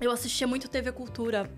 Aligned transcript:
eu 0.00 0.10
assistia 0.10 0.46
muito 0.46 0.68
TV 0.68 0.92
Cultura. 0.92 1.50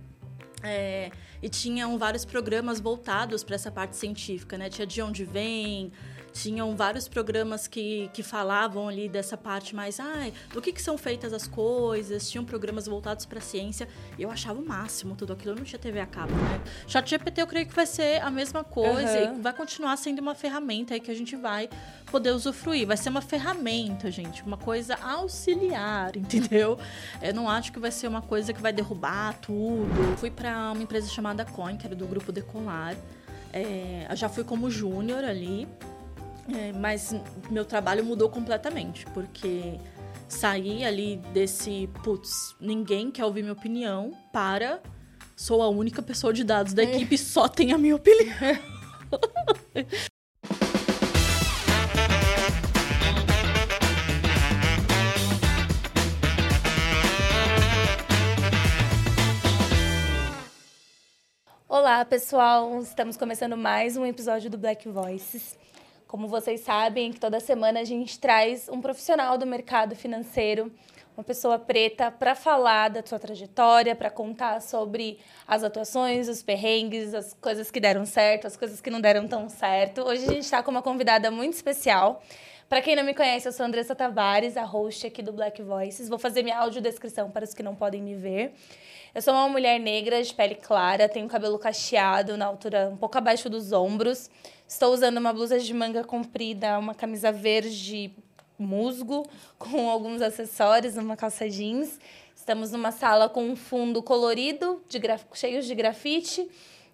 É, 0.63 1.11
e 1.41 1.49
tinham 1.49 1.97
vários 1.99 2.25
programas 2.25 2.81
voltados 2.81 3.45
para 3.45 3.55
essa 3.55 3.71
parte 3.71 3.97
científica, 3.97 4.59
né? 4.59 4.69
Tinha 4.69 4.87
De 4.87 5.01
Onde 5.01 5.25
Vem, 5.25 5.93
tinham 6.33 6.77
vários 6.77 7.09
programas 7.09 7.67
que, 7.67 8.11
que 8.13 8.23
falavam 8.23 8.89
ali 8.89 9.09
dessa 9.09 9.37
parte 9.37 9.75
mais, 9.75 9.99
ai, 10.01 10.33
do 10.53 10.61
que, 10.61 10.73
que 10.73 10.83
são 10.83 10.97
feitas 10.97 11.33
as 11.33 11.47
coisas, 11.47 12.31
tinham 12.31 12.45
programas 12.45 12.87
voltados 12.87 13.27
para 13.27 13.39
a 13.39 13.43
ciência, 13.43 13.89
e 14.19 14.23
eu 14.23 14.31
achava 14.31 14.61
o 14.61 14.67
máximo 14.67 15.17
tudo 15.17 15.33
aquilo, 15.33 15.53
eu 15.53 15.57
não 15.57 15.65
tinha 15.65 15.79
TV 15.79 16.01
a 16.01 16.07
cabo, 16.07 16.33
né? 16.35 16.61
ChatGPT 16.87 17.43
eu 17.43 17.47
creio 17.47 17.67
que 17.67 17.75
vai 17.75 17.87
ser 17.87 18.23
a 18.23 18.31
mesma 18.31 18.65
coisa 18.65 19.31
uhum. 19.31 19.39
e 19.39 19.41
vai 19.41 19.53
continuar 19.53 19.97
sendo 19.97 20.21
uma 20.21 20.35
ferramenta 20.35 20.95
aí 20.95 21.01
que 21.01 21.11
a 21.11 21.15
gente 21.15 21.37
vai 21.37 21.69
poder 22.11 22.31
usufruir, 22.31 22.87
vai 22.87 22.97
ser 22.97 23.09
uma 23.09 23.21
ferramenta, 23.21 24.11
gente, 24.11 24.43
uma 24.43 24.57
coisa 24.57 24.97
auxiliar, 24.97 26.17
entendeu? 26.17 26.79
Eu 27.21 27.35
não 27.35 27.49
acho 27.49 27.73
que 27.73 27.79
vai 27.79 27.91
ser 27.91 28.09
uma 28.09 28.23
coisa 28.23 28.53
que 28.53 28.61
vai 28.61 28.73
derrubar 28.73 29.35
tudo. 29.41 30.17
Fui 30.17 30.31
para 30.31 30.73
uma 30.73 30.83
empresa 30.83 31.09
chamada 31.09 31.45
Coin, 31.45 31.77
que 31.77 31.87
era 31.87 31.95
do 31.95 32.07
grupo 32.07 32.33
Decolar, 32.33 32.97
é, 33.53 34.07
já 34.15 34.29
fui 34.29 34.45
como 34.45 34.71
júnior 34.71 35.25
ali, 35.25 35.67
é, 36.55 36.73
mas 36.73 37.15
meu 37.51 37.65
trabalho 37.65 38.05
mudou 38.05 38.29
completamente, 38.31 39.05
porque 39.13 39.79
saí 40.29 40.85
ali 40.85 41.17
desse, 41.33 41.89
putz, 42.03 42.55
ninguém 42.61 43.11
quer 43.11 43.25
ouvir 43.25 43.43
minha 43.43 43.53
opinião, 43.53 44.13
para 44.33 44.81
sou 45.37 45.63
a 45.63 45.69
única 45.69 46.03
pessoa 46.03 46.33
de 46.33 46.43
dados 46.45 46.73
da 46.73 46.83
equipe, 46.83 47.17
só 47.19 47.47
tem 47.49 47.73
a 47.73 47.79
minha 47.79 47.97
opinião. 47.97 48.35
Olá, 61.69 62.05
pessoal! 62.05 62.81
Estamos 62.81 63.17
começando 63.17 63.57
mais 63.57 63.97
um 63.97 64.05
episódio 64.05 64.51
do 64.51 64.59
Black 64.59 64.89
Voices. 64.89 65.57
Como 66.09 66.27
vocês 66.27 66.61
sabem, 66.63 67.13
que 67.13 67.21
toda 67.21 67.39
semana 67.39 67.81
a 67.81 67.85
gente 67.85 68.19
traz 68.19 68.67
um 68.71 68.81
profissional 68.81 69.37
do 69.37 69.47
mercado 69.47 69.95
financeiro, 69.95 70.73
uma 71.15 71.23
pessoa 71.23 71.59
preta, 71.59 72.11
para 72.11 72.35
falar 72.35 72.89
da 72.89 73.05
sua 73.05 73.19
trajetória, 73.19 73.95
para 73.95 74.09
contar 74.09 74.63
sobre 74.63 75.19
as 75.47 75.63
atuações, 75.63 76.27
os 76.27 76.43
perrengues, 76.43 77.13
as 77.13 77.35
coisas 77.35 77.71
que 77.71 77.79
deram 77.79 78.07
certo, 78.07 78.47
as 78.47 78.57
coisas 78.57 78.81
que 78.81 78.89
não 78.89 79.03
deram 79.03 79.29
tão 79.29 79.51
certo. 79.51 80.01
Hoje 80.01 80.25
a 80.25 80.29
gente 80.29 80.45
está 80.45 80.63
com 80.63 80.71
uma 80.71 80.81
convidada 80.81 81.31
muito 81.31 81.53
especial. 81.53 82.23
Para 82.69 82.83
quem 82.83 82.95
não 82.95 83.03
me 83.03 83.15
conhece, 83.15 83.49
eu 83.49 83.53
sou 83.53 83.65
Andressa 83.65 83.95
Tavares, 83.95 84.55
a 84.55 84.63
host 84.63 85.07
aqui 85.07 85.23
do 85.23 85.33
Black 85.33 85.63
Voices. 85.63 86.07
Vou 86.07 86.19
fazer 86.19 86.43
minha 86.43 86.59
audiodescrição 86.59 87.31
para 87.31 87.43
os 87.43 87.55
que 87.55 87.63
não 87.63 87.75
podem 87.75 88.03
me 88.03 88.15
ver. 88.15 88.53
Eu 89.15 89.23
sou 89.23 89.33
uma 89.33 89.49
mulher 89.49 89.81
negra, 89.81 90.23
de 90.23 90.35
pele 90.35 90.55
clara, 90.55 91.09
tenho 91.09 91.27
cabelo 91.29 91.59
cacheado 91.59 92.37
na 92.37 92.45
altura 92.45 92.91
um 92.93 92.97
pouco 92.99 93.17
abaixo 93.17 93.49
dos 93.49 93.73
ombros. 93.73 94.31
Estou 94.69 94.93
usando 94.93 95.17
uma 95.17 95.33
blusa 95.33 95.59
de 95.59 95.73
manga 95.73 96.05
comprida, 96.05 96.79
uma 96.79 96.95
camisa 96.95 97.33
verde 97.33 98.13
musgo, 98.59 99.27
com 99.59 99.89
alguns 99.89 100.21
acessórios, 100.21 100.99
uma 100.99 101.17
calça 101.17 101.49
jeans. 101.49 101.99
Estamos 102.37 102.71
numa 102.71 102.93
sala 102.93 103.31
com 103.31 103.45
um 103.45 103.57
fundo 103.57 104.03
colorido, 104.03 104.83
de 104.87 104.99
graf... 104.99 105.25
cheio 105.33 105.63
de 105.63 105.75
grafite. 105.75 106.47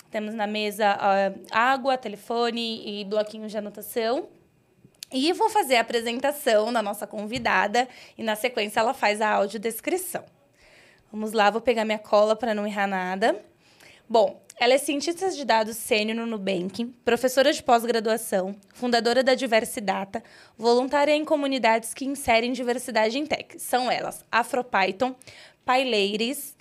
Temos 0.09 0.35
na 0.35 0.47
mesa 0.47 0.95
uh, 0.95 1.47
água, 1.51 1.99
telefone 1.99 3.01
e 3.01 3.05
bloquinhos 3.05 3.51
de 3.51 3.59
anotação. 3.59 4.29
E 5.15 5.33
vou 5.33 5.49
fazer 5.49 5.77
a 5.77 5.81
apresentação 5.81 6.73
da 6.73 6.83
nossa 6.83 7.07
convidada 7.07 7.89
e, 8.19 8.23
na 8.25 8.35
sequência, 8.35 8.81
ela 8.81 8.93
faz 8.93 9.21
a 9.21 9.31
audiodescrição. 9.31 10.25
Vamos 11.13 11.33
lá, 11.33 11.51
vou 11.51 11.61
pegar 11.61 11.85
minha 11.85 12.01
cola 12.01 12.35
para 12.35 12.53
não 12.53 12.67
errar 12.67 12.89
nada. 12.89 13.41
Bom, 14.09 14.43
ela 14.59 14.75
é 14.75 14.79
cientista 14.79 15.31
de 15.31 15.45
dados 15.45 15.77
sênior 15.77 16.17
no 16.17 16.27
Nubank, 16.27 16.85
professora 17.05 17.53
de 17.53 17.63
pós-graduação, 17.63 18.57
fundadora 18.73 19.23
da 19.23 19.37
Diversidata, 19.37 20.21
voluntária 20.59 21.13
em 21.13 21.25
comunidades 21.25 21.95
que 21.95 22.05
inserem 22.05 22.53
diversidade 22.53 23.17
em 23.17 23.25
tech. 23.25 23.57
São 23.61 23.89
elas 23.89 24.25
AfroPython, 24.33 25.15
PyLadies, 25.65 26.57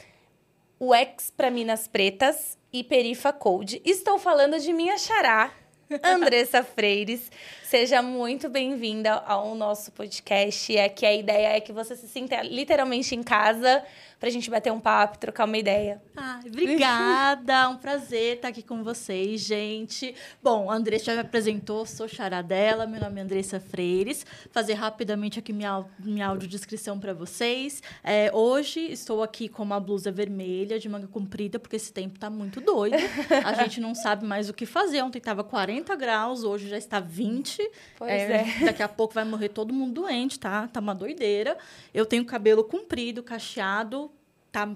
UX 0.80 1.32
para 1.36 1.50
Minas 1.50 1.88
Pretas 1.88 2.56
e 2.72 2.84
Perifa 2.84 3.34
Code. 3.34 3.82
Estou 3.84 4.20
falando 4.20 4.60
de 4.60 4.72
minha 4.72 4.96
xará, 5.00 5.52
Andressa 6.02 6.64
Freires. 6.64 7.32
Seja 7.64 8.02
muito 8.02 8.50
bem-vinda 8.50 9.14
ao 9.14 9.54
nosso 9.54 9.92
podcast. 9.92 10.78
Aqui 10.78 11.06
a 11.06 11.14
ideia 11.14 11.58
é 11.58 11.60
que 11.60 11.72
você 11.72 11.96
se 11.96 12.08
sinta 12.08 12.42
literalmente 12.42 13.14
em 13.16 13.22
casa 13.22 13.84
pra 14.24 14.30
gente 14.30 14.50
bater 14.50 14.72
um 14.72 14.80
papo, 14.80 15.18
trocar 15.18 15.44
uma 15.44 15.58
ideia. 15.58 16.02
Ah, 16.16 16.40
obrigada, 16.48 17.68
um 17.68 17.76
prazer 17.76 18.38
estar 18.38 18.48
aqui 18.48 18.64
com 18.64 18.82
vocês, 18.82 19.42
gente. 19.42 20.16
Bom, 20.42 20.72
a 20.72 20.76
Andressa 20.76 21.08
já 21.08 21.14
me 21.16 21.20
apresentou, 21.20 21.86
sou 21.86 22.08
chará 22.08 22.42
dela, 22.42 22.88
meu 22.88 23.02
nome 23.02 23.20
é 23.20 23.24
Andressa 23.26 23.60
Freires. 23.60 24.26
Fazer 24.50 24.76
rapidamente 24.76 25.40
aqui 25.40 25.52
minha, 25.52 25.84
minha 26.00 26.28
audiodescrição 26.28 26.98
para 26.98 27.14
vocês. 27.14 27.84
É, 28.02 28.32
hoje 28.34 28.80
estou 28.94 29.22
aqui 29.22 29.50
com 29.50 29.62
uma 29.62 29.78
blusa 29.78 30.10
vermelha 30.10 30.80
de 30.80 30.88
manga 30.88 31.08
comprida, 31.08 31.60
porque 31.60 31.76
esse 31.76 31.92
tempo 31.92 32.18
tá 32.18 32.30
muito 32.30 32.62
doido. 32.62 32.96
A 33.44 33.52
gente 33.62 33.82
não 33.82 33.94
sabe 33.94 34.26
mais 34.26 34.48
o 34.48 34.54
que 34.54 34.66
fazer. 34.66 35.02
Ontem 35.02 35.20
tava 35.20 35.44
40 35.44 35.94
graus, 35.98 36.46
hoje 36.46 36.70
já 36.70 36.78
está 36.78 37.02
20. 37.02 37.70
Pois 37.98 38.10
é, 38.10 38.46
é. 38.62 38.66
Daqui 38.68 38.84
a 38.84 38.88
pouco 38.88 39.16
vai 39.16 39.26
morrer 39.26 39.50
todo 39.50 39.74
mundo 39.74 39.92
doente, 39.96 40.40
tá? 40.40 40.70
Tá 40.70 40.80
uma 40.80 40.96
doideira. 40.96 41.58
Eu 41.94 42.06
tenho 42.06 42.24
cabelo 42.24 42.64
comprido, 42.64 43.22
cacheado, 43.22 44.13
tá 44.54 44.74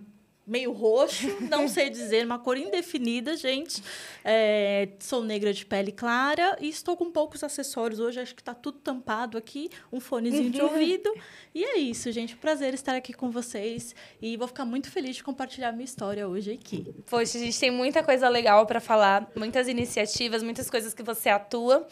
meio 0.47 0.71
roxo, 0.71 1.27
não 1.41 1.67
sei 1.69 1.89
dizer, 1.89 2.25
uma 2.25 2.39
cor 2.39 2.57
indefinida, 2.57 3.35
gente. 3.35 3.83
É, 4.23 4.87
sou 4.99 5.21
negra 5.21 5.51
de 5.51 5.65
pele 5.65 5.91
clara 5.91 6.57
e 6.61 6.69
estou 6.69 6.95
com 6.95 7.11
poucos 7.11 7.43
acessórios 7.43 7.99
hoje, 7.99 8.21
acho 8.21 8.33
que 8.33 8.41
está 8.41 8.55
tudo 8.55 8.79
tampado 8.79 9.37
aqui, 9.37 9.69
um 9.91 9.99
fonezinho 9.99 10.49
de 10.49 10.61
ouvido. 10.61 11.13
E 11.53 11.63
é 11.63 11.77
isso, 11.77 12.09
gente. 12.13 12.37
Prazer 12.37 12.73
estar 12.73 12.95
aqui 12.95 13.11
com 13.13 13.29
vocês 13.29 13.93
e 14.21 14.37
vou 14.37 14.47
ficar 14.47 14.63
muito 14.63 14.89
feliz 14.89 15.17
de 15.17 15.23
compartilhar 15.23 15.73
minha 15.73 15.85
história 15.85 16.27
hoje 16.27 16.53
aqui. 16.53 16.95
Poxa, 17.09 17.37
a 17.37 17.41
gente 17.41 17.59
tem 17.59 17.69
muita 17.69 18.01
coisa 18.01 18.29
legal 18.29 18.65
para 18.65 18.79
falar, 18.79 19.29
muitas 19.35 19.67
iniciativas, 19.67 20.41
muitas 20.41 20.69
coisas 20.69 20.93
que 20.93 21.03
você 21.03 21.27
atua. 21.29 21.85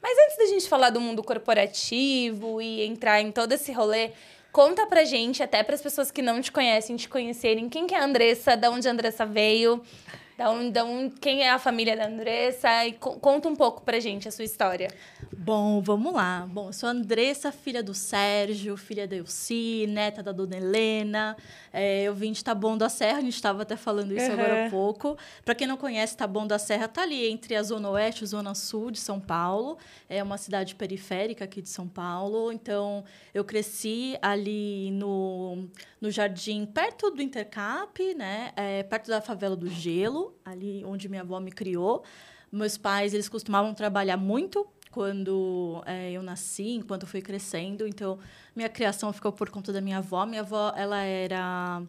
Mas 0.00 0.16
antes 0.18 0.36
da 0.36 0.46
gente 0.46 0.68
falar 0.68 0.90
do 0.90 1.00
mundo 1.00 1.22
corporativo 1.24 2.62
e 2.62 2.82
entrar 2.84 3.20
em 3.20 3.32
todo 3.32 3.50
esse 3.52 3.72
rolê, 3.72 4.12
Conta 4.56 4.86
pra 4.86 5.04
gente, 5.04 5.42
até 5.42 5.62
para 5.62 5.74
as 5.74 5.82
pessoas 5.82 6.10
que 6.10 6.22
não 6.22 6.40
te 6.40 6.50
conhecem, 6.50 6.96
te 6.96 7.10
conhecerem, 7.10 7.68
quem 7.68 7.86
que 7.86 7.94
é 7.94 7.98
a 7.98 8.04
Andressa, 8.04 8.56
da 8.56 8.70
onde 8.70 8.88
a 8.88 8.90
Andressa 8.90 9.26
veio, 9.26 9.82
da 10.36 10.50
onde, 10.50 10.70
da 10.70 10.84
onde, 10.84 11.14
quem 11.18 11.42
é 11.42 11.50
a 11.50 11.58
família 11.58 11.96
da 11.96 12.06
Andressa 12.06 12.86
e 12.86 12.92
co 12.92 13.18
conta 13.18 13.48
um 13.48 13.56
pouco 13.56 13.82
pra 13.82 13.98
gente 13.98 14.28
a 14.28 14.30
sua 14.30 14.44
história. 14.44 14.90
Bom, 15.36 15.80
vamos 15.80 16.12
lá. 16.12 16.46
Bom, 16.50 16.68
eu 16.68 16.72
sou 16.72 16.88
a 16.88 16.92
Andressa, 16.92 17.50
filha 17.50 17.82
do 17.82 17.94
Sérgio, 17.94 18.76
filha 18.76 19.06
da 19.06 19.16
Elci, 19.16 19.86
neta 19.88 20.22
da 20.22 20.32
dona 20.32 20.56
Helena. 20.56 21.36
É, 21.72 22.02
eu 22.02 22.14
vim 22.14 22.32
de 22.32 22.42
Taboão 22.42 22.76
da 22.76 22.88
Serra, 22.88 23.18
a 23.18 23.20
gente 23.20 23.34
estava 23.34 23.62
até 23.62 23.76
falando 23.76 24.12
isso 24.12 24.26
uhum. 24.26 24.32
agora 24.32 24.66
há 24.66 24.70
pouco. 24.70 25.16
Para 25.44 25.54
quem 25.54 25.66
não 25.66 25.76
conhece, 25.76 26.16
Taboão 26.16 26.46
da 26.46 26.58
Serra 26.58 26.86
está 26.86 27.02
ali 27.02 27.30
entre 27.30 27.54
a 27.54 27.62
Zona 27.62 27.88
Oeste 27.90 28.22
e 28.22 28.24
a 28.24 28.28
Zona 28.28 28.54
Sul 28.54 28.90
de 28.90 28.98
São 28.98 29.20
Paulo. 29.20 29.78
É 30.08 30.22
uma 30.22 30.36
cidade 30.36 30.74
periférica 30.74 31.44
aqui 31.44 31.62
de 31.62 31.68
São 31.68 31.88
Paulo. 31.88 32.52
Então, 32.52 33.04
eu 33.32 33.44
cresci 33.44 34.18
ali 34.20 34.90
no, 34.90 35.68
no 36.00 36.10
jardim, 36.10 36.66
perto 36.66 37.10
do 37.10 37.22
Intercap, 37.22 38.14
né? 38.14 38.52
É, 38.56 38.82
perto 38.82 39.08
da 39.08 39.20
favela 39.20 39.56
do 39.56 39.68
Gelo, 39.68 40.34
ali 40.44 40.84
onde 40.84 41.08
minha 41.08 41.22
avó 41.22 41.40
me 41.40 41.50
criou. 41.50 42.04
Meus 42.52 42.76
pais, 42.76 43.12
eles 43.14 43.28
costumavam 43.28 43.74
trabalhar 43.74 44.16
muito 44.16 44.66
quando 44.90 45.82
é, 45.84 46.12
eu 46.12 46.22
nasci, 46.22 46.70
enquanto 46.70 47.02
eu 47.02 47.08
fui 47.08 47.20
crescendo. 47.20 47.86
Então, 47.86 48.18
minha 48.54 48.68
criação 48.68 49.12
ficou 49.12 49.32
por 49.32 49.50
conta 49.50 49.72
da 49.72 49.80
minha 49.80 49.98
avó. 49.98 50.24
Minha 50.24 50.40
avó, 50.40 50.72
ela 50.76 51.02
era... 51.02 51.82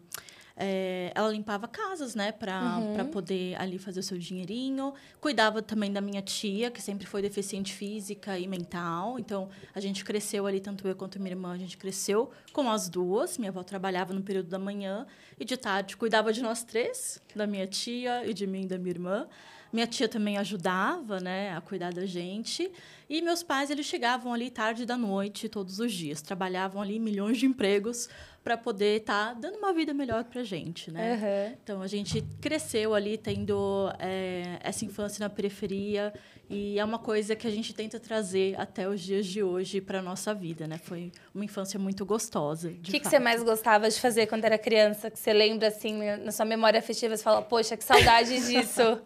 É, 0.60 1.12
ela 1.14 1.30
limpava 1.30 1.68
casas, 1.68 2.16
né, 2.16 2.32
para 2.32 2.78
uhum. 2.78 3.10
poder 3.10 3.54
ali 3.60 3.78
fazer 3.78 4.00
o 4.00 4.02
seu 4.02 4.18
dinheirinho. 4.18 4.92
Cuidava 5.20 5.62
também 5.62 5.92
da 5.92 6.00
minha 6.00 6.20
tia, 6.20 6.68
que 6.68 6.82
sempre 6.82 7.06
foi 7.06 7.22
deficiente 7.22 7.72
física 7.72 8.36
e 8.36 8.48
mental. 8.48 9.20
Então, 9.20 9.48
a 9.72 9.78
gente 9.78 10.04
cresceu 10.04 10.46
ali, 10.46 10.58
tanto 10.58 10.88
eu 10.88 10.96
quanto 10.96 11.20
minha 11.20 11.30
irmã, 11.30 11.52
a 11.52 11.58
gente 11.58 11.76
cresceu 11.76 12.32
com 12.52 12.68
as 12.68 12.88
duas. 12.88 13.38
Minha 13.38 13.50
avó 13.50 13.62
trabalhava 13.62 14.12
no 14.12 14.20
período 14.20 14.48
da 14.48 14.58
manhã 14.58 15.06
e 15.38 15.44
de 15.44 15.56
tarde 15.56 15.96
cuidava 15.96 16.32
de 16.32 16.42
nós 16.42 16.64
três, 16.64 17.22
da 17.36 17.46
minha 17.46 17.66
tia 17.66 18.26
e 18.26 18.34
de 18.34 18.44
mim 18.44 18.62
e 18.62 18.66
da 18.66 18.78
minha 18.78 18.90
irmã. 18.90 19.28
Minha 19.72 19.86
tia 19.86 20.08
também 20.08 20.38
ajudava, 20.38 21.20
né, 21.20 21.54
a 21.54 21.60
cuidar 21.60 21.92
da 21.92 22.06
gente. 22.06 22.70
E 23.08 23.20
meus 23.20 23.42
pais, 23.42 23.70
eles 23.70 23.86
chegavam 23.86 24.32
ali 24.32 24.50
tarde 24.50 24.86
da 24.86 24.96
noite, 24.96 25.48
todos 25.48 25.78
os 25.78 25.92
dias. 25.92 26.22
Trabalhavam 26.22 26.80
ali 26.80 26.98
milhões 26.98 27.38
de 27.38 27.46
empregos 27.46 28.08
para 28.48 28.56
poder 28.56 29.00
estar 29.00 29.26
tá 29.26 29.34
dando 29.34 29.58
uma 29.58 29.74
vida 29.74 29.92
melhor 29.92 30.24
para 30.24 30.42
gente, 30.42 30.90
né? 30.90 31.12
Uhum. 31.12 31.58
Então, 31.62 31.82
a 31.82 31.86
gente 31.86 32.24
cresceu 32.40 32.94
ali 32.94 33.18
tendo 33.18 33.92
é, 33.98 34.58
essa 34.62 34.86
infância 34.86 35.22
na 35.22 35.28
periferia 35.28 36.14
e 36.48 36.78
é 36.78 36.82
uma 36.82 36.98
coisa 36.98 37.36
que 37.36 37.46
a 37.46 37.50
gente 37.50 37.74
tenta 37.74 38.00
trazer 38.00 38.58
até 38.58 38.88
os 38.88 39.02
dias 39.02 39.26
de 39.26 39.42
hoje 39.42 39.82
para 39.82 40.00
nossa 40.00 40.32
vida, 40.32 40.66
né? 40.66 40.78
Foi 40.78 41.12
uma 41.34 41.44
infância 41.44 41.78
muito 41.78 42.06
gostosa. 42.06 42.70
O 42.70 42.80
que, 42.80 43.00
que 43.00 43.06
você 43.06 43.18
mais 43.18 43.42
gostava 43.42 43.86
de 43.90 44.00
fazer 44.00 44.26
quando 44.26 44.46
era 44.46 44.56
criança? 44.56 45.10
Que 45.10 45.18
você 45.18 45.34
lembra, 45.34 45.68
assim, 45.68 46.00
na 46.24 46.32
sua 46.32 46.46
memória 46.46 46.78
afetiva, 46.78 47.14
você 47.14 47.22
fala, 47.22 47.42
poxa, 47.42 47.76
que 47.76 47.84
saudade 47.84 48.30
disso. 48.48 48.98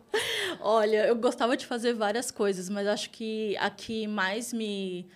Olha, 0.61 1.09
eu 1.09 1.17
gostava 1.17 1.57
de 1.57 1.67
fazer 1.67 1.95
várias 1.95 2.31
coisas, 2.31 2.69
mas 2.69 2.87
acho 2.87 3.11
que 3.11 3.57
a 3.57 3.69
que 3.69 4.07
mais 4.07 4.53
me 4.53 5.11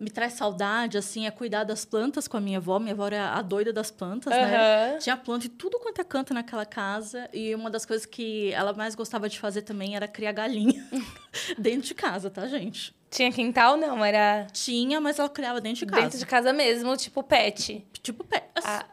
me 0.00 0.08
traz 0.10 0.32
saudade, 0.32 0.96
assim, 0.96 1.26
é 1.26 1.30
cuidar 1.30 1.62
das 1.64 1.84
plantas 1.84 2.26
com 2.26 2.38
a 2.38 2.40
minha 2.40 2.56
avó. 2.56 2.78
Minha 2.78 2.94
avó 2.94 3.06
era 3.06 3.34
a 3.34 3.42
doida 3.42 3.70
das 3.70 3.90
plantas, 3.90 4.32
uhum. 4.32 4.40
né? 4.40 4.98
Tinha 4.98 5.14
planta 5.14 5.42
de 5.42 5.50
tudo 5.50 5.78
quanto 5.78 6.00
é 6.00 6.04
canto 6.04 6.32
naquela 6.32 6.64
casa. 6.64 7.28
E 7.34 7.54
uma 7.54 7.68
das 7.68 7.84
coisas 7.84 8.06
que 8.06 8.50
ela 8.52 8.72
mais 8.72 8.94
gostava 8.94 9.28
de 9.28 9.38
fazer 9.38 9.60
também 9.60 9.94
era 9.94 10.08
criar 10.08 10.32
galinha 10.32 10.82
dentro 11.58 11.88
de 11.88 11.94
casa, 11.94 12.30
tá, 12.30 12.46
gente? 12.46 12.94
Tinha 13.10 13.30
quintal, 13.30 13.76
não? 13.76 14.02
Era... 14.02 14.46
Tinha, 14.52 15.00
mas 15.00 15.18
ela 15.18 15.28
criava 15.28 15.60
dentro 15.60 15.84
de 15.84 15.86
casa. 15.86 16.02
Dentro 16.02 16.18
de 16.18 16.26
casa 16.26 16.52
mesmo, 16.52 16.96
tipo 16.96 17.22
pet. 17.22 17.84
Tipo 18.02 18.24
pet. 18.24 18.44
Ah. 18.64 18.86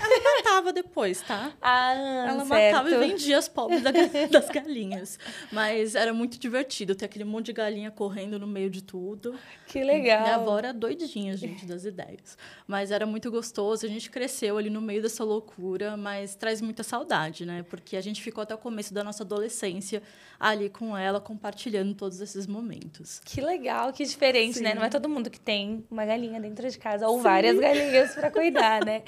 Ela 0.00 0.36
matava 0.36 0.72
depois, 0.72 1.22
tá? 1.22 1.52
Ah, 1.60 1.92
Ela 1.94 2.44
certo. 2.44 2.48
matava 2.48 2.90
e 2.90 2.98
vendia 3.08 3.38
as 3.38 3.48
pobres 3.48 3.82
das 4.30 4.48
galinhas. 4.48 5.18
Mas 5.50 5.94
era 5.94 6.12
muito 6.12 6.38
divertido 6.38 6.94
ter 6.94 7.06
aquele 7.06 7.24
monte 7.24 7.46
de 7.46 7.52
galinha 7.52 7.90
correndo 7.90 8.38
no 8.38 8.46
meio 8.46 8.70
de 8.70 8.82
tudo. 8.82 9.34
Que 9.66 9.82
legal. 9.82 10.22
Minha 10.22 10.34
avó 10.36 10.58
era 10.58 10.72
doidinha, 10.72 11.36
gente, 11.36 11.64
das 11.66 11.84
ideias. 11.84 12.36
Mas 12.66 12.90
era 12.90 13.06
muito 13.06 13.30
gostoso. 13.30 13.86
A 13.86 13.88
gente 13.88 14.10
cresceu 14.10 14.58
ali 14.58 14.70
no 14.70 14.80
meio 14.80 15.02
dessa 15.02 15.24
loucura, 15.24 15.96
mas 15.96 16.34
traz 16.34 16.60
muita 16.60 16.82
saudade, 16.82 17.44
né? 17.46 17.64
Porque 17.68 17.96
a 17.96 18.00
gente 18.00 18.22
ficou 18.22 18.42
até 18.42 18.54
o 18.54 18.58
começo 18.58 18.92
da 18.92 19.02
nossa 19.02 19.22
adolescência 19.22 20.02
ali 20.38 20.68
com 20.70 20.96
ela, 20.96 21.20
compartilhando 21.20 21.94
todos 21.94 22.20
esses 22.20 22.46
momentos. 22.46 23.20
Que 23.24 23.40
legal, 23.40 23.92
que 23.92 24.04
diferente, 24.04 24.58
Sim. 24.58 24.64
né? 24.64 24.74
Não 24.74 24.82
é 24.82 24.88
todo 24.88 25.08
mundo 25.08 25.28
que 25.30 25.38
tem 25.40 25.84
uma 25.90 26.04
galinha 26.04 26.40
dentro 26.40 26.68
de 26.68 26.78
casa 26.78 27.06
ou 27.08 27.18
Sim. 27.18 27.22
várias 27.22 27.58
galinhas 27.58 28.14
para 28.14 28.30
cuidar, 28.30 28.84
né? 28.84 29.02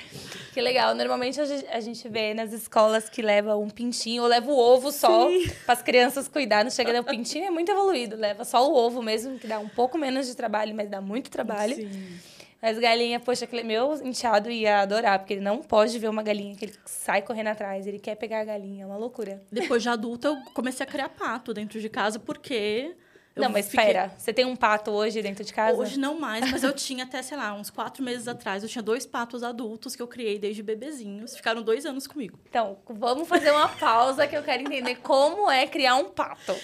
Que 0.52 0.60
legal. 0.62 0.94
Normalmente 0.94 1.40
a 1.40 1.80
gente 1.80 2.08
vê 2.08 2.32
nas 2.34 2.52
escolas 2.52 3.08
que 3.08 3.20
leva 3.20 3.56
um 3.56 3.68
pintinho 3.68 4.22
ou 4.22 4.28
leva 4.28 4.50
o 4.50 4.56
ovo 4.56 4.90
só 4.90 5.28
para 5.66 5.74
as 5.74 5.82
crianças 5.82 6.28
cuidar. 6.28 6.64
Não 6.64 6.70
chega 6.70 7.00
o 7.00 7.04
pintinho 7.04 7.46
é 7.46 7.50
muito 7.50 7.70
evoluído, 7.70 8.16
leva 8.16 8.44
só 8.44 8.66
o 8.66 8.74
ovo 8.74 9.02
mesmo, 9.02 9.38
que 9.38 9.46
dá 9.46 9.58
um 9.58 9.68
pouco 9.68 9.98
menos 9.98 10.26
de 10.26 10.34
trabalho, 10.34 10.74
mas 10.74 10.88
dá 10.88 11.00
muito 11.00 11.30
trabalho. 11.30 11.74
Sim. 11.74 12.18
Mas 12.60 12.78
galinha, 12.78 13.18
poxa, 13.18 13.48
meu 13.64 13.94
enteado 14.06 14.48
ia 14.48 14.82
adorar, 14.82 15.18
porque 15.18 15.34
ele 15.34 15.40
não 15.40 15.58
pode 15.58 15.98
ver 15.98 16.08
uma 16.08 16.22
galinha 16.22 16.54
que 16.54 16.66
ele 16.66 16.74
sai 16.86 17.20
correndo 17.20 17.48
atrás, 17.48 17.88
ele 17.88 17.98
quer 17.98 18.14
pegar 18.14 18.38
a 18.40 18.44
galinha, 18.44 18.84
é 18.84 18.86
uma 18.86 18.96
loucura. 18.96 19.42
Depois 19.50 19.82
de 19.82 19.88
adulta, 19.88 20.28
eu 20.28 20.36
comecei 20.54 20.86
a 20.86 20.88
criar 20.88 21.08
pato 21.08 21.52
dentro 21.52 21.80
de 21.80 21.88
casa, 21.88 22.20
porque 22.20 22.94
não, 23.36 23.50
mas 23.50 23.66
fiquei... 23.68 23.86
espera, 23.86 24.12
você 24.16 24.32
tem 24.32 24.44
um 24.44 24.54
pato 24.54 24.90
hoje 24.90 25.22
dentro 25.22 25.42
de 25.42 25.52
casa? 25.52 25.78
Hoje 25.78 25.98
não 25.98 26.18
mais, 26.18 26.50
mas 26.50 26.62
eu 26.62 26.72
tinha 26.72 27.04
até, 27.04 27.22
sei 27.22 27.36
lá, 27.36 27.54
uns 27.54 27.70
quatro 27.70 28.02
meses 28.02 28.28
atrás, 28.28 28.62
eu 28.62 28.68
tinha 28.68 28.82
dois 28.82 29.06
patos 29.06 29.42
adultos 29.42 29.96
que 29.96 30.02
eu 30.02 30.08
criei 30.08 30.38
desde 30.38 30.62
bebezinhos. 30.62 31.34
Ficaram 31.34 31.62
dois 31.62 31.86
anos 31.86 32.06
comigo. 32.06 32.38
Então, 32.48 32.78
vamos 32.88 33.26
fazer 33.26 33.50
uma 33.50 33.68
pausa 33.68 34.26
que 34.26 34.36
eu 34.36 34.42
quero 34.42 34.62
entender 34.62 34.96
como 34.96 35.50
é 35.50 35.66
criar 35.66 35.96
um 35.96 36.10
pato. 36.10 36.54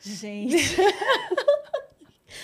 Gente. 0.00 0.56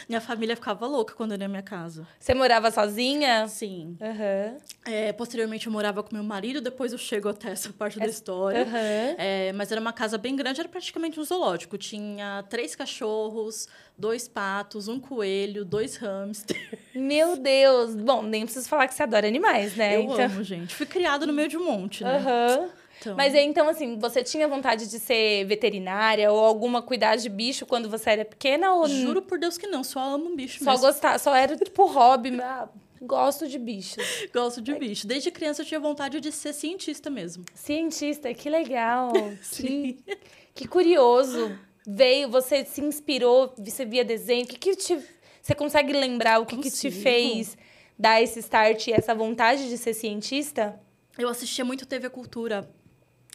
Minha 0.08 0.20
família 0.20 0.56
ficava 0.56 0.86
louca 0.86 1.14
quando 1.14 1.32
eu 1.32 1.34
ia 1.36 1.38
na 1.38 1.48
minha 1.48 1.62
casa. 1.62 2.06
Você 2.18 2.34
morava 2.34 2.70
sozinha? 2.70 3.46
Sim. 3.48 3.96
Uhum. 4.00 4.58
É, 4.84 5.12
posteriormente 5.12 5.66
eu 5.66 5.72
morava 5.72 6.02
com 6.02 6.14
meu 6.14 6.24
marido, 6.24 6.60
depois 6.60 6.92
eu 6.92 6.98
chego 6.98 7.28
até 7.28 7.50
essa 7.50 7.72
parte 7.72 7.98
da 7.98 8.06
história. 8.06 8.64
Uhum. 8.64 9.14
É, 9.18 9.52
mas 9.52 9.70
era 9.70 9.80
uma 9.80 9.92
casa 9.92 10.18
bem 10.18 10.34
grande, 10.34 10.60
era 10.60 10.68
praticamente 10.68 11.18
um 11.18 11.24
zoológico. 11.24 11.78
Tinha 11.78 12.44
três 12.48 12.74
cachorros, 12.74 13.68
dois 13.96 14.26
patos, 14.26 14.88
um 14.88 14.98
coelho, 14.98 15.64
dois 15.64 15.96
hamsters. 15.96 16.60
Meu 16.94 17.36
Deus! 17.36 17.94
Bom, 17.94 18.22
nem 18.22 18.44
preciso 18.44 18.68
falar 18.68 18.88
que 18.88 18.94
você 18.94 19.02
adora 19.02 19.26
animais, 19.26 19.76
né? 19.76 19.96
Eu 19.96 20.02
então... 20.02 20.24
amo, 20.24 20.42
gente. 20.42 20.74
Fui 20.74 20.86
criada 20.86 21.26
no 21.26 21.32
meio 21.32 21.48
de 21.48 21.56
um 21.56 21.64
monte, 21.64 22.02
né? 22.04 22.18
Uhum. 22.18 22.68
Então... 23.02 23.16
Mas 23.16 23.34
então, 23.34 23.68
assim, 23.68 23.98
você 23.98 24.22
tinha 24.22 24.46
vontade 24.46 24.88
de 24.88 24.98
ser 24.98 25.44
veterinária 25.44 26.30
ou 26.30 26.38
alguma 26.38 26.80
cuidar 26.80 27.16
de 27.16 27.28
bicho 27.28 27.66
quando 27.66 27.88
você 27.88 28.10
era 28.10 28.24
pequena? 28.24 28.72
Ou... 28.74 28.88
Juro 28.88 29.20
por 29.20 29.38
Deus 29.38 29.58
que 29.58 29.66
não, 29.66 29.82
só 29.82 30.14
amo 30.14 30.36
bicho 30.36 30.62
Só 30.62 30.70
mesmo. 30.70 30.86
gostar, 30.86 31.18
só 31.18 31.34
era 31.34 31.56
tipo 31.56 31.84
hobby, 31.86 32.40
ah, 32.40 32.68
gosto 33.00 33.48
de 33.48 33.58
bichos. 33.58 34.04
Gosto 34.32 34.62
de 34.62 34.74
bicho. 34.74 35.06
Desde 35.06 35.30
criança 35.30 35.62
eu 35.62 35.66
tinha 35.66 35.80
vontade 35.80 36.20
de 36.20 36.30
ser 36.30 36.52
cientista 36.52 37.10
mesmo. 37.10 37.44
Cientista, 37.52 38.32
que 38.32 38.48
legal. 38.48 39.12
Sim. 39.42 39.98
Que, 40.04 40.18
que 40.54 40.68
curioso. 40.68 41.58
Veio, 41.84 42.30
você 42.30 42.64
se 42.64 42.80
inspirou, 42.80 43.52
você 43.58 43.84
via 43.84 44.04
desenho, 44.04 44.44
o 44.44 44.46
que 44.46 44.56
que 44.56 44.76
te... 44.76 44.98
Você 45.42 45.52
consegue 45.56 45.92
lembrar 45.92 46.38
o 46.38 46.46
que, 46.46 46.56
que 46.56 46.70
te 46.70 46.88
fez 46.92 47.58
dar 47.98 48.22
esse 48.22 48.38
start 48.38 48.86
e 48.86 48.92
essa 48.92 49.12
vontade 49.12 49.68
de 49.68 49.76
ser 49.76 49.92
cientista? 49.92 50.78
Eu 51.18 51.28
assistia 51.28 51.64
muito 51.64 51.84
TV 51.84 52.08
Cultura 52.08 52.70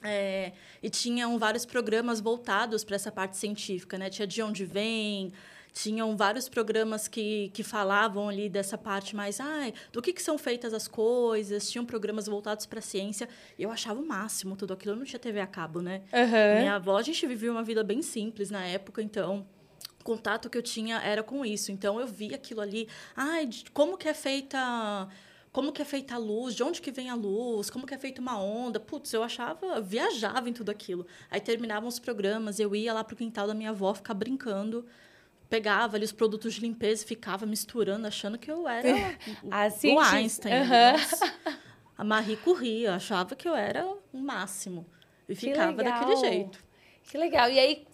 é, 0.04 0.54
e 0.82 0.90
tinham 0.90 1.38
vários 1.40 1.66
programas 1.66 2.20
voltados 2.20 2.84
para 2.84 2.96
essa 2.96 3.12
parte 3.12 3.38
científica, 3.38 3.98
né? 3.98 4.10
Tinha 4.10 4.28
De 4.28 4.42
Onde 4.42 4.64
Vem, 4.66 5.34
tinham 5.74 6.16
vários 6.18 6.50
programas 6.50 7.08
que, 7.08 7.50
que 7.54 7.64
falavam 7.64 8.30
ali 8.30 8.50
dessa 8.50 8.78
parte 8.78 9.16
mais 9.16 9.40
ai, 9.40 9.74
do 9.92 10.02
que, 10.02 10.12
que 10.12 10.22
são 10.22 10.38
feitas 10.38 10.74
as 10.74 10.88
coisas, 10.88 11.70
tinham 11.70 11.86
programas 11.86 12.26
voltados 12.28 12.66
para 12.66 12.80
a 12.80 12.82
ciência. 12.82 13.30
E 13.58 13.64
eu 13.64 13.72
achava 13.72 14.00
o 14.00 14.06
máximo 14.06 14.56
tudo 14.56 14.74
aquilo. 14.74 14.94
Eu 14.94 14.98
não 14.98 15.06
tinha 15.06 15.20
TV 15.20 15.40
a 15.40 15.48
cabo, 15.48 15.82
né? 15.82 16.02
Uhum. 16.12 16.60
Minha 16.60 16.76
avó, 16.76 16.98
a 16.98 17.04
gente 17.04 17.26
vivia 17.28 17.52
uma 17.52 17.64
vida 17.64 17.84
bem 17.84 18.02
simples 18.02 18.50
na 18.50 18.66
época, 18.66 19.02
então 19.02 19.46
o 20.00 20.04
contato 20.04 20.50
que 20.50 20.58
eu 20.58 20.64
tinha 20.64 21.00
era 21.00 21.22
com 21.22 21.46
isso. 21.46 21.72
Então 21.72 22.00
eu 22.00 22.08
via 22.08 22.36
aquilo 22.36 22.62
ali, 22.62 22.88
ai, 23.16 23.50
como 23.74 23.98
que 23.98 24.08
é 24.08 24.14
feita 24.14 25.08
como 25.58 25.72
que 25.72 25.82
é 25.82 25.86
feita 25.86 26.14
a 26.14 26.18
luz, 26.20 26.54
de 26.54 26.62
onde 26.62 26.80
que 26.80 26.92
vem 26.92 27.10
a 27.10 27.16
luz, 27.16 27.72
como 27.72 27.88
que 27.88 27.94
é 27.96 27.98
feita 27.98 28.22
uma 28.22 28.40
onda. 28.40 28.80
Putz, 28.80 29.12
eu 29.12 29.24
achava, 29.24 29.82
viajava 29.82 30.48
em 30.48 30.54
tudo 30.54 30.70
aquilo. 30.70 31.08
Aí 31.32 31.42
terminavam 31.42 31.90
os 31.90 31.98
programas, 31.98 32.60
eu 32.60 32.76
ia 32.76 32.94
lá 32.94 33.04
pro 33.04 33.16
quintal 33.16 33.48
da 33.48 33.56
minha 33.56 33.72
avó 33.72 33.92
ficar 33.92 34.14
brincando, 34.14 34.86
pegava 35.50 35.98
ali 35.98 36.06
os 36.06 36.12
produtos 36.12 36.54
de 36.54 36.62
limpeza 36.62 37.04
e 37.04 37.08
ficava 37.08 37.48
misturando, 37.48 38.06
achando 38.06 38.38
que 38.38 38.52
eu 38.52 38.68
era 38.68 38.88
assim, 39.50 39.96
o 39.96 40.00
Einstein. 40.00 40.54
Uhum. 40.62 41.56
A 41.98 42.04
Marie 42.04 42.38
Curie, 42.38 42.86
achava 42.86 43.36
que 43.36 43.50
eu 43.50 43.56
era 43.56 43.84
o 44.14 44.20
máximo. 44.20 44.86
E 45.28 45.34
que 45.34 45.48
ficava 45.48 45.72
legal. 45.72 46.02
daquele 46.02 46.18
jeito. 46.18 46.64
Que 47.02 47.18
legal. 47.18 47.50
E 47.50 47.58
aí, 47.58 47.88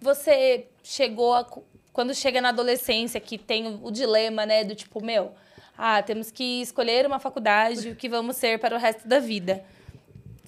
você 0.00 0.68
chegou 0.80 1.34
a, 1.34 1.44
Quando 1.92 2.14
chega 2.14 2.40
na 2.40 2.50
adolescência, 2.50 3.18
que 3.18 3.36
tem 3.36 3.66
o, 3.66 3.86
o 3.86 3.90
dilema, 3.90 4.46
né, 4.46 4.62
do 4.62 4.76
tipo, 4.76 5.04
meu 5.04 5.34
ah, 5.76 6.02
temos 6.02 6.30
que 6.30 6.60
escolher 6.60 7.06
uma 7.06 7.18
faculdade, 7.18 7.90
o 7.90 7.96
que 7.96 8.08
vamos 8.08 8.36
ser 8.36 8.58
para 8.58 8.76
o 8.76 8.78
resto 8.78 9.06
da 9.08 9.18
vida. 9.18 9.64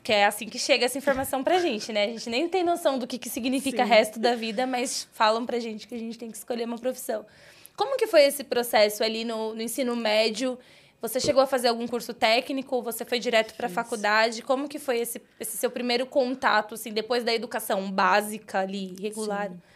Que 0.02 0.12
é 0.12 0.26
assim 0.26 0.47
que 0.49 0.59
chega 0.59 0.85
essa 0.85 0.99
informação 0.99 1.43
pra 1.43 1.59
gente, 1.59 1.93
né? 1.93 2.04
A 2.04 2.09
gente 2.09 2.28
nem 2.28 2.49
tem 2.49 2.62
noção 2.62 2.99
do 2.99 3.07
que, 3.07 3.19
que 3.19 3.31
significa 3.31 3.85
Sim. 3.85 3.88
resto 3.88 4.19
da 4.19 4.35
vida, 4.35 4.66
mas 4.66 5.09
falam 5.12 5.47
pra 5.47 5.59
gente 5.59 5.88
que 5.88 5.95
a 5.95 5.99
gente 5.99 6.19
tem 6.19 6.31
que 6.31 6.37
escolher 6.37 6.66
uma 6.66 6.78
profissão. 6.78 7.25
Como 7.75 7.97
que 7.97 8.07
foi 8.07 8.23
esse 8.25 8.45
processo 8.45 9.02
ali 9.02 9.25
no, 9.25 9.54
no 9.54 9.62
ensino 9.62 9.97
médio? 9.97 10.59
Você 11.00 11.19
chegou 11.19 11.43
a 11.43 11.47
fazer 11.47 11.69
algum 11.69 11.87
curso 11.88 12.12
técnico? 12.12 12.83
Você 12.83 13.04
foi 13.04 13.19
direto 13.19 13.54
para 13.54 13.66
a 13.66 13.71
faculdade? 13.71 14.43
Como 14.43 14.69
que 14.69 14.78
foi 14.78 14.99
esse, 14.99 15.21
esse, 15.40 15.57
seu 15.57 15.71
primeiro 15.71 16.07
contato, 16.07 16.75
assim, 16.75 16.93
depois 16.93 17.25
da 17.25 17.35
educação 17.35 17.90
básica 17.90 18.61
ali, 18.61 18.95
regular? 19.00 19.50
Sim 19.50 19.74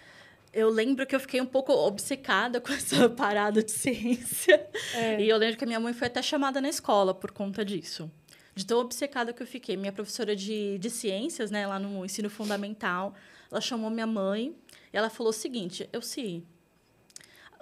eu 0.59 0.69
lembro 0.69 1.07
que 1.07 1.15
eu 1.15 1.21
fiquei 1.21 1.41
um 1.41 1.47
pouco 1.47 1.73
obcecada 1.73 2.61
com 2.61 2.73
essa 2.73 3.09
parada 3.09 3.63
de 3.63 3.71
ciência. 3.71 4.69
É. 4.95 5.21
E 5.21 5.29
eu 5.29 5.37
lembro 5.37 5.57
que 5.57 5.65
a 5.65 5.67
minha 5.67 5.79
mãe 5.79 5.93
foi 5.93 6.09
até 6.09 6.21
chamada 6.21 6.61
na 6.61 6.69
escola 6.69 7.15
por 7.15 7.31
conta 7.31 7.65
disso. 7.65 8.11
De 8.55 8.67
tão 8.67 8.81
obcecada 8.81 9.33
que 9.33 9.41
eu 9.41 9.47
fiquei. 9.47 9.77
Minha 9.77 9.93
professora 9.93 10.35
de, 10.35 10.79
de 10.79 10.91
ciências, 10.91 11.51
né, 11.51 11.65
lá 11.65 11.79
no 11.79 12.05
ensino 12.05 12.29
fundamental, 12.29 13.15
ela 13.51 13.61
chamou 13.61 13.89
minha 13.89 14.07
mãe 14.07 14.53
e 14.93 14.97
ela 14.97 15.09
falou 15.09 15.31
o 15.31 15.33
seguinte: 15.33 15.89
Eu 15.93 16.03
sei, 16.03 16.45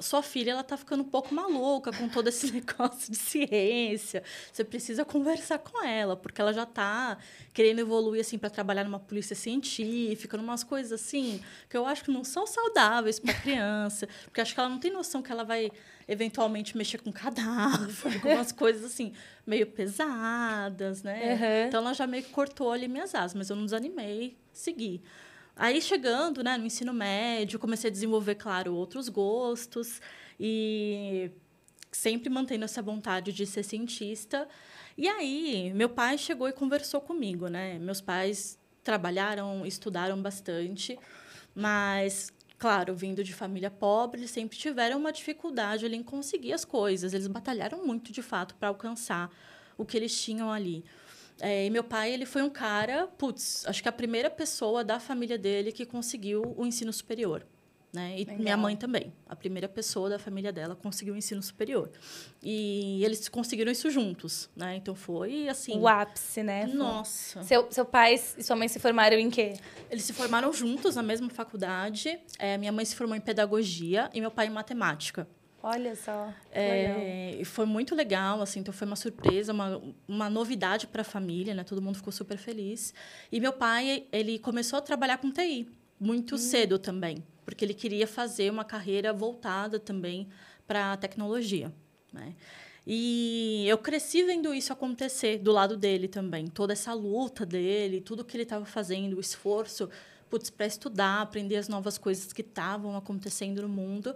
sua 0.00 0.22
filha 0.22 0.52
ela 0.52 0.62
tá 0.62 0.76
ficando 0.76 1.02
um 1.02 1.08
pouco 1.08 1.34
maluca 1.34 1.92
com 1.92 2.08
todo 2.08 2.28
esse 2.28 2.50
negócio 2.52 3.10
de 3.10 3.16
ciência. 3.16 4.22
Você 4.52 4.64
precisa 4.64 5.04
conversar 5.04 5.58
com 5.58 5.84
ela, 5.84 6.16
porque 6.16 6.40
ela 6.40 6.52
já 6.52 6.66
tá 6.66 7.18
querendo 7.52 7.78
evoluir 7.78 8.20
assim 8.20 8.38
para 8.38 8.50
trabalhar 8.50 8.84
numa 8.84 9.00
polícia 9.00 9.34
científica, 9.34 10.36
numas 10.36 10.62
coisas 10.62 10.92
assim 10.92 11.40
que 11.68 11.76
eu 11.76 11.86
acho 11.86 12.04
que 12.04 12.10
não 12.10 12.24
são 12.24 12.46
saudáveis 12.46 13.18
para 13.18 13.32
criança, 13.34 14.08
porque 14.24 14.40
acho 14.40 14.54
que 14.54 14.60
ela 14.60 14.68
não 14.68 14.78
tem 14.78 14.92
noção 14.92 15.22
que 15.22 15.32
ela 15.32 15.44
vai 15.44 15.70
eventualmente 16.08 16.76
mexer 16.76 16.98
com 16.98 17.12
cadáver, 17.12 18.14
algumas 18.14 18.52
coisas 18.52 18.84
assim 18.84 19.12
meio 19.46 19.66
pesadas, 19.66 21.02
né? 21.02 21.34
Uhum. 21.34 21.68
Então 21.68 21.80
ela 21.80 21.92
já 21.92 22.06
meio 22.06 22.22
que 22.22 22.30
cortou 22.30 22.70
ali 22.70 22.86
minhas 22.86 23.14
asas, 23.14 23.34
mas 23.34 23.50
eu 23.50 23.56
não 23.56 23.64
desanimei, 23.64 24.36
segui. 24.52 25.02
Aí, 25.56 25.80
chegando 25.80 26.44
né, 26.44 26.58
no 26.58 26.66
ensino 26.66 26.92
médio, 26.92 27.58
comecei 27.58 27.88
a 27.88 27.92
desenvolver, 27.92 28.34
claro, 28.34 28.74
outros 28.74 29.08
gostos 29.08 30.02
e 30.38 31.30
sempre 31.90 32.28
mantendo 32.28 32.66
essa 32.66 32.82
vontade 32.82 33.32
de 33.32 33.46
ser 33.46 33.62
cientista. 33.62 34.46
E 34.98 35.08
aí, 35.08 35.72
meu 35.74 35.88
pai 35.88 36.18
chegou 36.18 36.46
e 36.46 36.52
conversou 36.52 37.00
comigo, 37.00 37.48
né? 37.48 37.78
Meus 37.78 38.02
pais 38.02 38.58
trabalharam, 38.84 39.64
estudaram 39.64 40.20
bastante, 40.20 40.98
mas 41.54 42.30
claro, 42.58 42.94
vindo 42.94 43.22
de 43.24 43.34
família 43.34 43.70
pobre, 43.70 44.20
eles 44.20 44.30
sempre 44.30 44.56
tiveram 44.58 44.98
uma 44.98 45.12
dificuldade 45.12 45.84
ali 45.84 45.96
em 45.96 46.02
conseguir 46.02 46.52
as 46.52 46.64
coisas. 46.64 47.14
Eles 47.14 47.26
batalharam 47.26 47.84
muito, 47.84 48.12
de 48.12 48.22
fato, 48.22 48.54
para 48.56 48.68
alcançar 48.68 49.30
o 49.76 49.84
que 49.84 49.96
eles 49.96 50.18
tinham 50.20 50.50
ali. 50.50 50.84
É, 51.40 51.66
e 51.66 51.70
meu 51.70 51.84
pai, 51.84 52.12
ele 52.12 52.24
foi 52.24 52.42
um 52.42 52.50
cara, 52.50 53.06
putz, 53.06 53.66
acho 53.66 53.82
que 53.82 53.88
a 53.88 53.92
primeira 53.92 54.30
pessoa 54.30 54.82
da 54.82 54.98
família 54.98 55.36
dele 55.36 55.70
que 55.70 55.84
conseguiu 55.84 56.54
o 56.56 56.64
ensino 56.64 56.92
superior. 56.92 57.46
Né? 57.92 58.14
E 58.18 58.24
Legal. 58.24 58.38
minha 58.38 58.56
mãe 58.58 58.76
também. 58.76 59.10
A 59.26 59.34
primeira 59.34 59.66
pessoa 59.66 60.10
da 60.10 60.18
família 60.18 60.52
dela 60.52 60.76
conseguiu 60.76 61.14
o 61.14 61.16
ensino 61.16 61.42
superior. 61.42 61.90
E 62.42 63.02
eles 63.02 63.26
conseguiram 63.28 63.72
isso 63.72 63.90
juntos, 63.90 64.50
né? 64.54 64.76
Então 64.76 64.94
foi 64.94 65.48
assim. 65.48 65.78
O 65.78 65.88
ápice, 65.88 66.42
né? 66.42 66.66
Nossa. 66.66 67.42
Seu, 67.42 67.66
seu 67.70 67.86
pai 67.86 68.20
e 68.36 68.42
sua 68.42 68.54
mãe 68.54 68.68
se 68.68 68.78
formaram 68.78 69.16
em 69.16 69.30
quê? 69.30 69.54
Eles 69.90 70.04
se 70.04 70.12
formaram 70.12 70.52
juntos 70.52 70.96
na 70.96 71.02
mesma 71.02 71.30
faculdade. 71.30 72.18
É, 72.38 72.58
minha 72.58 72.72
mãe 72.72 72.84
se 72.84 72.94
formou 72.94 73.16
em 73.16 73.20
pedagogia 73.20 74.10
e 74.12 74.20
meu 74.20 74.30
pai 74.30 74.48
em 74.48 74.50
matemática. 74.50 75.26
Olha 75.68 75.96
só. 75.96 76.32
É, 76.52 77.42
foi 77.44 77.66
muito 77.66 77.94
legal, 77.94 78.40
assim, 78.40 78.60
então 78.60 78.72
foi 78.72 78.86
uma 78.86 78.96
surpresa, 78.96 79.52
uma, 79.52 79.82
uma 80.06 80.30
novidade 80.30 80.86
para 80.86 81.02
a 81.02 81.04
família, 81.04 81.54
né? 81.54 81.64
Todo 81.64 81.82
mundo 81.82 81.96
ficou 81.96 82.12
super 82.12 82.38
feliz. 82.38 82.94
E 83.32 83.40
meu 83.40 83.52
pai, 83.52 84.06
ele 84.12 84.38
começou 84.38 84.78
a 84.78 84.82
trabalhar 84.82 85.18
com 85.18 85.30
TI 85.30 85.68
muito 85.98 86.34
hum. 86.34 86.38
cedo 86.38 86.78
também 86.78 87.24
porque 87.46 87.64
ele 87.64 87.72
queria 87.72 88.08
fazer 88.08 88.50
uma 88.50 88.64
carreira 88.64 89.12
voltada 89.12 89.78
também 89.78 90.28
para 90.66 90.92
a 90.92 90.96
tecnologia. 90.96 91.72
Né? 92.12 92.34
E 92.84 93.64
eu 93.68 93.78
cresci 93.78 94.24
vendo 94.24 94.52
isso 94.52 94.72
acontecer 94.72 95.38
do 95.38 95.52
lado 95.52 95.76
dele 95.76 96.08
também, 96.08 96.48
toda 96.48 96.72
essa 96.72 96.92
luta 96.92 97.46
dele, 97.46 98.00
tudo 98.00 98.24
que 98.24 98.36
ele 98.36 98.42
estava 98.42 98.64
fazendo, 98.64 99.16
o 99.16 99.20
esforço 99.20 99.88
para 100.56 100.66
estudar, 100.66 101.22
aprender 101.22 101.56
as 101.56 101.68
novas 101.68 101.96
coisas 101.96 102.32
que 102.32 102.42
estavam 102.42 102.96
acontecendo 102.96 103.62
no 103.62 103.68
mundo. 103.68 104.14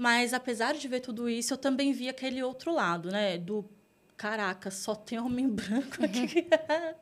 Mas, 0.00 0.32
apesar 0.32 0.74
de 0.74 0.88
ver 0.88 1.00
tudo 1.00 1.28
isso, 1.28 1.52
eu 1.52 1.58
também 1.58 1.92
vi 1.92 2.08
aquele 2.08 2.42
outro 2.42 2.72
lado, 2.72 3.10
né? 3.10 3.36
Do 3.36 3.68
caraca, 4.16 4.70
só 4.70 4.94
tem 4.94 5.18
homem 5.18 5.48
branco 5.50 6.02
aqui. 6.04 6.46
Uhum. 6.48 6.94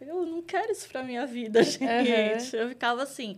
eu 0.00 0.26
não 0.26 0.42
quero 0.42 0.72
isso 0.72 0.88
para 0.88 1.02
minha 1.02 1.26
vida, 1.26 1.62
gente. 1.62 2.56
Uhum. 2.56 2.62
Eu 2.62 2.68
ficava 2.70 3.02
assim 3.02 3.36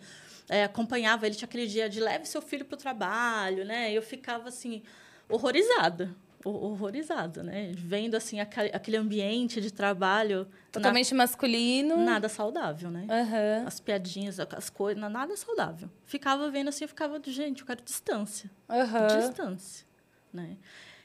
é, 0.49 0.65
acompanhava 0.65 1.27
ele, 1.27 1.35
tinha 1.35 1.47
aquele 1.47 1.67
dia 1.67 1.89
de 1.89 2.01
leve 2.01 2.27
seu 2.27 2.41
filho 2.41 2.65
para 2.65 2.75
o 2.75 2.79
trabalho, 2.79 3.65
né? 3.65 3.93
Eu 3.93 4.03
ficava 4.03 4.49
assim, 4.49 4.83
horrorizada. 5.29 6.15
Horrorizada, 6.49 7.43
né? 7.43 7.73
Vendo 7.77 8.15
assim 8.15 8.41
aquele 8.41 8.97
ambiente 8.97 9.61
de 9.61 9.71
trabalho. 9.71 10.47
Totalmente 10.73 11.13
na... 11.13 11.19
masculino. 11.19 11.97
Nada 11.97 12.29
saudável, 12.29 12.91
né? 12.91 13.07
Uhum. 13.09 13.67
As 13.67 13.81
piadinhas, 13.81 14.39
as 14.41 14.71
coisas, 14.71 15.01
nada 15.11 15.37
saudável. 15.37 15.91
Ficava 16.05 16.51
vendo 16.51 16.69
assim, 16.69 16.85
eu 16.85 16.89
ficava, 16.89 17.21
gente, 17.25 17.61
eu 17.61 17.67
quero 17.67 17.83
distância. 17.83 18.51
Uhum. 18.69 19.21
Distância. 19.21 19.87
Né? 20.33 20.57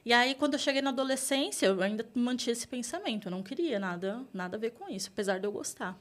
E 0.06 0.12
aí, 0.12 0.36
quando 0.36 0.54
eu 0.54 0.60
cheguei 0.60 0.82
na 0.82 0.90
adolescência, 0.90 1.68
eu 1.68 1.82
ainda 1.82 2.06
mantinha 2.14 2.52
esse 2.52 2.68
pensamento. 2.68 3.28
Eu 3.28 3.32
não 3.32 3.42
queria 3.42 3.80
nada, 3.80 4.22
nada 4.34 4.58
a 4.58 4.60
ver 4.60 4.72
com 4.72 4.90
isso, 4.90 5.10
apesar 5.12 5.40
de 5.40 5.48
eu 5.48 5.52
gostar. 5.52 5.98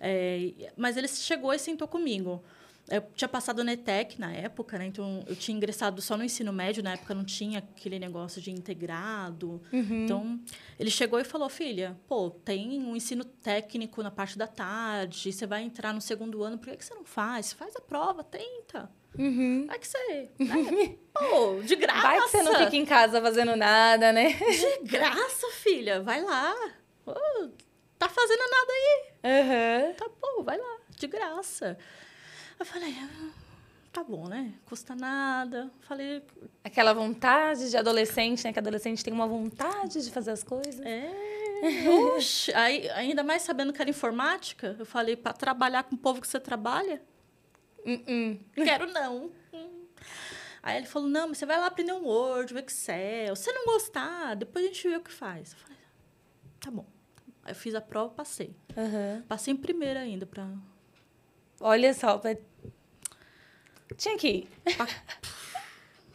É, 0.00 0.72
mas 0.76 0.96
ele 0.96 1.08
chegou 1.08 1.52
e 1.52 1.58
sentou 1.58 1.86
comigo. 1.86 2.42
Eu 2.88 3.02
tinha 3.14 3.28
passado 3.28 3.64
na 3.64 3.72
ETEC 3.72 4.20
na 4.20 4.32
época, 4.32 4.78
né? 4.78 4.86
Então, 4.86 5.24
eu 5.26 5.34
tinha 5.34 5.56
ingressado 5.56 6.00
só 6.00 6.16
no 6.16 6.22
ensino 6.22 6.52
médio. 6.52 6.84
Na 6.84 6.92
época, 6.92 7.14
não 7.14 7.24
tinha 7.24 7.58
aquele 7.58 7.98
negócio 7.98 8.40
de 8.40 8.52
integrado. 8.52 9.60
Uhum. 9.72 10.04
Então, 10.04 10.40
ele 10.78 10.90
chegou 10.90 11.18
e 11.18 11.24
falou, 11.24 11.48
filha, 11.48 11.98
pô, 12.06 12.30
tem 12.30 12.80
um 12.80 12.94
ensino 12.94 13.24
técnico 13.24 14.02
na 14.04 14.10
parte 14.10 14.38
da 14.38 14.46
tarde. 14.46 15.32
Você 15.32 15.46
vai 15.46 15.62
entrar 15.62 15.92
no 15.92 16.00
segundo 16.00 16.44
ano. 16.44 16.58
Por 16.58 16.70
que, 16.70 16.76
que 16.76 16.84
você 16.84 16.94
não 16.94 17.04
faz? 17.04 17.52
Faz 17.52 17.74
a 17.74 17.80
prova, 17.80 18.22
tenta. 18.22 18.88
Uhum. 19.18 19.66
Vai 19.66 19.78
que 19.80 19.88
você... 19.88 20.30
Né? 20.38 20.96
pô, 21.12 21.60
de 21.64 21.74
graça. 21.74 22.02
Vai 22.02 22.20
que 22.20 22.28
você 22.28 22.42
não 22.42 22.54
fica 22.54 22.76
em 22.76 22.84
casa 22.84 23.20
fazendo 23.20 23.56
nada, 23.56 24.12
né? 24.12 24.32
De 24.32 24.88
graça, 24.88 25.48
filha. 25.54 26.00
Vai 26.02 26.22
lá. 26.22 26.54
Pô, 27.04 27.14
tá 27.98 28.08
fazendo 28.08 28.42
nada 28.48 28.72
aí. 28.72 29.02
Uhum. 29.24 29.94
Tá, 29.94 30.08
pô, 30.20 30.42
vai 30.44 30.56
lá. 30.56 30.78
De 30.90 31.08
graça. 31.08 31.76
Eu 32.58 32.64
falei, 32.64 32.94
ah, 32.98 33.30
tá 33.92 34.02
bom, 34.02 34.28
né? 34.28 34.54
Custa 34.64 34.94
nada. 34.94 35.70
Falei. 35.80 36.22
Aquela 36.64 36.92
vontade 36.92 37.70
de 37.70 37.76
adolescente, 37.76 38.44
né? 38.44 38.52
Que 38.52 38.58
adolescente 38.58 39.04
tem 39.04 39.12
uma 39.12 39.26
vontade 39.26 40.04
de 40.04 40.10
fazer 40.10 40.30
as 40.30 40.42
coisas. 40.42 40.80
É. 40.80 41.10
Oxe, 42.14 42.52
aí, 42.54 42.88
ainda 42.90 43.22
mais 43.22 43.42
sabendo 43.42 43.72
que 43.72 43.80
era 43.80 43.88
informática, 43.88 44.76
eu 44.78 44.84
falei, 44.84 45.16
para 45.16 45.32
trabalhar 45.32 45.84
com 45.84 45.94
o 45.94 45.98
povo 45.98 46.20
que 46.20 46.28
você 46.28 46.38
trabalha? 46.38 47.02
Uh 47.84 47.92
-uh. 47.92 48.40
Quero 48.54 48.92
não. 48.92 49.30
Aí 50.62 50.78
ele 50.78 50.86
falou, 50.86 51.08
não, 51.08 51.28
mas 51.28 51.38
você 51.38 51.46
vai 51.46 51.60
lá 51.60 51.66
aprender 51.66 51.92
um 51.92 52.04
Word, 52.04 52.52
um 52.52 52.58
Excel. 52.58 53.36
Se 53.36 53.52
não 53.52 53.66
gostar, 53.66 54.34
depois 54.34 54.64
a 54.64 54.68
gente 54.68 54.88
vê 54.88 54.96
o 54.96 55.00
que 55.00 55.12
faz. 55.12 55.52
Eu 55.52 55.58
falei, 55.58 55.78
tá 56.58 56.70
bom. 56.72 56.86
Aí 57.44 57.52
eu 57.52 57.54
fiz 57.54 57.74
a 57.74 57.80
prova, 57.80 58.12
passei. 58.12 58.56
Uhum. 58.76 59.22
Passei 59.28 59.54
em 59.54 59.56
primeira 59.56 60.00
ainda 60.00 60.26
para 60.26 60.48
Olha 61.60 61.94
só, 61.94 62.18
pra... 62.18 62.36
tinha 63.96 64.16
que 64.16 64.28
ir. 64.28 64.48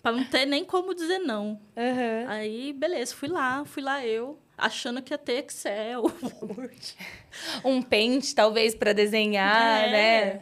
Pra, 0.02 0.12
não 0.12 0.24
ter 0.26 0.46
nem 0.46 0.66
como 0.66 0.94
dizer 0.94 1.20
não. 1.20 1.60
Uhum. 1.76 2.28
Aí, 2.28 2.74
beleza, 2.74 3.16
fui 3.16 3.30
lá, 3.30 3.64
fui 3.66 3.84
lá 3.84 4.06
eu, 4.06 4.40
achando 4.58 5.02
que 5.02 5.14
ia 5.14 5.18
ter 5.18 5.44
Excel, 5.46 6.04
Word. 6.42 6.96
um 7.64 7.82
pente, 7.82 8.34
talvez, 8.34 8.74
para 8.74 8.94
desenhar, 8.94 9.84
é. 9.86 9.92
né? 9.92 10.42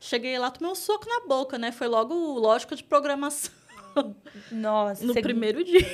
Cheguei 0.00 0.38
lá, 0.38 0.50
tomei 0.50 0.70
um 0.70 0.74
soco 0.74 1.08
na 1.08 1.26
boca, 1.26 1.58
né? 1.58 1.72
Foi 1.72 1.88
logo 1.88 2.14
lógica 2.14 2.76
de 2.76 2.84
programação. 2.84 3.52
Nossa. 4.52 5.04
No 5.04 5.14
primeiro 5.14 5.64
dia. 5.64 5.86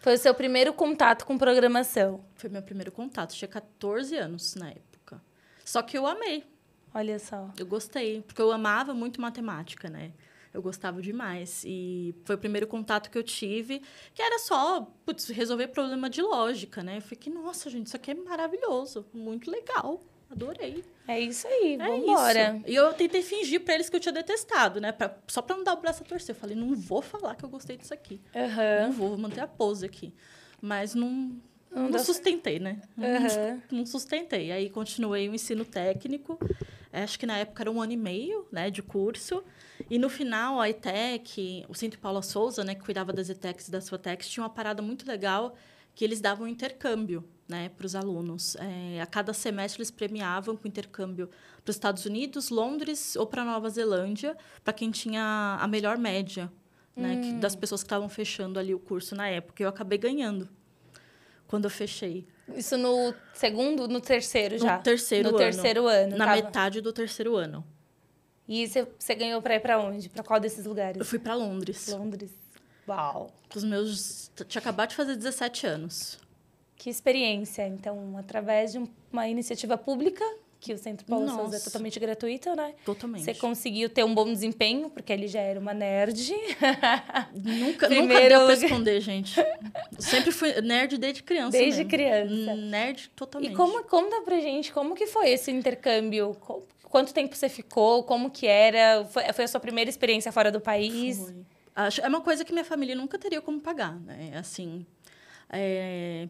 Foi 0.00 0.14
o 0.14 0.18
seu 0.18 0.34
primeiro 0.34 0.72
contato 0.72 1.24
com 1.26 1.36
programação? 1.36 2.24
Foi 2.36 2.48
meu 2.48 2.62
primeiro 2.62 2.92
contato. 2.92 3.34
Tinha 3.34 3.48
14 3.48 4.16
anos 4.16 4.54
na 4.54 4.70
época. 4.70 5.20
Só 5.64 5.82
que 5.82 5.98
eu 5.98 6.06
amei. 6.06 6.44
Olha 6.98 7.16
só. 7.20 7.48
Eu 7.56 7.64
gostei, 7.64 8.22
porque 8.22 8.42
eu 8.42 8.50
amava 8.50 8.92
muito 8.92 9.20
matemática, 9.20 9.88
né? 9.88 10.10
Eu 10.52 10.60
gostava 10.60 11.00
demais. 11.00 11.62
E 11.64 12.12
foi 12.24 12.34
o 12.34 12.38
primeiro 12.38 12.66
contato 12.66 13.08
que 13.08 13.16
eu 13.16 13.22
tive, 13.22 13.80
que 14.12 14.20
era 14.20 14.40
só 14.40 14.80
putz, 15.06 15.28
resolver 15.28 15.68
problema 15.68 16.10
de 16.10 16.20
lógica, 16.20 16.82
né? 16.82 16.96
Eu 16.96 17.02
fiquei, 17.02 17.32
nossa, 17.32 17.70
gente, 17.70 17.86
isso 17.86 17.94
aqui 17.94 18.10
é 18.10 18.14
maravilhoso, 18.14 19.06
muito 19.14 19.48
legal. 19.48 20.02
Adorei. 20.28 20.84
É 21.06 21.20
isso 21.20 21.46
aí, 21.46 21.74
é 21.74 21.76
vamos 21.78 22.00
embora. 22.00 22.60
E 22.66 22.74
eu 22.74 22.92
tentei 22.92 23.22
fingir 23.22 23.60
para 23.60 23.74
eles 23.74 23.88
que 23.88 23.94
eu 23.94 24.00
tinha 24.00 24.12
detestado, 24.12 24.80
né? 24.80 24.90
Pra, 24.90 25.16
só 25.28 25.40
para 25.40 25.56
não 25.56 25.62
dar 25.62 25.74
o 25.74 25.80
braço 25.80 26.02
a 26.02 26.06
torcer. 26.06 26.34
Eu 26.34 26.40
falei, 26.40 26.56
não 26.56 26.74
vou 26.74 27.00
falar 27.00 27.36
que 27.36 27.44
eu 27.44 27.48
gostei 27.48 27.76
disso 27.76 27.94
aqui. 27.94 28.20
Uhum. 28.34 28.86
Não 28.86 28.92
vou, 28.92 29.08
vou 29.10 29.18
manter 29.18 29.40
a 29.40 29.46
pose 29.46 29.86
aqui. 29.86 30.12
Mas 30.60 30.96
não, 30.96 31.40
não, 31.70 31.90
não 31.90 31.98
sustentei, 32.00 32.58
né? 32.58 32.82
Uhum. 32.96 33.62
Não 33.70 33.86
sustentei. 33.86 34.50
Aí 34.50 34.68
continuei 34.68 35.28
o 35.28 35.34
ensino 35.34 35.64
técnico. 35.64 36.36
Acho 36.92 37.18
que 37.18 37.26
na 37.26 37.36
época 37.36 37.62
era 37.62 37.70
um 37.70 37.80
ano 37.80 37.92
e 37.92 37.96
meio 37.96 38.46
né, 38.50 38.70
de 38.70 38.82
curso. 38.82 39.42
E 39.90 39.98
no 39.98 40.08
final, 40.08 40.60
a 40.60 40.68
ETEC, 40.68 41.64
o 41.68 41.74
Centro 41.74 41.98
Paula 41.98 42.22
Souza, 42.22 42.64
né, 42.64 42.74
que 42.74 42.82
cuidava 42.82 43.12
das 43.12 43.28
ETECs 43.28 43.68
e 43.68 43.70
das 43.70 43.88
FOTECs, 43.88 44.28
tinha 44.28 44.42
uma 44.42 44.50
parada 44.50 44.82
muito 44.82 45.06
legal 45.06 45.54
que 45.94 46.04
eles 46.04 46.20
davam 46.20 46.46
um 46.46 46.48
intercâmbio 46.48 47.24
né, 47.48 47.70
para 47.70 47.84
os 47.84 47.94
alunos. 47.94 48.56
É, 48.56 49.00
a 49.00 49.06
cada 49.06 49.32
semestre, 49.32 49.80
eles 49.80 49.90
premiavam 49.90 50.56
com 50.56 50.68
intercâmbio 50.68 51.28
para 51.64 51.70
os 51.70 51.76
Estados 51.76 52.06
Unidos, 52.06 52.50
Londres 52.50 53.16
ou 53.16 53.26
para 53.26 53.44
Nova 53.44 53.68
Zelândia, 53.68 54.36
para 54.62 54.72
quem 54.72 54.90
tinha 54.90 55.58
a 55.60 55.66
melhor 55.66 55.98
média 55.98 56.52
né, 56.94 57.14
hum. 57.14 57.20
que, 57.20 57.32
das 57.40 57.56
pessoas 57.56 57.82
que 57.82 57.86
estavam 57.86 58.08
fechando 58.08 58.58
ali 58.58 58.74
o 58.74 58.78
curso 58.78 59.14
na 59.14 59.28
época. 59.28 59.62
Eu 59.62 59.68
acabei 59.68 59.98
ganhando 59.98 60.48
quando 61.46 61.64
eu 61.64 61.70
fechei. 61.70 62.26
Isso 62.54 62.76
no 62.76 63.14
segundo, 63.34 63.86
no 63.88 64.00
terceiro 64.00 64.58
já? 64.58 64.76
No 64.78 64.82
terceiro 64.82 65.30
no 65.30 65.36
ano. 65.36 65.38
terceiro 65.38 65.86
ano. 65.86 66.16
Na 66.16 66.26
tava... 66.26 66.36
metade 66.36 66.80
do 66.80 66.92
terceiro 66.92 67.36
ano. 67.36 67.64
E 68.48 68.66
você 68.66 69.14
ganhou 69.14 69.42
para 69.42 69.56
ir 69.56 69.60
para 69.60 69.78
onde? 69.78 70.08
Para 70.08 70.22
qual 70.22 70.40
desses 70.40 70.64
lugares? 70.64 70.98
Eu 70.98 71.04
fui 71.04 71.18
para 71.18 71.34
Londres. 71.34 71.88
Londres. 71.88 72.30
Uau. 72.88 73.30
Os 73.54 73.62
meus 73.62 74.30
tinha 74.48 74.60
acabado 74.60 74.90
de 74.90 74.96
fazer 74.96 75.14
17 75.16 75.66
anos. 75.66 76.18
Que 76.74 76.88
experiência. 76.88 77.66
Então, 77.66 78.16
através 78.16 78.72
de 78.72 78.90
uma 79.12 79.28
iniciativa 79.28 79.76
pública, 79.76 80.24
que 80.60 80.72
o 80.72 80.78
Centro 80.78 81.06
Paulo 81.06 81.26
Nossa. 81.26 81.40
Souza 81.42 81.56
é 81.56 81.60
totalmente 81.60 82.00
gratuito, 82.00 82.54
né? 82.56 82.74
Totalmente. 82.84 83.24
Você 83.24 83.34
conseguiu 83.34 83.88
ter 83.88 84.04
um 84.04 84.12
bom 84.14 84.24
desempenho, 84.32 84.90
porque 84.90 85.12
ele 85.12 85.28
já 85.28 85.40
era 85.40 85.58
uma 85.60 85.72
nerd. 85.72 86.32
Nunca, 87.32 87.86
Primeiro... 87.86 88.12
nunca 88.12 88.28
deu 88.28 88.44
pra 88.46 88.54
esconder, 88.54 89.00
gente. 89.00 89.34
Sempre 89.98 90.32
fui 90.32 90.60
nerd 90.60 90.98
desde 90.98 91.22
criança 91.22 91.56
Desde 91.56 91.84
mesmo. 91.84 91.90
criança. 91.90 92.54
Nerd 92.56 93.10
totalmente. 93.14 93.52
E 93.52 93.56
como, 93.56 93.82
conta 93.84 94.20
pra 94.22 94.40
gente, 94.40 94.72
como 94.72 94.94
que 94.94 95.06
foi 95.06 95.30
esse 95.30 95.50
intercâmbio? 95.50 96.36
Quanto 96.84 97.14
tempo 97.14 97.36
você 97.36 97.48
ficou? 97.48 98.02
Como 98.02 98.30
que 98.30 98.46
era? 98.46 99.04
Foi, 99.04 99.32
foi 99.32 99.44
a 99.44 99.48
sua 99.48 99.60
primeira 99.60 99.88
experiência 99.88 100.32
fora 100.32 100.50
do 100.50 100.60
país? 100.60 101.18
Foi. 101.18 101.34
Acho, 101.76 102.00
é 102.00 102.08
uma 102.08 102.20
coisa 102.20 102.44
que 102.44 102.52
minha 102.52 102.64
família 102.64 102.96
nunca 102.96 103.16
teria 103.16 103.40
como 103.40 103.60
pagar, 103.60 103.94
né? 104.00 104.32
Assim, 104.34 104.84
é, 105.48 106.28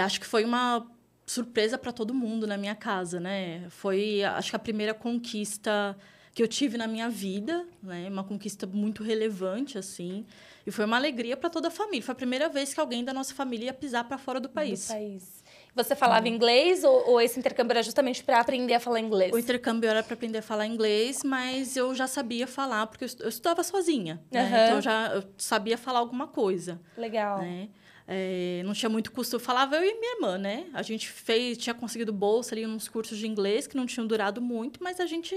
acho 0.00 0.20
que 0.20 0.26
foi 0.26 0.44
uma 0.44 0.86
surpresa 1.32 1.78
para 1.78 1.92
todo 1.92 2.12
mundo 2.12 2.46
na 2.46 2.56
minha 2.56 2.74
casa, 2.74 3.18
né? 3.18 3.66
Foi, 3.70 4.22
acho 4.22 4.50
que 4.50 4.56
a 4.56 4.58
primeira 4.58 4.92
conquista 4.92 5.96
que 6.34 6.42
eu 6.42 6.48
tive 6.48 6.78
na 6.78 6.86
minha 6.86 7.10
vida, 7.10 7.66
né? 7.82 8.08
Uma 8.08 8.24
conquista 8.24 8.66
muito 8.66 9.02
relevante, 9.02 9.76
assim. 9.76 10.24
E 10.66 10.70
foi 10.70 10.84
uma 10.84 10.96
alegria 10.96 11.36
para 11.36 11.50
toda 11.50 11.68
a 11.68 11.70
família. 11.70 12.02
Foi 12.02 12.12
a 12.12 12.16
primeira 12.16 12.48
vez 12.48 12.72
que 12.72 12.80
alguém 12.80 13.04
da 13.04 13.12
nossa 13.12 13.34
família 13.34 13.66
ia 13.66 13.72
pisar 13.72 14.04
para 14.04 14.16
fora 14.16 14.40
do 14.40 14.48
país. 14.48 14.86
Do 14.86 14.94
país. 14.94 15.42
Você 15.74 15.96
falava 15.96 16.26
uhum. 16.26 16.34
inglês 16.34 16.84
ou, 16.84 17.10
ou, 17.10 17.20
esse 17.20 17.38
intercâmbio 17.38 17.72
era 17.72 17.82
justamente 17.82 18.22
para 18.22 18.40
aprender 18.40 18.74
a 18.74 18.80
falar 18.80 19.00
inglês? 19.00 19.32
O 19.32 19.38
intercâmbio 19.38 19.88
era 19.88 20.02
para 20.02 20.14
aprender 20.14 20.38
a 20.38 20.42
falar 20.42 20.66
inglês, 20.66 21.22
mas 21.24 21.76
eu 21.76 21.94
já 21.94 22.06
sabia 22.06 22.46
falar 22.46 22.86
porque 22.86 23.04
eu 23.04 23.28
estudava 23.28 23.62
sozinha. 23.62 24.20
Uhum. 24.30 24.38
Né? 24.38 24.66
Então 24.66 24.80
já 24.82 25.14
eu 25.14 25.24
sabia 25.38 25.78
falar 25.78 25.98
alguma 25.98 26.26
coisa. 26.26 26.80
Legal. 26.96 27.38
Né? 27.38 27.68
É, 28.06 28.62
não 28.64 28.72
tinha 28.72 28.88
muito 28.88 29.12
custo. 29.12 29.36
Eu 29.36 29.40
falava 29.40 29.76
eu 29.76 29.82
e 29.82 29.98
minha 29.98 30.16
irmã, 30.16 30.38
né? 30.38 30.66
A 30.72 30.82
gente 30.82 31.08
fez, 31.08 31.56
tinha 31.58 31.74
conseguido 31.74 32.12
bolsa 32.12 32.54
ali 32.54 32.66
nos 32.66 32.88
cursos 32.88 33.18
de 33.18 33.26
inglês 33.26 33.66
que 33.66 33.76
não 33.76 33.86
tinham 33.86 34.06
durado 34.06 34.40
muito, 34.40 34.82
mas 34.82 35.00
a 35.00 35.06
gente 35.06 35.36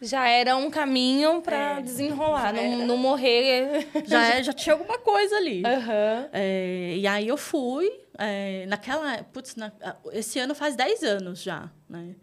já 0.00 0.28
era 0.28 0.56
um 0.56 0.70
caminho 0.70 1.40
para 1.40 1.78
é, 1.78 1.82
desenrolar, 1.82 2.52
não, 2.52 2.86
não, 2.86 2.96
morrer. 2.96 3.88
Já, 4.06 4.34
é, 4.34 4.42
já 4.42 4.52
tinha 4.52 4.74
alguma 4.74 4.98
coisa 4.98 5.36
ali. 5.36 5.58
Uhum. 5.58 6.28
É, 6.32 6.96
e 6.96 7.06
aí 7.06 7.28
eu 7.28 7.36
fui. 7.36 7.90
É, 8.18 8.64
naquela. 8.66 9.22
Putz, 9.24 9.56
na, 9.56 9.72
esse 10.12 10.38
ano 10.38 10.54
faz 10.54 10.74
10 10.76 11.02
anos 11.02 11.42
já, 11.42 11.70
né? 11.88 12.14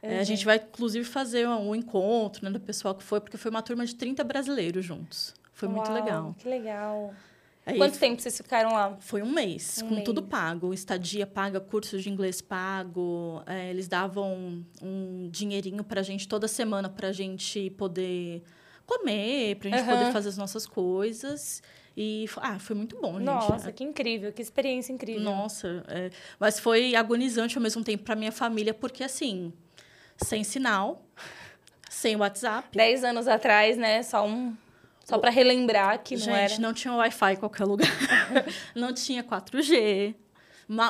Uhum. 0.00 0.20
a 0.20 0.22
gente 0.22 0.44
vai, 0.44 0.56
inclusive, 0.56 1.04
fazer 1.04 1.48
um, 1.48 1.70
um 1.70 1.74
encontro 1.74 2.44
né, 2.44 2.52
do 2.52 2.60
pessoal 2.60 2.94
que 2.94 3.02
foi, 3.02 3.20
porque 3.20 3.36
foi 3.36 3.50
uma 3.50 3.62
turma 3.62 3.84
de 3.84 3.96
30 3.96 4.22
brasileiros 4.22 4.84
juntos. 4.84 5.34
Foi 5.52 5.68
Uau, 5.68 5.76
muito 5.76 5.92
legal. 5.92 6.36
Que 6.38 6.48
legal. 6.48 7.12
Aí 7.68 7.76
Quanto 7.76 7.98
tempo 7.98 8.22
vocês 8.22 8.34
ficaram 8.34 8.72
lá? 8.72 8.96
Foi 8.98 9.20
um 9.20 9.30
mês, 9.30 9.82
um 9.82 9.88
com 9.88 9.94
mês. 9.96 10.04
tudo 10.06 10.22
pago. 10.22 10.72
Estadia 10.72 11.26
paga, 11.26 11.60
curso 11.60 11.98
de 11.98 12.08
inglês 12.08 12.40
pago. 12.40 13.42
É, 13.46 13.68
eles 13.68 13.86
davam 13.86 14.64
um 14.82 15.28
dinheirinho 15.30 15.84
pra 15.84 16.00
gente 16.00 16.26
toda 16.26 16.48
semana 16.48 16.88
pra 16.88 17.12
gente 17.12 17.68
poder 17.72 18.42
comer, 18.86 19.56
pra 19.56 19.68
gente 19.68 19.80
uhum. 19.82 19.98
poder 19.98 20.12
fazer 20.12 20.30
as 20.30 20.38
nossas 20.38 20.66
coisas. 20.66 21.62
E 21.94 22.24
ah, 22.38 22.58
foi 22.58 22.74
muito 22.74 22.98
bom, 22.98 23.18
gente. 23.18 23.24
Nossa, 23.24 23.70
que 23.70 23.84
incrível, 23.84 24.32
que 24.32 24.40
experiência 24.40 24.90
incrível. 24.90 25.20
Nossa, 25.20 25.84
é, 25.88 26.10
mas 26.40 26.58
foi 26.58 26.94
agonizante 26.94 27.58
ao 27.58 27.62
mesmo 27.62 27.84
tempo 27.84 28.02
para 28.02 28.16
minha 28.16 28.32
família, 28.32 28.72
porque 28.72 29.04
assim, 29.04 29.52
sem 30.16 30.42
sinal, 30.42 31.04
sem 31.90 32.16
WhatsApp. 32.16 32.68
Dez 32.72 33.04
anos 33.04 33.28
atrás, 33.28 33.76
né? 33.76 34.02
Só 34.02 34.26
um 34.26 34.56
só 35.08 35.16
para 35.16 35.30
relembrar 35.30 36.02
que 36.02 36.16
não 36.16 36.22
Gente, 36.22 36.52
era... 36.52 36.58
não 36.58 36.74
tinha 36.74 36.92
Wi-Fi 36.92 37.32
em 37.32 37.36
qualquer 37.36 37.64
lugar. 37.64 37.88
não 38.76 38.92
tinha 38.92 39.24
4G. 39.24 40.14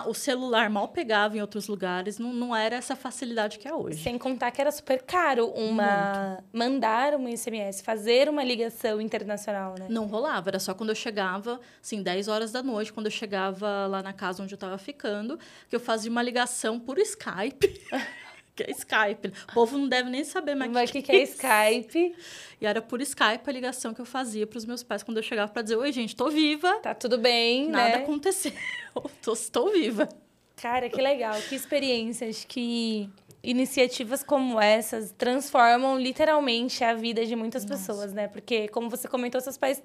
O 0.08 0.12
celular 0.12 0.68
mal 0.68 0.88
pegava 0.88 1.36
em 1.36 1.40
outros 1.40 1.68
lugares. 1.68 2.18
Não, 2.18 2.32
não 2.32 2.56
era 2.56 2.74
essa 2.74 2.96
facilidade 2.96 3.60
que 3.60 3.68
é 3.68 3.72
hoje. 3.72 4.02
Sem 4.02 4.18
contar 4.18 4.50
que 4.50 4.60
era 4.60 4.72
super 4.72 5.02
caro 5.02 5.46
uma... 5.50 6.42
mandar 6.52 7.14
um 7.14 7.28
SMS, 7.28 7.80
fazer 7.80 8.28
uma 8.28 8.42
ligação 8.42 9.00
internacional, 9.00 9.76
né? 9.78 9.86
Não 9.88 10.06
rolava. 10.06 10.50
Era 10.50 10.58
só 10.58 10.74
quando 10.74 10.88
eu 10.88 10.96
chegava, 10.96 11.60
assim, 11.80 12.02
10 12.02 12.26
horas 12.26 12.50
da 12.50 12.60
noite, 12.60 12.92
quando 12.92 13.06
eu 13.06 13.12
chegava 13.12 13.86
lá 13.86 14.02
na 14.02 14.12
casa 14.12 14.42
onde 14.42 14.52
eu 14.52 14.56
estava 14.56 14.78
ficando, 14.78 15.38
que 15.68 15.76
eu 15.76 15.80
fazia 15.80 16.10
uma 16.10 16.22
ligação 16.22 16.80
por 16.80 16.98
Skype. 16.98 17.80
que 18.58 18.70
é 18.70 18.70
Skype. 18.72 19.32
O 19.50 19.54
povo 19.54 19.78
não 19.78 19.88
deve 19.88 20.10
nem 20.10 20.24
saber 20.24 20.54
mais 20.54 20.90
o 20.90 20.92
que, 20.92 21.02
que, 21.02 21.12
é 21.12 21.22
Skype. 21.22 22.14
E 22.60 22.66
era 22.66 22.82
por 22.82 23.00
Skype 23.00 23.42
a 23.46 23.52
ligação 23.52 23.94
que 23.94 24.00
eu 24.00 24.04
fazia 24.04 24.46
para 24.46 24.58
os 24.58 24.64
meus 24.64 24.82
pais 24.82 25.02
quando 25.02 25.18
eu 25.18 25.22
chegava 25.22 25.50
para 25.50 25.62
dizer: 25.62 25.76
Oi, 25.76 25.92
gente, 25.92 26.10
estou 26.10 26.30
viva. 26.30 26.74
Tá 26.80 26.94
tudo 26.94 27.18
bem, 27.18 27.68
Nada 27.68 27.98
né? 27.98 28.02
aconteceu. 28.02 28.52
Estou 29.32 29.70
viva. 29.70 30.08
Cara, 30.56 30.88
que 30.88 31.00
legal. 31.00 31.40
Que 31.48 31.54
experiências, 31.54 32.44
que 32.44 33.08
iniciativas 33.42 34.24
como 34.24 34.60
essas 34.60 35.12
transformam 35.16 35.98
literalmente 35.98 36.82
a 36.82 36.94
vida 36.94 37.24
de 37.24 37.36
muitas 37.36 37.64
Nossa. 37.64 37.92
pessoas, 37.92 38.12
né? 38.12 38.26
Porque, 38.26 38.66
como 38.68 38.90
você 38.90 39.06
comentou, 39.06 39.40
seus 39.40 39.56
pais 39.56 39.80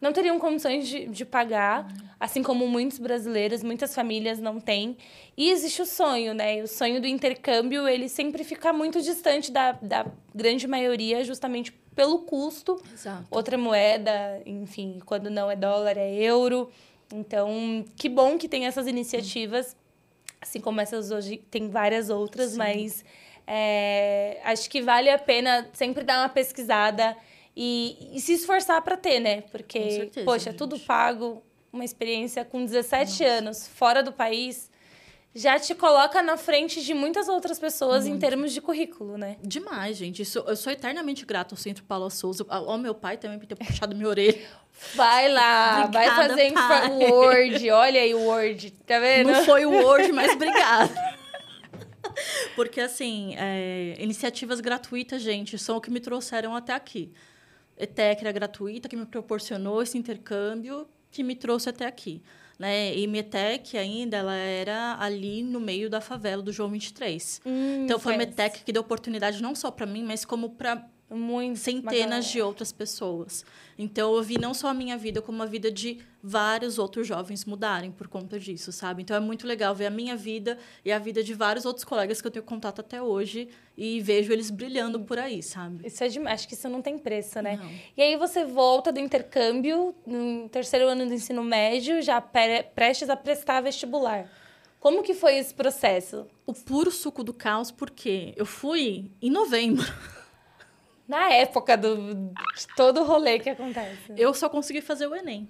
não 0.00 0.12
teriam 0.12 0.38
condições 0.38 0.86
de, 0.86 1.06
de 1.06 1.24
pagar, 1.24 1.84
uhum. 1.84 2.08
assim 2.20 2.42
como 2.42 2.66
muitos 2.68 2.98
brasileiros, 2.98 3.62
muitas 3.62 3.94
famílias 3.94 4.38
não 4.38 4.60
têm. 4.60 4.96
E 5.36 5.50
existe 5.50 5.80
o 5.82 5.86
sonho, 5.86 6.34
né? 6.34 6.62
O 6.62 6.66
sonho 6.66 7.00
do 7.00 7.06
intercâmbio, 7.06 7.88
ele 7.88 8.08
sempre 8.08 8.44
fica 8.44 8.72
muito 8.72 9.00
distante 9.00 9.50
da, 9.50 9.72
da 9.72 10.06
grande 10.34 10.66
maioria, 10.66 11.24
justamente 11.24 11.72
pelo 11.94 12.20
custo. 12.20 12.80
Exato. 12.92 13.24
Outra 13.30 13.56
moeda, 13.56 14.42
enfim, 14.44 15.00
quando 15.04 15.30
não 15.30 15.50
é 15.50 15.56
dólar, 15.56 15.96
é 15.96 16.14
euro. 16.14 16.70
Então, 17.12 17.84
que 17.96 18.08
bom 18.08 18.36
que 18.36 18.48
tem 18.48 18.66
essas 18.66 18.86
iniciativas, 18.86 19.74
assim 20.40 20.60
como 20.60 20.80
essas 20.80 21.10
hoje, 21.10 21.38
tem 21.50 21.70
várias 21.70 22.10
outras, 22.10 22.50
Sim. 22.50 22.58
mas 22.58 23.04
é, 23.46 24.40
acho 24.44 24.68
que 24.68 24.82
vale 24.82 25.08
a 25.08 25.18
pena 25.18 25.68
sempre 25.72 26.04
dar 26.04 26.20
uma 26.20 26.28
pesquisada 26.28 27.16
e, 27.56 28.10
e 28.12 28.20
se 28.20 28.34
esforçar 28.34 28.82
para 28.82 28.96
ter, 28.96 29.18
né? 29.18 29.40
Porque, 29.40 29.90
certeza, 29.90 30.26
poxa, 30.26 30.50
gente. 30.50 30.58
tudo 30.58 30.78
pago, 30.78 31.42
uma 31.72 31.84
experiência 31.84 32.44
com 32.44 32.64
17 32.64 33.10
Nossa. 33.10 33.24
anos 33.24 33.68
fora 33.68 34.02
do 34.02 34.12
país 34.12 34.70
já 35.36 35.58
te 35.60 35.74
coloca 35.74 36.22
na 36.22 36.38
frente 36.38 36.82
de 36.82 36.94
muitas 36.94 37.28
outras 37.28 37.58
pessoas 37.58 38.06
em 38.06 38.18
termos 38.18 38.54
de 38.54 38.60
currículo, 38.62 39.18
né? 39.18 39.36
Demais, 39.42 39.94
gente. 39.98 40.22
Isso, 40.22 40.42
eu 40.46 40.56
sou 40.56 40.72
eternamente 40.72 41.26
grato 41.26 41.52
ao 41.52 41.58
Centro 41.58 41.84
Paula 41.84 42.08
Souza, 42.08 42.46
ao 42.48 42.78
meu 42.78 42.94
pai 42.94 43.18
também 43.18 43.38
por 43.38 43.46
ter 43.46 43.54
puxado 43.54 43.94
minha 43.94 44.08
orelha. 44.08 44.40
Vai 44.94 45.30
lá, 45.30 45.84
obrigada, 45.84 46.18
vai 46.18 46.28
fazer 46.28 46.52
pai. 46.52 46.86
em 46.86 47.12
Word. 47.12 47.70
Olha 47.70 48.00
aí 48.00 48.14
o 48.14 48.20
Word, 48.20 48.70
tá 48.86 48.98
vendo? 48.98 49.30
Não 49.30 49.44
foi 49.44 49.66
o 49.66 49.72
Word, 49.72 50.10
mas 50.10 50.32
obrigada. 50.36 50.94
Porque, 52.54 52.80
assim, 52.80 53.34
é, 53.36 53.94
iniciativas 53.98 54.60
gratuitas, 54.60 55.20
gente, 55.20 55.58
são 55.58 55.76
o 55.76 55.80
que 55.82 55.90
me 55.90 56.00
trouxeram 56.00 56.56
até 56.56 56.72
aqui. 56.72 57.12
ETEC 57.76 58.22
era 58.22 58.32
gratuita, 58.32 58.88
que 58.88 58.96
me 58.96 59.06
proporcionou 59.06 59.82
esse 59.82 59.98
intercâmbio, 59.98 60.86
que 61.10 61.22
me 61.22 61.34
trouxe 61.34 61.68
até 61.68 61.86
aqui. 61.86 62.22
Né? 62.58 62.96
E 62.96 63.06
Metec 63.06 63.76
ainda, 63.76 64.16
ela 64.16 64.34
era 64.34 64.96
ali 64.98 65.42
no 65.42 65.60
meio 65.60 65.90
da 65.90 66.00
favela 66.00 66.42
do 66.42 66.52
João 66.52 66.70
23. 66.70 67.42
Hum, 67.44 67.84
então, 67.84 67.98
foi 67.98 68.14
a 68.14 68.18
Metec 68.18 68.64
que 68.64 68.72
deu 68.72 68.80
oportunidade 68.80 69.42
não 69.42 69.54
só 69.54 69.70
para 69.70 69.84
mim, 69.84 70.02
mas 70.02 70.24
como 70.24 70.50
para 70.50 70.88
muito 71.08 71.58
centenas 71.58 72.26
de 72.26 72.42
outras 72.42 72.72
pessoas. 72.72 73.44
Então 73.78 74.14
eu 74.14 74.22
vi 74.22 74.38
não 74.38 74.52
só 74.52 74.68
a 74.68 74.74
minha 74.74 74.96
vida, 74.96 75.22
como 75.22 75.42
a 75.42 75.46
vida 75.46 75.70
de 75.70 75.98
vários 76.22 76.78
outros 76.78 77.06
jovens 77.06 77.44
mudarem 77.44 77.92
por 77.92 78.08
conta 78.08 78.40
disso, 78.40 78.72
sabe? 78.72 79.02
Então 79.02 79.16
é 79.16 79.20
muito 79.20 79.46
legal 79.46 79.74
ver 79.74 79.86
a 79.86 79.90
minha 79.90 80.16
vida 80.16 80.58
e 80.84 80.90
a 80.90 80.98
vida 80.98 81.22
de 81.22 81.32
vários 81.32 81.64
outros 81.64 81.84
colegas 81.84 82.20
que 82.20 82.26
eu 82.26 82.30
tenho 82.30 82.44
contato 82.44 82.80
até 82.80 83.00
hoje 83.00 83.48
e 83.76 84.00
vejo 84.00 84.32
eles 84.32 84.50
brilhando 84.50 84.98
por 85.00 85.18
aí, 85.18 85.42
sabe? 85.42 85.86
Isso 85.86 86.02
é 86.02 86.08
demais, 86.08 86.40
acho 86.40 86.48
que 86.48 86.54
isso 86.54 86.68
não 86.68 86.82
tem 86.82 86.98
preço, 86.98 87.40
né? 87.40 87.56
Não. 87.56 87.70
E 87.96 88.02
aí 88.02 88.16
você 88.16 88.44
volta 88.44 88.90
do 88.90 88.98
intercâmbio 88.98 89.94
no 90.04 90.48
terceiro 90.48 90.88
ano 90.88 91.06
do 91.06 91.14
ensino 91.14 91.44
médio, 91.44 92.02
já 92.02 92.20
prestes 92.20 93.08
a 93.08 93.16
prestar 93.16 93.60
vestibular. 93.60 94.28
Como 94.80 95.02
que 95.02 95.14
foi 95.14 95.36
esse 95.36 95.54
processo? 95.54 96.26
O 96.44 96.52
puro 96.52 96.90
suco 96.90 97.22
do 97.22 97.32
caos, 97.32 97.70
porque 97.70 98.32
eu 98.36 98.46
fui 98.46 99.10
em 99.20 99.30
novembro. 99.30 99.86
Na 101.08 101.32
época 101.32 101.76
do, 101.76 102.14
de 102.14 102.66
todo 102.76 103.00
o 103.00 103.04
rolê 103.04 103.38
que 103.38 103.50
acontece. 103.50 104.12
Eu 104.16 104.34
só 104.34 104.48
consegui 104.48 104.80
fazer 104.80 105.06
o 105.06 105.14
Enem. 105.14 105.48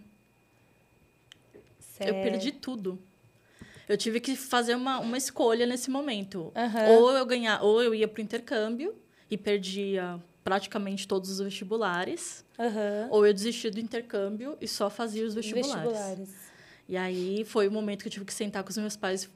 Certo. 1.78 2.14
Eu 2.14 2.22
perdi 2.22 2.52
tudo. 2.52 2.98
Eu 3.88 3.96
tive 3.96 4.20
que 4.20 4.36
fazer 4.36 4.74
uma, 4.74 4.98
uma 4.98 5.16
escolha 5.16 5.64
nesse 5.64 5.90
momento. 5.90 6.52
Uhum. 6.54 6.94
Ou 6.96 7.10
eu 7.12 7.24
ganhar, 7.24 7.62
ou 7.62 7.82
eu 7.82 7.94
ia 7.94 8.06
para 8.06 8.20
o 8.20 8.22
intercâmbio 8.22 8.94
e 9.30 9.38
perdia 9.38 10.20
praticamente 10.44 11.08
todos 11.08 11.30
os 11.30 11.38
vestibulares. 11.38 12.44
Uhum. 12.58 13.08
Ou 13.10 13.26
eu 13.26 13.32
desistia 13.32 13.70
do 13.70 13.80
intercâmbio 13.80 14.58
e 14.60 14.68
só 14.68 14.90
fazia 14.90 15.24
os 15.24 15.34
vestibulares. 15.34 15.92
vestibulares. 15.92 16.34
E 16.88 16.96
aí 16.96 17.44
foi 17.44 17.66
o 17.66 17.72
momento 17.72 18.02
que 18.02 18.08
eu 18.08 18.12
tive 18.12 18.24
que 18.24 18.34
sentar 18.34 18.62
com 18.62 18.70
os 18.70 18.76
meus 18.76 18.96
pais 18.96 19.28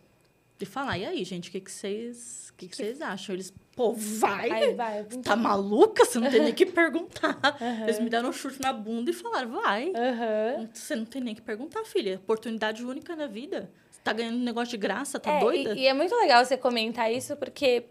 e 0.65 0.67
falar: 0.67 0.99
e 0.99 1.05
aí, 1.05 1.25
gente, 1.25 1.49
o 1.49 1.53
que, 1.53 1.61
que 1.61 1.71
vocês. 1.71 2.51
O 2.51 2.55
que, 2.61 2.69
que 2.69 2.77
vocês 2.77 3.01
acham? 3.01 3.35
Eles, 3.35 3.53
pô, 3.75 3.95
vai! 3.95 4.51
Aí 4.51 4.75
vai 4.75 5.05
tá 5.23 5.35
maluca? 5.35 6.05
Você 6.05 6.19
não 6.19 6.31
tem 6.31 6.43
nem 6.43 6.53
que 6.53 6.67
perguntar. 6.67 7.39
Uhum. 7.61 7.85
Eles 7.85 7.99
me 7.99 8.11
deram 8.11 8.29
um 8.29 8.33
chute 8.33 8.61
na 8.61 8.73
bunda 8.73 9.11
e 9.11 9.15
falaram: 9.15 9.51
vai. 9.53 9.89
Uhum. 9.89 10.69
Você 10.73 10.95
não 10.95 11.05
tem 11.05 11.23
nem 11.23 11.35
que 11.35 11.43
perguntar, 11.43 11.85
filha. 11.85 12.17
Oportunidade 12.17 12.85
única 12.85 13.17
na 13.17 13.27
vida. 13.27 13.71
Você 13.91 14.01
tá 14.03 14.13
ganhando 14.13 14.37
um 14.37 14.45
negócio 14.45 14.71
de 14.71 14.77
graça, 14.77 15.19
tá 15.19 15.33
é, 15.33 15.41
doida? 15.41 15.75
E, 15.75 15.81
e 15.81 15.87
é 15.87 15.95
muito 15.95 16.15
legal 16.17 16.45
você 16.45 16.57
comentar 16.57 17.13
isso, 17.13 17.37
porque 17.37 17.87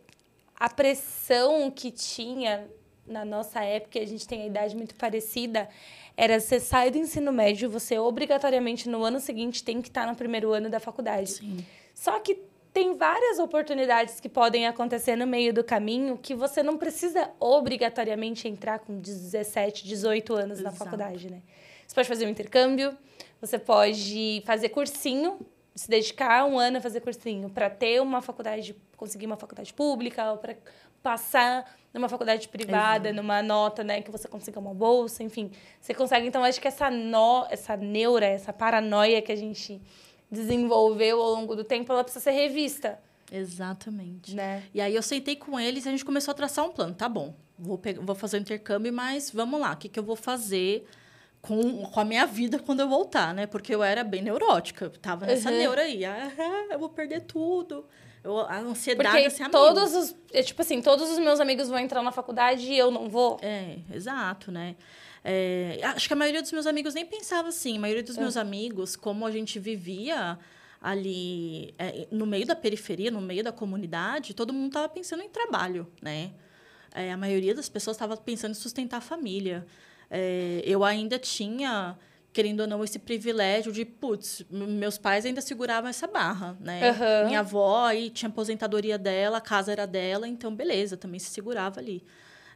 a 0.55 0.69
pressão 0.69 1.71
que 1.71 1.91
tinha 1.91 2.67
na 3.10 3.25
nossa 3.25 3.62
época, 3.62 3.99
a 3.99 4.05
gente 4.05 4.27
tem 4.27 4.43
a 4.43 4.45
idade 4.45 4.75
muito 4.75 4.93
parecida, 4.95 5.67
era 6.15 6.39
você 6.39 6.60
sai 6.60 6.91
do 6.91 6.97
ensino 6.97 7.32
médio, 7.32 7.69
você 7.69 7.97
obrigatoriamente 7.97 8.88
no 8.88 9.03
ano 9.03 9.19
seguinte 9.19 9.63
tem 9.63 9.82
que 9.82 9.88
estar 9.88 10.05
no 10.05 10.15
primeiro 10.15 10.53
ano 10.53 10.69
da 10.69 10.79
faculdade. 10.79 11.32
Sim. 11.32 11.65
Só 11.93 12.19
que 12.19 12.48
tem 12.79 12.95
várias 12.95 13.39
oportunidades 13.39 14.21
que 14.21 14.29
podem 14.29 14.65
acontecer 14.65 15.17
no 15.17 15.27
meio 15.27 15.53
do 15.53 15.65
caminho 15.65 16.17
que 16.17 16.33
você 16.33 16.63
não 16.63 16.77
precisa 16.77 17.29
obrigatoriamente 17.37 18.47
entrar 18.47 18.79
com 18.79 18.97
17, 18.97 19.85
18 19.85 20.33
anos 20.33 20.59
Exato. 20.59 20.79
na 20.79 20.85
faculdade, 20.85 21.29
né? 21.29 21.41
Você 21.85 21.93
pode 21.93 22.07
fazer 22.07 22.25
um 22.25 22.29
intercâmbio, 22.29 22.97
você 23.41 23.59
pode 23.59 24.41
fazer 24.45 24.69
cursinho, 24.69 25.45
se 25.75 25.89
dedicar 25.89 26.45
um 26.45 26.57
ano 26.57 26.77
a 26.77 26.81
fazer 26.81 27.01
cursinho 27.01 27.49
para 27.49 27.69
ter 27.69 28.01
uma 28.01 28.21
faculdade, 28.21 28.73
conseguir 28.95 29.25
uma 29.25 29.35
faculdade 29.35 29.73
pública 29.73 30.31
ou 30.31 30.37
para 30.37 30.55
passar 31.03 31.69
numa 31.93 32.07
faculdade 32.07 32.47
privada, 32.47 33.09
Exato. 33.09 33.21
numa 33.21 33.43
nota, 33.43 33.83
né, 33.83 34.01
que 34.01 34.09
você 34.09 34.29
consiga 34.29 34.57
uma 34.57 34.73
bolsa, 34.73 35.21
enfim. 35.21 35.51
Você 35.81 35.93
consegue, 35.93 36.27
então 36.27 36.45
acho 36.45 36.61
que 36.61 36.67
essa 36.69 36.89
nó, 36.89 37.45
essa 37.49 37.75
neura, 37.75 38.25
essa 38.25 38.53
paranoia 38.53 39.21
que 39.21 39.33
a 39.33 39.35
gente 39.35 39.81
desenvolveu 40.31 41.21
ao 41.21 41.31
longo 41.31 41.55
do 41.55 41.63
tempo, 41.63 41.91
ela 41.91 42.03
precisa 42.03 42.23
ser 42.23 42.31
revista. 42.31 42.99
Exatamente. 43.31 44.35
Né? 44.35 44.63
E 44.73 44.81
aí 44.81 44.95
eu 44.95 45.01
sentei 45.01 45.35
com 45.35 45.59
eles 45.59 45.85
e 45.85 45.87
a 45.87 45.91
gente 45.91 46.05
começou 46.05 46.31
a 46.31 46.35
traçar 46.35 46.65
um 46.65 46.71
plano. 46.71 46.93
Tá 46.93 47.07
bom, 47.07 47.35
vou, 47.57 47.77
pegar, 47.77 48.01
vou 48.01 48.15
fazer 48.15 48.37
o 48.37 48.41
intercâmbio, 48.41 48.91
mas 48.91 49.31
vamos 49.31 49.59
lá, 49.59 49.73
o 49.73 49.77
que, 49.77 49.89
que 49.89 49.99
eu 49.99 50.03
vou 50.03 50.15
fazer 50.15 50.85
com, 51.41 51.85
com 51.85 51.99
a 51.99 52.05
minha 52.05 52.25
vida 52.25 52.59
quando 52.59 52.81
eu 52.81 52.89
voltar, 52.89 53.33
né? 53.33 53.45
Porque 53.45 53.73
eu 53.73 53.83
era 53.83 54.03
bem 54.03 54.21
neurótica, 54.21 54.85
eu 54.85 54.91
tava 54.91 55.25
nessa 55.25 55.49
uhum. 55.49 55.57
neura 55.57 55.81
aí. 55.81 56.03
Ah, 56.05 56.67
eu 56.71 56.79
vou 56.79 56.89
perder 56.89 57.21
tudo. 57.21 57.85
Eu, 58.23 58.39
a 58.39 58.59
ansiedade 58.59 59.09
Porque 59.09 59.27
assim, 59.27 59.49
todos 59.49 59.95
os 59.95 60.15
é, 60.33 60.43
tipo 60.43 60.61
assim 60.61 60.81
todos 60.81 61.09
os 61.09 61.19
meus 61.19 61.39
amigos 61.39 61.69
vão 61.69 61.79
entrar 61.79 62.03
na 62.03 62.11
faculdade 62.11 62.65
e 62.65 62.77
eu 62.77 62.91
não 62.91 63.07
vou 63.07 63.39
é 63.41 63.77
exato 63.93 64.51
né 64.51 64.75
é, 65.23 65.79
acho 65.84 66.08
que 66.08 66.13
a 66.13 66.17
maioria 66.17 66.41
dos 66.41 66.51
meus 66.51 66.65
amigos 66.65 66.93
nem 66.93 67.05
pensava 67.05 67.49
assim. 67.49 67.77
A 67.77 67.79
maioria 67.79 68.03
dos 68.03 68.17
é. 68.17 68.21
meus 68.21 68.38
amigos, 68.38 68.95
como 68.95 69.25
a 69.25 69.32
gente 69.32 69.60
vivia 69.60 70.38
ali 70.82 71.73
é, 71.77 72.08
no 72.12 72.25
meio 72.25 72.45
da 72.45 72.55
periferia, 72.55 73.12
no 73.12 73.21
meio 73.21 73.43
da 73.43 73.51
comunidade, 73.51 74.34
todo 74.34 74.53
mundo 74.53 74.67
estava 74.67 74.88
pensando 74.88 75.21
em 75.21 75.29
trabalho, 75.29 75.91
né? 76.01 76.32
É, 76.93 77.12
a 77.12 77.17
maioria 77.17 77.53
das 77.53 77.69
pessoas 77.69 77.95
estava 77.95 78.17
pensando 78.17 78.51
em 78.51 78.55
sustentar 78.55 78.97
a 78.97 79.01
família. 79.01 79.65
É, 80.10 80.62
eu 80.65 80.84
ainda 80.84 81.19
tinha, 81.19 81.97
querendo 82.34 82.62
ou 82.62 82.67
não, 82.67 82.84
esse 82.84 82.97
privilégio 82.97 83.71
de, 83.71 83.86
putz, 83.86 84.43
meus 84.49 84.97
pais 84.97 85.25
ainda 85.25 85.41
seguravam 85.41 85.89
essa 85.89 86.08
barra, 86.08 86.58
né? 86.60 86.91
Uhum. 86.91 87.27
Minha 87.27 87.41
avó 87.41 87.86
aí 87.86 88.10
tinha 88.10 88.29
aposentadoria 88.29 88.97
dela, 88.97 89.38
a 89.38 89.41
casa 89.41 89.71
era 89.71 89.86
dela, 89.86 90.27
então 90.27 90.55
beleza, 90.55 90.97
também 90.97 91.19
se 91.19 91.29
segurava 91.29 91.79
ali. 91.79 92.03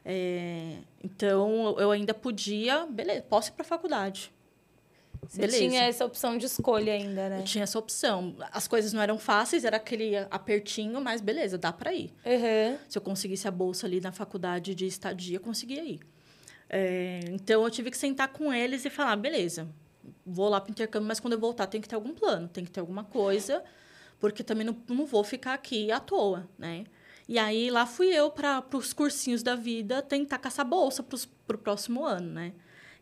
É, 0.06 0.78
então, 1.04 1.76
eu 1.80 1.92
ainda 1.92 2.14
podia, 2.14 2.86
beleza, 2.86 3.22
posso 3.24 3.50
ir 3.50 3.54
para 3.54 3.64
a 3.64 3.66
faculdade. 3.66 4.32
Você 5.28 5.40
beleza. 5.40 5.58
tinha 5.58 5.84
essa 5.84 6.06
opção 6.06 6.38
de 6.38 6.46
escolha 6.46 6.94
ainda, 6.94 7.30
né? 7.30 7.40
Eu 7.40 7.44
tinha 7.44 7.64
essa 7.64 7.80
opção. 7.80 8.36
As 8.52 8.68
coisas 8.68 8.92
não 8.92 9.02
eram 9.02 9.18
fáceis, 9.18 9.64
era 9.64 9.78
aquele 9.78 10.18
apertinho, 10.30 11.00
mas 11.00 11.22
beleza, 11.22 11.58
dá 11.58 11.72
para 11.72 11.94
ir. 11.94 12.14
Uhum. 12.26 12.78
Se 12.90 12.98
eu 12.98 13.02
conseguisse 13.02 13.48
a 13.48 13.52
bolsa 13.52 13.88
ali 13.88 14.02
na 14.02 14.12
faculdade 14.12 14.76
de 14.76 14.86
estadia, 14.86 15.38
eu 15.38 15.42
conseguia 15.42 15.84
ir. 15.84 16.00
É, 16.70 17.22
então, 17.30 17.64
eu 17.64 17.70
tive 17.70 17.90
que 17.90 17.98
sentar 17.98 18.28
com 18.30 18.54
eles 18.54 18.84
e 18.84 18.90
falar, 18.90 19.16
beleza, 19.16 19.68
vou 20.26 20.50
lá 20.50 20.60
para 20.60 20.70
o 20.70 20.72
intercâmbio, 20.72 21.08
mas 21.08 21.20
quando 21.20 21.34
eu 21.34 21.40
voltar 21.40 21.68
tem 21.68 21.80
que 21.80 21.88
ter 21.88 21.96
algum 21.96 22.14
plano, 22.14 22.48
tem 22.48 22.66
que 22.66 22.72
ter 22.72 22.80
alguma 22.80 23.04
coisa, 23.04 23.64
porque 24.20 24.44
também 24.44 24.66
não, 24.66 24.76
não 24.88 25.06
vou 25.06 25.24
ficar 25.24 25.54
aqui 25.54 25.92
à 25.92 26.00
toa, 26.00 26.50
né? 26.58 26.84
E 27.28 27.40
aí 27.40 27.70
lá 27.70 27.86
fui 27.86 28.08
eu 28.08 28.30
para 28.30 28.64
os 28.74 28.94
cursinhos 28.94 29.42
da 29.42 29.56
vida 29.56 30.02
tentar 30.02 30.38
caçar 30.40 30.66
bolsa 30.66 31.04
para 31.04 31.56
o 31.56 31.60
próximo 31.60 32.06
ano, 32.06 32.32
né? 32.32 32.54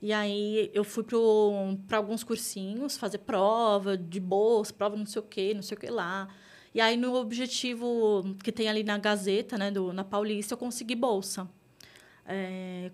E 0.01 0.11
aí 0.13 0.71
eu 0.73 0.83
fui 0.83 1.03
para 1.87 1.97
alguns 1.97 2.23
cursinhos 2.23 2.97
fazer 2.97 3.19
prova 3.19 3.97
de 3.97 4.19
bolsa, 4.19 4.73
prova 4.73 4.95
não 4.95 5.05
sei 5.05 5.21
o 5.21 5.25
quê, 5.25 5.53
não 5.53 5.61
sei 5.61 5.77
o 5.77 5.79
que 5.79 5.89
lá. 5.89 6.27
E 6.73 6.81
aí 6.81 6.97
no 6.97 7.15
objetivo 7.15 8.35
que 8.43 8.51
tem 8.51 8.69
ali 8.69 8.83
na 8.83 8.97
Gazeta, 8.97 9.57
né, 9.57 9.69
do, 9.69 9.93
na 9.93 10.03
Paulista, 10.03 10.53
eu 10.53 10.57
consegui 10.57 10.95
bolsa. 10.95 11.47
É, 12.25 12.91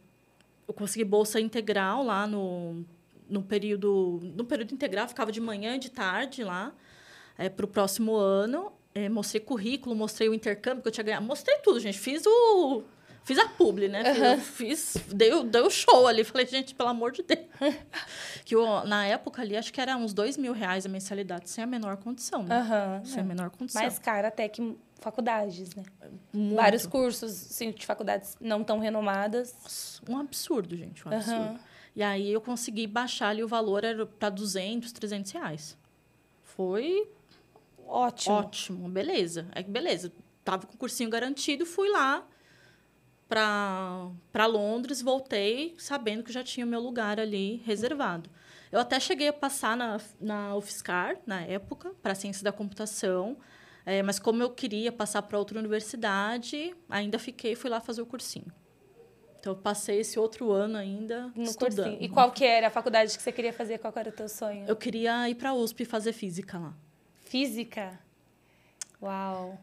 eu 0.67 0.73
consegui 0.73 1.05
bolsa 1.05 1.39
integral 1.39 2.03
lá 2.03 2.27
no, 2.27 2.85
no 3.29 3.43
período 3.43 4.19
no 4.35 4.45
período 4.45 4.73
integral 4.73 5.07
ficava 5.07 5.31
de 5.31 5.41
manhã 5.41 5.75
e 5.75 5.79
de 5.79 5.91
tarde 5.91 6.43
lá 6.43 6.73
é, 7.37 7.49
para 7.49 7.65
o 7.65 7.67
próximo 7.67 8.15
ano 8.15 8.71
é, 8.97 9.07
mostrei 9.10 9.39
currículo, 9.39 9.95
mostrei 9.95 10.27
o 10.27 10.33
intercâmbio 10.33 10.81
que 10.81 10.88
eu 10.88 10.91
tinha 10.91 11.03
ganhado. 11.03 11.23
Mostrei 11.23 11.60
tudo, 11.60 11.79
gente. 11.79 11.99
Fiz 11.99 12.25
o. 12.25 12.83
Fiz 13.23 13.38
a 13.38 13.47
publi, 13.47 13.89
né? 13.89 14.01
Uhum. 14.01 14.39
Fiz, 14.39 14.95
dei, 15.13 15.43
dei 15.43 15.62
o 15.62 15.69
show 15.69 16.07
ali. 16.07 16.23
Falei, 16.23 16.47
gente, 16.47 16.73
pelo 16.73 16.89
amor 16.89 17.12
de 17.12 17.21
Deus. 17.21 17.45
que 18.43 18.55
eu, 18.55 18.65
na 18.86 19.05
época 19.05 19.41
ali, 19.41 19.55
acho 19.55 19.71
que 19.71 19.79
era 19.79 19.95
uns 19.97 20.13
dois 20.13 20.38
mil 20.38 20.53
reais 20.53 20.86
a 20.86 20.89
mensalidade, 20.89 21.49
sem 21.49 21.63
a 21.63 21.67
menor 21.67 21.97
condição, 21.97 22.41
né? 22.41 22.62
Uhum, 22.62 23.05
sem 23.05 23.19
é. 23.19 23.21
a 23.21 23.23
menor 23.25 23.49
condição. 23.51 23.81
Mais 23.81 23.99
cara 23.99 24.29
até 24.29 24.47
que 24.47 24.75
faculdades, 24.99 25.75
né? 25.75 25.83
Muito. 26.33 26.55
Vários 26.55 26.88
cursos 26.88 27.31
sim, 27.31 27.71
de 27.71 27.86
faculdades 27.86 28.36
não 28.41 28.63
tão 28.63 28.79
renomadas. 28.79 30.01
Um 30.10 30.17
absurdo, 30.17 30.75
gente, 30.75 31.07
um 31.07 31.12
absurdo. 31.12 31.49
Uhum. 31.51 31.60
E 31.95 32.01
aí 32.01 32.31
eu 32.31 32.41
consegui 32.41 32.88
baixar 32.88 33.29
ali 33.29 33.43
o 33.43 33.47
valor 33.47 33.83
era 33.83 34.05
para 34.05 34.29
200, 34.29 34.91
300 34.91 35.31
reais. 35.33 35.77
Foi 36.41 37.07
Ótimo. 37.88 38.36
Ótimo, 38.36 38.89
beleza. 38.89 39.47
É 39.54 39.63
que 39.63 39.69
beleza. 39.69 40.12
Tava 40.43 40.67
com 40.67 40.76
o 40.76 40.78
cursinho 40.78 41.10
garantido, 41.10 41.65
fui 41.65 41.89
lá 41.89 42.26
para 43.28 44.45
Londres, 44.45 45.02
voltei 45.02 45.76
sabendo 45.78 46.23
que 46.23 46.32
já 46.32 46.43
tinha 46.43 46.65
o 46.65 46.69
meu 46.69 46.80
lugar 46.80 47.19
ali 47.19 47.62
reservado. 47.65 48.30
Eu 48.71 48.80
até 48.80 49.00
cheguei 49.00 49.30
a 49.30 49.34
passar 49.34 49.76
na, 49.76 50.00
na 50.19 50.56
UFSCar, 50.56 51.17
na 51.26 51.41
época, 51.41 51.93
para 52.02 52.15
Ciência 52.15 52.43
da 52.43 52.52
Computação, 52.52 53.38
é, 53.86 54.04
mas 54.04 54.19
como 54.19 54.43
eu 54.43 54.50
queria 54.50 54.91
passar 54.91 55.21
para 55.21 55.39
outra 55.39 55.58
universidade, 55.58 56.76
ainda 56.89 57.17
fiquei 57.17 57.56
fui 57.56 57.69
lá 57.69 57.80
fazer 57.80 58.02
o 58.02 58.06
cursinho. 58.06 58.52
Então, 59.39 59.54
eu 59.54 59.58
passei 59.58 60.00
esse 60.00 60.19
outro 60.19 60.52
ano 60.52 60.78
ainda 60.78 61.32
no 61.36 61.43
estudando. 61.43 61.76
Cursinho. 61.76 62.04
E 62.04 62.10
qual 62.10 62.32
que 62.32 62.43
era 62.43 62.67
a 62.67 62.69
faculdade 62.69 63.15
que 63.15 63.23
você 63.23 63.32
queria 63.32 63.54
fazer? 63.54 63.78
Qual 63.78 63.93
era 63.95 64.10
o 64.10 64.12
teu 64.12 64.28
sonho? 64.28 64.65
Eu 64.67 64.76
queria 64.76 65.30
ir 65.30 65.36
para 65.36 65.52
a 65.52 65.54
USP 65.54 65.86
fazer 65.86 66.12
física 66.12 66.58
lá. 66.58 66.73
Física? 67.27 67.99
Uau! 69.01 69.59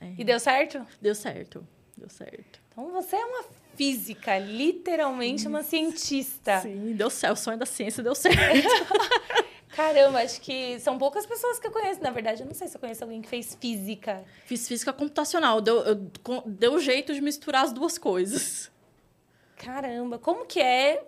É. 0.00 0.14
E 0.18 0.24
deu 0.24 0.38
certo? 0.38 0.86
Deu 1.00 1.14
certo, 1.14 1.66
deu 1.96 2.08
certo. 2.08 2.60
Então 2.70 2.92
você 2.92 3.16
é 3.16 3.24
uma 3.24 3.44
física, 3.74 4.38
literalmente 4.38 5.46
uma 5.48 5.62
cientista. 5.62 6.60
Sim, 6.60 6.94
deu 6.94 7.10
certo. 7.10 7.34
O 7.34 7.36
sonho 7.36 7.58
da 7.58 7.66
ciência 7.66 8.02
deu 8.02 8.14
certo. 8.14 8.38
Caramba, 9.74 10.22
acho 10.22 10.40
que 10.40 10.78
são 10.80 10.96
poucas 10.96 11.26
pessoas 11.26 11.58
que 11.58 11.66
eu 11.66 11.70
conheço. 11.70 12.02
Na 12.02 12.10
verdade, 12.10 12.40
eu 12.42 12.46
não 12.46 12.54
sei 12.54 12.66
se 12.66 12.76
eu 12.76 12.80
conheço 12.80 13.04
alguém 13.04 13.20
que 13.20 13.28
fez 13.28 13.54
física. 13.60 14.24
Fiz 14.46 14.66
física 14.66 14.92
computacional. 14.92 15.60
Deu, 15.60 15.80
eu, 15.80 16.10
deu 16.46 16.78
jeito 16.78 17.12
de 17.12 17.20
misturar 17.20 17.64
as 17.64 17.72
duas 17.72 17.98
coisas. 17.98 18.70
Caramba, 19.56 20.18
como 20.18 20.46
que 20.46 20.60
é 20.60 21.04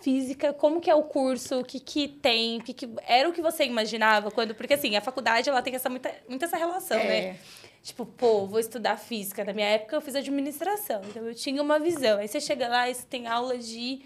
física, 0.00 0.52
como 0.52 0.80
que 0.80 0.90
é 0.90 0.94
o 0.94 1.02
curso, 1.02 1.60
o 1.60 1.64
que 1.64 1.80
que 1.80 2.08
tem, 2.08 2.58
o 2.58 2.62
que 2.62 2.72
que 2.72 2.88
era 3.06 3.28
o 3.28 3.32
que 3.32 3.42
você 3.42 3.64
imaginava 3.64 4.30
quando, 4.30 4.54
porque 4.54 4.74
assim, 4.74 4.96
a 4.96 5.00
faculdade 5.00 5.48
ela 5.48 5.62
tem 5.62 5.74
essa 5.74 5.88
muita, 5.88 6.12
muita 6.28 6.46
essa 6.46 6.56
relação, 6.56 6.98
né? 6.98 7.18
é. 7.18 7.32
né? 7.32 7.38
Tipo, 7.82 8.04
pô, 8.04 8.46
vou 8.46 8.60
estudar 8.60 8.96
física. 8.96 9.44
Na 9.44 9.52
minha 9.52 9.68
época 9.68 9.96
eu 9.96 10.00
fiz 10.00 10.14
administração, 10.14 11.00
então 11.08 11.26
eu 11.26 11.34
tinha 11.34 11.62
uma 11.62 11.78
visão. 11.78 12.18
Aí 12.18 12.28
você 12.28 12.40
chega 12.40 12.68
lá 12.68 12.90
e 12.90 12.94
você 12.94 13.06
tem 13.06 13.26
aula 13.26 13.56
de 13.56 14.02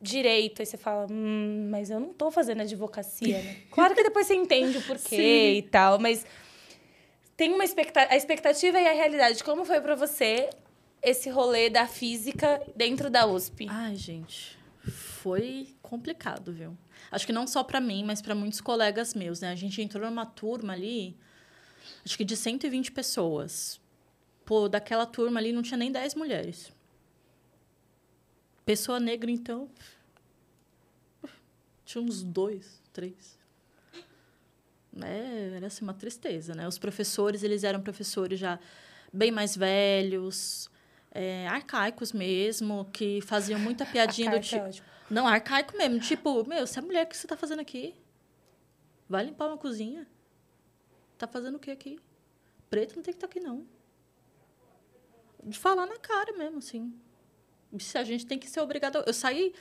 direito, 0.00 0.62
aí 0.62 0.66
você 0.66 0.76
fala, 0.76 1.06
hum, 1.10 1.68
mas 1.70 1.90
eu 1.90 1.98
não 1.98 2.12
tô 2.12 2.30
fazendo 2.30 2.62
advocacia, 2.62 3.42
né? 3.42 3.56
Claro 3.70 3.94
que 3.94 4.02
depois 4.02 4.26
você 4.26 4.34
entende 4.34 4.78
o 4.78 4.82
porquê 4.82 5.16
Sim. 5.16 5.58
e 5.58 5.62
tal, 5.62 5.98
mas 5.98 6.24
tem 7.36 7.52
uma 7.52 7.64
expectativa, 7.64 8.12
a 8.12 8.16
expectativa 8.16 8.80
e 8.80 8.86
a 8.86 8.92
realidade. 8.92 9.42
Como 9.44 9.64
foi 9.64 9.80
para 9.80 9.94
você 9.94 10.48
esse 11.02 11.30
rolê 11.30 11.70
da 11.70 11.86
física 11.86 12.62
dentro 12.76 13.10
da 13.10 13.26
USP? 13.26 13.66
Ai, 13.68 13.94
gente, 13.94 14.58
foi 14.86 15.74
complicado, 15.82 16.52
viu? 16.52 16.76
Acho 17.10 17.26
que 17.26 17.32
não 17.32 17.46
só 17.46 17.62
para 17.62 17.80
mim, 17.80 18.04
mas 18.04 18.20
para 18.20 18.34
muitos 18.34 18.60
colegas 18.60 19.14
meus, 19.14 19.40
né? 19.40 19.50
A 19.50 19.54
gente 19.54 19.80
entrou 19.80 20.08
numa 20.08 20.26
turma 20.26 20.72
ali, 20.72 21.16
acho 22.04 22.16
que 22.16 22.24
de 22.24 22.36
120 22.36 22.92
pessoas. 22.92 23.80
Pô, 24.44 24.68
daquela 24.68 25.06
turma 25.06 25.40
ali 25.40 25.52
não 25.52 25.62
tinha 25.62 25.76
nem 25.76 25.92
10 25.92 26.14
mulheres. 26.14 26.72
Pessoa 28.64 29.00
negra, 29.00 29.30
então, 29.30 29.68
tinha 31.84 32.02
uns 32.02 32.22
dois, 32.22 32.82
três. 32.92 33.38
É, 35.00 35.52
era 35.56 35.68
assim 35.68 35.84
uma 35.84 35.94
tristeza, 35.94 36.54
né? 36.54 36.66
Os 36.66 36.78
professores, 36.78 37.42
eles 37.42 37.64
eram 37.64 37.80
professores 37.80 38.38
já 38.38 38.58
bem 39.12 39.30
mais 39.30 39.56
velhos, 39.56 40.68
é, 41.18 41.48
arcaicos 41.48 42.12
mesmo, 42.12 42.88
que 42.92 43.20
faziam 43.22 43.58
muita 43.58 43.84
piadinha 43.90 44.30
do 44.30 44.38
tipo. 44.38 44.66
É 44.66 44.72
não, 45.10 45.26
arcaico 45.26 45.76
mesmo. 45.76 45.98
Tipo, 45.98 46.46
meu, 46.46 46.64
você 46.64 46.78
é 46.78 46.82
mulher, 46.82 47.06
o 47.06 47.08
que 47.08 47.16
você 47.16 47.26
tá 47.26 47.36
fazendo 47.36 47.58
aqui? 47.58 47.96
Vai 49.08 49.24
limpar 49.24 49.48
uma 49.48 49.58
cozinha? 49.58 50.06
Tá 51.16 51.26
fazendo 51.26 51.56
o 51.56 51.58
que 51.58 51.72
aqui? 51.72 51.98
Preto 52.70 52.94
não 52.94 53.02
tem 53.02 53.12
que 53.12 53.16
estar 53.16 53.26
tá 53.26 53.32
aqui, 53.32 53.40
não. 53.40 53.66
de 55.42 55.58
falar 55.58 55.86
na 55.86 55.98
cara 55.98 56.36
mesmo, 56.36 56.58
assim. 56.58 56.94
Se 57.80 57.98
a 57.98 58.04
gente 58.04 58.24
tem 58.24 58.38
que 58.38 58.48
ser 58.48 58.60
obrigado. 58.60 59.02
Eu 59.04 59.12
saí. 59.12 59.52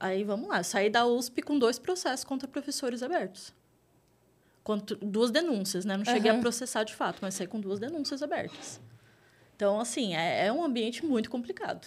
Aí 0.00 0.24
vamos 0.24 0.48
lá, 0.48 0.58
eu 0.60 0.64
saí 0.64 0.88
da 0.88 1.04
USP 1.04 1.42
com 1.42 1.58
dois 1.58 1.78
processos 1.78 2.24
contra 2.24 2.48
professores 2.48 3.02
abertos. 3.02 3.52
Contra, 4.64 4.96
duas 4.96 5.30
denúncias, 5.30 5.84
né? 5.84 5.98
Não 5.98 6.04
cheguei 6.04 6.30
uhum. 6.30 6.38
a 6.38 6.40
processar 6.40 6.82
de 6.84 6.94
fato, 6.94 7.18
mas 7.20 7.34
saí 7.34 7.46
com 7.46 7.60
duas 7.60 7.78
denúncias 7.78 8.22
abertas. 8.22 8.80
Então, 9.56 9.80
assim, 9.80 10.14
é, 10.14 10.46
é 10.46 10.52
um 10.52 10.62
ambiente 10.62 11.04
muito 11.04 11.30
complicado. 11.30 11.86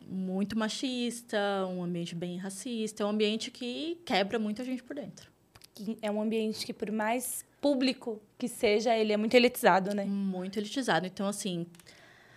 Muito 0.00 0.58
machista, 0.58 1.38
um 1.66 1.82
ambiente 1.82 2.14
bem 2.14 2.38
racista, 2.38 3.02
é 3.02 3.06
um 3.06 3.10
ambiente 3.10 3.50
que 3.50 4.00
quebra 4.04 4.38
muita 4.38 4.64
gente 4.64 4.82
por 4.82 4.96
dentro. 4.96 5.30
É 6.02 6.10
um 6.10 6.20
ambiente 6.20 6.64
que, 6.64 6.72
por 6.72 6.90
mais 6.90 7.44
público 7.60 8.20
que 8.36 8.48
seja, 8.48 8.96
ele 8.96 9.12
é 9.12 9.16
muito 9.16 9.34
elitizado, 9.34 9.94
né? 9.94 10.04
Muito 10.04 10.58
elitizado. 10.58 11.06
Então, 11.06 11.26
assim, 11.26 11.66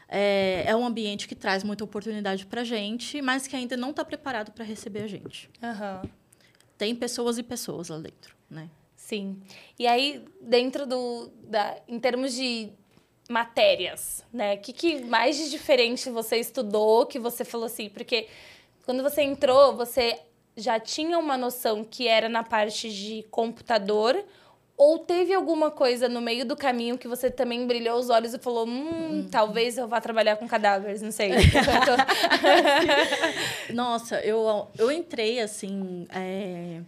é, 0.08 0.64
é 0.68 0.76
um 0.76 0.86
ambiente 0.86 1.28
que 1.28 1.36
traz 1.36 1.64
muita 1.64 1.84
oportunidade 1.84 2.46
para 2.46 2.64
gente, 2.64 3.22
mas 3.22 3.48
que 3.48 3.56
ainda 3.56 3.78
não 3.78 3.92
está 3.92 4.04
preparado 4.04 4.52
para 4.52 4.66
receber 4.66 5.04
a 5.04 5.08
gente. 5.08 5.50
Uhum. 5.64 6.10
Tem 6.78 6.96
pessoas 6.96 7.38
e 7.38 7.44
pessoas 7.44 7.90
lá 7.90 7.98
dentro, 7.98 8.36
né? 8.50 8.70
Sim. 8.96 9.42
E 9.80 9.88
aí, 9.88 10.26
dentro 10.42 10.86
do... 10.86 11.32
Da, 11.44 11.82
em 11.88 12.00
termos 12.00 12.34
de 12.34 12.70
matérias, 13.32 14.24
né? 14.32 14.56
O 14.56 14.58
que, 14.60 14.74
que 14.74 15.02
mais 15.06 15.38
de 15.38 15.50
diferente 15.50 16.10
você 16.10 16.38
estudou 16.38 17.06
que 17.06 17.18
você 17.18 17.44
falou 17.44 17.66
assim? 17.66 17.90
Porque 17.90 18.28
quando 18.84 19.02
você 19.02 19.22
entrou, 19.22 19.76
você 19.76 20.20
já 20.56 20.80
tinha 20.80 21.18
uma 21.18 21.38
noção 21.38 21.84
que 21.84 22.08
era 22.08 22.28
na 22.28 22.44
parte 22.44 22.92
de 22.92 23.24
computador 23.32 24.24
ou 24.82 24.98
teve 24.98 25.32
alguma 25.32 25.70
coisa 25.70 26.10
no 26.10 26.20
meio 26.20 26.44
do 26.44 26.56
caminho 26.56 26.98
que 26.98 27.08
você 27.08 27.30
também 27.30 27.68
brilhou 27.68 28.00
os 28.00 28.10
olhos 28.10 28.34
e 28.34 28.40
falou: 28.40 28.68
hum, 28.68 28.90
hum. 28.90 29.28
talvez 29.30 29.78
eu 29.78 29.88
vá 29.88 30.02
trabalhar 30.02 30.38
com 30.38 30.48
cadáveres, 30.48 31.04
não 31.04 31.12
sei. 31.12 31.32
Nossa, 33.72 34.20
eu, 34.22 34.68
eu 34.78 34.92
entrei 34.92 35.40
assim 35.40 36.08
é, 36.10 36.82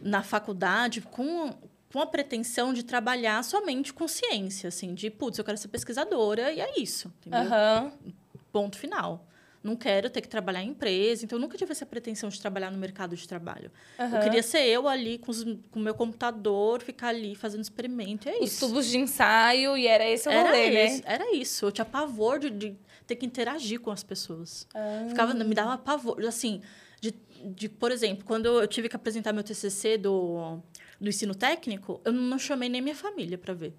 na 0.00 0.24
faculdade 0.24 1.00
com, 1.00 1.54
com 1.98 2.02
a 2.02 2.06
pretensão 2.06 2.72
de 2.72 2.84
trabalhar 2.84 3.42
somente 3.42 3.92
com 3.92 4.06
ciência, 4.06 4.68
assim, 4.68 4.94
de 4.94 5.10
putz, 5.10 5.36
eu 5.36 5.44
quero 5.44 5.58
ser 5.58 5.66
pesquisadora 5.66 6.52
e 6.52 6.60
é 6.60 6.78
isso. 6.78 7.12
Entendeu? 7.18 7.40
Uhum. 7.40 8.12
Ponto 8.52 8.78
final 8.78 9.26
não 9.60 9.74
quero 9.74 10.08
ter 10.08 10.20
que 10.20 10.28
trabalhar 10.28 10.62
em 10.62 10.68
empresa, 10.68 11.24
então 11.24 11.36
eu 11.36 11.40
nunca 11.40 11.58
tive 11.58 11.72
essa 11.72 11.84
pretensão 11.84 12.28
de 12.28 12.40
trabalhar 12.40 12.70
no 12.70 12.78
mercado 12.78 13.16
de 13.16 13.26
trabalho. 13.26 13.72
Uhum. 13.98 14.14
Eu 14.14 14.20
queria 14.22 14.42
ser 14.42 14.60
eu 14.60 14.86
ali 14.86 15.18
com, 15.18 15.32
o 15.74 15.80
meu 15.80 15.92
computador, 15.94 16.80
ficar 16.80 17.08
ali 17.08 17.34
fazendo 17.34 17.62
experimento, 17.62 18.28
e 18.28 18.30
é 18.30 18.36
Os 18.36 18.52
isso. 18.52 18.64
Os 18.64 18.70
tubos 18.70 18.86
de 18.86 18.98
ensaio, 18.98 19.76
e 19.76 19.88
era 19.88 20.08
esse 20.08 20.28
o 20.28 20.32
era 20.32 20.48
rolê, 20.48 20.70
né? 20.70 21.00
Era 21.04 21.36
isso, 21.36 21.66
eu 21.66 21.72
tinha 21.72 21.84
pavor 21.84 22.38
de, 22.38 22.50
de 22.50 22.76
ter 23.04 23.16
que 23.16 23.26
interagir 23.26 23.80
com 23.80 23.90
as 23.90 24.04
pessoas. 24.04 24.66
Uhum. 24.72 25.08
Ficava, 25.08 25.34
me 25.34 25.54
dava 25.54 25.76
pavor, 25.76 26.24
assim, 26.24 26.62
de, 27.00 27.12
de, 27.44 27.68
por 27.68 27.90
exemplo, 27.90 28.24
quando 28.24 28.46
eu 28.46 28.66
tive 28.68 28.88
que 28.88 28.94
apresentar 28.94 29.32
meu 29.32 29.42
TCC 29.42 29.98
do, 29.98 30.62
do 31.00 31.08
ensino 31.08 31.34
técnico, 31.34 32.00
eu 32.04 32.12
não 32.12 32.38
chamei 32.38 32.68
nem 32.68 32.80
minha 32.80 32.94
família 32.94 33.38
para 33.38 33.54
ver 33.54 33.74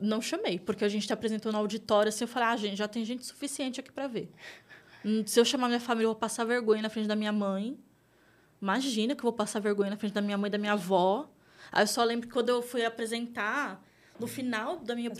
não 0.00 0.20
chamei, 0.20 0.58
porque 0.58 0.84
a 0.84 0.88
gente 0.88 1.02
está 1.02 1.14
apresentando 1.14 1.52
no 1.54 1.58
auditório 1.58 2.08
assim, 2.08 2.24
eu 2.24 2.28
falei, 2.28 2.48
ah, 2.48 2.56
gente, 2.56 2.76
já 2.76 2.88
tem 2.88 3.04
gente 3.04 3.24
suficiente 3.24 3.80
aqui 3.80 3.90
para 3.90 4.06
ver. 4.06 4.30
Hum, 5.04 5.22
se 5.26 5.38
eu 5.38 5.44
chamar 5.44 5.68
minha 5.68 5.80
família, 5.80 6.06
eu 6.06 6.10
vou 6.10 6.16
passar 6.16 6.44
vergonha 6.44 6.82
na 6.82 6.90
frente 6.90 7.06
da 7.06 7.16
minha 7.16 7.32
mãe. 7.32 7.78
Imagina 8.60 9.14
que 9.14 9.20
eu 9.20 9.24
vou 9.24 9.32
passar 9.32 9.60
vergonha 9.60 9.90
na 9.90 9.96
frente 9.96 10.12
da 10.12 10.20
minha 10.20 10.36
mãe 10.36 10.50
da 10.50 10.58
minha 10.58 10.72
avó. 10.72 11.30
Aí 11.72 11.82
eu 11.82 11.86
só 11.86 12.04
lembro 12.04 12.26
que 12.26 12.32
quando 12.32 12.48
eu 12.48 12.62
fui 12.62 12.84
apresentar, 12.84 13.82
no 14.18 14.26
final 14.26 14.78
da 14.78 14.94
minha 14.94 15.10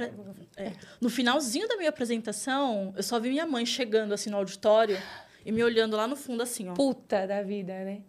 é, 0.57 0.73
no 1.01 1.11
finalzinho 1.11 1.69
da 1.69 1.77
minha 1.77 1.91
apresentação, 1.91 2.93
eu 2.97 3.03
só 3.03 3.19
vi 3.21 3.29
minha 3.31 3.47
mãe 3.47 3.65
chegando 3.65 4.13
assim 4.13 4.31
no 4.31 4.37
auditório 4.39 4.99
e 5.45 5.53
me 5.53 5.63
olhando 5.63 5.97
lá 5.97 6.07
no 6.07 6.17
fundo 6.17 6.43
assim, 6.43 6.69
ó. 6.69 6.75
Puta 6.75 7.27
da 7.27 7.43
vida, 7.43 7.73
né? 7.85 8.03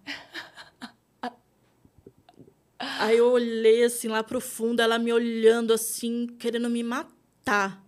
Aí 2.80 3.18
eu 3.18 3.32
olhei 3.32 3.84
assim 3.84 4.08
lá 4.08 4.24
pro 4.24 4.40
fundo, 4.40 4.82
ela 4.82 5.00
me 5.00 5.12
olhando 5.12 5.74
assim, 5.74 6.28
querendo 6.40 6.70
me 6.70 6.84
matar. 6.84 7.84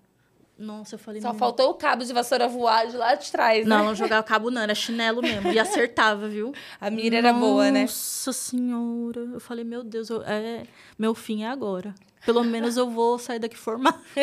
Nossa, 0.57 0.95
eu 0.95 0.99
falei. 0.99 1.21
Só 1.21 1.29
não... 1.29 1.39
faltou 1.39 1.69
o 1.69 1.73
cabo 1.75 2.03
de 2.03 2.11
vassoura 2.11 2.47
voar 2.47 2.87
de 2.87 2.97
lá 2.97 3.15
de 3.15 3.31
trás, 3.31 3.65
né? 3.65 3.77
Não, 3.77 3.85
não 3.85 3.95
jogava 3.95 4.21
cabo, 4.23 4.51
não, 4.51 4.61
era 4.61 4.75
chinelo 4.75 5.21
mesmo. 5.21 5.51
E 5.51 5.57
acertava, 5.57 6.27
viu? 6.27 6.53
A 6.81 6.89
mira 6.89 7.17
era 7.17 7.31
Nossa 7.31 7.45
boa, 7.45 7.71
né? 7.71 7.81
Nossa 7.83 8.33
senhora. 8.33 9.21
Eu 9.33 9.39
falei, 9.39 9.63
meu 9.63 9.83
Deus, 9.83 10.09
eu... 10.09 10.21
é... 10.23 10.63
meu 10.97 11.15
fim 11.15 11.43
é 11.43 11.47
agora. 11.47 11.95
Pelo 12.25 12.43
menos 12.43 12.75
eu 12.75 12.89
vou 12.89 13.17
sair 13.17 13.39
daqui 13.39 13.55
formada. 13.55 13.97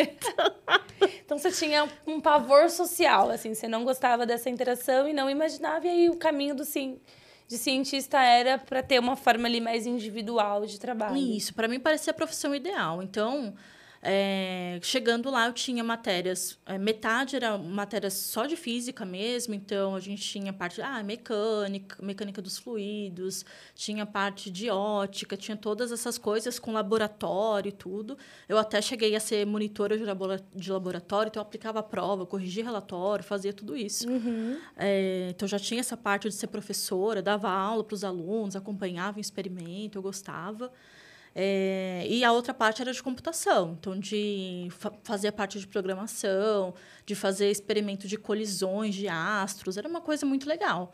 então 1.25 1.39
você 1.39 1.51
tinha 1.51 1.89
um 2.05 2.21
pavor 2.21 2.69
social, 2.69 3.31
assim, 3.31 3.55
você 3.55 3.67
não 3.67 3.83
gostava 3.83 4.23
dessa 4.23 4.47
interação 4.47 5.07
e 5.07 5.13
não 5.13 5.27
imaginava, 5.27 5.87
e 5.87 5.89
aí 5.89 6.09
o 6.09 6.15
caminho 6.15 6.53
do 6.53 6.63
sim 6.63 6.99
de 7.47 7.57
cientista 7.57 8.21
era 8.21 8.57
para 8.57 8.83
ter 8.83 8.99
uma 8.99 9.15
forma 9.15 9.47
ali 9.47 9.61
mais 9.61 9.85
individual 9.85 10.65
de 10.65 10.79
trabalho. 10.79 11.17
Isso, 11.17 11.53
para 11.53 11.67
mim 11.67 11.79
parecia 11.79 12.11
a 12.11 12.13
profissão 12.13 12.53
ideal. 12.53 13.01
Então, 13.01 13.53
é, 14.01 14.79
chegando 14.81 15.29
lá, 15.29 15.47
eu 15.47 15.53
tinha 15.53 15.83
matérias, 15.83 16.57
é, 16.65 16.77
metade 16.77 17.35
era 17.35 17.57
matérias 17.57 18.13
só 18.13 18.45
de 18.45 18.55
física 18.55 19.05
mesmo, 19.05 19.53
então 19.53 19.95
a 19.95 19.99
gente 19.99 20.21
tinha 20.21 20.53
parte 20.53 20.81
ah, 20.81 21.01
mecânica, 21.03 21.97
mecânica 22.01 22.41
dos 22.41 22.57
fluidos, 22.57 23.43
tinha 23.73 24.05
parte 24.05 24.51
de 24.51 24.69
ótica, 24.69 25.35
tinha 25.35 25.57
todas 25.57 25.91
essas 25.91 26.17
coisas 26.17 26.59
com 26.59 26.71
laboratório 26.71 27.69
e 27.69 27.71
tudo. 27.71 28.17
Eu 28.47 28.57
até 28.57 28.81
cheguei 28.81 29.15
a 29.15 29.19
ser 29.19 29.45
monitora 29.45 29.97
de 29.97 30.71
laboratório, 30.71 31.29
então 31.29 31.41
eu 31.41 31.45
aplicava 31.45 31.79
a 31.79 31.83
prova, 31.83 32.25
corrigia 32.25 32.63
relatório, 32.63 33.23
fazia 33.23 33.51
tudo 33.51 33.75
isso. 33.75 34.07
Uhum. 34.07 34.59
É, 34.75 35.27
então 35.31 35.47
já 35.47 35.57
tinha 35.57 35.79
essa 35.79 35.97
parte 35.97 36.29
de 36.29 36.35
ser 36.35 36.47
professora, 36.47 37.21
dava 37.21 37.49
aula 37.49 37.83
para 37.83 37.95
os 37.95 38.03
alunos, 38.03 38.55
acompanhava 38.55 39.17
o 39.17 39.21
experimento, 39.21 39.97
eu 39.97 40.01
gostava. 40.01 40.71
É, 41.39 42.03
e 42.09 42.23
a 42.23 42.31
outra 42.31 42.51
parte 42.51 42.81
era 42.81 42.91
de 42.91 43.03
computação, 43.03 43.77
então 43.79 43.99
de 43.99 44.69
fa 44.71 44.91
fazer 45.03 45.27
a 45.27 45.31
parte 45.31 45.59
de 45.59 45.67
programação, 45.67 46.73
de 47.05 47.13
fazer 47.13 47.51
experimento 47.51 48.07
de 48.07 48.17
colisões 48.17 48.95
de 48.95 49.07
astros, 49.07 49.77
era 49.77 49.87
uma 49.87 50.01
coisa 50.01 50.25
muito 50.25 50.49
legal. 50.49 50.91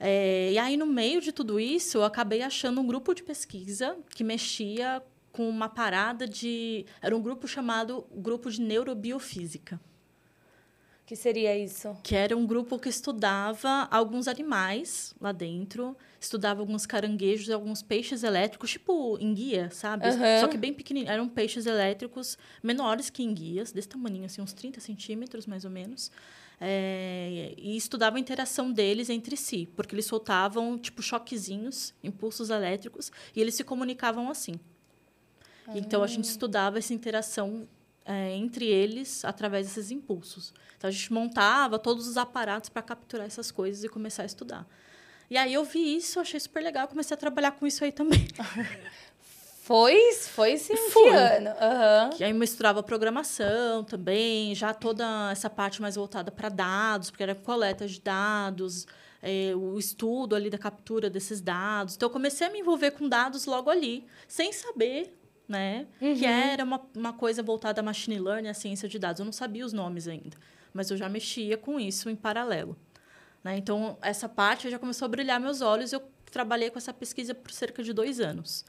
É, 0.00 0.50
e 0.52 0.58
aí, 0.58 0.76
no 0.76 0.84
meio 0.86 1.20
de 1.20 1.30
tudo 1.30 1.60
isso, 1.60 1.98
eu 1.98 2.04
acabei 2.04 2.42
achando 2.42 2.80
um 2.80 2.86
grupo 2.88 3.14
de 3.14 3.22
pesquisa 3.22 3.96
que 4.10 4.24
mexia 4.24 5.00
com 5.30 5.48
uma 5.48 5.68
parada 5.68 6.26
de. 6.26 6.84
Era 7.00 7.16
um 7.16 7.22
grupo 7.22 7.46
chamado 7.46 8.04
Grupo 8.12 8.50
de 8.50 8.60
Neurobiofísica 8.60 9.80
que 11.08 11.16
seria 11.16 11.56
isso? 11.56 11.96
Que 12.02 12.14
era 12.14 12.36
um 12.36 12.46
grupo 12.46 12.78
que 12.78 12.90
estudava 12.90 13.88
alguns 13.90 14.28
animais 14.28 15.14
lá 15.18 15.32
dentro, 15.32 15.96
estudava 16.20 16.60
alguns 16.60 16.86
caranguejos 16.86 17.48
e 17.48 17.52
alguns 17.52 17.82
peixes 17.82 18.22
elétricos, 18.22 18.70
tipo 18.70 19.16
enguia, 19.20 19.70
sabe? 19.70 20.06
Uhum. 20.06 20.40
Só 20.40 20.48
que 20.48 20.56
bem 20.56 20.72
pequenininhos. 20.72 21.12
Eram 21.12 21.28
peixes 21.28 21.66
elétricos 21.66 22.36
menores 22.62 23.10
que 23.10 23.22
enguias, 23.22 23.72
desse 23.72 23.88
tamanho, 23.88 24.24
assim, 24.24 24.40
uns 24.42 24.52
30 24.52 24.80
centímetros, 24.80 25.46
mais 25.46 25.64
ou 25.64 25.70
menos. 25.70 26.10
É, 26.60 27.54
e 27.56 27.76
estudava 27.76 28.16
a 28.16 28.20
interação 28.20 28.72
deles 28.72 29.08
entre 29.08 29.36
si, 29.36 29.68
porque 29.76 29.94
eles 29.94 30.06
soltavam, 30.06 30.76
tipo, 30.76 31.02
choquezinhos, 31.02 31.94
impulsos 32.02 32.50
elétricos, 32.50 33.12
e 33.34 33.40
eles 33.40 33.54
se 33.54 33.62
comunicavam 33.62 34.28
assim. 34.28 34.54
Uhum. 35.68 35.76
Então, 35.76 36.02
a 36.02 36.06
gente 36.06 36.26
ah. 36.26 36.32
estudava 36.32 36.78
essa 36.78 36.92
interação 36.92 37.68
é, 38.08 38.34
entre 38.34 38.64
eles 38.64 39.22
através 39.22 39.66
desses 39.66 39.90
impulsos. 39.90 40.54
Então 40.78 40.88
a 40.88 40.90
gente 40.90 41.12
montava 41.12 41.78
todos 41.78 42.08
os 42.08 42.16
aparatos 42.16 42.70
para 42.70 42.80
capturar 42.80 43.26
essas 43.26 43.50
coisas 43.50 43.84
e 43.84 43.88
começar 43.88 44.22
a 44.22 44.26
estudar. 44.26 44.66
E 45.30 45.36
aí 45.36 45.54
eu 45.54 45.64
vi 45.64 45.96
isso, 45.96 46.18
achei 46.20 46.40
super 46.40 46.62
legal, 46.62 46.88
comecei 46.88 47.14
a 47.14 47.18
trabalhar 47.18 47.52
com 47.52 47.66
isso 47.66 47.84
aí 47.84 47.92
também. 47.92 48.26
Foi, 49.68 50.14
foi 50.14 50.56
sim, 50.56 50.74
foi. 50.74 51.10
ano. 51.10 51.50
Uhum. 51.50 52.10
Que 52.16 52.24
aí 52.24 52.32
misturava 52.32 52.82
programação 52.82 53.84
também, 53.84 54.54
já 54.54 54.72
toda 54.72 55.30
essa 55.30 55.50
parte 55.50 55.82
mais 55.82 55.96
voltada 55.96 56.30
para 56.30 56.48
dados, 56.48 57.10
porque 57.10 57.22
era 57.22 57.34
coleta 57.34 57.86
de 57.86 58.00
dados, 58.00 58.86
é, 59.22 59.54
o 59.54 59.78
estudo 59.78 60.34
ali 60.34 60.48
da 60.48 60.56
captura 60.56 61.10
desses 61.10 61.42
dados. 61.42 61.96
Então, 61.96 62.08
eu 62.08 62.10
comecei 62.10 62.46
a 62.46 62.50
me 62.50 62.60
envolver 62.60 62.92
com 62.92 63.06
dados 63.06 63.44
logo 63.44 63.68
ali, 63.68 64.06
sem 64.26 64.54
saber 64.54 65.18
né? 65.48 65.86
Uhum. 66.00 66.14
Que 66.14 66.26
era 66.26 66.62
uma, 66.62 66.80
uma 66.94 67.12
coisa 67.12 67.42
voltada 67.42 67.80
a 67.80 67.82
machine 67.82 68.20
learning, 68.20 68.48
a 68.48 68.54
ciência 68.54 68.88
de 68.88 68.98
dados. 68.98 69.18
Eu 69.18 69.24
não 69.24 69.32
sabia 69.32 69.64
os 69.64 69.72
nomes 69.72 70.06
ainda, 70.06 70.36
mas 70.74 70.90
eu 70.90 70.96
já 70.96 71.08
mexia 71.08 71.56
com 71.56 71.80
isso 71.80 72.10
em 72.10 72.14
paralelo. 72.14 72.76
Né? 73.42 73.56
Então, 73.58 73.96
essa 74.02 74.28
parte 74.28 74.70
já 74.70 74.78
começou 74.78 75.06
a 75.06 75.08
brilhar 75.08 75.40
meus 75.40 75.60
olhos. 75.60 75.92
Eu 75.92 76.02
trabalhei 76.30 76.70
com 76.70 76.78
essa 76.78 76.92
pesquisa 76.92 77.34
por 77.34 77.50
cerca 77.50 77.82
de 77.82 77.92
dois 77.92 78.20
anos. 78.20 78.64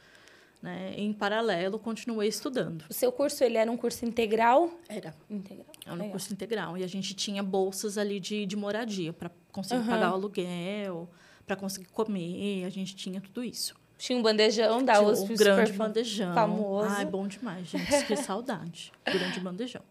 Né? 0.62 0.94
Em 0.98 1.14
paralelo, 1.14 1.80
continuei 1.80 2.28
estudando. 2.28 2.84
O 2.90 2.94
seu 2.94 3.12
curso 3.12 3.44
ele 3.44 3.58
era 3.58 3.72
um 3.72 3.78
curso 3.78 4.06
integral? 4.06 4.72
Era. 4.90 5.16
Integral. 5.30 5.66
Era 5.86 5.94
um 5.94 5.98
Legal. 5.98 6.12
curso 6.12 6.34
integral. 6.34 6.78
E 6.78 6.84
a 6.84 6.88
gente 6.88 7.14
tinha 7.14 7.42
bolsas 7.42 7.98
ali 7.98 8.20
de, 8.20 8.46
de 8.46 8.56
moradia 8.56 9.14
para 9.14 9.32
conseguir 9.52 9.82
uhum. 9.82 9.88
pagar 9.88 10.12
o 10.12 10.14
aluguel, 10.16 11.10
para 11.46 11.56
conseguir 11.56 11.88
comer. 11.88 12.66
A 12.66 12.70
gente 12.70 12.96
tinha 12.96 13.22
tudo 13.22 13.44
isso. 13.44 13.74
Tinha 13.98 14.18
um 14.18 14.22
bandejão 14.22 14.84
da 14.84 14.94
Tinha 14.94 15.08
USP. 15.08 15.34
Um 15.34 15.36
grande 15.36 15.74
bandejão. 15.74 16.34
Famoso. 16.34 16.90
Ai, 16.90 17.06
bom 17.06 17.28
demais, 17.28 17.68
gente. 17.68 18.06
Que 18.06 18.16
saudade. 18.16 18.94
Grande 19.04 19.42
bandejão. 19.42 19.82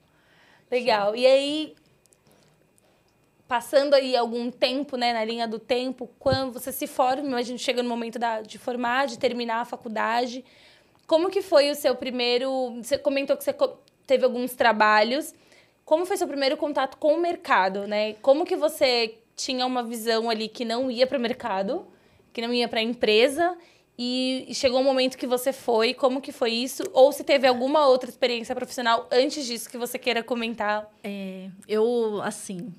Legal. 0.71 1.14
E 1.14 1.27
aí, 1.27 1.77
passando 3.49 3.95
aí 3.95 4.15
algum 4.15 4.51
tempo, 4.51 4.97
né, 4.97 5.13
na 5.13 5.25
linha 5.25 5.49
do 5.49 5.59
tempo, 5.59 6.09
quando 6.19 6.53
você 6.53 6.71
se 6.71 6.87
forma, 6.87 7.37
a 7.37 7.43
gente 7.43 7.63
chega 7.63 7.83
no 7.83 7.89
momento 7.89 8.19
da, 8.19 8.43
de 8.43 8.59
formar, 8.59 9.07
de 9.07 9.19
terminar 9.19 9.63
a 9.63 9.65
faculdade, 9.65 10.45
como 11.07 11.31
que 11.31 11.41
foi 11.41 11.71
o 11.71 11.75
seu 11.75 11.97
primeiro... 11.97 12.75
Você 12.83 12.99
comentou 12.99 13.35
que 13.35 13.43
você 13.43 13.55
teve 14.07 14.25
alguns 14.25 14.53
trabalhos. 14.53 15.35
Como 15.83 16.05
foi 16.05 16.19
seu 16.19 16.29
primeiro 16.29 16.55
contato 16.59 16.99
com 16.99 17.15
o 17.15 17.21
mercado, 17.21 17.87
né? 17.87 18.13
Como 18.21 18.45
que 18.45 18.55
você 18.55 19.15
tinha 19.35 19.65
uma 19.65 19.83
visão 19.83 20.29
ali 20.29 20.49
que 20.49 20.67
não 20.67 20.91
ia 20.91 21.07
para 21.07 21.17
o 21.17 21.21
mercado, 21.21 21.87
que 22.31 22.43
não 22.43 22.53
ia 22.53 22.69
para 22.69 22.81
a 22.81 22.83
empresa, 22.83 23.57
e 23.99 24.49
chegou 24.53 24.81
um 24.81 24.85
momento 24.85 25.17
que 25.17 25.27
você 25.27 25.51
foi, 25.51 25.95
como 25.95 26.21
que 26.21 26.31
foi 26.31 26.51
isso? 26.51 26.83
Ou 26.93 27.11
se 27.11 27.25
teve 27.25 27.49
alguma 27.49 27.87
outra 27.87 28.11
experiência 28.11 28.55
profissional 28.55 29.09
antes 29.11 29.47
disso 29.47 29.71
que 29.71 29.79
você 29.79 29.99
queira 29.99 30.23
comentar? 30.23 30.93
É, 31.03 31.49
eu, 31.67 32.21
assim, 32.23 32.71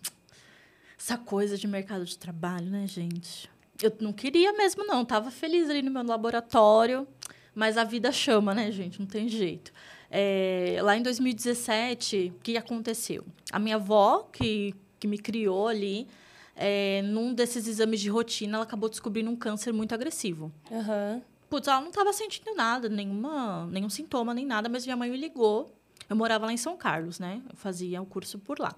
essa 0.99 1.17
coisa 1.17 1.57
de 1.57 1.65
mercado 1.65 2.03
de 2.03 2.17
trabalho, 2.17 2.69
né, 2.69 2.85
gente? 2.85 3.49
Eu 3.81 3.95
não 4.01 4.11
queria 4.11 4.51
mesmo, 4.51 4.85
não. 4.85 5.05
Tava 5.05 5.31
feliz 5.31 5.69
ali 5.69 5.81
no 5.81 5.89
meu 5.89 6.03
laboratório, 6.03 7.07
mas 7.55 7.77
a 7.77 7.85
vida 7.85 8.11
chama, 8.11 8.53
né, 8.53 8.69
gente? 8.71 8.99
Não 8.99 9.07
tem 9.07 9.29
jeito. 9.29 9.71
É, 10.11 10.77
lá 10.81 10.97
em 10.97 11.01
2017, 11.01 12.33
o 12.35 12.39
que 12.41 12.57
aconteceu? 12.57 13.25
A 13.51 13.57
minha 13.57 13.77
avó, 13.77 14.27
que, 14.31 14.75
que 14.99 15.07
me 15.07 15.17
criou 15.17 15.69
ali, 15.69 16.07
é, 16.55 17.01
num 17.03 17.33
desses 17.33 17.67
exames 17.67 18.01
de 18.01 18.09
rotina, 18.09 18.57
ela 18.57 18.63
acabou 18.63 18.89
descobrindo 18.89 19.29
um 19.29 19.35
câncer 19.35 19.71
muito 19.71 19.95
agressivo. 19.95 20.51
Uhum. 20.69 21.21
Putz, 21.49 21.67
ela 21.67 21.79
não 21.79 21.89
estava 21.89 22.11
sentindo 22.11 22.53
nada, 22.53 22.89
nenhuma, 22.89 23.65
nenhum 23.67 23.89
sintoma, 23.89 24.33
nem 24.33 24.45
nada, 24.45 24.67
mas 24.67 24.85
minha 24.85 24.97
mãe 24.97 25.09
me 25.09 25.17
ligou. 25.17 25.73
Eu 26.09 26.15
morava 26.15 26.45
lá 26.45 26.51
em 26.51 26.57
São 26.57 26.75
Carlos, 26.75 27.19
né? 27.19 27.41
Eu 27.49 27.55
fazia 27.55 28.01
o 28.01 28.05
curso 28.05 28.37
por 28.37 28.59
lá. 28.59 28.75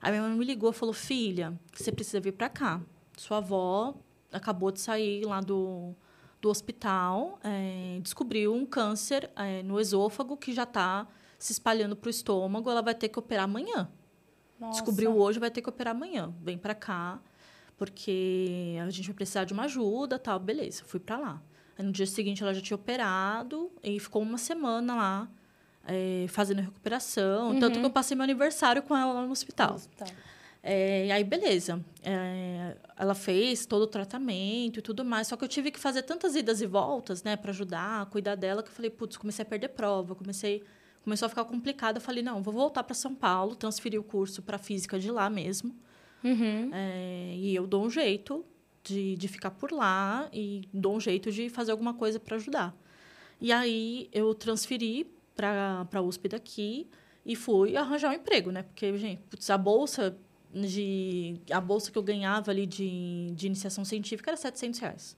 Aí 0.00 0.10
minha 0.10 0.22
mãe 0.22 0.36
me 0.36 0.44
ligou 0.44 0.70
e 0.70 0.72
falou: 0.72 0.94
Filha, 0.94 1.58
você 1.72 1.92
precisa 1.92 2.20
vir 2.20 2.32
para 2.32 2.48
cá. 2.48 2.80
Sua 3.16 3.38
avó 3.38 3.94
acabou 4.32 4.70
de 4.70 4.80
sair 4.80 5.24
lá 5.26 5.40
do, 5.40 5.94
do 6.40 6.48
hospital, 6.48 7.38
é, 7.42 7.98
descobriu 8.02 8.54
um 8.54 8.64
câncer 8.64 9.30
é, 9.36 9.62
no 9.62 9.78
esôfago 9.78 10.36
que 10.36 10.52
já 10.52 10.62
está 10.62 11.06
se 11.38 11.52
espalhando 11.52 11.94
para 11.94 12.08
o 12.08 12.10
estômago. 12.10 12.70
Ela 12.70 12.82
vai 12.82 12.94
ter 12.94 13.08
que 13.08 13.18
operar 13.18 13.44
amanhã. 13.44 13.90
Nossa. 14.58 14.82
Descobriu 14.82 15.16
hoje, 15.16 15.38
vai 15.38 15.50
ter 15.50 15.62
que 15.62 15.68
operar 15.68 15.94
amanhã. 15.94 16.32
Vem 16.42 16.56
para 16.56 16.74
cá, 16.74 17.20
porque 17.76 18.76
a 18.82 18.88
gente 18.90 19.06
vai 19.06 19.14
precisar 19.14 19.44
de 19.44 19.52
uma 19.52 19.64
ajuda, 19.64 20.18
tal. 20.18 20.38
Beleza, 20.38 20.82
fui 20.84 21.00
para 21.00 21.18
lá. 21.18 21.42
Aí, 21.76 21.84
no 21.84 21.92
dia 21.92 22.06
seguinte, 22.06 22.42
ela 22.42 22.54
já 22.54 22.60
tinha 22.60 22.74
operado 22.74 23.70
e 23.82 23.98
ficou 23.98 24.22
uma 24.22 24.38
semana 24.38 24.94
lá 24.94 25.30
é, 25.90 26.26
fazendo 26.28 26.60
recuperação. 26.60 27.50
Uhum. 27.50 27.58
Tanto 27.58 27.80
que 27.80 27.84
eu 27.84 27.90
passei 27.90 28.16
meu 28.16 28.22
aniversário 28.22 28.80
com 28.82 28.96
ela 28.96 29.12
lá 29.12 29.26
no 29.26 29.32
hospital. 29.32 29.70
No 29.70 29.74
hospital. 29.74 30.08
É, 30.62 31.06
e 31.06 31.12
aí, 31.12 31.24
beleza. 31.24 31.84
É, 32.02 32.76
ela 32.96 33.14
fez 33.14 33.66
todo 33.66 33.82
o 33.82 33.86
tratamento 33.88 34.78
e 34.78 34.82
tudo 34.82 35.04
mais. 35.04 35.26
Só 35.26 35.36
que 35.36 35.42
eu 35.42 35.48
tive 35.48 35.72
que 35.72 35.80
fazer 35.80 36.02
tantas 36.02 36.36
idas 36.36 36.60
e 36.60 36.66
voltas, 36.66 37.24
né, 37.24 37.36
para 37.36 37.50
ajudar, 37.50 38.06
cuidar 38.06 38.36
dela, 38.36 38.62
que 38.62 38.68
eu 38.68 38.72
falei, 38.72 38.90
putz, 38.90 39.16
comecei 39.16 39.42
a 39.42 39.46
perder 39.46 39.68
prova, 39.70 40.14
comecei. 40.14 40.62
Começou 41.02 41.26
a 41.26 41.28
ficar 41.28 41.44
complicado. 41.44 41.96
Eu 41.96 42.02
falei, 42.02 42.22
não, 42.22 42.40
vou 42.40 42.54
voltar 42.54 42.84
para 42.84 42.94
São 42.94 43.14
Paulo, 43.14 43.56
transferir 43.56 43.98
o 43.98 44.04
curso 44.04 44.42
para 44.42 44.58
física 44.58 44.98
de 44.98 45.10
lá 45.10 45.28
mesmo. 45.28 45.74
Uhum. 46.22 46.70
É, 46.72 47.34
e 47.36 47.54
eu 47.54 47.66
dou 47.66 47.84
um 47.84 47.90
jeito 47.90 48.44
de, 48.84 49.16
de 49.16 49.26
ficar 49.26 49.50
por 49.50 49.72
lá 49.72 50.28
e 50.32 50.68
dou 50.72 50.94
um 50.94 51.00
jeito 51.00 51.32
de 51.32 51.48
fazer 51.48 51.72
alguma 51.72 51.94
coisa 51.94 52.20
para 52.20 52.36
ajudar. 52.36 52.76
E 53.40 53.50
aí 53.50 54.08
eu 54.12 54.34
transferi 54.34 55.10
para 55.40 55.98
a 55.98 56.02
USP 56.02 56.28
daqui 56.28 56.88
e 57.24 57.34
fui 57.34 57.76
arranjar 57.76 58.10
um 58.10 58.14
emprego, 58.14 58.50
né? 58.50 58.62
Porque, 58.62 58.96
gente, 58.98 59.22
putz, 59.30 59.48
a 59.48 59.56
bolsa 59.56 60.16
de 60.52 61.40
a 61.50 61.60
bolsa 61.60 61.90
que 61.90 61.96
eu 61.96 62.02
ganhava 62.02 62.50
ali 62.50 62.66
de, 62.66 63.30
de 63.32 63.46
iniciação 63.46 63.84
científica 63.84 64.30
era 64.30 64.36
700 64.36 64.80
reais. 64.80 65.16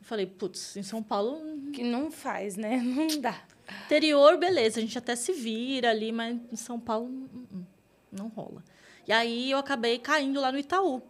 Eu 0.00 0.04
falei, 0.04 0.26
putz, 0.26 0.76
em 0.76 0.82
São 0.82 1.02
Paulo... 1.02 1.40
Que 1.72 1.82
não 1.82 2.10
faz, 2.10 2.56
né? 2.56 2.76
Não 2.84 3.20
dá. 3.20 3.42
Interior, 3.86 4.36
beleza, 4.36 4.78
a 4.78 4.82
gente 4.82 4.96
até 4.96 5.16
se 5.16 5.32
vira 5.32 5.90
ali, 5.90 6.12
mas 6.12 6.38
em 6.52 6.56
São 6.56 6.78
Paulo 6.78 7.08
não, 7.08 7.66
não 8.12 8.28
rola. 8.28 8.62
E 9.08 9.12
aí 9.12 9.50
eu 9.50 9.58
acabei 9.58 9.98
caindo 9.98 10.40
lá 10.40 10.52
no 10.52 10.58
Itaú. 10.58 11.02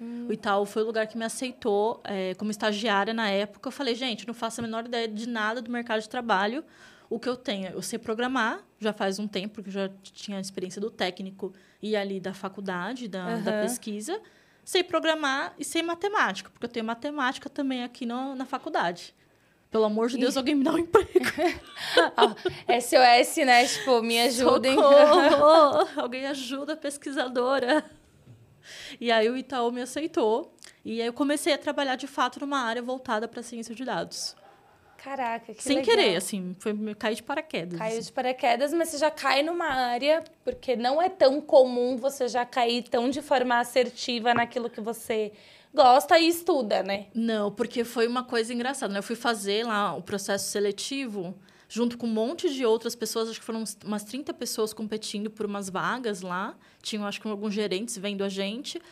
Hum. 0.00 0.26
O 0.28 0.32
Itaú 0.32 0.64
foi 0.64 0.82
o 0.82 0.86
lugar 0.86 1.06
que 1.06 1.16
me 1.16 1.24
aceitou 1.24 2.00
é, 2.02 2.34
como 2.34 2.50
estagiária 2.50 3.12
na 3.12 3.30
época. 3.30 3.68
Eu 3.68 3.72
falei, 3.72 3.94
gente, 3.94 4.26
não 4.26 4.34
faço 4.34 4.60
a 4.60 4.62
menor 4.62 4.86
ideia 4.86 5.06
de 5.06 5.28
nada 5.28 5.62
do 5.62 5.70
mercado 5.70 6.00
de 6.00 6.08
trabalho. 6.08 6.64
O 7.10 7.18
que 7.18 7.28
eu 7.28 7.36
tenho, 7.36 7.72
eu 7.72 7.82
sei 7.82 7.98
programar, 7.98 8.64
já 8.78 8.92
faz 8.92 9.18
um 9.18 9.26
tempo, 9.26 9.54
porque 9.54 9.68
eu 9.68 9.72
já 9.72 9.90
tinha 10.00 10.38
a 10.38 10.40
experiência 10.40 10.80
do 10.80 10.88
técnico 10.88 11.52
e 11.82 11.96
ali 11.96 12.20
da 12.20 12.32
faculdade, 12.32 13.08
da, 13.08 13.26
uhum. 13.26 13.42
da 13.42 13.62
pesquisa. 13.62 14.20
Sei 14.64 14.84
programar 14.84 15.52
e 15.58 15.64
sei 15.64 15.82
matemática, 15.82 16.48
porque 16.50 16.66
eu 16.66 16.70
tenho 16.70 16.86
matemática 16.86 17.50
também 17.50 17.82
aqui 17.82 18.06
no, 18.06 18.36
na 18.36 18.46
faculdade. 18.46 19.12
Pelo 19.72 19.84
amor 19.84 20.08
de 20.08 20.18
Deus, 20.18 20.36
e... 20.36 20.38
alguém 20.38 20.54
me 20.54 20.62
dá 20.62 20.72
um 20.72 20.78
emprego. 20.78 21.08
oh, 22.16 22.80
SOS, 22.80 23.36
né? 23.44 23.66
Tipo, 23.66 24.02
me 24.02 24.20
ajudem. 24.22 24.76
alguém 25.96 26.26
ajuda 26.26 26.74
a 26.74 26.76
pesquisadora. 26.76 27.84
E 29.00 29.10
aí 29.10 29.28
o 29.28 29.36
Itaú 29.36 29.72
me 29.72 29.82
aceitou. 29.82 30.54
E 30.84 31.00
aí 31.00 31.06
eu 31.08 31.12
comecei 31.12 31.52
a 31.52 31.58
trabalhar 31.58 31.96
de 31.96 32.06
fato 32.06 32.38
numa 32.38 32.60
área 32.60 32.82
voltada 32.82 33.26
para 33.26 33.42
ciência 33.42 33.74
de 33.74 33.84
dados. 33.84 34.36
Caraca, 35.02 35.54
que 35.54 35.62
Sem 35.62 35.78
legal. 35.78 35.96
querer, 35.96 36.16
assim, 36.16 36.54
foi 36.58 36.74
cair 36.94 37.14
de 37.14 37.22
paraquedas. 37.22 37.78
Caiu 37.78 38.02
de 38.02 38.12
paraquedas, 38.12 38.72
mas 38.74 38.90
você 38.90 38.98
já 38.98 39.10
cai 39.10 39.42
numa 39.42 39.64
área, 39.64 40.22
porque 40.44 40.76
não 40.76 41.00
é 41.00 41.08
tão 41.08 41.40
comum 41.40 41.96
você 41.96 42.28
já 42.28 42.44
cair 42.44 42.82
tão 42.82 43.08
de 43.08 43.22
forma 43.22 43.58
assertiva 43.58 44.34
naquilo 44.34 44.68
que 44.68 44.80
você 44.80 45.32
gosta 45.72 46.18
e 46.18 46.28
estuda, 46.28 46.82
né? 46.82 47.06
Não, 47.14 47.50
porque 47.50 47.82
foi 47.82 48.06
uma 48.06 48.24
coisa 48.24 48.52
engraçada, 48.52 48.92
né? 48.92 48.98
Eu 48.98 49.02
fui 49.02 49.16
fazer 49.16 49.64
lá 49.64 49.94
o 49.94 50.02
processo 50.02 50.50
seletivo 50.50 51.34
junto 51.66 51.96
com 51.96 52.06
um 52.06 52.10
monte 52.10 52.52
de 52.52 52.66
outras 52.66 52.94
pessoas, 52.94 53.30
acho 53.30 53.38
que 53.38 53.46
foram 53.46 53.64
umas 53.84 54.04
30 54.04 54.34
pessoas 54.34 54.74
competindo 54.74 55.30
por 55.30 55.46
umas 55.46 55.70
vagas 55.70 56.20
lá. 56.20 56.56
Tinham, 56.82 57.06
acho 57.06 57.20
que, 57.20 57.28
alguns 57.28 57.54
gerentes 57.54 57.96
vendo 57.96 58.22
a 58.22 58.28
gente. 58.28 58.82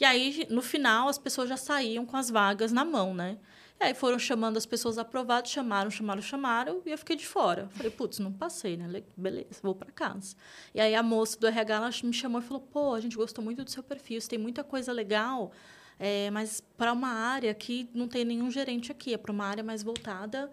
E 0.00 0.04
aí, 0.04 0.46
no 0.48 0.62
final, 0.62 1.08
as 1.08 1.18
pessoas 1.18 1.48
já 1.48 1.56
saíam 1.56 2.06
com 2.06 2.16
as 2.16 2.30
vagas 2.30 2.72
na 2.72 2.84
mão, 2.84 3.12
né? 3.12 3.36
Aí 3.80 3.94
foram 3.94 4.18
chamando 4.18 4.58
as 4.58 4.66
pessoas 4.66 4.98
aprovadas, 4.98 5.50
chamaram, 5.50 5.90
chamaram, 5.90 6.20
chamaram, 6.20 6.82
e 6.84 6.90
eu 6.90 6.98
fiquei 6.98 7.16
de 7.16 7.26
fora. 7.26 7.66
Falei, 7.72 7.90
putz, 7.90 8.18
não 8.18 8.30
passei, 8.30 8.76
né? 8.76 9.02
Beleza, 9.16 9.58
vou 9.62 9.74
para 9.74 9.90
casa. 9.90 10.36
E 10.74 10.80
aí 10.80 10.94
a 10.94 11.02
moça 11.02 11.40
do 11.40 11.46
RH 11.46 11.74
ela 11.74 11.90
me 12.04 12.12
chamou 12.12 12.42
e 12.42 12.44
falou: 12.44 12.60
pô, 12.60 12.92
a 12.92 13.00
gente 13.00 13.16
gostou 13.16 13.42
muito 13.42 13.64
do 13.64 13.70
seu 13.70 13.82
perfil, 13.82 14.20
você 14.20 14.28
tem 14.28 14.38
muita 14.38 14.62
coisa 14.62 14.92
legal, 14.92 15.50
é, 15.98 16.30
mas 16.30 16.62
para 16.76 16.92
uma 16.92 17.08
área 17.08 17.54
que 17.54 17.88
não 17.94 18.06
tem 18.06 18.22
nenhum 18.22 18.50
gerente 18.50 18.92
aqui, 18.92 19.14
é 19.14 19.16
para 19.16 19.32
uma 19.32 19.46
área 19.46 19.64
mais 19.64 19.82
voltada 19.82 20.52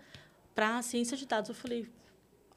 para 0.55 0.81
ciência 0.81 1.17
de 1.17 1.25
dados. 1.25 1.49
Eu 1.49 1.55
falei, 1.55 1.85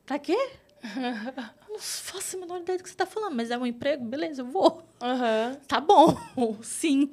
para 0.06 0.20
quê? 0.20 0.36
não 1.70 1.78
faço 1.78 2.36
a 2.36 2.40
menor 2.40 2.60
ideia 2.60 2.78
do 2.78 2.82
que 2.82 2.88
você 2.88 2.94
está 2.94 3.06
falando, 3.06 3.34
mas 3.36 3.50
é 3.50 3.56
um 3.56 3.64
emprego? 3.64 4.04
Beleza, 4.04 4.42
eu 4.42 4.46
vou. 4.46 4.82
Uhum. 5.00 5.56
Tá 5.66 5.80
bom, 5.80 6.16
sim. 6.62 7.10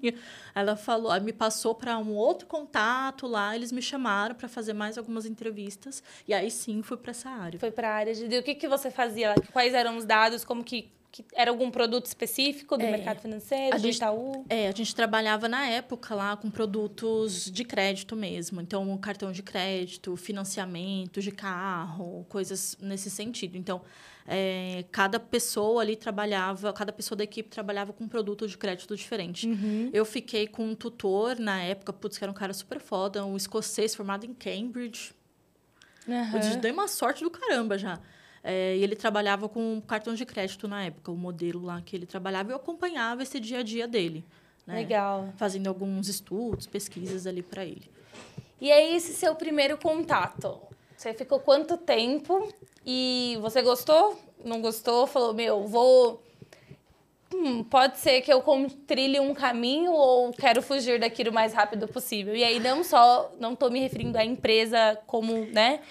Ela 0.54 0.76
falou, 0.76 1.20
me 1.22 1.32
passou 1.32 1.76
para 1.76 1.98
um 1.98 2.14
outro 2.14 2.48
contato 2.48 3.28
lá, 3.28 3.56
eles 3.56 3.72
me 3.72 3.82
chamaram 3.82 4.36
para 4.36 4.48
fazer 4.48 4.74
mais 4.74 4.98
algumas 4.98 5.26
entrevistas, 5.26 6.04
e 6.28 6.34
aí 6.34 6.50
sim 6.50 6.82
fui 6.82 6.98
para 6.98 7.12
essa 7.12 7.30
área. 7.30 7.60
Foi 7.60 7.72
para 7.72 7.90
a 7.90 7.94
área 7.94 8.14
de. 8.14 8.38
O 8.38 8.44
que, 8.44 8.56
que 8.56 8.68
você 8.68 8.90
fazia 8.90 9.30
lá? 9.30 9.36
Quais 9.54 9.74
eram 9.74 9.98
os 9.98 10.06
dados? 10.06 10.44
Como 10.44 10.64
que 10.64 10.92
que 11.12 11.26
era 11.34 11.50
algum 11.50 11.72
produto 11.72 12.06
específico 12.06 12.78
do 12.78 12.84
é, 12.84 12.92
mercado 12.92 13.22
financeiro, 13.22 13.76
a 13.76 13.78
do 13.78 13.84
gente, 13.84 13.96
Itaú? 13.96 14.46
É, 14.50 14.68
a 14.68 14.72
gente 14.72 14.94
trabalhava 14.94 15.48
na 15.48 15.66
época 15.68 16.14
lá 16.14 16.36
com 16.36 16.52
produtos 16.52 17.50
de 17.50 17.64
crédito 17.64 18.16
mesmo. 18.16 18.62
Então, 18.62 18.96
cartão 18.98 19.32
de 19.32 19.42
crédito, 19.42 20.16
financiamento 20.16 21.22
de 21.22 21.32
carro, 21.32 22.26
coisas 22.30 22.78
nesse 22.80 23.10
sentido. 23.10 23.58
Então, 23.58 23.82
é, 24.28 24.84
cada 24.92 25.20
pessoa 25.20 25.82
ali 25.82 25.96
trabalhava, 25.96 26.74
cada 26.74 26.92
pessoa 26.92 27.16
da 27.16 27.24
equipe 27.24 27.48
trabalhava 27.48 27.94
com 27.94 28.04
um 28.04 28.08
produto 28.10 28.46
de 28.46 28.58
crédito 28.58 28.94
diferente. 28.96 29.48
Uhum. 29.48 29.90
Eu 29.94 30.04
fiquei 30.04 30.46
com 30.46 30.66
um 30.66 30.76
tutor 30.76 31.40
na 31.40 31.64
época, 31.64 31.94
putz, 31.94 32.18
que 32.18 32.24
era 32.26 32.32
um 32.32 32.36
cara 32.36 32.54
super 32.54 32.80
foda, 32.80 33.26
um 33.26 33.38
escocês 33.38 33.96
formado 33.96 34.26
em 34.26 34.34
Cambridge. 34.34 35.14
Uhum. 36.06 36.40
Eu 36.52 36.58
dei 36.58 36.72
uma 36.72 36.90
sorte 36.90 37.24
do 37.24 37.32
caramba 37.32 37.78
já. 37.78 38.00
É, 38.44 38.76
e 38.78 38.84
ele 38.84 38.96
trabalhava 38.96 39.48
com 39.48 39.82
cartão 39.82 40.14
de 40.14 40.26
crédito 40.26 40.68
na 40.68 40.84
época, 40.84 41.12
o 41.12 41.18
modelo 41.18 41.64
lá 41.64 41.82
que 41.82 41.96
ele 41.96 42.06
trabalhava. 42.06 42.52
Eu 42.52 42.58
acompanhava 42.58 43.24
esse 43.24 43.40
dia 43.40 43.60
a 43.60 43.64
dia 43.64 43.88
dele. 43.88 44.26
Né? 44.66 44.76
Legal. 44.76 45.34
Fazendo 45.38 45.68
alguns 45.68 46.10
estudos, 46.10 46.68
pesquisas 46.68 47.26
ali 47.26 47.42
para 47.42 47.66
ele. 47.66 47.90
E 48.60 48.72
aí, 48.72 48.96
esse 48.96 49.14
seu 49.14 49.36
primeiro 49.36 49.78
contato? 49.78 50.60
Você 50.98 51.14
ficou 51.14 51.40
quanto 51.40 51.78
tempo? 51.78 52.52
E 52.84 53.38
você 53.40 53.62
gostou? 53.62 54.20
Não 54.44 54.60
gostou? 54.60 55.06
Falou, 55.06 55.32
meu, 55.32 55.68
vou. 55.68 56.24
Hum, 57.32 57.64
pode 57.64 58.00
ser 58.00 58.22
que 58.22 58.34
eu 58.34 58.44
trilhe 58.88 59.20
um 59.20 59.34
caminho 59.34 59.92
ou 59.92 60.32
quero 60.32 60.62
fugir 60.62 61.00
daqui 61.00 61.22
o 61.22 61.32
mais 61.32 61.54
rápido 61.54 61.88
possível. 61.88 62.36
E 62.36 62.44
aí, 62.44 62.60
não 62.60 62.84
só, 62.84 63.32
não 63.40 63.54
estou 63.54 63.70
me 63.70 63.80
referindo 63.80 64.18
à 64.18 64.26
empresa 64.26 64.98
como, 65.06 65.46
né? 65.52 65.82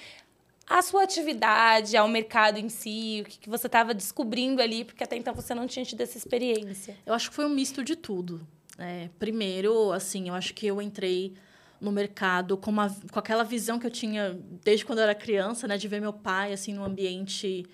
a 0.68 0.82
sua 0.82 1.04
atividade, 1.04 1.96
ao 1.96 2.08
mercado 2.08 2.58
em 2.58 2.68
si, 2.68 3.22
o 3.24 3.28
que, 3.28 3.38
que 3.38 3.48
você 3.48 3.68
estava 3.68 3.94
descobrindo 3.94 4.60
ali, 4.60 4.84
porque 4.84 5.04
até 5.04 5.16
então 5.16 5.32
você 5.32 5.54
não 5.54 5.68
tinha 5.68 5.84
tido 5.84 6.00
essa 6.00 6.18
experiência? 6.18 6.96
Eu 7.06 7.14
acho 7.14 7.30
que 7.30 7.36
foi 7.36 7.46
um 7.46 7.50
misto 7.50 7.84
de 7.84 7.94
tudo. 7.94 8.44
É, 8.76 9.08
primeiro, 9.18 9.92
assim, 9.92 10.28
eu 10.28 10.34
acho 10.34 10.52
que 10.52 10.66
eu 10.66 10.82
entrei 10.82 11.34
no 11.80 11.92
mercado 11.92 12.56
com, 12.56 12.70
uma, 12.70 12.94
com 13.10 13.18
aquela 13.18 13.44
visão 13.44 13.78
que 13.78 13.86
eu 13.86 13.90
tinha 13.90 14.38
desde 14.64 14.84
quando 14.84 14.98
eu 14.98 15.04
era 15.04 15.14
criança, 15.14 15.66
né, 15.66 15.76
de 15.76 15.88
ver 15.88 16.00
meu 16.00 16.12
pai 16.12 16.52
assim 16.52 16.72
num 16.74 16.84
ambiente 16.84 17.66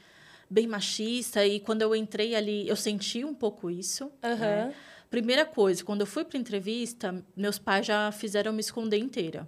bem 0.49 0.67
machista 0.67 1.47
e 1.47 1.61
quando 1.61 1.83
eu 1.83 1.95
entrei 1.95 2.35
ali 2.35 2.69
eu 2.69 2.77
senti 2.77 3.25
um 3.25 3.35
pouco 3.35 3.71
isso. 3.71 4.05
Uhum. 4.23 4.37
Né? 4.39 4.75
Primeira 5.11 5.45
coisa, 5.45 5.85
quando 5.85 6.01
eu 6.01 6.07
fui 6.07 6.25
para 6.25 6.39
entrevista, 6.39 7.23
meus 7.37 7.59
pais 7.59 7.87
já 7.87 8.11
fizeram 8.13 8.53
me 8.53 8.61
esconder 8.61 8.99
inteira, 8.99 9.47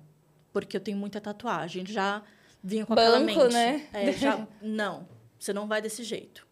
porque 0.53 0.77
eu 0.77 0.81
tenho 0.81 0.97
muita 0.97 1.21
tatuagem, 1.21 1.87
já 1.87 2.23
vinha 2.63 2.85
com 2.85 2.95
Banco, 2.95 3.09
aquela 3.09 3.25
mente. 3.25 3.53
né? 3.53 3.89
É, 3.93 4.13
já, 4.13 4.47
não, 4.61 5.09
você 5.39 5.53
não 5.53 5.67
vai 5.67 5.81
desse 5.81 6.05
jeito. 6.05 6.47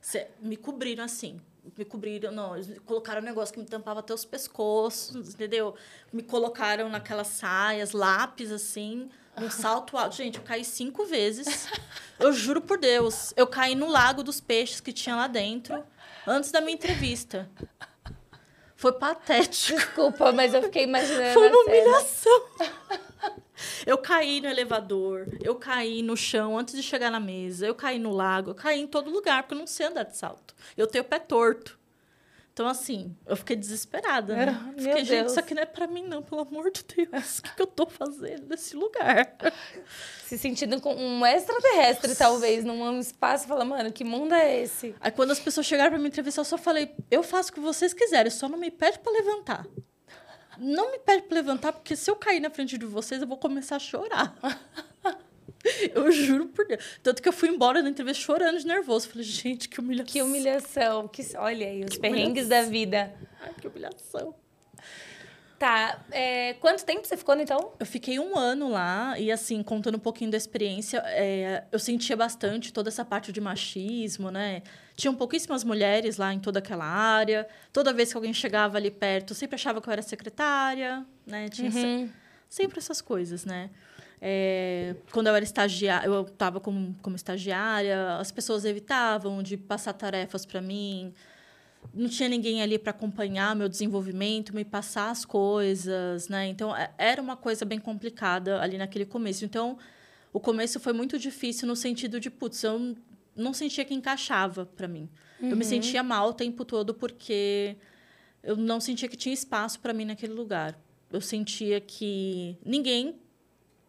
Cê, 0.00 0.28
me 0.40 0.56
cobriram 0.56 1.04
assim 1.04 1.40
me 1.76 1.84
cobriram, 1.84 2.32
não, 2.32 2.56
eles 2.56 2.78
colocaram 2.84 3.20
um 3.20 3.24
negócio 3.24 3.54
que 3.54 3.60
me 3.60 3.66
tampava 3.66 4.00
até 4.00 4.12
os 4.12 4.24
pescoços, 4.24 5.34
entendeu? 5.34 5.74
Me 6.12 6.22
colocaram 6.22 6.88
naquelas 6.88 7.28
saias, 7.28 7.92
lápis, 7.92 8.50
assim, 8.50 9.08
um 9.36 9.50
salto 9.50 9.96
alto. 9.96 10.16
Gente, 10.16 10.38
eu 10.38 10.44
caí 10.44 10.64
cinco 10.64 11.04
vezes. 11.06 11.68
Eu 12.18 12.32
juro 12.32 12.60
por 12.60 12.78
Deus. 12.78 13.32
Eu 13.36 13.46
caí 13.46 13.74
no 13.74 13.88
lago 13.88 14.22
dos 14.22 14.40
peixes 14.40 14.80
que 14.80 14.92
tinha 14.92 15.16
lá 15.16 15.26
dentro, 15.26 15.82
antes 16.26 16.50
da 16.50 16.60
minha 16.60 16.74
entrevista. 16.74 17.48
Foi 18.76 18.92
patético. 18.92 19.78
Desculpa, 19.78 20.32
mas 20.32 20.52
eu 20.52 20.62
fiquei 20.62 20.84
imaginando. 20.84 21.34
Foi 21.34 21.48
uma 21.48 21.62
humilhação. 21.62 22.42
Eu 23.86 23.98
caí 23.98 24.40
no 24.40 24.48
elevador, 24.48 25.28
eu 25.42 25.54
caí 25.54 26.02
no 26.02 26.16
chão 26.16 26.58
antes 26.58 26.74
de 26.74 26.82
chegar 26.82 27.10
na 27.10 27.20
mesa, 27.20 27.66
eu 27.66 27.74
caí 27.74 27.98
no 27.98 28.10
lago, 28.10 28.50
eu 28.50 28.54
caí 28.54 28.80
em 28.80 28.86
todo 28.86 29.10
lugar, 29.10 29.42
porque 29.42 29.54
eu 29.54 29.58
não 29.58 29.66
sei 29.66 29.86
andar 29.86 30.04
de 30.04 30.16
salto. 30.16 30.54
Eu 30.76 30.86
tenho 30.86 31.04
o 31.04 31.06
pé 31.06 31.18
torto. 31.18 31.78
Então, 32.52 32.68
assim, 32.68 33.16
eu 33.26 33.34
fiquei 33.34 33.56
desesperada, 33.56 34.36
né? 34.36 34.46
Ah, 34.50 34.72
fiquei, 34.76 34.94
Deus. 34.94 35.08
gente, 35.08 35.26
isso 35.28 35.40
aqui 35.40 35.54
não 35.54 35.62
é 35.62 35.66
pra 35.66 35.86
mim, 35.86 36.04
não, 36.04 36.22
pelo 36.22 36.42
amor 36.42 36.70
de 36.70 36.84
Deus. 36.84 37.38
O 37.38 37.42
que, 37.42 37.56
que 37.56 37.62
eu 37.62 37.66
tô 37.66 37.86
fazendo 37.86 38.46
nesse 38.46 38.76
lugar? 38.76 39.36
Se 40.26 40.36
sentindo 40.36 40.78
com 40.78 40.94
um 40.94 41.24
extraterrestre, 41.24 42.14
talvez, 42.14 42.62
num 42.62 42.98
espaço, 43.00 43.46
fala, 43.46 43.64
mano, 43.64 43.90
que 43.90 44.04
mundo 44.04 44.34
é 44.34 44.60
esse? 44.62 44.94
Aí, 45.00 45.10
quando 45.10 45.30
as 45.30 45.40
pessoas 45.40 45.66
chegaram 45.66 45.92
pra 45.92 45.98
me 45.98 46.08
entrevistar, 46.08 46.42
eu 46.42 46.44
só 46.44 46.58
falei, 46.58 46.94
eu 47.10 47.22
faço 47.22 47.50
o 47.50 47.54
que 47.54 47.60
vocês 47.60 47.94
quiserem, 47.94 48.30
só 48.30 48.46
não 48.50 48.58
me 48.58 48.70
pede 48.70 48.98
pra 48.98 49.12
levantar. 49.12 49.66
Não 50.58 50.92
me 50.92 50.98
pede 50.98 51.22
pra 51.22 51.36
levantar, 51.36 51.72
porque 51.72 51.96
se 51.96 52.10
eu 52.10 52.16
cair 52.16 52.40
na 52.40 52.50
frente 52.50 52.76
de 52.78 52.86
vocês, 52.86 53.20
eu 53.20 53.28
vou 53.28 53.36
começar 53.36 53.76
a 53.76 53.78
chorar. 53.78 54.34
Eu 55.94 56.10
juro 56.10 56.46
por 56.46 56.66
Deus. 56.66 56.82
Tanto 57.04 57.22
que 57.22 57.28
eu 57.28 57.32
fui 57.32 57.48
embora 57.48 57.82
da 57.84 57.88
entrevista 57.88 58.20
chorando 58.20 58.58
de 58.58 58.66
nervoso. 58.66 59.08
Falei, 59.08 59.22
gente, 59.22 59.68
que 59.68 59.78
humilhação. 59.78 60.12
Que 60.12 60.20
humilhação. 60.20 61.06
Que, 61.06 61.22
olha 61.36 61.66
aí, 61.68 61.84
os 61.84 61.90
Que 61.90 62.00
perrengues 62.00 62.46
humilhação. 62.46 62.64
da 62.64 62.70
vida. 62.70 63.14
Ai, 63.40 63.54
que 63.60 63.68
humilhação. 63.68 64.34
Tá. 65.58 66.04
é, 66.10 66.54
quanto 66.54 66.84
tempo 66.84 67.06
você 67.06 67.16
ficou, 67.16 67.36
então? 67.36 67.72
Eu 67.78 67.86
fiquei 67.86 68.18
um 68.18 68.36
ano 68.36 68.68
lá 68.68 69.16
e, 69.16 69.30
assim, 69.30 69.62
contando 69.62 69.94
um 69.94 70.00
pouquinho 70.00 70.32
da 70.32 70.36
experiência, 70.36 71.00
é, 71.06 71.62
eu 71.70 71.78
sentia 71.78 72.16
bastante 72.16 72.72
toda 72.72 72.88
essa 72.88 73.04
parte 73.04 73.30
de 73.30 73.40
machismo, 73.40 74.32
né? 74.32 74.62
Tinham 74.96 75.14
pouquíssimas 75.14 75.64
mulheres 75.64 76.16
lá 76.18 76.32
em 76.34 76.38
toda 76.40 76.58
aquela 76.58 76.84
área. 76.84 77.48
Toda 77.72 77.92
vez 77.92 78.10
que 78.10 78.16
alguém 78.16 78.32
chegava 78.34 78.76
ali 78.76 78.90
perto, 78.90 79.34
sempre 79.34 79.54
achava 79.54 79.80
que 79.80 79.88
eu 79.88 79.92
era 79.92 80.02
secretária, 80.02 81.04
né? 81.26 81.48
Tinha 81.48 81.70
se- 81.70 81.84
Uhum. 81.84 82.10
sempre 82.48 82.78
essas 82.78 83.00
coisas, 83.00 83.44
né? 83.44 83.70
É, 84.20 84.94
quando 85.10 85.26
eu 85.26 85.34
era 85.34 85.44
estagiária, 85.44 86.06
eu 86.06 86.22
estava 86.22 86.60
como, 86.60 86.94
como 87.02 87.16
estagiária, 87.16 88.16
as 88.18 88.30
pessoas 88.30 88.64
evitavam 88.64 89.42
de 89.42 89.56
passar 89.56 89.92
tarefas 89.94 90.46
para 90.46 90.60
mim. 90.60 91.12
Não 91.92 92.08
tinha 92.08 92.28
ninguém 92.28 92.62
ali 92.62 92.78
para 92.78 92.90
acompanhar 92.90 93.56
meu 93.56 93.68
desenvolvimento, 93.68 94.54
me 94.54 94.64
passar 94.64 95.10
as 95.10 95.24
coisas, 95.24 96.28
né? 96.28 96.46
Então, 96.46 96.74
é- 96.76 96.90
era 96.96 97.20
uma 97.20 97.36
coisa 97.36 97.64
bem 97.64 97.80
complicada 97.80 98.60
ali 98.60 98.78
naquele 98.78 99.04
começo. 99.04 99.44
Então, 99.44 99.76
o 100.32 100.38
começo 100.38 100.78
foi 100.78 100.92
muito 100.92 101.18
difícil 101.18 101.66
no 101.66 101.74
sentido 101.74 102.20
de, 102.20 102.30
putz, 102.30 102.62
eu 102.62 102.94
não 103.36 103.52
sentia 103.54 103.84
que 103.84 103.94
encaixava 103.94 104.66
para 104.66 104.86
mim. 104.88 105.08
Eu 105.40 105.56
me 105.56 105.64
sentia 105.64 106.02
mal 106.02 106.28
o 106.28 106.32
tempo 106.32 106.64
todo 106.64 106.94
porque 106.94 107.76
eu 108.42 108.56
não 108.56 108.80
sentia 108.80 109.08
que 109.08 109.16
tinha 109.16 109.32
espaço 109.32 109.80
para 109.80 109.92
mim 109.92 110.04
naquele 110.04 110.32
lugar. 110.32 110.78
Eu 111.10 111.20
sentia 111.20 111.80
que 111.80 112.56
ninguém 112.64 113.20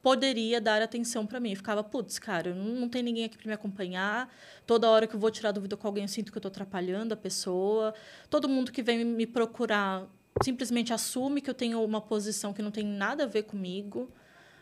poderia 0.01 0.59
dar 0.59 0.81
atenção 0.81 1.25
para 1.25 1.39
mim. 1.39 1.51
Eu 1.51 1.55
ficava, 1.55 1.83
putz, 1.83 2.19
cara, 2.19 2.53
não, 2.53 2.81
não 2.81 2.89
tem 2.89 3.01
ninguém 3.01 3.25
aqui 3.25 3.37
para 3.37 3.47
me 3.47 3.53
acompanhar. 3.53 4.33
Toda 4.65 4.89
hora 4.89 5.07
que 5.07 5.15
eu 5.15 5.19
vou 5.19 5.31
tirar 5.31 5.51
dúvida 5.51 5.77
com 5.77 5.87
alguém, 5.87 6.03
eu 6.03 6.07
sinto 6.09 6.31
que 6.31 6.37
eu 6.37 6.39
estou 6.39 6.49
atrapalhando 6.49 7.13
a 7.13 7.17
pessoa. 7.17 7.93
Todo 8.29 8.49
mundo 8.49 8.71
que 8.71 8.83
vem 8.83 9.05
me 9.05 9.25
procurar 9.25 10.05
simplesmente 10.43 10.91
assume 10.91 11.39
que 11.39 11.49
eu 11.49 11.53
tenho 11.53 11.81
uma 11.83 12.01
posição 12.01 12.51
que 12.51 12.61
não 12.61 12.71
tem 12.71 12.83
nada 12.83 13.23
a 13.23 13.27
ver 13.27 13.43
comigo, 13.43 14.11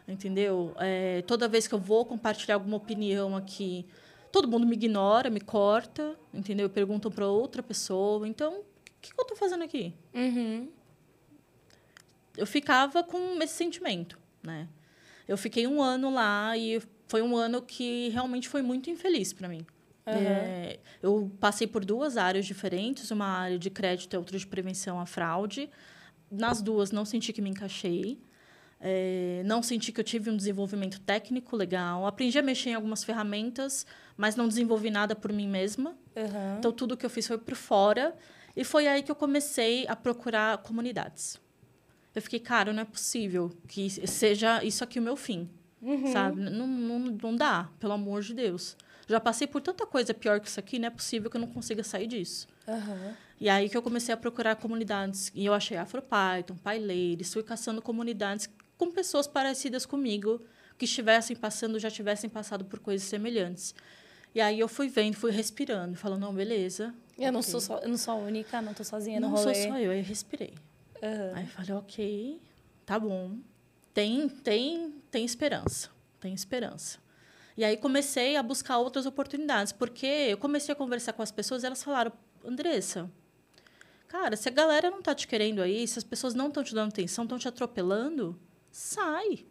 entendeu? 0.08 0.76
É, 0.78 1.24
toda 1.24 1.48
vez 1.48 1.68
que 1.68 1.74
eu 1.74 1.80
vou 1.80 2.06
compartilhar 2.06 2.56
alguma 2.56 2.78
opinião 2.78 3.36
aqui, 3.36 3.88
todo 4.32 4.48
mundo 4.48 4.66
me 4.66 4.76
ignora, 4.76 5.30
me 5.30 5.42
corta, 5.42 6.16
entendeu? 6.34 6.70
Perguntam 6.70 7.12
para 7.12 7.28
outra 7.28 7.62
pessoa. 7.62 8.28
Então, 8.28 8.60
o 8.60 8.64
que, 9.02 9.14
que 9.14 9.20
eu 9.20 9.24
estou 9.24 9.38
fazendo 9.38 9.64
aqui? 9.64 9.94
Uhum. 10.14 10.70
eu 12.38 12.48
ficava 12.48 13.04
com 13.04 13.42
esse 13.42 13.56
sentimento, 13.56 14.18
né? 14.42 14.68
Eu 15.28 15.38
fiquei 15.38 15.68
um 15.68 15.82
ano 15.82 16.14
lá 16.14 16.58
e 16.58 16.82
foi 17.08 17.22
um 17.22 17.36
ano 17.36 17.62
que 17.62 18.10
realmente 18.10 18.48
foi 18.48 18.62
muito 18.62 18.90
infeliz 18.90 19.34
para 19.34 19.48
mim. 19.48 19.66
É, 20.06 20.80
eu 21.02 21.32
passei 21.40 21.68
por 21.68 21.86
duas 21.86 22.18
áreas 22.18 22.46
diferentes, 22.46 23.12
uma 23.12 23.26
área 23.26 23.60
de 23.60 23.70
crédito 23.70 24.14
e 24.14 24.18
outra 24.18 24.38
de 24.38 24.48
prevenção 24.48 25.00
à 25.00 25.06
fraude. 25.06 25.70
Nas 26.30 26.62
duas, 26.62 26.92
não 26.92 27.06
senti 27.06 27.32
que 27.32 27.42
me 27.42 27.50
encaixei. 27.50 28.20
É, 28.82 29.44
não 29.46 29.62
senti 29.62 29.92
que 29.92 30.00
eu 30.00 30.04
tive 30.04 30.30
um 30.30 30.36
desenvolvimento 30.36 31.00
técnico 31.00 31.56
legal. 31.56 32.08
Aprendi 32.08 32.40
a 32.40 32.42
mexer 32.42 32.72
em 32.72 32.74
algumas 32.74 33.04
ferramentas, 33.04 33.86
mas 34.18 34.36
não 34.36 34.48
desenvolvi 34.48 34.90
nada 34.90 35.16
por 35.16 35.32
mim 35.32 35.48
mesma. 35.48 35.92
Uhum. 36.16 36.58
Então, 36.58 36.72
tudo 36.72 36.98
que 36.98 37.06
eu 37.06 37.10
fiz 37.10 37.28
foi 37.28 37.38
por 37.38 37.56
fora. 37.56 38.16
E 38.56 38.64
foi 38.64 38.88
aí 38.88 39.04
que 39.04 39.12
eu 39.12 39.16
comecei 39.16 39.88
a 39.88 39.96
procurar 39.96 40.58
comunidades. 40.58 41.40
Eu 42.14 42.22
fiquei, 42.22 42.40
cara, 42.40 42.74
não 42.74 42.82
é 42.82 42.86
possível 42.86 43.52
que 43.68 43.90
seja 44.08 44.64
isso 44.64 44.84
aqui 44.84 45.00
o 45.00 45.02
meu 45.02 45.16
fim. 45.16 45.50
Sabe? 46.12 46.42
Não, 46.42 46.68
não, 46.68 47.00
não 47.00 47.36
dá, 47.36 47.70
pelo 47.80 47.94
amor 47.94 48.22
de 48.22 48.34
Deus. 48.34 48.78
Já 49.08 49.20
passei 49.20 49.48
por 49.48 49.62
tanta 49.62 49.86
coisa 49.86 50.14
pior 50.14 50.40
que 50.40 50.48
isso 50.48 50.60
aqui, 50.60 50.78
não 50.78 50.88
é 50.88 50.92
possível 50.92 51.30
que 51.30 51.38
eu 51.38 51.42
não 51.42 51.48
consiga 51.48 51.84
sair 51.84 52.08
disso. 52.08 52.48
Uhum. 52.68 53.14
E 53.40 53.50
aí 53.50 53.68
que 53.68 53.76
eu 53.76 53.82
comecei 53.82 54.14
a 54.14 54.18
procurar 54.18 54.56
comunidades. 54.56 55.32
E 55.34 55.46
eu 55.46 55.54
achei 55.54 55.78
AfroPython, 55.78 56.56
PyLadies, 56.64 57.34
fui 57.34 57.42
caçando 57.42 57.82
comunidades 57.82 58.48
com 58.82 58.92
pessoas 58.92 59.28
parecidas 59.28 59.86
comigo, 59.86 60.42
que 60.76 60.86
estivessem 60.86 61.36
passando, 61.36 61.78
já 61.78 61.92
tivessem 61.92 62.28
passado 62.28 62.66
por 62.66 62.80
coisas 62.80 63.08
semelhantes. 63.08 63.76
E 64.34 64.42
aí 64.42 64.60
eu 64.60 64.68
fui 64.68 64.90
vendo, 64.90 65.14
fui 65.14 65.30
respirando, 65.30 65.96
falando, 65.96 66.22
não, 66.22 66.34
beleza. 66.34 66.92
Eu 67.16 67.32
não, 67.32 67.42
ok. 67.42 67.52
sou 67.52 67.62
só, 67.62 67.78
eu 67.78 67.90
não 67.90 67.98
sou 67.98 68.16
a 68.16 68.18
única, 68.18 68.60
não 68.60 68.74
tô 68.74 68.84
sozinha 68.84 69.20
no 69.20 69.30
Não 69.30 69.38
sou 69.38 69.46
rolê. 69.46 69.68
só 69.68 69.78
eu, 69.78 69.92
aí 69.92 70.00
eu 70.00 70.04
respirei. 70.04 70.56
Uhum. 71.00 71.36
Aí 71.36 71.44
eu 71.44 71.50
falei, 71.50 71.72
ok, 71.74 72.42
tá 72.84 72.98
bom. 73.00 73.38
Tem, 73.94 74.28
tem, 74.28 74.96
tem 75.12 75.24
esperança. 75.24 75.90
Tem 76.20 76.34
esperança. 76.34 76.98
E 77.56 77.64
aí 77.64 77.78
comecei 77.78 78.36
a 78.36 78.42
buscar 78.42 78.80
outras 78.80 79.06
oportunidades, 79.06 79.72
porque 79.72 80.08
eu 80.08 80.40
comecei 80.40 80.74
a 80.74 80.76
conversar 80.76 81.14
com 81.14 81.22
as 81.22 81.32
pessoas 81.32 81.62
e 81.62 81.68
elas 81.68 81.84
falaram, 81.84 82.12
Andressa, 82.44 83.12
cara, 84.08 84.36
se 84.36 84.50
a 84.50 84.52
galera 84.52 84.90
não 84.90 85.04
tá 85.04 85.14
te 85.14 85.28
querendo 85.28 85.62
aí, 85.62 85.88
se 85.88 86.00
as 86.00 86.04
pessoas 86.04 86.34
não 86.34 86.48
estão 86.48 86.64
te 86.64 86.74
dando 86.74 86.90
atenção, 86.90 87.26
estão 87.26 87.38
te 87.38 87.48
atropelando, 87.48 88.40
sai. 88.72 89.46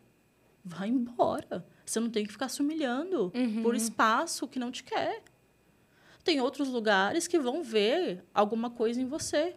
Vai 0.64 0.88
embora. 0.88 1.66
Você 1.84 2.00
não 2.00 2.10
tem 2.10 2.24
que 2.24 2.32
ficar 2.32 2.48
se 2.48 2.60
humilhando 2.60 3.32
por 3.62 3.74
espaço 3.74 4.48
que 4.48 4.58
não 4.58 4.70
te 4.70 4.84
quer. 4.84 5.22
Tem 6.22 6.40
outros 6.40 6.68
lugares 6.68 7.26
que 7.26 7.38
vão 7.38 7.62
ver 7.62 8.24
alguma 8.34 8.70
coisa 8.70 9.00
em 9.00 9.06
você. 9.06 9.54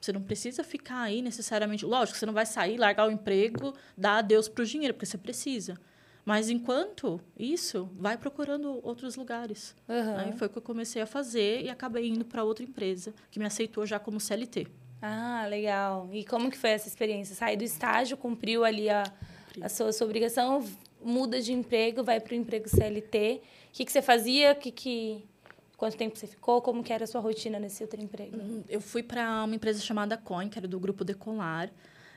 Você 0.00 0.12
não 0.12 0.22
precisa 0.22 0.62
ficar 0.62 1.00
aí 1.00 1.22
necessariamente. 1.22 1.84
Lógico, 1.84 2.18
você 2.18 2.26
não 2.26 2.32
vai 2.32 2.46
sair, 2.46 2.76
largar 2.76 3.08
o 3.08 3.10
emprego, 3.10 3.74
dar 3.96 4.18
adeus 4.18 4.48
para 4.48 4.62
o 4.62 4.66
dinheiro, 4.66 4.94
porque 4.94 5.06
você 5.06 5.18
precisa. 5.18 5.78
Mas 6.24 6.50
enquanto 6.50 7.20
isso, 7.38 7.88
vai 7.94 8.18
procurando 8.18 8.80
outros 8.82 9.14
lugares. 9.14 9.76
Uhum. 9.88 10.16
Aí 10.16 10.32
foi 10.32 10.48
o 10.48 10.50
que 10.50 10.58
eu 10.58 10.62
comecei 10.62 11.00
a 11.00 11.06
fazer 11.06 11.62
e 11.62 11.70
acabei 11.70 12.08
indo 12.08 12.24
para 12.24 12.42
outra 12.42 12.64
empresa, 12.64 13.14
que 13.30 13.38
me 13.38 13.46
aceitou 13.46 13.86
já 13.86 13.98
como 13.98 14.20
CLT. 14.20 14.66
Ah, 15.00 15.46
legal. 15.48 16.08
E 16.12 16.24
como 16.24 16.50
que 16.50 16.56
foi 16.56 16.70
essa 16.70 16.88
experiência? 16.88 17.34
Sair 17.34 17.56
do 17.56 17.64
estágio, 17.64 18.16
cumpriu 18.16 18.64
ali 18.64 18.88
a, 18.88 19.04
a 19.60 19.68
sua, 19.68 19.92
sua 19.92 20.06
obrigação, 20.06 20.64
muda 21.02 21.40
de 21.40 21.52
emprego, 21.52 22.02
vai 22.02 22.20
para 22.20 22.32
o 22.32 22.36
emprego 22.36 22.68
CLT. 22.68 23.42
O 23.68 23.72
que, 23.72 23.84
que 23.84 23.92
você 23.92 24.02
fazia? 24.02 24.54
Que 24.54 24.70
que... 24.70 25.24
Quanto 25.76 25.96
tempo 25.96 26.18
você 26.18 26.26
ficou? 26.26 26.62
Como 26.62 26.82
que 26.82 26.90
era 26.90 27.04
a 27.04 27.06
sua 27.06 27.20
rotina 27.20 27.58
nesse 27.58 27.82
outro 27.82 28.02
emprego? 28.02 28.64
Eu 28.66 28.80
fui 28.80 29.02
para 29.02 29.44
uma 29.44 29.54
empresa 29.54 29.78
chamada 29.80 30.16
Coin, 30.16 30.48
que 30.48 30.58
era 30.58 30.66
do 30.66 30.80
grupo 30.80 31.04
Decolar. 31.04 31.70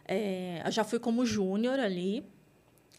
É, 0.07 0.61
eu 0.65 0.71
já 0.71 0.85
fui 0.85 0.97
como 0.97 1.25
júnior 1.25 1.77
ali. 1.77 2.25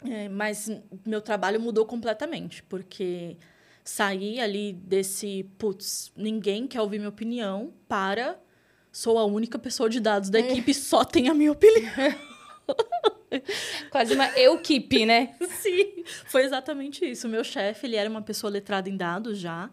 É, 0.05 0.28
mas 0.28 0.70
meu 1.05 1.20
trabalho 1.20 1.61
mudou 1.61 1.85
completamente, 1.85 2.62
porque 2.62 3.37
saí 3.85 4.41
ali 4.41 4.72
desse, 4.72 5.45
putz, 5.59 6.11
ninguém 6.16 6.66
quer 6.66 6.81
ouvir 6.81 6.99
minha 6.99 7.09
opinião, 7.09 7.72
para 7.87 8.39
sou 8.93 9.18
a 9.18 9.24
única 9.24 9.59
pessoa 9.59 9.88
de 9.88 10.01
dados 10.01 10.30
da 10.30 10.38
é. 10.38 10.43
equipe, 10.43 10.74
só 10.74 11.05
tem 11.05 11.28
a 11.28 11.34
minha 11.34 11.53
opinião. 11.53 11.91
Quase 13.91 14.14
uma 14.14 14.26
equipe, 14.38 15.07
né? 15.07 15.34
Sim, 15.61 16.05
foi 16.26 16.45
exatamente 16.45 17.05
isso. 17.05 17.26
O 17.26 17.30
meu 17.30 17.45
chefe, 17.45 17.86
ele 17.86 17.97
era 17.97 18.11
uma 18.11 18.22
pessoa 18.22 18.51
letrada 18.51 18.88
em 18.88 18.97
dados 18.97 19.38
já. 19.38 19.70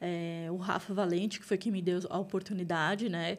É, 0.00 0.46
o 0.50 0.56
Rafa 0.56 0.92
Valente, 0.92 1.40
que 1.40 1.46
foi 1.46 1.58
quem 1.58 1.72
me 1.72 1.82
deu 1.82 2.00
a 2.08 2.18
oportunidade, 2.18 3.08
né? 3.08 3.38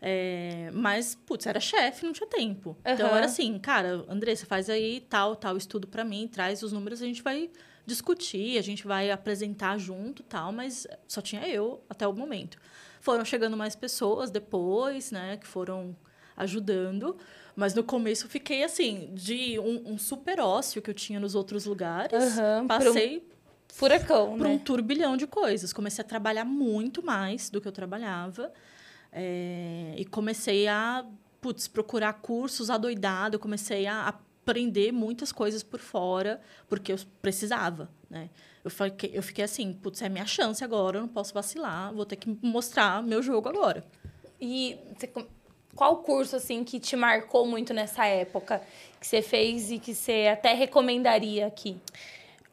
É, 0.00 0.70
mas, 0.72 1.14
putz, 1.14 1.46
era 1.46 1.58
chefe, 1.58 2.04
não 2.04 2.12
tinha 2.12 2.28
tempo. 2.28 2.70
Uhum. 2.70 2.92
Então, 2.92 3.16
era 3.16 3.26
assim, 3.26 3.58
cara, 3.58 4.04
Andressa, 4.08 4.46
faz 4.46 4.68
aí 4.68 5.04
tal, 5.08 5.34
tal 5.34 5.56
estudo 5.56 5.86
para 5.86 6.04
mim, 6.04 6.28
traz 6.28 6.62
os 6.62 6.72
números, 6.72 7.02
a 7.02 7.06
gente 7.06 7.22
vai 7.22 7.50
discutir, 7.84 8.58
a 8.58 8.62
gente 8.62 8.86
vai 8.86 9.10
apresentar 9.10 9.78
junto 9.78 10.22
tal, 10.24 10.52
mas 10.52 10.86
só 11.06 11.20
tinha 11.20 11.46
eu 11.48 11.82
até 11.88 12.06
o 12.06 12.12
momento. 12.12 12.58
Foram 13.06 13.24
chegando 13.24 13.56
mais 13.56 13.76
pessoas 13.76 14.32
depois, 14.32 15.12
né, 15.12 15.36
que 15.36 15.46
foram 15.46 15.94
ajudando. 16.36 17.16
Mas 17.54 17.72
no 17.72 17.84
começo 17.84 18.26
eu 18.26 18.28
fiquei 18.28 18.64
assim, 18.64 19.10
de 19.14 19.60
um, 19.60 19.92
um, 19.92 19.96
super 19.96 20.40
ócio 20.40 20.82
que 20.82 20.90
eu 20.90 20.94
tinha 20.94 21.20
nos 21.20 21.36
outros 21.36 21.66
lugares. 21.66 22.36
Uhum, 22.36 22.66
passei. 22.66 23.18
Um 23.18 23.22
furacão, 23.72 24.36
por 24.36 24.48
né? 24.48 24.54
um 24.54 24.58
turbilhão 24.58 25.16
de 25.16 25.24
coisas. 25.24 25.72
Comecei 25.72 26.04
a 26.04 26.08
trabalhar 26.08 26.44
muito 26.44 27.00
mais 27.00 27.48
do 27.48 27.60
que 27.60 27.68
eu 27.68 27.72
trabalhava. 27.72 28.52
É, 29.12 29.94
e 29.96 30.04
comecei 30.04 30.66
a 30.66 31.06
putz, 31.40 31.68
procurar 31.68 32.14
cursos 32.14 32.70
adoidado. 32.70 33.38
Comecei 33.38 33.86
a 33.86 34.18
aprender 34.46 34.92
muitas 34.92 35.32
coisas 35.32 35.64
por 35.64 35.80
fora, 35.80 36.40
porque 36.68 36.92
eu 36.92 36.98
precisava, 37.20 37.90
né? 38.08 38.30
Eu 38.64 38.70
fiquei, 38.70 39.10
eu 39.12 39.22
fiquei 39.22 39.44
assim, 39.44 39.72
putz, 39.72 40.02
é 40.02 40.08
minha 40.08 40.26
chance 40.26 40.62
agora, 40.62 40.98
eu 40.98 41.02
não 41.02 41.08
posso 41.08 41.34
vacilar, 41.34 41.92
vou 41.92 42.06
ter 42.06 42.16
que 42.16 42.38
mostrar 42.42 43.02
meu 43.02 43.22
jogo 43.22 43.48
agora. 43.48 43.84
E 44.40 44.78
você 44.96 45.08
qual 45.74 45.98
curso, 45.98 46.36
assim, 46.36 46.64
que 46.64 46.80
te 46.80 46.96
marcou 46.96 47.46
muito 47.46 47.74
nessa 47.74 48.06
época? 48.06 48.62
Que 48.98 49.06
você 49.06 49.20
fez 49.20 49.70
e 49.70 49.78
que 49.78 49.94
você 49.94 50.28
até 50.32 50.54
recomendaria 50.54 51.46
aqui? 51.46 51.76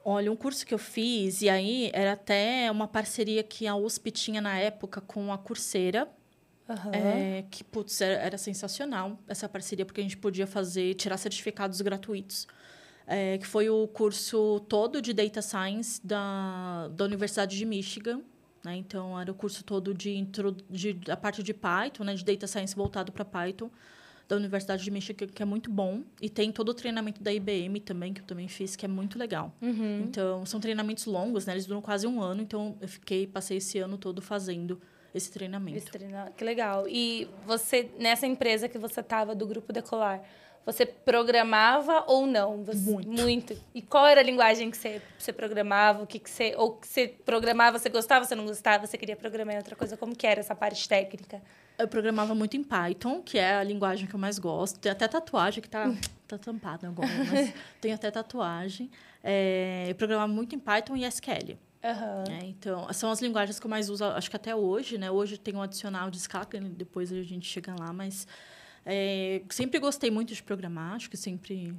Olha, 0.04 0.30
um 0.30 0.36
curso 0.36 0.66
que 0.66 0.74
eu 0.74 0.78
fiz, 0.78 1.42
e 1.42 1.50
aí 1.50 1.90
era 1.94 2.12
até 2.12 2.70
uma 2.70 2.88
parceria 2.88 3.42
que 3.42 3.66
a 3.66 3.76
USP 3.76 4.12
tinha 4.12 4.42
na 4.42 4.60
época 4.60 5.00
com 5.00 5.32
a 5.32 5.38
Coursera. 5.38 6.10
Uhum. 6.74 6.92
É, 6.94 7.46
que, 7.50 7.64
putz, 7.64 8.02
era, 8.02 8.16
era, 8.16 8.38
sensacional 8.38 9.20
essa 9.28 9.48
parceria, 9.48 9.86
porque 9.86 10.02
a 10.02 10.04
gente 10.04 10.18
podia 10.18 10.48
fazer, 10.48 10.94
tirar 10.96 11.18
certificados 11.18 11.82
gratuitos. 11.82 12.48
É, 13.06 13.38
que 13.38 13.46
foi 13.46 13.70
o 13.70 13.86
curso 13.88 14.62
todo 14.70 15.02
de 15.02 15.14
Data 15.14 15.42
Science 15.42 16.00
da, 16.06 16.88
da 16.96 17.04
Universidade 17.04 17.58
de 17.58 17.66
Michigan. 17.66 18.22
Né? 18.64 18.78
Então, 18.78 19.20
era 19.20 19.30
o 19.30 19.36
curso 19.36 19.62
todo 19.64 19.94
de, 19.94 20.12
intro, 20.16 20.56
de 20.70 20.98
a 21.10 21.18
parte 21.18 21.44
de 21.44 21.54
Python, 21.54 22.06
né? 22.06 22.16
de 22.16 22.24
Data 22.24 22.48
Science 22.48 22.74
voltado 22.74 23.12
para 23.12 23.26
Python, 23.26 23.70
da 24.26 24.38
Universidade 24.38 24.86
de 24.86 24.90
Michigan, 24.90 25.28
que 25.28 25.44
é 25.44 25.46
muito 25.46 25.70
bom. 25.70 26.02
E 26.22 26.30
tem 26.30 26.50
todo 26.50 26.70
o 26.70 26.74
treinamento 26.74 27.22
da 27.22 27.34
IBM 27.34 27.82
também, 27.82 28.14
que 28.14 28.22
eu 28.22 28.26
também 28.26 28.48
fiz, 28.48 28.78
que 28.78 28.86
é 28.86 28.88
muito 28.88 29.20
legal. 29.20 29.54
Uhum. 29.62 30.06
Então, 30.06 30.46
são 30.46 30.62
treinamentos 30.62 31.06
longos, 31.06 31.46
né? 31.46 31.54
Eles 31.54 31.66
duram 31.66 31.82
quase 31.82 32.08
um 32.08 32.22
ano. 32.22 32.42
Então, 32.42 32.78
eu 32.80 32.88
fiquei, 32.88 33.28
passei 33.28 33.58
esse 33.58 33.80
ano 33.80 33.98
todo 33.98 34.22
fazendo 34.22 34.82
esse 35.14 35.32
treinamento. 35.32 35.78
Esse 35.78 35.92
treinamento. 35.92 36.34
Que 36.34 36.44
legal. 36.44 36.86
E 36.88 37.30
você, 37.46 37.90
nessa 38.00 38.26
empresa 38.26 38.68
que 38.68 38.78
você 38.78 39.00
estava, 39.00 39.36
do 39.36 39.46
Grupo 39.46 39.72
Decolar, 39.72 40.22
você 40.66 40.86
programava 40.86 42.06
ou 42.08 42.26
não? 42.26 42.64
Você, 42.64 42.80
muito. 42.80 43.10
Muito. 43.10 43.58
E 43.76 43.82
qual 43.82 44.08
era 44.08 44.22
a 44.22 44.24
linguagem 44.24 44.72
que 44.72 44.78
você, 44.78 45.02
você 45.18 45.34
programava? 45.34 46.04
O 46.04 46.08
que, 46.08 46.20
que 46.20 46.30
você. 46.30 46.56
Ou 46.58 46.78
que 46.78 46.88
você 46.88 47.08
programava, 47.08 47.78
você 47.78 47.90
gostava, 47.90 48.26
você 48.26 48.34
não 48.34 48.46
gostava, 48.46 48.88
você 48.88 48.98
queria 48.98 49.16
programar 49.16 49.56
em 49.56 49.58
outra 49.58 49.76
coisa? 49.76 49.98
Como 49.98 50.16
que 50.16 50.26
era 50.26 50.40
essa 50.40 50.56
parte 50.56 50.88
técnica? 50.88 51.42
Eu 51.78 51.88
programava 51.88 52.34
muito 52.34 52.56
em 52.56 52.64
Python, 52.64 53.22
que 53.22 53.38
é 53.38 53.56
a 53.56 53.64
linguagem 53.64 54.08
que 54.08 54.14
eu 54.14 54.20
mais 54.20 54.40
gosto. 54.40 54.80
Tem 54.80 54.92
até 54.92 55.08
tatuagem 55.08 55.62
que 55.62 55.70
tá, 55.70 55.92
tá 56.28 56.38
tampada 56.38 56.88
agora, 56.88 57.10
mas 57.30 57.54
tem 57.82 57.92
até 57.92 58.10
tatuagem. 58.10 58.90
É, 59.24 59.88
eu 59.90 59.96
programava 59.96 60.32
muito 60.32 60.56
em 60.56 60.60
Python 60.60 60.96
e 60.96 61.04
SQL. 61.04 61.58
Uhum. 61.84 62.34
É, 62.34 62.46
então, 62.46 62.92
são 62.94 63.12
as 63.12 63.22
linguagens 63.22 63.60
que 63.60 63.66
eu 63.66 63.70
mais 63.70 63.90
uso, 63.90 64.06
acho 64.06 64.30
que 64.30 64.36
até 64.36 64.56
hoje, 64.56 64.98
né? 64.98 65.12
Hoje 65.12 65.38
tem 65.38 65.54
um 65.56 65.62
adicional 65.62 66.10
de 66.10 66.20
Scala, 66.20 66.48
depois 66.76 67.12
a 67.12 67.22
gente 67.24 67.46
chega 67.46 67.76
lá, 67.78 67.92
mas 67.92 68.26
é, 68.86 69.42
sempre 69.50 69.80
gostei 69.80 70.10
muito 70.10 70.34
de 70.34 70.42
programar, 70.42 70.94
acho 70.94 71.10
que 71.10 71.18
sempre 71.18 71.76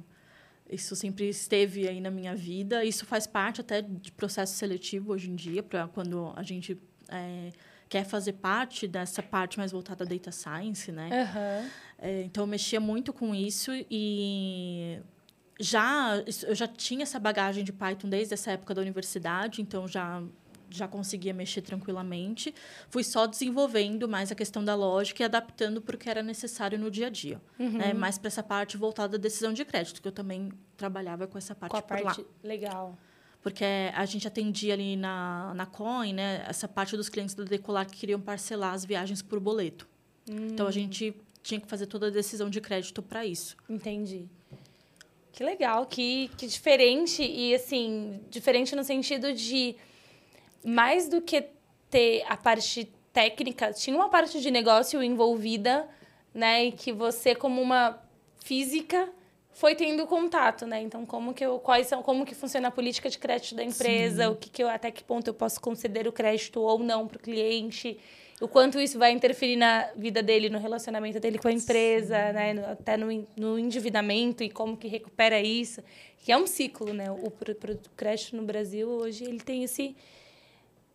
isso 0.69 0.95
sempre 0.95 1.29
esteve 1.29 1.87
aí 1.87 2.01
na 2.01 2.09
minha 2.09 2.35
vida. 2.35 2.83
Isso 2.83 3.05
faz 3.05 3.27
parte 3.27 3.61
até 3.61 3.81
de 3.81 4.11
processo 4.11 4.55
seletivo 4.55 5.13
hoje 5.13 5.29
em 5.29 5.35
dia, 5.35 5.61
para 5.61 5.87
quando 5.87 6.33
a 6.35 6.43
gente 6.43 6.77
é, 7.09 7.51
quer 7.87 8.03
fazer 8.03 8.33
parte 8.33 8.87
dessa 8.87 9.21
parte 9.21 9.57
mais 9.57 9.71
voltada 9.71 10.03
à 10.03 10.07
data 10.07 10.31
science, 10.31 10.91
né? 10.91 11.09
Uhum. 11.09 11.69
É, 11.99 12.21
então, 12.23 12.43
eu 12.43 12.47
mexia 12.47 12.79
muito 12.79 13.13
com 13.13 13.33
isso 13.33 13.71
e 13.89 14.99
já 15.59 16.23
eu 16.45 16.55
já 16.55 16.67
tinha 16.67 17.03
essa 17.03 17.19
bagagem 17.19 17.63
de 17.63 17.71
Python 17.71 18.09
desde 18.09 18.33
essa 18.33 18.51
época 18.51 18.73
da 18.73 18.81
universidade, 18.81 19.61
então 19.61 19.87
já 19.87 20.21
já 20.69 20.87
conseguia 20.87 21.33
mexer 21.33 21.61
tranquilamente. 21.61 22.53
Fui 22.89 23.03
só 23.03 23.25
desenvolvendo 23.25 24.07
mais 24.07 24.31
a 24.31 24.35
questão 24.35 24.63
da 24.63 24.75
lógica 24.75 25.23
e 25.23 25.25
adaptando 25.25 25.81
para 25.81 25.95
o 25.95 25.99
que 25.99 26.09
era 26.09 26.21
necessário 26.21 26.77
no 26.77 26.91
dia 26.91 27.07
a 27.07 27.09
dia. 27.09 27.41
Uhum. 27.57 27.77
Né? 27.77 27.93
Mais 27.93 28.17
para 28.17 28.27
essa 28.27 28.43
parte 28.43 28.75
voltada 28.75 29.15
à 29.15 29.19
decisão 29.19 29.53
de 29.53 29.63
crédito, 29.63 30.01
que 30.01 30.07
eu 30.07 30.11
também 30.11 30.51
trabalhava 30.75 31.27
com 31.27 31.37
essa 31.37 31.55
parte 31.55 31.71
com 31.71 31.77
a 31.77 31.81
por 31.81 32.01
parte 32.01 32.21
lá. 32.21 32.27
legal. 32.43 32.97
Porque 33.41 33.63
a 33.93 34.05
gente 34.05 34.27
atendia 34.27 34.73
ali 34.73 34.95
na, 34.95 35.53
na 35.53 35.65
Coin, 35.67 36.13
né? 36.13 36.43
Essa 36.47 36.67
parte 36.67 36.97
dos 36.97 37.09
clientes 37.09 37.35
do 37.35 37.45
Decolar 37.45 37.85
que 37.85 37.95
queriam 37.95 38.19
parcelar 38.19 38.73
as 38.73 38.83
viagens 38.83 39.21
por 39.21 39.39
boleto. 39.39 39.87
Hum. 40.27 40.47
Então, 40.51 40.65
a 40.65 40.71
gente 40.71 41.15
tinha 41.43 41.61
que 41.61 41.67
fazer 41.67 41.85
toda 41.85 42.07
a 42.07 42.09
decisão 42.09 42.49
de 42.49 42.59
crédito 42.59 43.03
para 43.03 43.23
isso. 43.23 43.55
Entendi. 43.69 44.27
Que 45.35 45.43
legal, 45.43 45.85
que, 45.85 46.31
que 46.37 46.47
diferente. 46.47 47.21
E, 47.21 47.53
assim, 47.53 48.21
diferente 48.29 48.73
no 48.73 48.85
sentido 48.85 49.33
de 49.33 49.75
mais 50.63 51.09
do 51.09 51.21
que 51.21 51.49
ter 51.89 52.23
a 52.29 52.37
parte 52.37 52.89
técnica, 53.11 53.73
tinha 53.73 53.93
uma 53.97 54.07
parte 54.07 54.39
de 54.39 54.49
negócio 54.49 55.03
envolvida, 55.03 55.89
né? 56.33 56.65
E 56.65 56.71
que 56.71 56.93
você, 56.93 57.35
como 57.35 57.61
uma 57.61 58.01
física, 58.45 59.09
foi 59.51 59.75
tendo 59.75 60.07
contato, 60.07 60.65
né? 60.65 60.81
Então, 60.81 61.05
como 61.05 61.33
que 61.33 61.45
eu, 61.45 61.59
quais 61.59 61.87
são, 61.87 62.01
como 62.01 62.25
que 62.25 62.33
funciona 62.33 62.69
a 62.69 62.71
política 62.71 63.09
de 63.09 63.17
crédito 63.17 63.55
da 63.55 63.63
empresa, 63.63 64.23
Sim. 64.23 64.29
o 64.29 64.35
que, 64.37 64.49
que 64.49 64.63
eu, 64.63 64.69
até 64.69 64.89
que 64.89 65.03
ponto 65.03 65.27
eu 65.27 65.33
posso 65.33 65.59
conceder 65.59 66.07
o 66.07 66.13
crédito 66.13 66.61
ou 66.61 66.79
não 66.79 67.05
para 67.05 67.17
o 67.17 67.19
cliente, 67.19 67.99
o 68.41 68.47
quanto 68.47 68.79
isso 68.79 68.99
vai 68.99 69.11
interferir 69.11 69.55
na 69.55 69.89
vida 69.95 70.21
dele, 70.21 70.49
no 70.49 70.59
relacionamento 70.59 71.19
dele 71.19 71.37
com 71.37 71.47
a 71.47 71.51
empresa, 71.51 72.27
Sim. 72.27 72.33
né? 72.33 72.53
No, 72.53 72.65
até 72.65 72.97
no, 72.97 73.27
no 73.37 73.57
endividamento 73.57 74.43
e 74.43 74.49
como 74.49 74.75
que 74.75 74.87
recupera 74.87 75.39
isso, 75.41 75.81
que 76.19 76.31
é 76.31 76.37
um 76.37 76.45
ciclo, 76.45 76.93
né? 76.93 77.09
O, 77.09 77.15
o, 77.15 77.27
o 77.27 77.89
crédito 77.95 78.35
no 78.35 78.43
Brasil 78.43 78.89
hoje 78.89 79.23
ele 79.23 79.39
tem 79.39 79.63
esse 79.63 79.95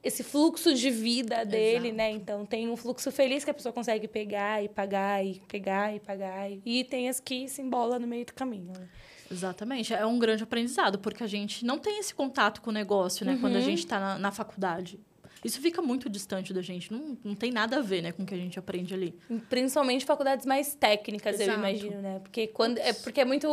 esse 0.02 0.22
fluxo 0.22 0.74
de 0.74 0.90
vida 0.90 1.44
dele, 1.44 1.88
Exato. 1.88 1.96
né? 1.96 2.10
Então 2.10 2.46
tem 2.46 2.68
um 2.68 2.76
fluxo 2.76 3.10
feliz 3.12 3.44
que 3.44 3.50
a 3.50 3.54
pessoa 3.54 3.72
consegue 3.72 4.08
pegar 4.08 4.62
e 4.64 4.68
pagar 4.68 5.24
e 5.24 5.40
pegar 5.46 5.94
e 5.94 6.00
pagar 6.00 6.50
e 6.64 6.84
tem 6.84 7.08
as 7.08 7.20
que 7.20 7.46
se 7.48 7.60
embola 7.60 7.98
no 7.98 8.06
meio 8.06 8.24
do 8.24 8.32
caminho. 8.32 8.72
Né? 8.78 8.88
Exatamente, 9.30 9.94
é 9.94 10.04
um 10.04 10.18
grande 10.18 10.42
aprendizado 10.42 10.98
porque 10.98 11.22
a 11.22 11.26
gente 11.26 11.64
não 11.64 11.78
tem 11.78 12.00
esse 12.00 12.14
contato 12.14 12.60
com 12.60 12.70
o 12.70 12.72
negócio, 12.72 13.24
né? 13.24 13.34
Uhum. 13.34 13.40
Quando 13.40 13.56
a 13.56 13.58
uhum. 13.58 13.64
gente 13.64 13.78
está 13.80 14.00
na, 14.00 14.18
na, 14.18 14.32
faculdade. 14.32 14.98
Isso 15.44 15.60
fica 15.60 15.80
muito 15.80 16.08
distante 16.08 16.52
da 16.52 16.62
gente, 16.62 16.92
não, 16.92 17.16
não 17.24 17.34
tem 17.34 17.50
nada 17.50 17.78
a 17.78 17.82
ver, 17.82 18.02
né, 18.02 18.12
com 18.12 18.22
o 18.22 18.26
que 18.26 18.34
a 18.34 18.38
gente 18.38 18.58
aprende 18.58 18.92
ali. 18.92 19.18
Principalmente 19.48 20.04
faculdades 20.04 20.44
mais 20.44 20.74
técnicas, 20.74 21.40
Exato. 21.40 21.50
eu 21.50 21.58
imagino, 21.58 22.02
né? 22.02 22.20
Porque 22.20 22.46
quando 22.46 22.78
é 22.78 22.92
porque 22.92 23.20
é 23.20 23.24
muito 23.24 23.48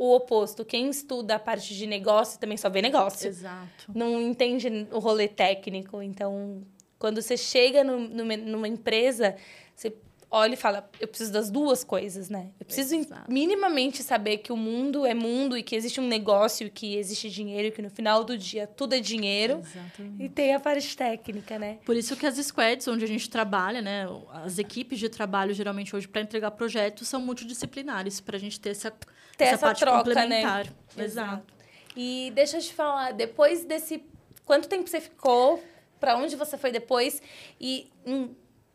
o 0.00 0.14
oposto. 0.14 0.64
Quem 0.64 0.88
estuda 0.88 1.34
a 1.34 1.38
parte 1.38 1.74
de 1.74 1.86
negócio 1.86 2.40
também 2.40 2.56
só 2.56 2.70
vê 2.70 2.80
negócio. 2.80 3.28
Exato. 3.28 3.92
Não 3.94 4.18
entende 4.18 4.88
o 4.90 4.98
rolê 4.98 5.28
técnico. 5.28 6.00
Então, 6.00 6.62
quando 6.98 7.20
você 7.20 7.36
chega 7.36 7.84
no, 7.84 7.98
numa, 7.98 8.34
numa 8.34 8.66
empresa, 8.66 9.36
você 9.76 9.92
olha 10.30 10.54
e 10.54 10.56
fala, 10.56 10.88
eu 11.00 11.08
preciso 11.08 11.32
das 11.32 11.50
duas 11.50 11.82
coisas, 11.82 12.30
né? 12.30 12.50
Eu 12.60 12.64
preciso 12.64 12.94
Exato. 12.94 13.30
minimamente 13.30 14.02
saber 14.02 14.38
que 14.38 14.52
o 14.52 14.56
mundo 14.56 15.04
é 15.04 15.12
mundo 15.12 15.58
e 15.58 15.62
que 15.62 15.74
existe 15.74 16.00
um 16.00 16.06
negócio, 16.06 16.70
que 16.70 16.94
existe 16.96 17.28
dinheiro, 17.28 17.68
e 17.68 17.70
que 17.72 17.82
no 17.82 17.90
final 17.90 18.22
do 18.22 18.38
dia 18.38 18.66
tudo 18.66 18.94
é 18.94 19.00
dinheiro. 19.00 19.60
Exatamente. 19.60 20.22
E 20.22 20.28
tem 20.28 20.54
a 20.54 20.60
parte 20.60 20.96
técnica, 20.96 21.58
né? 21.58 21.78
Por 21.84 21.96
isso 21.96 22.16
que 22.16 22.24
as 22.24 22.36
squads, 22.36 22.86
onde 22.86 23.04
a 23.04 23.08
gente 23.08 23.28
trabalha, 23.28 23.82
né? 23.82 24.06
As 24.32 24.58
equipes 24.58 25.00
de 25.00 25.08
trabalho, 25.08 25.52
geralmente, 25.52 25.96
hoje, 25.96 26.06
para 26.06 26.20
entregar 26.20 26.52
projetos, 26.52 27.08
são 27.08 27.20
multidisciplinares, 27.20 28.20
para 28.20 28.36
a 28.36 28.40
gente 28.40 28.60
ter 28.60 28.70
essa, 28.70 28.90
ter 29.36 29.44
essa, 29.44 29.54
essa 29.54 29.66
parte 29.66 29.80
troca, 29.80 30.04
complementar. 30.04 30.66
Né? 30.96 31.04
Exato. 31.04 31.52
E 31.96 32.30
deixa 32.36 32.58
eu 32.58 32.60
te 32.62 32.72
falar, 32.72 33.12
depois 33.12 33.64
desse... 33.64 34.04
Quanto 34.44 34.68
tempo 34.68 34.88
você 34.88 35.00
ficou? 35.00 35.62
Para 35.98 36.16
onde 36.16 36.36
você 36.36 36.56
foi 36.56 36.70
depois? 36.70 37.20
E... 37.60 37.90
Hum, 38.06 38.30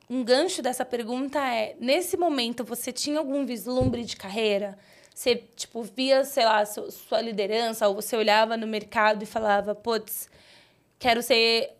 um 0.09 0.23
gancho 0.23 0.61
dessa 0.61 0.85
pergunta 0.85 1.39
é: 1.39 1.75
nesse 1.79 2.17
momento 2.17 2.63
você 2.63 2.91
tinha 2.91 3.19
algum 3.19 3.45
vislumbre 3.45 4.03
de 4.03 4.15
carreira? 4.15 4.77
Você, 5.13 5.35
tipo, 5.55 5.81
via, 5.81 6.25
sei 6.25 6.43
lá, 6.43 6.65
sua 6.65 7.21
liderança, 7.21 7.87
ou 7.87 7.95
você 7.95 8.17
olhava 8.17 8.57
no 8.57 8.67
mercado 8.67 9.23
e 9.23 9.25
falava, 9.25 9.73
putz, 9.73 10.29
quero 10.99 11.23
ser 11.23 11.71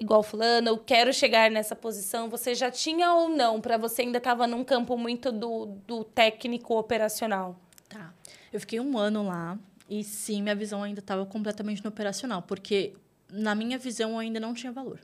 igual 0.00 0.22
fulano, 0.22 0.68
eu 0.68 0.78
quero 0.78 1.12
chegar 1.12 1.50
nessa 1.50 1.76
posição. 1.76 2.30
Você 2.30 2.54
já 2.54 2.70
tinha 2.70 3.12
ou 3.12 3.28
não? 3.28 3.60
Para 3.60 3.76
você 3.76 4.02
ainda 4.02 4.16
estava 4.16 4.46
num 4.46 4.64
campo 4.64 4.96
muito 4.96 5.30
do, 5.30 5.66
do 5.86 6.02
técnico 6.02 6.78
operacional? 6.78 7.60
Tá. 7.90 8.14
Eu 8.50 8.60
fiquei 8.60 8.80
um 8.80 8.96
ano 8.96 9.26
lá 9.26 9.58
e 9.88 10.02
sim, 10.02 10.42
minha 10.42 10.54
visão 10.54 10.82
ainda 10.82 11.00
estava 11.00 11.26
completamente 11.26 11.82
no 11.82 11.90
operacional, 11.90 12.42
porque 12.42 12.94
na 13.30 13.54
minha 13.54 13.78
visão 13.78 14.18
ainda 14.18 14.40
não 14.40 14.54
tinha 14.54 14.72
valor. 14.72 15.00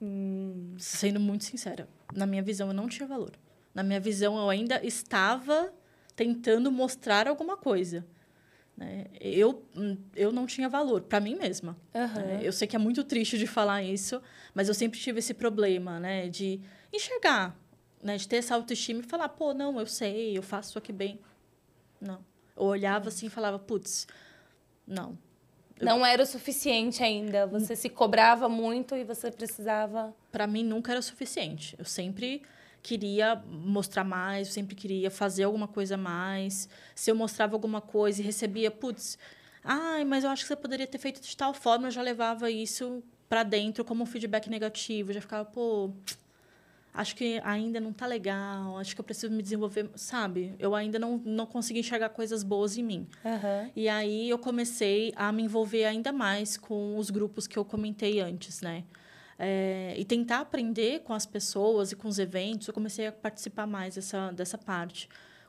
Hum. 0.00 0.74
Sendo 0.78 1.20
muito 1.20 1.44
sincera, 1.44 1.88
na 2.14 2.26
minha 2.26 2.42
visão 2.42 2.68
eu 2.68 2.74
não 2.74 2.88
tinha 2.88 3.06
valor. 3.06 3.32
Na 3.74 3.82
minha 3.82 4.00
visão 4.00 4.36
eu 4.38 4.48
ainda 4.48 4.84
estava 4.84 5.72
tentando 6.16 6.70
mostrar 6.70 7.28
alguma 7.28 7.56
coisa. 7.56 8.06
Né? 8.76 9.06
Eu, 9.20 9.62
eu 10.16 10.32
não 10.32 10.46
tinha 10.46 10.68
valor 10.68 11.02
para 11.02 11.20
mim 11.20 11.34
mesma. 11.34 11.76
Uhum. 11.94 12.14
Né? 12.14 12.40
Eu 12.42 12.52
sei 12.52 12.66
que 12.66 12.74
é 12.74 12.78
muito 12.78 13.04
triste 13.04 13.36
de 13.36 13.46
falar 13.46 13.82
isso, 13.82 14.22
mas 14.54 14.68
eu 14.68 14.74
sempre 14.74 14.98
tive 14.98 15.18
esse 15.18 15.34
problema 15.34 16.00
né? 16.00 16.28
de 16.28 16.60
enxergar, 16.92 17.56
né? 18.02 18.16
de 18.16 18.26
ter 18.26 18.36
essa 18.36 18.54
autoestima 18.54 19.00
e 19.00 19.02
falar: 19.02 19.28
pô, 19.28 19.52
não, 19.52 19.78
eu 19.78 19.86
sei, 19.86 20.36
eu 20.36 20.42
faço 20.42 20.70
isso 20.70 20.78
aqui 20.78 20.92
bem. 20.92 21.20
Não. 22.00 22.24
Eu 22.56 22.64
olhava 22.64 23.08
assim 23.08 23.26
e 23.26 23.30
falava: 23.30 23.58
putz, 23.58 24.06
não. 24.86 25.18
Não 25.80 26.04
era 26.04 26.22
o 26.22 26.26
suficiente 26.26 27.02
ainda. 27.02 27.46
Você 27.46 27.74
se 27.74 27.88
cobrava 27.88 28.48
muito 28.48 28.94
e 28.94 29.04
você 29.04 29.30
precisava. 29.30 30.14
Para 30.30 30.46
mim 30.46 30.62
nunca 30.62 30.92
era 30.92 31.00
o 31.00 31.02
suficiente. 31.02 31.74
Eu 31.78 31.84
sempre 31.84 32.42
queria 32.82 33.36
mostrar 33.46 34.04
mais, 34.04 34.48
eu 34.48 34.54
sempre 34.54 34.74
queria 34.74 35.10
fazer 35.10 35.44
alguma 35.44 35.68
coisa 35.68 35.96
mais. 35.96 36.68
Se 36.94 37.10
eu 37.10 37.14
mostrava 37.14 37.54
alguma 37.54 37.80
coisa 37.80 38.20
e 38.20 38.24
recebia, 38.24 38.70
putz, 38.70 39.18
ai, 39.64 40.04
mas 40.04 40.24
eu 40.24 40.30
acho 40.30 40.42
que 40.42 40.48
você 40.48 40.56
poderia 40.56 40.86
ter 40.86 40.98
feito 40.98 41.20
de 41.20 41.36
tal 41.36 41.52
forma, 41.52 41.88
eu 41.88 41.90
já 41.90 42.02
levava 42.02 42.50
isso 42.50 43.02
para 43.28 43.42
dentro 43.42 43.84
como 43.84 44.02
um 44.02 44.06
feedback 44.06 44.48
negativo, 44.48 45.10
eu 45.10 45.14
já 45.14 45.20
ficava, 45.20 45.44
pô, 45.44 45.90
acho 46.92 47.14
que 47.14 47.40
ainda 47.44 47.80
não 47.80 47.92
tá 47.92 48.06
legal, 48.06 48.78
acho 48.78 48.94
que 48.94 49.00
eu 49.00 49.04
preciso 49.04 49.32
me 49.32 49.42
desenvolver, 49.42 49.88
sabe? 49.94 50.54
Eu 50.58 50.74
ainda 50.74 50.98
não, 50.98 51.18
não 51.24 51.46
consegui 51.46 51.80
enxergar 51.80 52.08
coisas 52.10 52.42
boas 52.42 52.76
em 52.76 52.82
mim. 52.82 53.06
Uhum. 53.24 53.70
E 53.74 53.88
aí 53.88 54.28
eu 54.28 54.38
comecei 54.38 55.12
a 55.16 55.30
me 55.30 55.42
envolver 55.44 55.84
ainda 55.84 56.12
mais 56.12 56.56
com 56.56 56.96
os 56.98 57.10
grupos 57.10 57.46
que 57.46 57.58
eu 57.58 57.64
comentei 57.64 58.20
antes, 58.20 58.60
né? 58.60 58.84
É, 59.38 59.94
e 59.96 60.04
tentar 60.04 60.40
aprender 60.40 61.00
com 61.00 61.14
as 61.14 61.24
pessoas 61.24 61.92
e 61.92 61.96
com 61.96 62.08
os 62.08 62.18
eventos, 62.18 62.68
eu 62.68 62.74
comecei 62.74 63.06
a 63.06 63.12
participar 63.12 63.66
mais 63.66 63.94
dessa, 63.94 64.30
dessa 64.32 64.58
parte. 64.58 65.08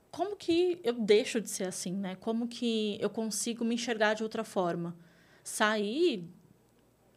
Como 0.09 0.35
que 0.35 0.79
eu 0.83 0.93
deixo 0.93 1.41
de 1.41 1.49
ser 1.49 1.65
assim, 1.65 1.93
né? 1.93 2.15
Como 2.15 2.47
que 2.47 2.97
eu 3.01 3.09
consigo 3.09 3.65
me 3.65 3.75
enxergar 3.75 4.13
de 4.13 4.23
outra 4.23 4.43
forma? 4.43 4.95
Sair 5.43 6.29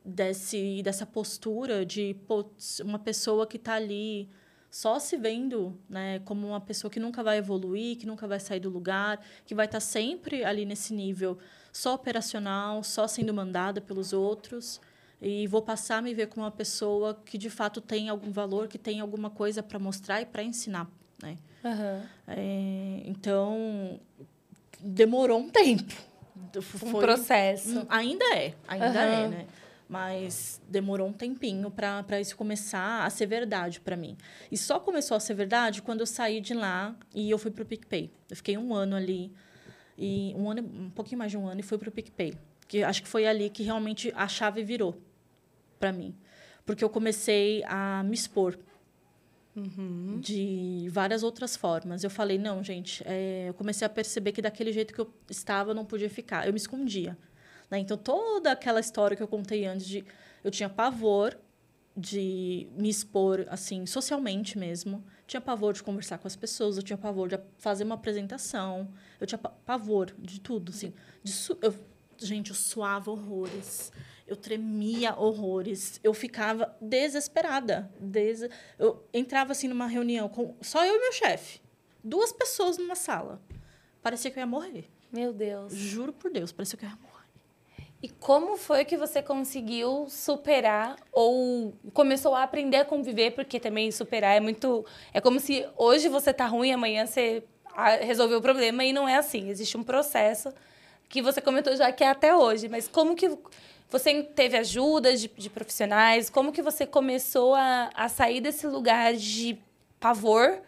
desse, 0.04 0.82
dessa 0.82 1.06
postura 1.06 1.84
de 1.84 2.14
putz, 2.26 2.80
uma 2.80 2.98
pessoa 2.98 3.46
que 3.46 3.56
está 3.56 3.74
ali 3.74 4.28
só 4.70 4.98
se 4.98 5.16
vendo 5.16 5.78
né, 5.88 6.18
como 6.24 6.48
uma 6.48 6.60
pessoa 6.60 6.90
que 6.90 6.98
nunca 6.98 7.22
vai 7.22 7.38
evoluir, 7.38 7.96
que 7.96 8.06
nunca 8.06 8.26
vai 8.26 8.40
sair 8.40 8.60
do 8.60 8.68
lugar, 8.68 9.24
que 9.46 9.54
vai 9.54 9.66
estar 9.66 9.76
tá 9.76 9.80
sempre 9.80 10.44
ali 10.44 10.64
nesse 10.64 10.92
nível 10.92 11.38
só 11.72 11.94
operacional, 11.94 12.82
só 12.82 13.06
sendo 13.06 13.32
mandada 13.32 13.80
pelos 13.80 14.12
outros 14.12 14.80
e 15.22 15.46
vou 15.46 15.62
passar 15.62 15.98
a 15.98 16.02
me 16.02 16.12
ver 16.12 16.26
como 16.26 16.44
uma 16.44 16.50
pessoa 16.50 17.14
que 17.24 17.38
de 17.38 17.48
fato 17.48 17.80
tem 17.80 18.08
algum 18.08 18.30
valor, 18.30 18.68
que 18.68 18.76
tem 18.76 19.00
alguma 19.00 19.30
coisa 19.30 19.62
para 19.62 19.78
mostrar 19.78 20.20
e 20.20 20.26
para 20.26 20.42
ensinar, 20.42 20.86
né? 21.22 21.38
Uhum. 21.64 22.02
É, 22.26 23.02
então 23.06 24.00
demorou 24.80 25.38
um 25.38 25.48
tempo. 25.48 25.94
Foi, 26.60 26.88
um 26.90 26.92
processo. 26.92 27.86
Ainda 27.88 28.24
é, 28.36 28.54
ainda 28.68 28.86
uhum. 28.86 28.96
é, 28.96 29.28
né? 29.28 29.46
Mas 29.94 30.60
demorou 30.68 31.06
um 31.06 31.12
tempinho 31.12 31.70
para 31.70 32.20
isso 32.20 32.36
começar 32.36 33.04
a 33.04 33.10
ser 33.10 33.26
verdade 33.26 33.80
para 33.80 33.96
mim. 33.96 34.16
E 34.50 34.58
só 34.58 34.80
começou 34.80 35.16
a 35.16 35.20
ser 35.20 35.34
verdade 35.34 35.80
quando 35.80 36.00
eu 36.00 36.06
saí 36.06 36.40
de 36.40 36.52
lá 36.52 36.96
e 37.14 37.30
eu 37.30 37.38
fui 37.38 37.52
para 37.52 37.62
o 37.62 37.64
PicPay. 37.64 38.10
Eu 38.28 38.34
fiquei 38.34 38.58
um 38.58 38.74
ano 38.74 38.96
ali, 38.96 39.32
e 39.96 40.34
um, 40.36 40.50
ano, 40.50 40.62
um 40.62 40.90
pouquinho 40.90 41.20
mais 41.20 41.30
de 41.30 41.38
um 41.38 41.46
ano, 41.46 41.60
e 41.60 41.62
fui 41.62 41.78
para 41.78 41.88
o 41.88 41.92
PicPay. 41.92 42.34
Que 42.66 42.82
acho 42.82 43.04
que 43.04 43.08
foi 43.08 43.24
ali 43.24 43.48
que 43.48 43.62
realmente 43.62 44.12
a 44.16 44.26
chave 44.26 44.64
virou 44.64 45.00
para 45.78 45.92
mim. 45.92 46.12
Porque 46.66 46.82
eu 46.82 46.90
comecei 46.90 47.62
a 47.64 48.02
me 48.02 48.14
expor 48.14 48.58
uhum. 49.54 50.18
de 50.18 50.88
várias 50.90 51.22
outras 51.22 51.54
formas. 51.54 52.02
Eu 52.02 52.10
falei, 52.10 52.36
não, 52.36 52.64
gente, 52.64 53.00
é... 53.06 53.48
eu 53.48 53.54
comecei 53.54 53.86
a 53.86 53.88
perceber 53.88 54.32
que 54.32 54.42
daquele 54.42 54.72
jeito 54.72 54.92
que 54.92 55.00
eu 55.00 55.08
estava, 55.30 55.70
eu 55.70 55.74
não 55.76 55.84
podia 55.84 56.10
ficar. 56.10 56.48
Eu 56.48 56.52
me 56.52 56.58
escondia. 56.58 57.16
Né? 57.74 57.80
Então, 57.80 57.96
toda 57.96 58.52
aquela 58.52 58.80
história 58.80 59.16
que 59.16 59.22
eu 59.22 59.28
contei 59.28 59.66
antes 59.66 59.86
de... 59.86 60.04
Eu 60.42 60.50
tinha 60.50 60.68
pavor 60.68 61.38
de 61.96 62.68
me 62.76 62.88
expor, 62.88 63.46
assim, 63.48 63.86
socialmente 63.86 64.58
mesmo. 64.58 65.04
Tinha 65.26 65.40
pavor 65.40 65.72
de 65.72 65.82
conversar 65.82 66.18
com 66.18 66.26
as 66.26 66.36
pessoas, 66.36 66.76
eu 66.76 66.82
tinha 66.82 66.96
pavor 66.96 67.28
de 67.28 67.38
fazer 67.58 67.84
uma 67.84 67.94
apresentação. 67.94 68.88
Eu 69.20 69.26
tinha 69.26 69.38
pavor 69.38 70.14
de 70.18 70.40
tudo, 70.40 70.70
assim. 70.70 70.92
De 71.22 71.32
eu... 71.60 71.74
Gente, 72.16 72.50
eu 72.50 72.56
suava 72.56 73.10
horrores 73.10 73.90
eu 74.26 74.36
tremia 74.36 75.14
horrores. 75.16 76.00
Eu 76.02 76.14
ficava 76.14 76.74
desesperada. 76.80 77.90
Des... 78.00 78.48
Eu 78.78 79.06
entrava 79.12 79.52
assim 79.52 79.68
numa 79.68 79.86
reunião 79.86 80.28
com 80.28 80.56
só 80.60 80.84
eu 80.84 80.96
e 80.96 81.00
meu 81.00 81.12
chefe. 81.12 81.60
Duas 82.02 82.32
pessoas 82.32 82.78
numa 82.78 82.94
sala. 82.94 83.40
Parecia 84.02 84.30
que 84.30 84.38
eu 84.38 84.42
ia 84.42 84.46
morrer. 84.46 84.90
Meu 85.12 85.32
Deus. 85.32 85.72
Juro 85.72 86.12
por 86.12 86.30
Deus, 86.30 86.52
parecia 86.52 86.78
que 86.78 86.84
eu 86.84 86.88
ia 86.88 86.96
morrer. 86.96 87.13
E 88.04 88.08
como 88.20 88.58
foi 88.58 88.84
que 88.84 88.98
você 88.98 89.22
conseguiu 89.22 90.04
superar 90.10 90.94
ou 91.10 91.72
começou 91.94 92.34
a 92.34 92.42
aprender 92.42 92.76
a 92.76 92.84
conviver? 92.84 93.30
Porque 93.30 93.58
também 93.58 93.90
superar 93.90 94.36
é 94.36 94.40
muito. 94.40 94.84
É 95.14 95.22
como 95.22 95.40
se 95.40 95.66
hoje 95.74 96.10
você 96.10 96.30
tá 96.30 96.44
ruim, 96.44 96.70
amanhã 96.70 97.06
você 97.06 97.42
resolveu 98.02 98.40
o 98.40 98.42
problema 98.42 98.84
e 98.84 98.92
não 98.92 99.08
é 99.08 99.16
assim. 99.16 99.48
Existe 99.48 99.78
um 99.78 99.82
processo 99.82 100.52
que 101.08 101.22
você 101.22 101.40
comentou 101.40 101.74
já 101.74 101.90
que 101.92 102.04
é 102.04 102.10
até 102.10 102.36
hoje. 102.36 102.68
Mas 102.68 102.86
como 102.86 103.16
que 103.16 103.38
você 103.88 104.22
teve 104.22 104.58
ajuda 104.58 105.16
de, 105.16 105.26
de 105.26 105.48
profissionais? 105.48 106.28
Como 106.28 106.52
que 106.52 106.60
você 106.60 106.84
começou 106.84 107.54
a, 107.54 107.88
a 107.94 108.10
sair 108.10 108.42
desse 108.42 108.66
lugar 108.66 109.14
de 109.14 109.58
pavor, 109.98 110.58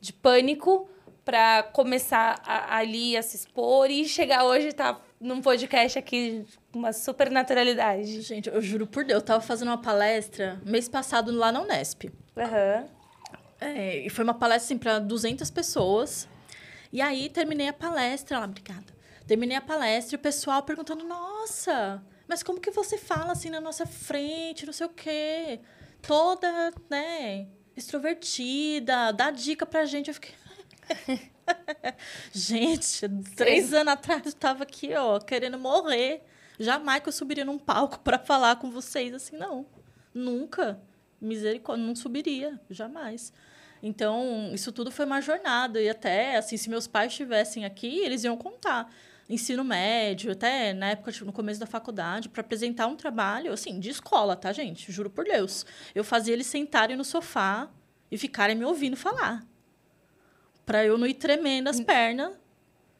de 0.00 0.12
pânico, 0.12 0.88
para 1.24 1.64
começar 1.64 2.40
a, 2.46 2.76
ali 2.76 3.16
a 3.16 3.22
se 3.22 3.34
expor 3.34 3.90
e 3.90 4.04
chegar 4.04 4.44
hoje 4.44 4.72
tá 4.72 5.00
num 5.20 5.40
podcast 5.40 5.98
aqui 5.98 6.44
com 6.72 6.78
uma 6.78 6.92
super 6.92 7.30
naturalidade? 7.30 8.20
Gente, 8.22 8.48
eu 8.48 8.60
juro 8.60 8.86
por 8.86 9.04
Deus, 9.04 9.20
eu 9.20 9.24
tava 9.24 9.40
fazendo 9.40 9.68
uma 9.68 9.80
palestra 9.80 10.60
mês 10.64 10.88
passado 10.88 11.32
lá 11.32 11.50
na 11.50 11.62
Unesp. 11.62 12.04
Uhum. 12.04 12.88
É, 13.60 13.98
e 14.06 14.10
foi 14.10 14.24
uma 14.24 14.34
palestra 14.34 14.66
assim, 14.66 14.78
para 14.78 14.98
200 14.98 15.50
pessoas. 15.50 16.28
E 16.92 17.00
aí 17.00 17.28
terminei 17.28 17.68
a 17.68 17.72
palestra 17.72 18.38
lá, 18.38 18.44
obrigada. 18.44 18.94
Terminei 19.26 19.56
a 19.56 19.60
palestra 19.60 20.14
e 20.14 20.18
o 20.18 20.20
pessoal 20.20 20.62
perguntando: 20.62 21.04
Nossa, 21.04 22.02
mas 22.28 22.42
como 22.42 22.60
que 22.60 22.70
você 22.70 22.96
fala 22.96 23.32
assim 23.32 23.50
na 23.50 23.60
nossa 23.60 23.86
frente, 23.86 24.66
não 24.66 24.72
sei 24.72 24.86
o 24.86 24.90
quê? 24.90 25.60
Toda, 26.00 26.72
né, 26.88 27.48
extrovertida, 27.76 29.12
dá 29.12 29.30
dica 29.30 29.66
pra 29.66 29.84
gente. 29.84 30.08
Eu 30.08 30.14
fiquei. 30.14 30.34
gente, 32.32 33.08
três 33.34 33.72
anos 33.72 33.92
atrás 33.92 34.26
eu 34.26 34.32
tava 34.32 34.62
aqui, 34.62 34.94
ó, 34.94 35.18
querendo 35.18 35.58
morrer. 35.58 36.22
Jamais 36.58 37.02
que 37.02 37.08
eu 37.08 37.12
subiria 37.12 37.44
num 37.44 37.58
palco 37.58 37.98
para 38.04 38.18
falar 38.18 38.56
com 38.56 38.70
vocês 38.70 39.12
assim, 39.14 39.36
não. 39.36 39.66
Nunca. 40.14 40.80
Misericórdia, 41.20 41.84
não 41.84 41.94
subiria, 41.94 42.60
jamais. 42.70 43.32
Então, 43.82 44.50
isso 44.52 44.72
tudo 44.72 44.90
foi 44.90 45.06
uma 45.06 45.20
jornada. 45.20 45.80
E 45.80 45.88
até, 45.88 46.36
assim, 46.36 46.56
se 46.56 46.68
meus 46.68 46.86
pais 46.86 47.12
estivessem 47.12 47.64
aqui, 47.64 48.00
eles 48.00 48.24
iam 48.24 48.36
contar 48.36 48.90
ensino 49.28 49.64
médio, 49.64 50.32
até 50.32 50.72
na 50.72 50.90
época, 50.90 51.10
tipo, 51.10 51.24
no 51.24 51.32
começo 51.32 51.58
da 51.58 51.66
faculdade, 51.66 52.28
para 52.28 52.40
apresentar 52.40 52.86
um 52.86 52.96
trabalho, 52.96 53.52
assim, 53.52 53.80
de 53.80 53.90
escola, 53.90 54.36
tá, 54.36 54.52
gente? 54.52 54.90
Juro 54.92 55.10
por 55.10 55.24
Deus. 55.24 55.66
Eu 55.94 56.04
fazia 56.04 56.32
eles 56.32 56.46
sentarem 56.46 56.96
no 56.96 57.04
sofá 57.04 57.68
e 58.10 58.16
ficarem 58.16 58.56
me 58.56 58.64
ouvindo 58.64 58.96
falar. 58.96 59.44
Para 60.66 60.84
eu 60.84 60.98
não 60.98 61.06
ir 61.06 61.14
tremendo 61.14 61.68
as 61.68 61.80
pernas 61.80 62.32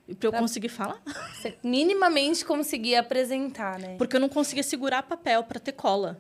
e 0.08 0.14
para 0.14 0.28
eu 0.28 0.30
pra 0.30 0.40
conseguir 0.40 0.68
falar. 0.68 1.02
Você 1.34 1.58
minimamente 1.62 2.44
conseguia 2.44 3.00
apresentar, 3.00 3.78
né? 3.78 3.96
Porque 3.98 4.16
eu 4.16 4.20
não 4.20 4.28
conseguia 4.28 4.62
segurar 4.62 5.02
papel 5.02 5.42
para 5.44 5.58
ter 5.58 5.72
cola. 5.72 6.18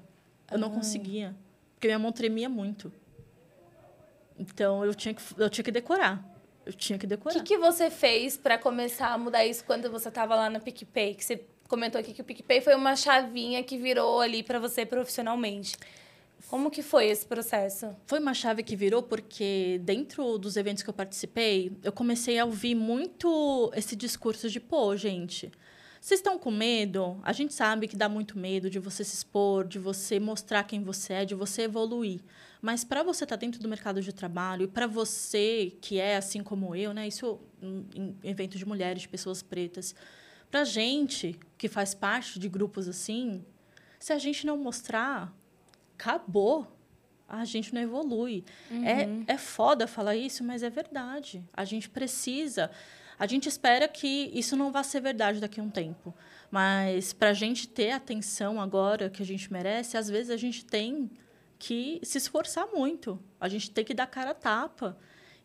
Eu 0.50 0.58
não 0.58 0.68
ah. 0.68 0.72
conseguia. 0.72 1.34
Porque 1.74 1.86
minha 1.86 1.98
mão 1.98 2.10
tremia 2.10 2.48
muito. 2.48 2.92
Então 4.38 4.84
eu 4.84 4.94
tinha 4.94 5.14
que, 5.14 5.22
eu 5.38 5.48
tinha 5.48 5.64
que 5.64 5.70
decorar. 5.70 6.22
Eu 6.64 6.72
tinha 6.72 6.98
que 6.98 7.06
decorar. 7.06 7.36
O 7.36 7.44
que, 7.44 7.54
que 7.54 7.58
você 7.58 7.90
fez 7.90 8.36
para 8.36 8.58
começar 8.58 9.12
a 9.12 9.18
mudar 9.18 9.46
isso 9.46 9.64
quando 9.64 9.88
você 9.88 10.08
estava 10.08 10.34
lá 10.34 10.50
no 10.50 10.60
PicPay? 10.60 11.14
Que 11.14 11.24
você 11.24 11.44
comentou 11.68 12.00
aqui 12.00 12.12
que 12.12 12.20
o 12.20 12.24
PicPay 12.24 12.60
foi 12.60 12.74
uma 12.74 12.96
chavinha 12.96 13.62
que 13.62 13.78
virou 13.78 14.20
ali 14.20 14.42
para 14.42 14.58
você 14.58 14.84
profissionalmente. 14.84 15.76
Como 16.48 16.70
que 16.70 16.82
foi 16.82 17.06
esse 17.06 17.26
processo? 17.26 17.94
Foi 18.06 18.20
uma 18.20 18.32
chave 18.32 18.62
que 18.62 18.76
virou 18.76 19.02
porque 19.02 19.80
dentro 19.82 20.38
dos 20.38 20.56
eventos 20.56 20.82
que 20.82 20.88
eu 20.88 20.94
participei, 20.94 21.76
eu 21.82 21.92
comecei 21.92 22.38
a 22.38 22.44
ouvir 22.44 22.74
muito 22.74 23.70
esse 23.74 23.96
discurso 23.96 24.48
de, 24.48 24.60
pô, 24.60 24.96
gente, 24.96 25.50
vocês 26.00 26.20
estão 26.20 26.38
com 26.38 26.52
medo? 26.52 27.18
A 27.24 27.32
gente 27.32 27.52
sabe 27.52 27.88
que 27.88 27.96
dá 27.96 28.08
muito 28.08 28.38
medo 28.38 28.70
de 28.70 28.78
você 28.78 29.02
se 29.02 29.16
expor, 29.16 29.66
de 29.66 29.80
você 29.80 30.20
mostrar 30.20 30.62
quem 30.62 30.84
você 30.84 31.14
é, 31.14 31.24
de 31.24 31.34
você 31.34 31.62
evoluir. 31.62 32.20
Mas 32.62 32.84
para 32.84 33.02
você 33.02 33.24
estar 33.24 33.36
tá 33.36 33.40
dentro 33.40 33.60
do 33.60 33.68
mercado 33.68 34.00
de 34.00 34.12
trabalho 34.12 34.62
e 34.62 34.68
para 34.68 34.86
você 34.86 35.76
que 35.80 35.98
é 35.98 36.16
assim 36.16 36.44
como 36.44 36.76
eu, 36.76 36.94
né? 36.94 37.08
Isso 37.08 37.40
em 37.60 38.16
eventos 38.22 38.60
de 38.60 38.64
mulheres, 38.64 39.02
de 39.02 39.08
pessoas 39.08 39.42
pretas, 39.42 39.96
para 40.48 40.62
gente 40.62 41.36
que 41.58 41.66
faz 41.66 41.92
parte 41.92 42.38
de 42.38 42.48
grupos 42.48 42.86
assim, 42.86 43.44
se 43.98 44.12
a 44.12 44.18
gente 44.18 44.46
não 44.46 44.56
mostrar, 44.56 45.34
acabou. 45.96 46.66
A 47.28 47.44
gente 47.44 47.74
não 47.74 47.80
evolui. 47.80 48.44
É, 48.70 48.74
uhum. 48.74 49.24
É, 49.26 49.32
é 49.32 49.38
foda 49.38 49.88
falar 49.88 50.14
isso, 50.14 50.44
mas 50.44 50.62
é 50.62 50.70
verdade. 50.70 51.42
A 51.52 51.64
gente 51.64 51.88
precisa. 51.88 52.70
A 53.18 53.26
gente 53.26 53.48
espera 53.48 53.88
que 53.88 54.30
isso 54.32 54.56
não 54.56 54.70
vá 54.70 54.82
ser 54.82 55.00
verdade 55.00 55.40
daqui 55.40 55.58
a 55.58 55.62
um 55.62 55.70
tempo. 55.70 56.14
Mas 56.50 57.12
para 57.12 57.30
a 57.30 57.34
gente 57.34 57.66
ter 57.66 57.90
a 57.90 57.96
atenção 57.96 58.60
agora 58.60 59.10
que 59.10 59.22
a 59.22 59.26
gente 59.26 59.52
merece, 59.52 59.96
às 59.96 60.08
vezes 60.08 60.30
a 60.30 60.36
gente 60.36 60.64
tem 60.64 61.10
que 61.58 61.98
se 62.02 62.18
esforçar 62.18 62.68
muito. 62.72 63.18
A 63.40 63.48
gente 63.48 63.70
tem 63.70 63.84
que 63.84 63.94
dar 63.94 64.06
cara 64.06 64.30
a 64.30 64.34
tapa. 64.34 64.96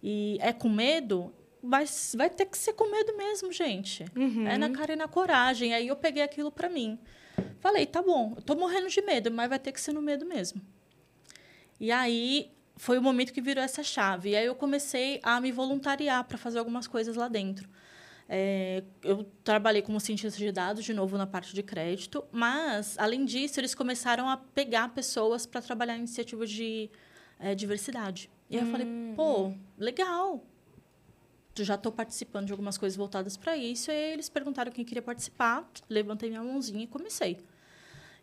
E 0.03 0.37
é 0.39 0.53
com 0.53 0.69
medo? 0.69 1.33
Mas 1.63 2.13
vai 2.15 2.29
ter 2.29 2.45
que 2.45 2.57
ser 2.57 2.73
com 2.73 2.91
medo 2.91 3.15
mesmo, 3.17 3.51
gente. 3.51 4.05
Uhum. 4.15 4.47
É 4.47 4.57
na 4.57 4.69
cara 4.69 4.93
e 4.93 4.95
na 4.95 5.07
coragem. 5.07 5.73
Aí 5.73 5.87
eu 5.87 5.95
peguei 5.95 6.21
aquilo 6.21 6.51
para 6.51 6.69
mim. 6.69 6.99
Falei, 7.59 7.85
tá 7.85 8.01
bom, 8.01 8.33
eu 8.35 8.41
tô 8.41 8.55
morrendo 8.55 8.89
de 8.89 9.01
medo, 9.01 9.31
mas 9.31 9.49
vai 9.49 9.59
ter 9.59 9.71
que 9.71 9.79
ser 9.79 9.93
no 9.93 10.01
medo 10.01 10.25
mesmo. 10.25 10.61
E 11.79 11.91
aí 11.91 12.51
foi 12.75 12.97
o 12.97 13.01
momento 13.01 13.31
que 13.31 13.41
virou 13.41 13.63
essa 13.63 13.83
chave. 13.83 14.31
E 14.31 14.35
aí 14.35 14.45
eu 14.45 14.55
comecei 14.55 15.19
a 15.23 15.39
me 15.39 15.51
voluntariar 15.51 16.23
para 16.23 16.37
fazer 16.37 16.59
algumas 16.59 16.87
coisas 16.87 17.15
lá 17.15 17.27
dentro. 17.27 17.69
É, 18.27 18.83
eu 19.03 19.25
trabalhei 19.43 19.81
como 19.81 19.99
cientista 19.99 20.39
de 20.39 20.51
dados, 20.51 20.85
de 20.85 20.93
novo, 20.93 21.17
na 21.17 21.27
parte 21.27 21.53
de 21.53 21.61
crédito, 21.61 22.23
mas, 22.31 22.97
além 22.97 23.25
disso, 23.25 23.59
eles 23.59 23.75
começaram 23.75 24.29
a 24.29 24.37
pegar 24.37 24.89
pessoas 24.89 25.45
para 25.45 25.61
trabalhar 25.61 25.95
em 25.95 25.99
iniciativas 25.99 26.49
de 26.49 26.89
é, 27.39 27.53
diversidade. 27.53 28.29
E 28.49 28.57
aí 28.57 28.63
eu 28.63 28.71
falei, 28.71 28.87
hum. 28.87 29.13
pô, 29.15 29.53
legal. 29.77 30.45
Já 31.55 31.75
estou 31.75 31.91
participando 31.91 32.47
de 32.47 32.53
algumas 32.53 32.77
coisas 32.77 32.95
voltadas 32.95 33.37
para 33.37 33.57
isso. 33.57 33.91
E 33.91 34.13
eles 34.13 34.29
perguntaram 34.29 34.71
quem 34.71 34.85
queria 34.85 35.01
participar, 35.01 35.69
levantei 35.89 36.29
minha 36.29 36.43
mãozinha 36.43 36.83
e 36.83 36.87
comecei. 36.87 37.37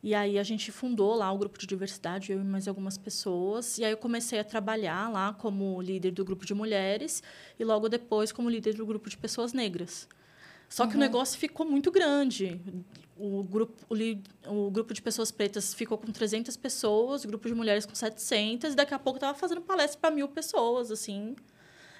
E 0.02 0.14
aí 0.14 0.38
a 0.38 0.42
gente 0.42 0.70
fundou 0.70 1.14
lá 1.14 1.30
o 1.32 1.38
grupo 1.38 1.58
de 1.58 1.66
diversidade, 1.66 2.30
eu 2.32 2.40
e 2.40 2.44
mais 2.44 2.68
algumas 2.68 2.96
pessoas. 2.96 3.78
E 3.78 3.84
aí 3.84 3.90
eu 3.90 3.96
comecei 3.96 4.38
a 4.38 4.44
trabalhar 4.44 5.10
lá 5.10 5.32
como 5.32 5.80
líder 5.82 6.12
do 6.12 6.24
grupo 6.24 6.46
de 6.46 6.54
mulheres 6.54 7.22
e 7.58 7.64
logo 7.64 7.88
depois 7.88 8.30
como 8.30 8.48
líder 8.48 8.74
do 8.74 8.86
grupo 8.86 9.10
de 9.10 9.16
pessoas 9.16 9.52
negras. 9.52 10.08
Só 10.68 10.86
que 10.86 10.92
uhum. 10.92 10.98
o 10.98 11.00
negócio 11.00 11.38
ficou 11.38 11.66
muito 11.66 11.90
grande. 11.90 12.60
O 13.16 13.42
grupo, 13.42 13.74
o, 13.88 14.66
o, 14.66 14.70
grupo 14.70 14.94
de 14.94 15.02
pessoas 15.02 15.30
pretas 15.32 15.74
ficou 15.74 15.98
com 15.98 16.12
300 16.12 16.56
pessoas, 16.56 17.24
o 17.24 17.28
grupo 17.28 17.48
de 17.48 17.54
mulheres 17.54 17.84
com 17.84 17.94
700, 17.94 18.74
e 18.74 18.76
daqui 18.76 18.94
a 18.94 18.98
pouco 18.98 19.16
estava 19.16 19.36
fazendo 19.36 19.62
palestra 19.62 19.98
para 19.98 20.14
mil 20.14 20.28
pessoas, 20.28 20.92
assim. 20.92 21.34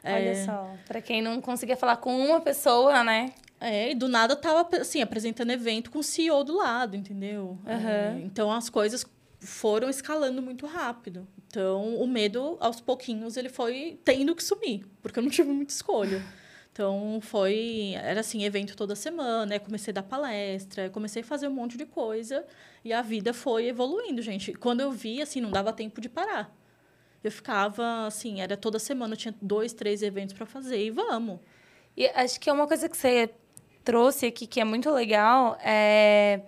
Olha 0.05 0.31
é... 0.31 0.45
só, 0.45 0.75
para 0.87 1.01
quem 1.01 1.21
não 1.21 1.41
conseguia 1.41 1.77
falar 1.77 1.97
com 1.97 2.17
uma 2.17 2.41
pessoa, 2.41 3.03
né? 3.03 3.33
É, 3.61 3.91
e 3.91 3.95
do 3.95 4.09
nada 4.09 4.37
tava 4.37 4.69
assim, 4.77 5.03
apresentando 5.03 5.51
evento 5.51 5.91
com 5.91 5.99
o 5.99 6.03
CEO 6.03 6.45
do 6.45 6.57
lado, 6.57 6.97
entendeu? 6.97 7.59
Uhum. 7.67 7.89
É, 7.89 8.21
então 8.23 8.53
as 8.53 8.71
coisas 8.71 9.05
foram 9.41 9.89
escalando 9.89 10.41
muito 10.41 10.67
rápido. 10.67 11.27
Então 11.47 11.97
o 11.97 12.07
medo, 12.07 12.57
aos 12.61 12.81
pouquinhos, 12.81 13.37
ele 13.37 13.49
foi 13.49 13.99
tendo 14.05 14.35
que 14.35 14.45
sumir, 14.45 14.87
porque 15.03 15.19
eu 15.19 15.23
não 15.23 15.31
tive 15.31 15.51
muita 15.51 15.73
escolha. 15.73 16.23
Então 16.71 17.19
foi, 17.21 17.95
era 17.97 18.21
assim, 18.21 18.45
evento 18.45 18.77
toda 18.77 18.95
semana, 18.95 19.57
eu 19.57 19.61
comecei 19.61 19.91
a 19.91 19.97
dar 19.97 20.03
palestra, 20.05 20.89
comecei 20.91 21.23
a 21.23 21.25
fazer 21.25 21.49
um 21.49 21.53
monte 21.53 21.77
de 21.77 21.85
coisa 21.85 22.45
e 22.85 22.93
a 22.93 23.03
vida 23.03 23.35
foi 23.35 23.67
evoluindo, 23.67 24.23
gente. 24.23 24.53
Quando 24.55 24.81
eu 24.81 24.93
vi, 24.93 25.21
assim, 25.21 25.41
não 25.41 25.51
dava 25.51 25.73
tempo 25.73 26.01
de 26.01 26.09
parar. 26.09 26.55
Eu 27.23 27.33
ficava 27.33 28.07
assim, 28.07 28.41
era 28.41 28.57
toda 28.57 28.79
semana, 28.79 29.15
eu 29.15 29.17
tinha 29.17 29.35
dois, 29.41 29.73
três 29.73 30.03
eventos 30.03 30.35
para 30.35 30.47
fazer 30.47 30.83
e 30.85 30.91
vamos. 30.91 31.41
E 31.97 32.07
acho 32.07 32.39
que 32.39 32.49
é 32.49 32.53
uma 32.53 32.67
coisa 32.67 32.89
que 32.89 32.97
você 32.97 33.31
trouxe 33.85 34.27
aqui 34.27 34.47
que 34.47 34.61
é 34.61 34.65
muito 34.65 34.91
legal 34.91 35.59
é 35.63 36.43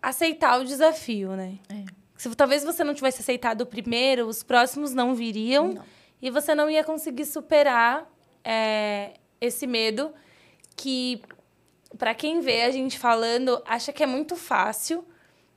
aceitar 0.00 0.60
o 0.60 0.64
desafio, 0.64 1.30
né? 1.32 1.58
É. 1.68 1.84
Se 2.16 2.34
talvez 2.34 2.64
você 2.64 2.82
não 2.82 2.94
tivesse 2.94 3.20
aceitado 3.20 3.62
o 3.62 3.66
primeiro, 3.66 4.26
os 4.26 4.42
próximos 4.42 4.94
não 4.94 5.14
viriam 5.14 5.74
não. 5.74 5.84
e 6.22 6.30
você 6.30 6.54
não 6.54 6.70
ia 6.70 6.82
conseguir 6.82 7.24
superar 7.26 8.10
é, 8.42 9.14
esse 9.40 9.66
medo 9.66 10.12
que 10.76 11.20
para 11.96 12.14
quem 12.14 12.40
vê 12.40 12.62
a 12.62 12.70
gente 12.70 12.98
falando 12.98 13.62
acha 13.66 13.92
que 13.92 14.02
é 14.02 14.06
muito 14.06 14.36
fácil, 14.36 15.04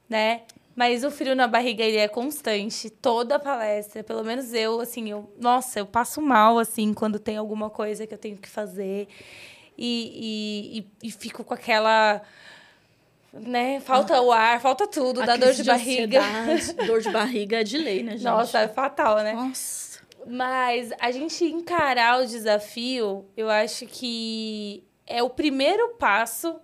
né? 0.10 0.42
Mas 0.76 1.04
o 1.04 1.12
frio 1.12 1.36
na 1.36 1.48
barriga 1.48 1.84
ele 1.84 1.98
é 1.98 2.08
constante, 2.08 2.90
toda 2.90 3.36
a 3.36 3.40
palestra, 3.40 4.04
pelo 4.04 4.24
menos 4.24 4.54
eu, 4.54 4.80
assim, 4.80 5.10
eu, 5.10 5.32
nossa, 5.40 5.80
eu 5.80 5.86
passo 5.86 6.22
mal 6.22 6.58
assim 6.58 6.94
quando 6.94 7.20
tem 7.20 7.38
alguma 7.38 7.70
coisa 7.70 8.08
que 8.08 8.14
eu 8.14 8.18
tenho 8.18 8.38
que 8.38 8.48
fazer 8.48 9.08
e, 9.78 10.86
e, 11.02 11.08
e 11.08 11.12
fico 11.12 11.44
com 11.44 11.54
aquela 11.54 12.22
né? 13.34 13.80
Falta 13.80 14.18
ah, 14.18 14.22
o 14.22 14.32
ar, 14.32 14.60
falta 14.60 14.88
tudo, 14.88 15.26
dá 15.26 15.38
dor 15.38 15.52
de, 15.52 15.64
de 15.64 15.64
barriga. 15.64 16.22
dor 16.86 17.02
de 17.02 17.10
barriga 17.12 17.62
é 17.62 17.64
de 17.64 17.78
lei, 17.78 18.04
né, 18.04 18.12
gente? 18.14 18.24
Nossa, 18.24 18.60
é 18.60 18.68
fatal, 18.68 19.18
né? 19.18 19.34
Nossa. 19.34 20.02
Mas 20.28 20.92
a 21.00 21.12
gente 21.12 21.46
encarar 21.46 22.22
o 22.22 22.26
desafio, 22.26 23.26
eu 23.36 23.50
acho 23.50 23.86
que 23.86 24.84
é 25.08 25.24
o 25.24 25.30
primeiro 25.30 25.96
passo, 25.96 26.60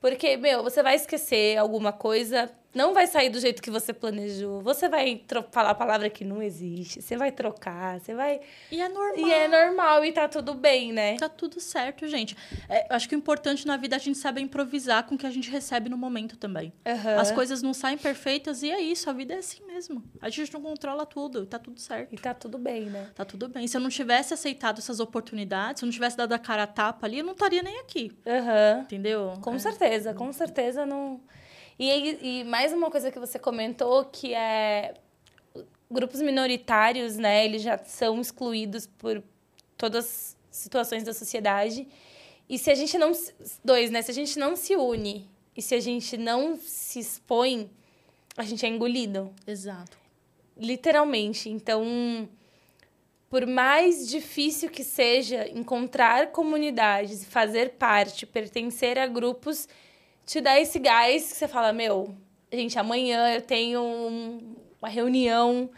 porque, 0.00 0.36
meu, 0.36 0.62
você 0.62 0.82
vai 0.82 0.96
esquecer 0.96 1.58
alguma 1.58 1.92
coisa, 1.92 2.50
não 2.74 2.94
vai 2.94 3.06
sair 3.06 3.30
do 3.30 3.40
jeito 3.40 3.60
que 3.60 3.70
você 3.70 3.92
planejou. 3.92 4.60
Você 4.62 4.88
vai 4.88 5.24
falar 5.50 5.70
a 5.70 5.74
palavra 5.74 6.08
que 6.08 6.24
não 6.24 6.42
existe. 6.42 7.02
Você 7.02 7.16
vai 7.16 7.32
trocar, 7.32 8.00
você 8.00 8.14
vai. 8.14 8.40
E 8.70 8.80
é 8.80 8.88
normal. 8.88 9.28
E 9.28 9.32
é 9.32 9.48
normal 9.48 10.04
e 10.04 10.12
tá 10.12 10.28
tudo 10.28 10.54
bem, 10.54 10.92
né? 10.92 11.16
Tá 11.16 11.28
tudo 11.28 11.60
certo, 11.60 12.06
gente. 12.06 12.36
É, 12.68 12.86
acho 12.90 13.08
que 13.08 13.14
o 13.14 13.18
importante 13.18 13.66
na 13.66 13.76
vida 13.76 13.96
é 13.96 13.98
a 13.98 14.00
gente 14.00 14.18
saber 14.18 14.40
improvisar 14.40 15.04
com 15.04 15.16
o 15.16 15.18
que 15.18 15.26
a 15.26 15.30
gente 15.30 15.50
recebe 15.50 15.88
no 15.88 15.96
momento 15.96 16.36
também. 16.36 16.72
Uhum. 16.86 17.18
As 17.18 17.32
coisas 17.32 17.60
não 17.60 17.74
saem 17.74 17.98
perfeitas 17.98 18.62
e 18.62 18.70
é 18.70 18.80
isso. 18.80 19.10
A 19.10 19.12
vida 19.12 19.34
é 19.34 19.38
assim 19.38 19.64
mesmo. 19.66 20.02
A 20.20 20.28
gente 20.28 20.52
não 20.52 20.62
controla 20.62 21.04
tudo. 21.04 21.46
Tá 21.46 21.58
tudo 21.58 21.80
certo. 21.80 22.14
E 22.14 22.18
tá 22.18 22.32
tudo 22.32 22.56
bem, 22.56 22.82
né? 22.82 23.10
Tá 23.14 23.24
tudo 23.24 23.48
bem. 23.48 23.66
Se 23.66 23.76
eu 23.76 23.80
não 23.80 23.90
tivesse 23.90 24.32
aceitado 24.32 24.78
essas 24.78 25.00
oportunidades, 25.00 25.80
se 25.80 25.84
eu 25.84 25.86
não 25.86 25.92
tivesse 25.92 26.16
dado 26.16 26.32
a 26.32 26.38
cara 26.38 26.62
a 26.62 26.66
tapa 26.66 27.06
ali, 27.06 27.18
eu 27.18 27.24
não 27.24 27.32
estaria 27.32 27.62
nem 27.62 27.80
aqui. 27.80 28.12
Uhum. 28.24 28.82
Entendeu? 28.82 29.32
Com 29.40 29.54
é. 29.54 29.58
certeza. 29.58 30.14
Com 30.14 30.32
certeza 30.32 30.86
não. 30.86 31.20
E, 31.82 32.40
e 32.40 32.44
mais 32.44 32.74
uma 32.74 32.90
coisa 32.90 33.10
que 33.10 33.18
você 33.18 33.38
comentou, 33.38 34.04
que 34.04 34.34
é 34.34 34.92
grupos 35.90 36.20
minoritários, 36.20 37.16
né? 37.16 37.42
Eles 37.42 37.62
já 37.62 37.78
são 37.78 38.20
excluídos 38.20 38.86
por 38.86 39.22
todas 39.78 40.04
as 40.04 40.36
situações 40.50 41.04
da 41.04 41.14
sociedade. 41.14 41.88
E 42.46 42.58
se 42.58 42.70
a 42.70 42.74
gente 42.74 42.98
não... 42.98 43.12
Dois, 43.64 43.90
né? 43.90 44.02
Se 44.02 44.10
a 44.10 44.14
gente 44.14 44.38
não 44.38 44.56
se 44.56 44.76
une 44.76 45.26
e 45.56 45.62
se 45.62 45.74
a 45.74 45.80
gente 45.80 46.18
não 46.18 46.58
se 46.60 46.98
expõe, 46.98 47.70
a 48.36 48.42
gente 48.42 48.66
é 48.66 48.68
engolido. 48.68 49.34
Exato. 49.46 49.96
Literalmente. 50.58 51.48
Então, 51.48 52.28
por 53.30 53.46
mais 53.46 54.06
difícil 54.06 54.68
que 54.68 54.84
seja 54.84 55.48
encontrar 55.48 56.30
comunidades, 56.30 57.24
fazer 57.24 57.70
parte, 57.78 58.26
pertencer 58.26 58.98
a 58.98 59.06
grupos 59.06 59.66
te 60.26 60.40
dá 60.40 60.60
esse 60.60 60.78
gás 60.78 61.32
que 61.32 61.38
você 61.38 61.48
fala, 61.48 61.72
meu, 61.72 62.14
gente, 62.52 62.78
amanhã 62.78 63.34
eu 63.34 63.42
tenho 63.42 63.82
um, 63.82 64.56
uma 64.80 64.88
reunião. 64.88 65.70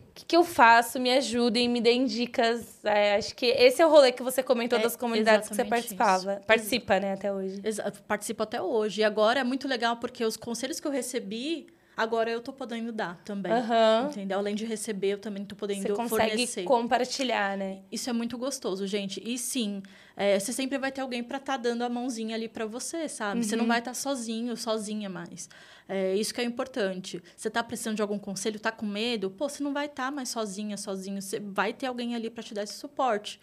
O 0.00 0.14
que, 0.14 0.26
que, 0.26 0.36
eu 0.36 0.44
faço? 0.44 1.00
Me 1.00 1.10
ajudem, 1.12 1.68
me 1.68 1.80
deem 1.80 2.04
dicas. 2.04 2.84
É, 2.84 3.16
acho 3.16 3.34
que 3.34 3.46
esse 3.46 3.80
é 3.80 3.86
o 3.86 3.90
rolê 3.90 4.12
que 4.12 4.22
você 4.22 4.42
comentou 4.42 4.78
é, 4.78 4.82
das 4.82 4.94
comunidades 4.94 5.48
que 5.48 5.54
você 5.54 5.64
participava. 5.64 6.34
Isso. 6.34 6.46
Participa, 6.46 7.00
né, 7.00 7.14
até 7.14 7.32
hoje. 7.32 7.60
Exa 7.64 7.90
participo 8.06 8.42
até 8.42 8.60
hoje. 8.60 9.00
E 9.00 9.04
agora 9.04 9.40
é 9.40 9.44
muito 9.44 9.66
legal 9.66 9.96
porque 9.96 10.24
os 10.24 10.36
conselhos 10.36 10.78
que 10.78 10.86
eu 10.86 10.92
recebi 10.92 11.66
Agora 11.96 12.30
eu 12.30 12.40
tô 12.40 12.52
podendo 12.52 12.90
dar 12.90 13.20
também. 13.24 13.52
Uhum. 13.52 14.08
Entendeu? 14.08 14.38
Além 14.38 14.54
de 14.54 14.64
receber, 14.64 15.08
eu 15.08 15.18
também 15.18 15.44
tô 15.44 15.54
podendo 15.54 15.82
você 15.82 15.88
consegue 15.92 16.30
fornecer. 16.30 16.64
compartilhar, 16.64 17.56
né? 17.56 17.80
Isso 17.92 18.08
é 18.08 18.12
muito 18.12 18.38
gostoso, 18.38 18.86
gente. 18.86 19.22
E 19.22 19.36
sim, 19.36 19.82
é, 20.16 20.38
você 20.38 20.52
sempre 20.52 20.78
vai 20.78 20.90
ter 20.90 21.02
alguém 21.02 21.22
para 21.22 21.36
estar 21.36 21.52
tá 21.52 21.58
dando 21.58 21.82
a 21.82 21.88
mãozinha 21.90 22.34
ali 22.34 22.48
para 22.48 22.64
você, 22.64 23.08
sabe? 23.08 23.38
Uhum. 23.38 23.42
Você 23.42 23.56
não 23.56 23.64
uhum. 23.64 23.68
vai 23.68 23.78
estar 23.80 23.90
tá 23.90 23.94
sozinho, 23.94 24.56
sozinha 24.56 25.10
mais. 25.10 25.50
É, 25.86 26.14
isso 26.14 26.32
que 26.32 26.40
é 26.40 26.44
importante. 26.44 27.22
Você 27.36 27.50
tá 27.50 27.62
precisando 27.62 27.96
de 27.96 28.02
algum 28.02 28.18
conselho, 28.18 28.58
tá 28.58 28.72
com 28.72 28.86
medo? 28.86 29.30
Pô, 29.30 29.48
você 29.48 29.62
não 29.62 29.74
vai 29.74 29.86
estar 29.86 30.06
tá 30.06 30.10
mais 30.10 30.30
sozinha, 30.30 30.78
sozinho. 30.78 31.20
Você 31.20 31.38
vai 31.38 31.74
ter 31.74 31.86
alguém 31.86 32.14
ali 32.14 32.30
para 32.30 32.42
te 32.42 32.54
dar 32.54 32.62
esse 32.62 32.74
suporte. 32.74 33.38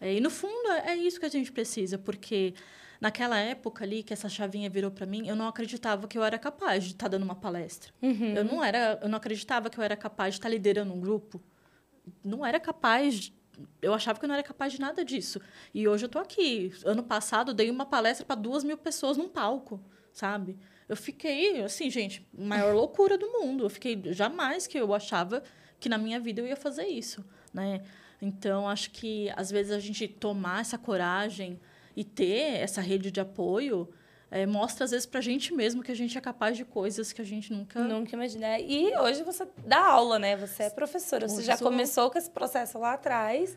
É, 0.00 0.14
e 0.14 0.20
no 0.20 0.30
fundo, 0.30 0.70
é, 0.72 0.92
é 0.92 0.96
isso 0.96 1.20
que 1.20 1.26
a 1.26 1.30
gente 1.30 1.52
precisa, 1.52 1.98
porque 1.98 2.54
naquela 3.00 3.38
época 3.38 3.84
ali 3.84 4.02
que 4.02 4.12
essa 4.12 4.28
chavinha 4.28 4.68
virou 4.68 4.90
para 4.90 5.06
mim, 5.06 5.26
eu 5.26 5.34
não 5.34 5.48
acreditava 5.48 6.06
que 6.06 6.18
eu 6.18 6.22
era 6.22 6.38
capaz 6.38 6.84
de 6.84 6.90
estar 6.90 7.06
tá 7.06 7.08
dando 7.08 7.22
uma 7.22 7.34
palestra. 7.34 7.92
Uhum. 8.02 8.34
Eu 8.34 8.44
não 8.44 8.62
era, 8.62 8.98
eu 9.02 9.08
não 9.08 9.16
acreditava 9.16 9.70
que 9.70 9.78
eu 9.78 9.84
era 9.84 9.96
capaz 9.96 10.34
de 10.34 10.38
estar 10.38 10.48
tá 10.48 10.54
liderando 10.54 10.92
um 10.92 11.00
grupo. 11.00 11.40
Não 12.24 12.44
era 12.44 12.60
capaz 12.60 13.32
eu 13.82 13.92
achava 13.92 14.18
que 14.18 14.24
eu 14.24 14.28
não 14.28 14.34
era 14.34 14.42
capaz 14.42 14.72
de 14.72 14.80
nada 14.80 15.04
disso. 15.04 15.40
E 15.74 15.86
hoje 15.86 16.04
eu 16.04 16.06
estou 16.06 16.22
aqui. 16.22 16.72
Ano 16.84 17.02
passado, 17.02 17.52
dei 17.52 17.70
uma 17.70 17.84
palestra 17.86 18.24
para 18.24 18.36
duas 18.36 18.64
mil 18.64 18.78
pessoas 18.78 19.16
num 19.16 19.28
palco, 19.28 19.80
sabe? 20.12 20.58
Eu 20.88 20.96
fiquei, 20.96 21.62
assim, 21.62 21.90
gente, 21.90 22.26
maior 22.36 22.74
loucura 22.74 23.16
do 23.16 23.28
mundo. 23.28 23.64
Eu 23.64 23.70
fiquei, 23.70 24.00
jamais 24.12 24.66
que 24.66 24.78
eu 24.78 24.94
achava 24.94 25.42
que 25.78 25.88
na 25.88 25.98
minha 25.98 26.18
vida 26.18 26.40
eu 26.40 26.46
ia 26.46 26.56
fazer 26.56 26.86
isso, 26.86 27.24
né? 27.52 27.82
Então, 28.20 28.68
acho 28.68 28.90
que 28.90 29.30
às 29.36 29.50
vezes 29.50 29.72
a 29.72 29.78
gente 29.78 30.06
tomar 30.06 30.60
essa 30.60 30.76
coragem 30.76 31.58
e 31.96 32.04
ter 32.04 32.60
essa 32.60 32.80
rede 32.80 33.10
de 33.10 33.20
apoio 33.20 33.88
é, 34.30 34.46
mostra 34.46 34.84
às 34.84 34.92
vezes 34.92 35.06
para 35.06 35.18
a 35.18 35.22
gente 35.22 35.52
mesmo 35.52 35.82
que 35.82 35.90
a 35.90 35.94
gente 35.94 36.16
é 36.16 36.20
capaz 36.20 36.56
de 36.56 36.64
coisas 36.64 37.12
que 37.12 37.20
a 37.20 37.24
gente 37.24 37.52
nunca 37.52 37.80
nunca 37.82 38.14
imaginou. 38.14 38.48
E 38.58 38.96
hoje 38.98 39.24
você 39.24 39.46
dá 39.66 39.84
aula, 39.84 40.18
né? 40.18 40.36
Você 40.36 40.64
é 40.64 40.70
professora. 40.70 41.28
Você 41.28 41.42
já 41.42 41.58
começou 41.58 42.10
com 42.10 42.18
esse 42.18 42.30
processo 42.30 42.78
lá 42.78 42.94
atrás. 42.94 43.56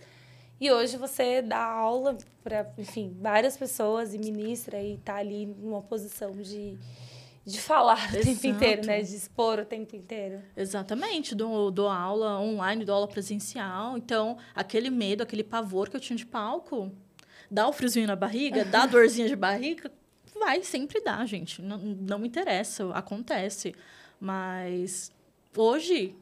E 0.60 0.72
hoje 0.72 0.98
você 0.98 1.42
dá 1.42 1.64
aula 1.64 2.18
para, 2.44 2.72
enfim, 2.78 3.16
várias 3.20 3.58
pessoas 3.58 4.14
e 4.14 4.18
ministra 4.18 4.82
e 4.82 4.96
está 4.96 5.16
ali 5.16 5.46
numa 5.46 5.82
posição 5.82 6.32
de 6.32 6.78
de 7.46 7.60
falar 7.60 7.98
o 8.14 8.16
Exato. 8.16 8.24
tempo 8.24 8.48
inteiro, 8.48 8.86
né? 8.86 9.02
De 9.02 9.16
expor 9.16 9.60
o 9.60 9.66
tempo 9.66 9.96
inteiro. 9.96 10.42
Exatamente. 10.56 11.36
Dou, 11.36 11.70
dou 11.70 11.90
aula 11.90 12.40
online, 12.40 12.86
dou 12.86 12.96
aula 12.96 13.08
presencial. 13.08 13.98
Então, 13.98 14.38
aquele 14.56 14.90
medo, 14.90 15.24
aquele 15.24 15.44
pavor 15.44 15.90
que 15.90 15.96
eu 15.96 16.00
tinha 16.00 16.16
de 16.16 16.26
palco, 16.26 16.90
dá 17.54 17.68
o 17.68 17.72
friozinho 17.72 18.08
na 18.08 18.16
barriga, 18.16 18.66
dá 18.66 18.84
a 18.84 18.86
dorzinha 18.88 19.28
de 19.28 19.36
barriga, 19.36 19.92
vai 20.40 20.64
sempre 20.64 21.00
dar, 21.02 21.26
gente. 21.28 21.62
Não, 21.62 21.78
não 21.78 22.18
me 22.18 22.28
interessa, 22.28 22.90
acontece. 22.94 23.76
Mas 24.20 25.12
hoje, 25.56 26.16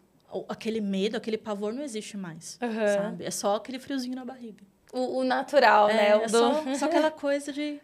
aquele 0.49 0.81
medo, 0.81 1.15
aquele 1.15 1.37
pavor 1.37 1.73
não 1.73 1.81
existe 1.81 2.17
mais, 2.17 2.59
uhum. 2.61 2.87
sabe? 2.95 3.25
É 3.25 3.31
só 3.31 3.55
aquele 3.55 3.79
friozinho 3.79 4.15
na 4.15 4.25
barriga. 4.25 4.63
O, 4.91 5.19
o 5.19 5.23
natural, 5.23 5.89
é, 5.89 5.93
né? 5.93 6.15
O 6.17 6.21
é 6.23 6.25
do... 6.25 6.37
só, 6.37 6.75
só 6.75 6.85
aquela 6.85 7.09
coisa 7.09 7.53
de 7.53 7.79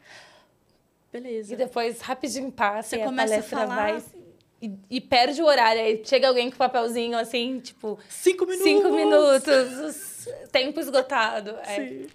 Beleza. 1.10 1.54
E 1.54 1.56
depois 1.58 2.02
rapidinho 2.02 2.52
passa 2.52 2.90
Você 2.90 3.02
e 3.02 3.06
começa 3.06 3.36
a, 3.36 3.40
a 3.40 3.44
falar... 3.44 3.76
vai 3.76 4.04
e, 4.62 4.72
e, 4.90 5.00
perde 5.00 5.42
o 5.42 5.46
horário. 5.46 5.82
Aí 5.82 6.02
chega 6.04 6.28
alguém 6.28 6.50
com 6.50 6.58
papelzinho 6.58 7.18
assim, 7.18 7.60
tipo. 7.60 8.00
Cinco 8.10 8.46
minutos! 8.46 8.64
Cinco 8.64 8.90
minutos, 8.92 10.28
tempo 10.52 10.80
esgotado. 10.80 11.52
É. 11.62 11.76
Sim. 11.76 12.08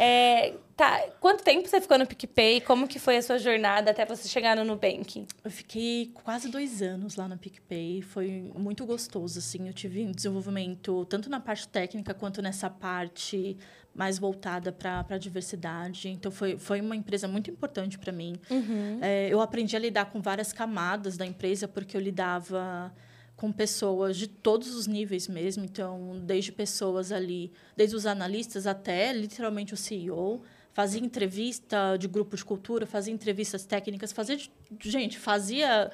É, 0.00 0.54
tá, 0.76 1.00
quanto 1.18 1.42
tempo 1.42 1.68
você 1.68 1.80
ficou 1.80 1.98
no 1.98 2.06
PicPay? 2.06 2.60
Como 2.60 2.86
que 2.86 3.00
foi 3.00 3.16
a 3.16 3.22
sua 3.22 3.36
jornada 3.36 3.90
até 3.90 4.06
você 4.06 4.28
chegar 4.28 4.56
no 4.56 4.64
Nubank? 4.64 5.26
Eu 5.44 5.50
fiquei 5.50 6.12
quase 6.14 6.48
dois 6.48 6.80
anos 6.80 7.16
lá 7.16 7.26
no 7.26 7.36
PicPay. 7.36 8.00
Foi 8.02 8.52
muito 8.56 8.86
gostoso, 8.86 9.40
assim. 9.40 9.66
Eu 9.66 9.74
tive 9.74 10.06
um 10.06 10.12
desenvolvimento 10.12 11.04
tanto 11.06 11.28
na 11.28 11.40
parte 11.40 11.66
técnica 11.66 12.14
quanto 12.14 12.40
nessa 12.40 12.70
parte 12.70 13.58
mais 13.92 14.20
voltada 14.20 14.70
para 14.70 15.04
a 15.10 15.18
diversidade. 15.18 16.08
Então, 16.08 16.30
foi, 16.30 16.56
foi 16.56 16.80
uma 16.80 16.94
empresa 16.94 17.26
muito 17.26 17.50
importante 17.50 17.98
para 17.98 18.12
mim. 18.12 18.36
Uhum. 18.48 19.00
É, 19.02 19.28
eu 19.28 19.40
aprendi 19.40 19.74
a 19.74 19.80
lidar 19.80 20.04
com 20.04 20.20
várias 20.20 20.52
camadas 20.52 21.16
da 21.16 21.26
empresa, 21.26 21.66
porque 21.66 21.96
eu 21.96 22.00
lidava 22.00 22.94
com 23.38 23.52
pessoas 23.52 24.16
de 24.16 24.26
todos 24.26 24.74
os 24.74 24.88
níveis 24.88 25.28
mesmo. 25.28 25.64
Então, 25.64 26.20
desde 26.24 26.50
pessoas 26.50 27.12
ali, 27.12 27.52
desde 27.76 27.94
os 27.94 28.04
analistas 28.04 28.66
até 28.66 29.12
literalmente 29.12 29.72
o 29.72 29.76
CEO. 29.76 30.42
Fazia 30.72 31.00
entrevista 31.00 31.96
de 31.96 32.06
grupo 32.08 32.36
de 32.36 32.44
cultura, 32.44 32.84
fazia 32.84 33.14
entrevistas 33.14 33.64
técnicas, 33.64 34.12
fazia. 34.12 34.38
Gente, 34.80 35.18
fazia. 35.18 35.90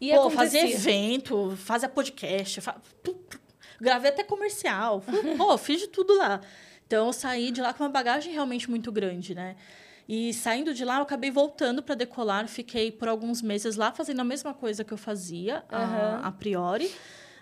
E 0.00 0.12
pô, 0.12 0.28
fazia 0.30 0.70
evento, 0.70 1.56
fazia 1.56 1.88
podcast, 1.88 2.60
gravei 3.80 4.10
até 4.10 4.24
comercial. 4.24 5.02
Pô, 5.36 5.56
fiz 5.56 5.80
de 5.80 5.86
tudo 5.86 6.16
lá. 6.16 6.40
Então, 6.86 7.06
eu 7.06 7.12
saí 7.12 7.50
de 7.52 7.60
lá 7.62 7.72
com 7.72 7.84
uma 7.84 7.90
bagagem 7.90 8.32
realmente 8.32 8.68
muito 8.68 8.90
grande, 8.90 9.34
né? 9.34 9.54
E 10.08 10.32
saindo 10.34 10.74
de 10.74 10.84
lá, 10.84 10.96
eu 10.96 11.02
acabei 11.02 11.30
voltando 11.30 11.82
para 11.82 11.94
decolar. 11.94 12.48
Fiquei 12.48 12.90
por 12.90 13.08
alguns 13.08 13.40
meses 13.40 13.76
lá 13.76 13.92
fazendo 13.92 14.20
a 14.20 14.24
mesma 14.24 14.52
coisa 14.52 14.84
que 14.84 14.92
eu 14.92 14.98
fazia 14.98 15.64
uhum. 15.70 15.78
a, 15.78 16.20
a, 16.28 16.32
priori. 16.32 16.90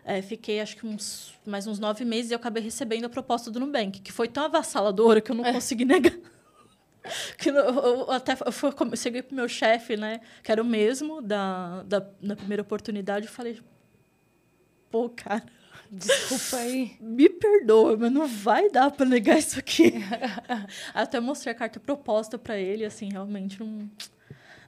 É, 0.05 0.21
fiquei, 0.23 0.61
acho 0.61 0.77
que 0.77 0.87
uns, 0.87 1.35
mais 1.47 1.67
uns 1.67 1.79
nove 1.79 2.05
meses 2.05 2.31
e 2.31 2.35
eu 2.35 2.37
acabei 2.37 2.63
recebendo 2.63 3.05
a 3.05 3.09
proposta 3.09 3.51
do 3.51 3.61
Nubank, 3.61 4.01
que 4.01 4.13
foi 4.13 4.29
tão 4.29 4.45
avassaladora 4.45 5.21
que 5.21 5.31
eu 5.31 5.37
não 5.37 5.45
é. 5.45 5.53
consegui 5.55 5.85
negar. 5.85 6.17
que 7.39 7.49
eu, 7.49 7.55
eu, 7.55 8.11
até 8.11 8.37
eu, 8.45 8.53
fui, 8.53 8.71
eu 8.71 8.97
cheguei 8.97 9.23
pro 9.23 9.35
meu 9.35 9.49
chefe, 9.49 9.97
né? 9.97 10.21
Que 10.43 10.53
era 10.53 10.63
o 10.63 10.65
mesmo 10.65 11.23
da, 11.23 11.83
da, 11.85 12.07
na 12.21 12.37
primeira 12.37 12.63
oportunidade. 12.63 13.27
e 13.27 13.29
falei, 13.29 13.59
pô, 14.91 15.09
cara 15.09 15.60
Desculpa 15.91 16.59
aí. 16.59 16.97
Me 17.01 17.29
perdoa, 17.29 17.97
mas 17.97 18.13
não 18.13 18.27
vai 18.27 18.71
dar 18.71 18.91
para 18.93 19.05
negar 19.05 19.39
isso 19.39 19.59
aqui. 19.59 19.95
Até 20.95 21.19
mostrei 21.19 21.53
a 21.53 21.57
carta 21.57 21.81
proposta 21.81 22.39
para 22.39 22.57
ele, 22.57 22.85
assim, 22.85 23.11
realmente 23.11 23.59
não, 23.59 23.91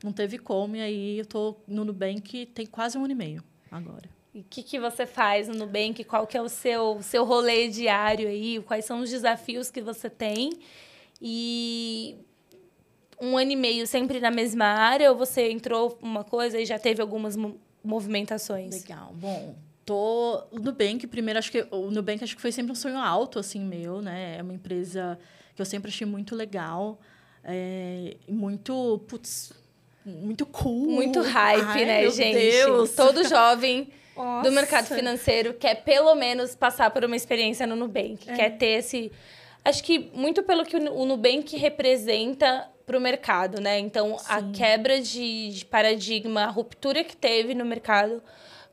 não 0.03 0.13
teve 0.13 0.37
como. 0.37 0.75
E 0.75 0.81
aí 0.81 1.19
eu 1.19 1.27
tô 1.27 1.57
no 1.67 1.85
Nubank 1.85 2.47
tem 2.47 2.67
quase 2.67 2.99
um 2.99 3.05
ano 3.05 3.13
e 3.13 3.17
meio 3.17 3.45
agora. 3.71 4.09
E 4.35 4.41
o 4.41 4.45
que, 4.49 4.63
que 4.63 4.81
você 4.81 5.07
faz 5.07 5.47
no 5.47 5.55
Nubank? 5.55 6.03
Qual 6.05 6.27
que 6.27 6.37
é 6.37 6.43
o 6.43 6.49
seu, 6.49 7.01
seu 7.03 7.25
rolê 7.25 7.69
diário 7.69 8.27
aí? 8.27 8.61
Quais 8.67 8.85
são 8.85 9.01
os 9.01 9.11
desafios 9.11 9.71
que 9.71 9.81
você 9.81 10.11
tem? 10.11 10.51
E 11.21 12.17
um 13.21 13.39
ano 13.39 13.53
e 13.53 13.57
meio 13.57 13.87
sempre 13.87 14.19
na 14.19 14.31
mesma 14.31 14.65
área 14.65 15.13
ou 15.13 15.17
você 15.17 15.51
entrou 15.51 15.97
uma 16.03 16.25
coisa 16.25 16.59
e 16.59 16.67
já 16.67 16.79
teve 16.79 17.01
algumas 17.01 17.37
movimentações? 17.85 18.83
Legal. 18.83 19.13
Bom, 19.15 19.55
tô 19.85 20.45
no 20.53 20.61
Nubank, 20.61 21.07
primeiro, 21.07 21.39
acho 21.39 21.51
que 21.51 21.67
o 21.71 21.91
Nubank 21.91 22.23
acho 22.23 22.37
que 22.37 22.43
foi 22.43 22.53
sempre 22.53 22.73
um 22.73 22.75
sonho 22.75 22.99
alto, 22.99 23.39
assim, 23.39 23.61
meu, 23.61 24.01
né? 24.01 24.37
É 24.39 24.43
uma 24.43 24.55
empresa 24.55 25.19
que 25.55 25.61
eu 25.61 25.67
sempre 25.67 25.91
achei 25.91 26.07
muito 26.07 26.35
legal, 26.35 26.99
é, 27.45 28.17
muito, 28.29 29.03
putz, 29.09 29.53
muito 30.05 30.47
cool. 30.47 30.93
Muito 30.93 31.21
hype, 31.21 31.65
Ai, 31.65 31.85
né, 31.85 32.11
gente? 32.11 32.35
Deus. 32.35 32.93
Todo 32.93 33.27
jovem 33.29 33.89
Nossa. 34.17 34.49
do 34.49 34.55
mercado 34.55 34.87
financeiro 34.87 35.55
quer 35.55 35.77
pelo 35.83 36.15
menos 36.15 36.55
passar 36.55 36.91
por 36.91 37.05
uma 37.05 37.17
experiência 37.17 37.67
no 37.67 37.77
Nubank, 37.77 38.31
é. 38.31 38.35
quer 38.35 38.51
ter 38.57 38.79
esse... 38.79 39.13
Acho 39.65 39.85
que 39.85 40.11
muito 40.13 40.43
pelo 40.43 40.65
que 40.65 40.77
o 40.77 41.05
Nubank 41.05 41.57
representa 41.57 42.69
para 42.85 42.99
o 42.99 43.01
mercado, 43.01 43.61
né? 43.61 43.79
Então, 43.79 44.19
Sim. 44.19 44.25
a 44.29 44.43
quebra 44.53 45.01
de, 45.01 45.51
de 45.51 45.65
paradigma, 45.65 46.43
a 46.43 46.49
ruptura 46.49 47.05
que 47.05 47.17
teve 47.17 47.55
no 47.55 47.65
mercado 47.65 48.21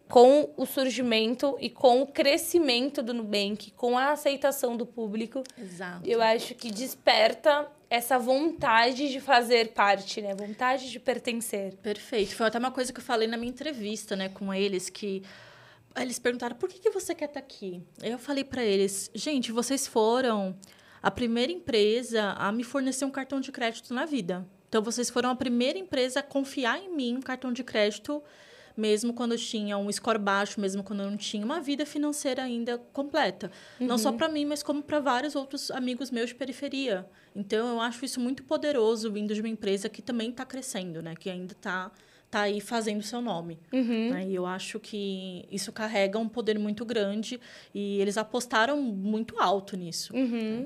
com 0.09 0.51
o 0.57 0.65
surgimento 0.65 1.55
e 1.61 1.69
com 1.69 2.01
o 2.01 2.07
crescimento 2.07 3.03
do 3.03 3.13
Nubank, 3.13 3.71
com 3.71 3.95
a 3.95 4.11
aceitação 4.11 4.75
do 4.75 4.85
público. 4.85 5.43
Exato. 5.55 6.01
Eu 6.03 6.19
acho 6.19 6.55
que 6.55 6.71
desperta 6.71 7.67
essa 7.87 8.17
vontade 8.17 9.09
de 9.09 9.21
fazer 9.21 9.71
parte, 9.73 10.19
né? 10.19 10.33
Vontade 10.33 10.89
de 10.89 10.99
pertencer. 10.99 11.75
Perfeito. 11.77 12.35
Foi 12.35 12.47
até 12.47 12.57
uma 12.57 12.71
coisa 12.71 12.91
que 12.91 12.99
eu 12.99 13.03
falei 13.03 13.27
na 13.27 13.37
minha 13.37 13.51
entrevista, 13.51 14.15
né, 14.15 14.29
com 14.29 14.51
eles 14.51 14.89
que 14.89 15.21
eles 15.95 16.17
perguntaram: 16.17 16.55
"Por 16.55 16.69
que 16.69 16.79
que 16.79 16.89
você 16.89 17.13
quer 17.13 17.25
estar 17.25 17.39
tá 17.39 17.45
aqui?". 17.45 17.81
Eu 18.01 18.17
falei 18.17 18.43
para 18.43 18.63
eles: 18.63 19.11
"Gente, 19.13 19.51
vocês 19.51 19.85
foram 19.85 20.55
a 21.03 21.11
primeira 21.11 21.51
empresa 21.51 22.31
a 22.31 22.51
me 22.51 22.63
fornecer 22.63 23.05
um 23.05 23.11
cartão 23.11 23.39
de 23.39 23.51
crédito 23.51 23.93
na 23.93 24.05
vida. 24.05 24.45
Então 24.67 24.81
vocês 24.81 25.09
foram 25.09 25.29
a 25.29 25.35
primeira 25.35 25.77
empresa 25.77 26.19
a 26.19 26.23
confiar 26.23 26.79
em 26.79 26.95
mim 26.95 27.17
um 27.17 27.21
cartão 27.21 27.53
de 27.53 27.63
crédito 27.63 28.23
mesmo 28.79 29.13
quando 29.13 29.33
eu 29.33 29.37
tinha 29.37 29.77
um 29.77 29.91
score 29.91 30.17
baixo, 30.17 30.59
mesmo 30.59 30.81
quando 30.83 31.03
eu 31.03 31.11
não 31.11 31.17
tinha 31.17 31.43
uma 31.43 31.59
vida 31.59 31.85
financeira 31.85 32.43
ainda 32.43 32.77
completa. 32.93 33.51
Uhum. 33.79 33.87
Não 33.87 33.97
só 33.97 34.09
uhum. 34.09 34.17
para 34.17 34.29
mim, 34.29 34.45
mas 34.45 34.63
como 34.63 34.81
para 34.81 34.99
vários 34.99 35.35
outros 35.35 35.69
amigos 35.69 36.09
meus 36.09 36.29
de 36.29 36.35
periferia. 36.35 37.05
Então, 37.35 37.67
eu 37.67 37.81
acho 37.81 38.03
isso 38.03 38.19
muito 38.19 38.43
poderoso 38.43 39.11
vindo 39.11 39.33
de 39.33 39.41
uma 39.41 39.49
empresa 39.49 39.89
que 39.89 40.01
também 40.01 40.29
está 40.29 40.45
crescendo, 40.45 41.01
né? 41.01 41.13
Que 41.15 41.29
ainda 41.29 41.53
está 41.53 41.91
tá 42.29 42.41
aí 42.41 42.61
fazendo 42.61 43.01
seu 43.03 43.21
nome. 43.21 43.59
Uhum. 43.73 44.11
Né? 44.11 44.27
E 44.27 44.35
eu 44.35 44.45
acho 44.45 44.79
que 44.79 45.45
isso 45.51 45.71
carrega 45.71 46.17
um 46.17 46.29
poder 46.29 46.57
muito 46.57 46.85
grande 46.85 47.39
e 47.73 47.99
eles 47.99 48.17
apostaram 48.17 48.81
muito 48.81 49.39
alto 49.39 49.75
nisso. 49.75 50.15
Uhum. 50.15 50.63
Né? 50.63 50.65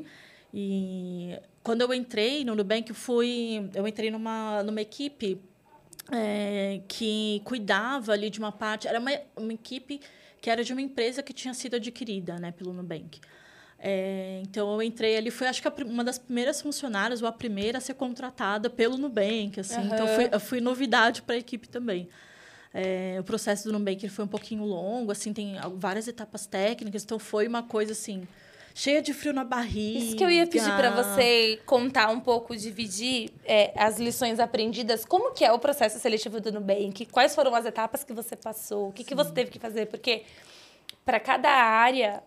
E 0.53 1.39
quando 1.63 1.81
eu 1.81 1.93
entrei 1.93 2.45
no 2.45 2.53
Nubank, 2.53 2.89
eu 2.89 2.95
fui, 2.95 3.69
eu 3.73 3.87
entrei 3.87 4.11
numa, 4.11 4.61
numa 4.63 4.81
equipe 4.81 5.41
é, 6.11 6.81
que 6.87 7.41
cuidava 7.45 8.11
ali 8.11 8.29
de 8.29 8.39
uma 8.39 8.51
parte. 8.51 8.87
Era 8.87 8.99
uma, 8.99 9.11
uma 9.35 9.53
equipe 9.53 9.99
que 10.41 10.49
era 10.49 10.63
de 10.63 10.73
uma 10.73 10.81
empresa 10.81 11.23
que 11.23 11.33
tinha 11.33 11.53
sido 11.53 11.75
adquirida 11.75 12.37
né, 12.37 12.51
pelo 12.51 12.73
Nubank. 12.73 13.19
É, 13.79 14.41
então 14.43 14.73
eu 14.73 14.81
entrei 14.81 15.17
ali, 15.17 15.29
fui 15.29 15.45
acho 15.45 15.61
que 15.61 15.83
uma 15.83 16.03
das 16.03 16.17
primeiras 16.17 16.61
funcionárias, 16.61 17.21
ou 17.21 17.27
a 17.27 17.31
primeira 17.31 17.77
a 17.77 17.81
ser 17.81 17.93
contratada 17.95 18.69
pelo 18.69 18.97
Nubank. 18.97 19.59
Assim, 19.59 19.77
uhum. 19.77 19.87
Então 19.87 20.07
fui, 20.07 20.39
fui 20.39 20.61
novidade 20.61 21.21
para 21.21 21.35
a 21.35 21.37
equipe 21.37 21.67
também. 21.67 22.07
É, 22.73 23.17
o 23.19 23.23
processo 23.23 23.65
do 23.65 23.73
Nubank 23.73 24.07
foi 24.09 24.25
um 24.25 24.27
pouquinho 24.27 24.63
longo, 24.63 25.11
assim, 25.11 25.31
tem 25.31 25.55
várias 25.75 26.07
etapas 26.07 26.47
técnicas, 26.47 27.03
então 27.03 27.19
foi 27.19 27.47
uma 27.47 27.61
coisa 27.61 27.91
assim 27.91 28.27
cheia 28.73 29.01
de 29.01 29.13
frio 29.13 29.33
na 29.33 29.43
barriga. 29.43 29.99
Isso 29.99 30.15
que 30.15 30.23
eu 30.23 30.29
ia 30.29 30.47
pedir 30.47 30.75
para 30.75 30.89
você 30.89 31.59
contar 31.65 32.09
um 32.09 32.19
pouco, 32.19 32.55
dividir 32.55 33.29
é, 33.45 33.71
as 33.75 33.99
lições 33.99 34.39
aprendidas. 34.39 35.05
Como 35.05 35.31
que 35.33 35.45
é 35.45 35.51
o 35.51 35.59
processo 35.59 35.99
seletivo 35.99 36.41
do 36.41 36.51
Nubank? 36.51 37.05
Quais 37.07 37.35
foram 37.35 37.53
as 37.53 37.65
etapas 37.65 38.03
que 38.03 38.13
você 38.13 38.35
passou? 38.35 38.89
O 38.89 38.91
que, 38.91 39.03
que 39.03 39.13
você 39.13 39.31
teve 39.31 39.51
que 39.51 39.59
fazer? 39.59 39.85
Porque 39.87 40.23
para 41.05 41.19
cada 41.19 41.49
área 41.49 42.23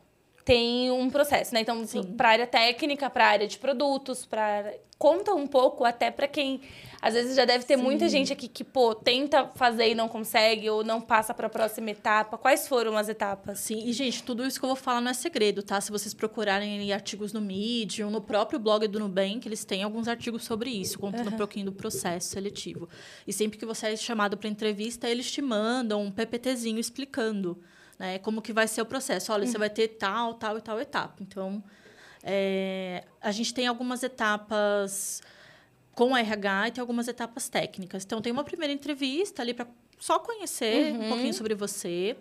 tem 0.47 0.93
um 0.93 1.11
processo, 1.11 1.53
né? 1.53 1.63
Então, 1.63 1.85
para 2.17 2.29
área 2.29 2.47
técnica, 2.47 3.11
para 3.11 3.27
área 3.27 3.49
de 3.49 3.59
produtos, 3.59 4.25
para 4.25 4.73
conta 4.97 5.35
um 5.35 5.47
pouco 5.47 5.85
até 5.85 6.11
para 6.11 6.27
quem 6.27 6.61
às 7.03 7.13
vezes 7.13 7.37
já 7.37 7.45
deve 7.45 7.65
ter 7.65 7.77
Sim. 7.77 7.83
muita 7.83 8.09
gente 8.09 8.33
aqui 8.33 8.49
que 8.49 8.65
pô 8.65 8.95
tenta 8.95 9.51
fazer 9.55 9.91
e 9.91 9.95
não 9.95 10.09
consegue 10.09 10.71
ou 10.71 10.85
não 10.85 11.01
passa 11.01 11.35
para 11.35 11.49
a 11.49 11.51
próxima 11.51 11.91
etapa. 11.91 12.39
Quais 12.39 12.67
foram 12.69 12.97
as 12.97 13.09
etapas? 13.09 13.59
Sim, 13.59 13.83
e 13.85 13.93
gente, 13.93 14.23
tudo 14.23 14.47
isso 14.47 14.59
que 14.59 14.65
eu 14.65 14.69
vou 14.69 14.77
falar 14.77 15.01
não 15.01 15.11
é 15.11 15.15
segredo, 15.15 15.65
tá? 15.65 15.81
Se 15.81 15.91
vocês 15.91 16.15
procurarem 16.15 16.93
artigos 16.93 17.33
no 17.33 17.41
Medium, 17.41 18.09
no 18.09 18.21
próprio 18.21 18.61
blog 18.61 18.87
do 18.87 19.01
Nubank, 19.01 19.47
eles 19.47 19.65
têm 19.65 19.83
alguns 19.83 20.07
artigos 20.07 20.45
sobre 20.45 20.71
isso, 20.71 20.97
contando 20.97 21.27
uhum. 21.27 21.35
um 21.35 21.37
pouquinho 21.37 21.67
do 21.67 21.73
processo 21.73 22.29
seletivo. 22.29 22.89
E 23.27 23.33
sempre 23.33 23.59
que 23.59 23.67
você 23.67 23.89
é 23.89 23.97
chamado 23.97 24.37
para 24.37 24.49
entrevista, 24.49 25.09
eles 25.09 25.31
te 25.31 25.43
mandam 25.43 26.03
um 26.03 26.11
PPTzinho 26.11 26.79
explicando 26.79 27.61
né? 27.99 28.19
Como 28.19 28.43
que 28.43 28.53
vai 28.53 28.69
ser 28.69 28.83
o 28.83 28.87
processo? 28.87 29.33
Olha, 29.33 29.45
uhum. 29.45 29.51
você 29.51 29.59
vai 29.59 29.71
ter 29.71 29.89
tal, 29.89 30.35
tal 30.35 30.59
e 30.59 30.61
tal 30.61 30.81
etapa. 30.81 31.17
Então, 31.21 31.63
é, 32.23 33.05
a 33.21 33.33
gente 33.33 33.55
tem 33.55 33.67
algumas 33.67 34.03
etapas 34.03 35.23
com 35.93 36.17
RH 36.17 36.69
e 36.69 36.71
tem 36.73 36.81
algumas 36.81 37.09
etapas 37.09 37.49
técnicas. 37.49 38.05
Então, 38.05 38.21
tem 38.21 38.33
uma 38.33 38.45
primeira 38.45 38.73
entrevista 38.73 39.43
ali 39.43 39.55
para 39.55 39.67
só 39.99 40.19
conhecer 40.19 40.93
uhum. 40.93 41.07
um 41.07 41.09
pouquinho 41.09 41.35
sobre 41.35 41.55
você. 41.55 42.17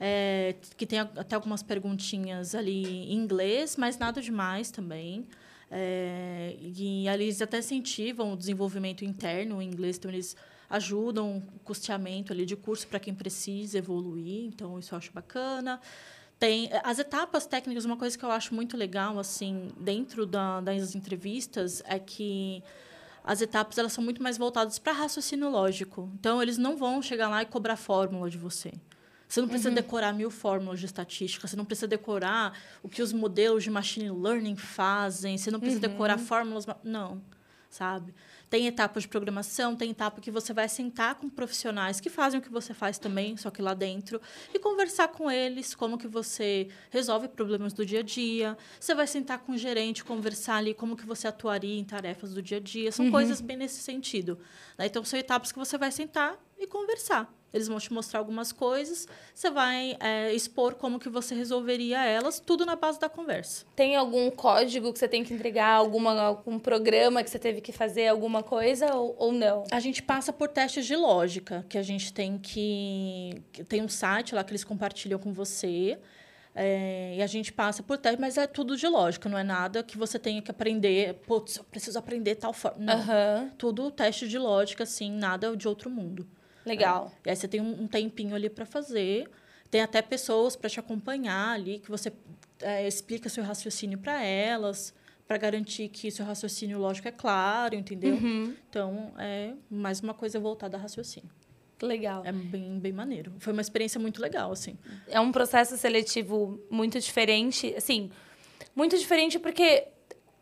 É, 0.00 0.56
que 0.76 0.84
tem 0.84 0.98
até 0.98 1.36
algumas 1.36 1.62
perguntinhas 1.62 2.52
ali 2.54 2.84
em 2.84 3.14
inglês, 3.14 3.76
mas 3.76 3.96
nada 3.96 4.20
demais 4.20 4.70
também. 4.70 5.24
É, 5.70 6.56
e 6.60 7.08
ali 7.08 7.24
eles 7.24 7.40
até 7.40 7.58
incentivam 7.58 8.32
o 8.32 8.36
desenvolvimento 8.36 9.04
interno 9.04 9.62
em 9.62 9.66
inglês, 9.66 9.96
então 9.96 10.10
eles 10.10 10.36
ajudam 10.68 11.42
o 11.54 11.58
custeamento 11.60 12.32
ali 12.32 12.46
de 12.46 12.56
curso 12.56 12.86
para 12.86 12.98
quem 12.98 13.14
precisa 13.14 13.78
evoluir, 13.78 14.46
então 14.46 14.78
isso 14.78 14.94
eu 14.94 14.98
acho 14.98 15.12
bacana. 15.12 15.80
Tem 16.38 16.68
as 16.82 16.98
etapas 16.98 17.46
técnicas, 17.46 17.84
uma 17.84 17.96
coisa 17.96 18.18
que 18.18 18.24
eu 18.24 18.30
acho 18.30 18.54
muito 18.54 18.76
legal 18.76 19.18
assim, 19.18 19.68
dentro 19.78 20.26
da, 20.26 20.60
das 20.60 20.94
entrevistas 20.94 21.82
é 21.86 21.98
que 21.98 22.62
as 23.22 23.40
etapas 23.40 23.78
elas 23.78 23.92
são 23.92 24.04
muito 24.04 24.22
mais 24.22 24.36
voltadas 24.36 24.78
para 24.78 24.92
raciocínio 24.92 25.48
lógico. 25.48 26.10
Então 26.14 26.42
eles 26.42 26.58
não 26.58 26.76
vão 26.76 27.00
chegar 27.00 27.28
lá 27.28 27.42
e 27.42 27.46
cobrar 27.46 27.76
fórmula 27.76 28.28
de 28.28 28.36
você. 28.36 28.72
Você 29.26 29.40
não 29.40 29.48
precisa 29.48 29.70
uhum. 29.70 29.74
decorar 29.74 30.12
mil 30.12 30.30
fórmulas 30.30 30.78
de 30.78 30.86
estatística, 30.86 31.48
você 31.48 31.56
não 31.56 31.64
precisa 31.64 31.88
decorar 31.88 32.56
o 32.82 32.88
que 32.88 33.02
os 33.02 33.12
modelos 33.12 33.64
de 33.64 33.70
machine 33.70 34.10
learning 34.10 34.54
fazem, 34.54 35.38
você 35.38 35.50
não 35.50 35.58
precisa 35.58 35.84
uhum. 35.84 35.92
decorar 35.92 36.18
fórmulas. 36.18 36.66
Não, 36.84 37.22
sabe? 37.74 38.14
Tem 38.48 38.66
etapas 38.68 39.02
de 39.02 39.08
programação, 39.08 39.74
tem 39.74 39.90
etapa 39.90 40.20
que 40.20 40.30
você 40.30 40.52
vai 40.52 40.68
sentar 40.68 41.16
com 41.16 41.28
profissionais 41.28 42.00
que 42.00 42.08
fazem 42.08 42.38
o 42.38 42.42
que 42.42 42.48
você 42.48 42.72
faz 42.72 42.98
também, 42.98 43.36
só 43.36 43.50
que 43.50 43.60
lá 43.60 43.74
dentro, 43.74 44.20
e 44.52 44.58
conversar 44.58 45.08
com 45.08 45.28
eles 45.30 45.74
como 45.74 45.98
que 45.98 46.06
você 46.06 46.68
resolve 46.90 47.26
problemas 47.26 47.72
do 47.72 47.84
dia 47.84 47.98
a 47.98 48.02
dia. 48.02 48.56
Você 48.78 48.94
vai 48.94 49.08
sentar 49.08 49.40
com 49.40 49.52
o 49.52 49.58
gerente, 49.58 50.04
conversar 50.04 50.56
ali 50.56 50.72
como 50.72 50.96
que 50.96 51.04
você 51.04 51.26
atuaria 51.26 51.78
em 51.78 51.84
tarefas 51.84 52.32
do 52.32 52.40
dia 52.40 52.58
a 52.58 52.60
dia. 52.60 52.92
São 52.92 53.06
uhum. 53.06 53.10
coisas 53.10 53.40
bem 53.40 53.56
nesse 53.56 53.80
sentido. 53.80 54.38
Né? 54.78 54.86
Então, 54.86 55.04
são 55.04 55.18
etapas 55.18 55.50
que 55.50 55.58
você 55.58 55.76
vai 55.76 55.90
sentar 55.90 56.38
e 56.56 56.66
conversar. 56.66 57.32
Eles 57.54 57.68
vão 57.68 57.78
te 57.78 57.92
mostrar 57.92 58.18
algumas 58.18 58.50
coisas, 58.50 59.06
você 59.32 59.48
vai 59.48 59.96
é, 60.00 60.32
expor 60.34 60.74
como 60.74 60.98
que 60.98 61.08
você 61.08 61.36
resolveria 61.36 62.04
elas, 62.04 62.40
tudo 62.40 62.66
na 62.66 62.74
base 62.74 62.98
da 62.98 63.08
conversa. 63.08 63.64
Tem 63.76 63.94
algum 63.94 64.28
código 64.28 64.92
que 64.92 64.98
você 64.98 65.06
tem 65.06 65.22
que 65.22 65.32
entregar, 65.32 65.74
alguma, 65.74 66.20
algum 66.20 66.58
programa 66.58 67.22
que 67.22 67.30
você 67.30 67.38
teve 67.38 67.60
que 67.60 67.70
fazer 67.70 68.08
alguma 68.08 68.42
coisa 68.42 68.92
ou, 68.96 69.14
ou 69.16 69.32
não? 69.32 69.62
A 69.70 69.78
gente 69.78 70.02
passa 70.02 70.32
por 70.32 70.48
testes 70.48 70.84
de 70.84 70.96
lógica, 70.96 71.64
que 71.68 71.78
a 71.78 71.82
gente 71.82 72.12
tem 72.12 72.36
que... 72.38 73.40
Tem 73.68 73.80
um 73.80 73.88
site 73.88 74.34
lá 74.34 74.42
que 74.42 74.50
eles 74.50 74.64
compartilham 74.64 75.20
com 75.20 75.32
você, 75.32 75.96
é, 76.56 77.16
e 77.16 77.22
a 77.22 77.26
gente 77.26 77.52
passa 77.52 77.82
por 77.82 77.98
teste, 77.98 78.20
mas 78.20 78.36
é 78.36 78.46
tudo 78.46 78.76
de 78.76 78.86
lógica, 78.86 79.28
não 79.28 79.36
é 79.36 79.42
nada 79.42 79.82
que 79.82 79.98
você 79.98 80.18
tenha 80.18 80.40
que 80.40 80.50
aprender. 80.50 81.14
Putz, 81.26 81.56
eu 81.56 81.64
preciso 81.64 81.98
aprender 81.98 82.36
tal 82.36 82.52
forma. 82.52 82.78
Não. 82.78 82.98
Uhum. 82.98 83.50
Tudo 83.58 83.90
teste 83.90 84.28
de 84.28 84.38
lógica, 84.38 84.84
assim, 84.84 85.10
nada 85.10 85.56
de 85.56 85.66
outro 85.66 85.90
mundo. 85.90 86.26
Legal. 86.64 87.12
É. 87.24 87.28
E 87.28 87.30
aí 87.30 87.36
você 87.36 87.48
tem 87.48 87.60
um, 87.60 87.86
tempinho 87.86 88.34
ali 88.34 88.48
para 88.48 88.64
fazer. 88.64 89.28
Tem 89.70 89.80
até 89.80 90.00
pessoas 90.02 90.56
para 90.56 90.70
te 90.70 90.78
acompanhar 90.78 91.50
ali, 91.50 91.78
que 91.78 91.90
você 91.90 92.12
é, 92.60 92.86
explica 92.86 93.28
seu 93.28 93.42
raciocínio 93.42 93.98
para 93.98 94.22
elas, 94.22 94.94
para 95.26 95.36
garantir 95.36 95.88
que 95.88 96.10
seu 96.10 96.24
raciocínio 96.24 96.78
lógico 96.78 97.08
é 97.08 97.12
claro, 97.12 97.74
entendeu? 97.74 98.14
Uhum. 98.14 98.54
Então, 98.68 99.12
é 99.18 99.52
mais 99.70 100.00
uma 100.00 100.14
coisa 100.14 100.38
voltada 100.38 100.76
a 100.76 100.80
raciocínio. 100.80 101.30
Legal. 101.82 102.22
É 102.24 102.32
bem, 102.32 102.78
bem 102.78 102.92
maneiro. 102.92 103.32
Foi 103.38 103.52
uma 103.52 103.62
experiência 103.62 104.00
muito 104.00 104.20
legal, 104.22 104.52
assim. 104.52 104.78
É 105.08 105.20
um 105.20 105.32
processo 105.32 105.76
seletivo 105.76 106.60
muito 106.70 106.98
diferente, 107.00 107.74
assim, 107.76 108.10
muito 108.74 108.96
diferente 108.96 109.38
porque 109.38 109.88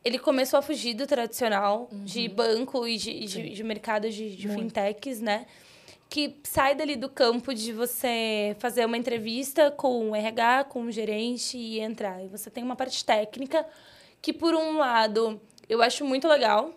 ele 0.04 0.18
começou 0.18 0.58
a 0.58 0.62
fugir 0.62 0.94
do 0.94 1.06
tradicional 1.06 1.88
uhum. 1.90 2.04
de 2.04 2.28
banco 2.28 2.86
e 2.86 2.96
de, 2.96 3.24
de, 3.24 3.50
de 3.50 3.64
mercado 3.64 4.10
de, 4.10 4.36
de 4.36 4.48
fintechs, 4.48 5.20
né? 5.20 5.46
Que 6.12 6.38
sai 6.44 6.74
dali 6.74 6.94
do 6.94 7.08
campo 7.08 7.54
de 7.54 7.72
você 7.72 8.54
fazer 8.58 8.84
uma 8.84 8.98
entrevista 8.98 9.70
com 9.70 10.10
o 10.10 10.14
RH, 10.14 10.64
com 10.64 10.82
o 10.82 10.92
gerente 10.92 11.56
e 11.56 11.80
entrar. 11.80 12.22
E 12.22 12.28
você 12.28 12.50
tem 12.50 12.62
uma 12.62 12.76
parte 12.76 13.02
técnica 13.02 13.64
que, 14.20 14.30
por 14.30 14.54
um 14.54 14.76
lado, 14.76 15.40
eu 15.66 15.80
acho 15.80 16.04
muito 16.04 16.28
legal, 16.28 16.74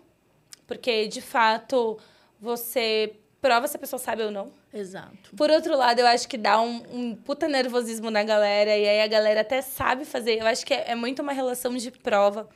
porque, 0.66 1.06
de 1.06 1.20
fato, 1.20 1.98
você 2.40 3.14
prova 3.38 3.68
se 3.68 3.76
a 3.76 3.78
pessoa 3.78 4.00
sabe 4.00 4.22
ou 4.22 4.30
não. 4.30 4.50
Exato. 4.72 5.36
Por 5.36 5.50
outro 5.50 5.76
lado, 5.76 5.98
eu 5.98 6.06
acho 6.06 6.26
que 6.26 6.38
dá 6.38 6.58
um, 6.58 6.82
um 6.90 7.14
puta 7.14 7.46
nervosismo 7.46 8.10
na 8.10 8.24
galera, 8.24 8.74
e 8.74 8.88
aí 8.88 9.02
a 9.02 9.06
galera 9.06 9.42
até 9.42 9.60
sabe 9.60 10.06
fazer. 10.06 10.40
Eu 10.40 10.46
acho 10.46 10.64
que 10.64 10.72
é, 10.72 10.92
é 10.92 10.94
muito 10.94 11.20
uma 11.20 11.34
relação 11.34 11.76
de 11.76 11.90
prova. 11.90 12.48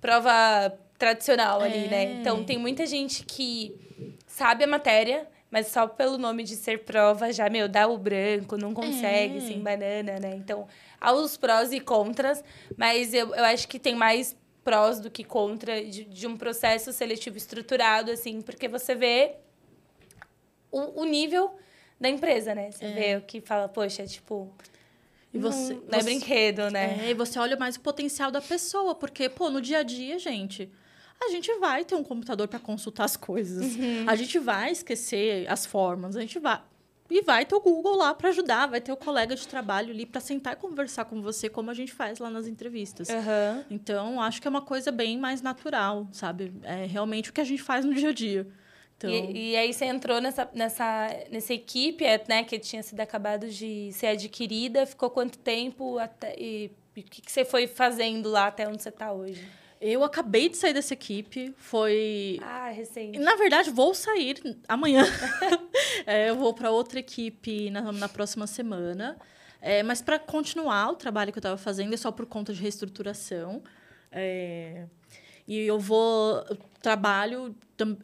Prova 0.00 0.72
tradicional 0.96 1.62
é. 1.62 1.64
ali, 1.64 1.88
né? 1.88 2.04
Então, 2.20 2.44
tem 2.44 2.58
muita 2.58 2.86
gente 2.86 3.24
que 3.24 3.74
sabe 4.24 4.62
a 4.62 4.68
matéria, 4.68 5.26
mas 5.52 5.66
só 5.66 5.86
pelo 5.86 6.16
nome 6.16 6.44
de 6.44 6.56
ser 6.56 6.78
prova 6.78 7.30
já, 7.30 7.50
meu, 7.50 7.68
dá 7.68 7.86
o 7.86 7.98
branco, 7.98 8.56
não 8.56 8.72
consegue, 8.72 9.34
é. 9.34 9.36
assim, 9.36 9.60
banana, 9.60 10.18
né? 10.18 10.34
Então, 10.34 10.66
há 10.98 11.12
os 11.12 11.36
prós 11.36 11.72
e 11.72 11.78
contras, 11.78 12.42
mas 12.74 13.12
eu, 13.12 13.34
eu 13.34 13.44
acho 13.44 13.68
que 13.68 13.78
tem 13.78 13.94
mais 13.94 14.34
prós 14.64 14.98
do 14.98 15.10
que 15.10 15.22
contra 15.22 15.84
de, 15.84 16.04
de 16.04 16.26
um 16.26 16.38
processo 16.38 16.90
seletivo 16.90 17.36
estruturado, 17.36 18.10
assim, 18.10 18.40
porque 18.40 18.66
você 18.66 18.94
vê 18.94 19.34
o, 20.70 21.02
o 21.02 21.04
nível 21.04 21.54
da 22.00 22.08
empresa, 22.08 22.54
né? 22.54 22.70
Você 22.70 22.86
é. 22.86 22.92
vê 22.92 23.16
o 23.16 23.20
que 23.20 23.42
fala, 23.42 23.68
poxa, 23.68 24.06
tipo. 24.06 24.50
E 25.34 25.38
você, 25.38 25.74
não, 25.74 25.82
não 25.82 25.98
é 25.98 26.02
brinquedo, 26.02 26.70
né? 26.70 27.06
É, 27.06 27.10
e 27.10 27.14
você 27.14 27.38
olha 27.38 27.56
mais 27.58 27.76
o 27.76 27.80
potencial 27.80 28.30
da 28.30 28.40
pessoa, 28.40 28.94
porque, 28.94 29.28
pô, 29.28 29.50
no 29.50 29.60
dia 29.60 29.78
a 29.78 29.82
dia, 29.82 30.18
gente, 30.18 30.70
a 31.26 31.30
gente 31.30 31.52
vai 31.58 31.84
ter 31.84 31.94
um 31.94 32.04
computador 32.04 32.48
para 32.48 32.58
consultar 32.58 33.04
as 33.04 33.16
coisas. 33.16 33.74
Uhum. 33.76 34.04
A 34.06 34.14
gente 34.14 34.38
vai 34.38 34.70
esquecer 34.70 35.50
as 35.50 35.66
formas, 35.66 36.16
a 36.16 36.20
gente 36.20 36.38
vai. 36.38 36.60
E 37.10 37.20
vai 37.20 37.44
ter 37.44 37.54
o 37.54 37.60
Google 37.60 37.96
lá 37.96 38.14
para 38.14 38.30
ajudar, 38.30 38.66
vai 38.66 38.80
ter 38.80 38.90
o 38.90 38.96
colega 38.96 39.36
de 39.36 39.46
trabalho 39.46 39.90
ali 39.90 40.06
para 40.06 40.20
sentar 40.20 40.54
e 40.54 40.56
conversar 40.56 41.04
com 41.04 41.20
você, 41.20 41.48
como 41.48 41.70
a 41.70 41.74
gente 41.74 41.92
faz 41.92 42.18
lá 42.18 42.30
nas 42.30 42.46
entrevistas. 42.46 43.08
Uhum. 43.10 43.64
Então, 43.70 44.22
acho 44.22 44.40
que 44.40 44.48
é 44.48 44.50
uma 44.50 44.62
coisa 44.62 44.90
bem 44.90 45.18
mais 45.18 45.42
natural, 45.42 46.08
sabe? 46.10 46.54
É 46.62 46.86
realmente 46.86 47.28
o 47.28 47.32
que 47.32 47.40
a 47.40 47.44
gente 47.44 47.62
faz 47.62 47.84
no 47.84 47.92
dia 47.92 48.08
a 48.08 48.12
dia. 48.12 48.46
Então... 48.96 49.10
E, 49.10 49.50
e, 49.50 49.56
aí 49.56 49.74
você 49.74 49.84
entrou 49.84 50.22
nessa, 50.22 50.48
nessa, 50.54 51.08
nessa 51.30 51.52
equipe, 51.52 52.02
é, 52.02 52.22
né, 52.26 52.44
que 52.44 52.58
tinha 52.58 52.82
sido 52.82 53.00
acabado 53.00 53.46
de 53.48 53.92
ser 53.92 54.06
adquirida. 54.06 54.86
Ficou 54.86 55.10
quanto 55.10 55.38
tempo 55.38 55.98
até, 55.98 56.34
e 56.38 56.70
o 56.96 57.02
que, 57.02 57.20
que 57.20 57.30
você 57.30 57.44
foi 57.44 57.66
fazendo 57.66 58.30
lá 58.30 58.46
até 58.46 58.66
onde 58.66 58.82
você 58.82 58.88
está 58.88 59.12
hoje? 59.12 59.46
Eu 59.84 60.04
acabei 60.04 60.48
de 60.48 60.56
sair 60.56 60.72
dessa 60.72 60.94
equipe, 60.94 61.52
foi... 61.56 62.38
Ah, 62.40 62.68
recente. 62.68 63.18
Na 63.18 63.34
verdade, 63.34 63.68
vou 63.68 63.92
sair 63.92 64.40
amanhã. 64.68 65.04
é, 66.06 66.30
eu 66.30 66.36
vou 66.36 66.54
para 66.54 66.70
outra 66.70 67.00
equipe 67.00 67.68
na, 67.68 67.90
na 67.90 68.08
próxima 68.08 68.46
semana. 68.46 69.18
É, 69.60 69.82
mas 69.82 70.00
para 70.00 70.20
continuar 70.20 70.90
o 70.92 70.94
trabalho 70.94 71.32
que 71.32 71.38
eu 71.38 71.40
estava 71.40 71.56
fazendo, 71.56 71.92
é 71.92 71.96
só 71.96 72.12
por 72.12 72.26
conta 72.26 72.54
de 72.54 72.62
reestruturação. 72.62 73.60
É, 74.12 74.86
e 75.48 75.58
eu 75.58 75.80
vou... 75.80 76.36
Eu 76.48 76.56
trabalho, 76.80 77.52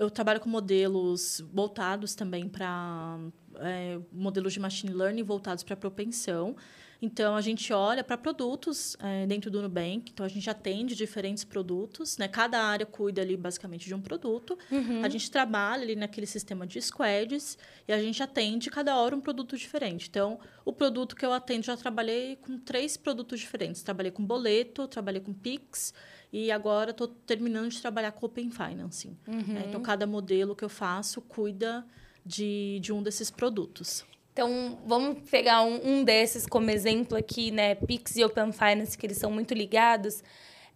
eu 0.01 0.11
trabalho 0.11 0.41
com 0.41 0.49
modelos 0.49 1.45
voltados 1.53 2.16
também 2.16 2.49
para 2.49 3.18
é, 3.61 4.01
modelos 4.11 4.53
de 4.53 4.59
machine 4.59 4.93
learning 4.93 5.22
voltados 5.22 5.62
para 5.62 5.76
propensão. 5.76 6.57
Então, 7.01 7.36
a 7.36 7.40
gente 7.40 7.72
olha 7.72 8.03
para 8.03 8.16
produtos 8.18 8.96
é, 8.99 9.24
dentro 9.26 9.51
do 9.51 9.62
Nubank. 9.62 10.11
Então, 10.12 10.26
a 10.26 10.28
gente 10.28 10.51
atende 10.51 10.96
diferentes 10.96 11.44
produtos. 11.44 12.18
Né? 12.18 12.26
Cada 12.26 12.61
área 12.61 12.84
cuida 12.84 13.22
ali, 13.22 13.36
basicamente, 13.36 13.86
de 13.86 13.94
um 13.94 14.01
produto. 14.01 14.59
Uhum. 14.70 15.05
A 15.05 15.09
gente 15.09 15.30
trabalha 15.30 15.82
ali 15.82 15.94
naquele 15.94 16.26
sistema 16.26 16.66
de 16.66 16.82
squads 16.82 17.57
e 17.86 17.92
a 17.92 18.03
gente 18.03 18.20
atende 18.22 18.68
cada 18.68 18.96
hora 18.96 19.14
um 19.14 19.20
produto 19.20 19.57
diferente. 19.57 20.09
Então, 20.09 20.40
o 20.64 20.72
produto 20.72 21.14
que 21.14 21.24
eu 21.24 21.32
atendo, 21.32 21.66
já 21.66 21.76
trabalhei 21.76 22.36
com 22.36 22.59
três 22.59 22.96
produtos 22.96 23.38
diferentes. 23.38 23.82
Trabalhei 23.82 24.11
com 24.11 24.24
boleto, 24.24 24.88
trabalhei 24.88 25.20
com 25.20 25.32
Pix 25.32 25.94
e 26.32 26.51
agora 26.51 26.90
estou 26.90 27.07
terminando 27.07 27.70
de 27.70 27.80
trabalhar 27.80 28.11
com 28.11 28.26
Open 28.26 28.51
Financing. 28.51 29.16
Uhum. 29.26 29.57
É, 29.57 29.68
então, 29.68 29.80
cada 29.80 30.07
modelo 30.07 30.57
que 30.57 30.64
eu 30.64 30.68
faço 30.68 31.22
cuida 31.22 31.86
de, 32.26 32.80
de 32.80 32.92
um 32.92 33.03
desses 33.03 33.30
produtos. 33.30 34.05
Então, 34.39 34.78
vamos 34.86 35.28
pegar 35.28 35.64
um, 35.64 35.80
um, 35.84 36.05
desses 36.05 36.47
como 36.47 36.70
exemplo 36.70 37.18
aqui, 37.18 37.51
né? 37.51 37.74
Pix 37.74 38.14
e 38.14 38.22
Open 38.22 38.53
Finance, 38.53 38.97
que 38.97 39.05
eles 39.05 39.18
são 39.18 39.32
muito 39.32 39.53
ligados. 39.53 40.22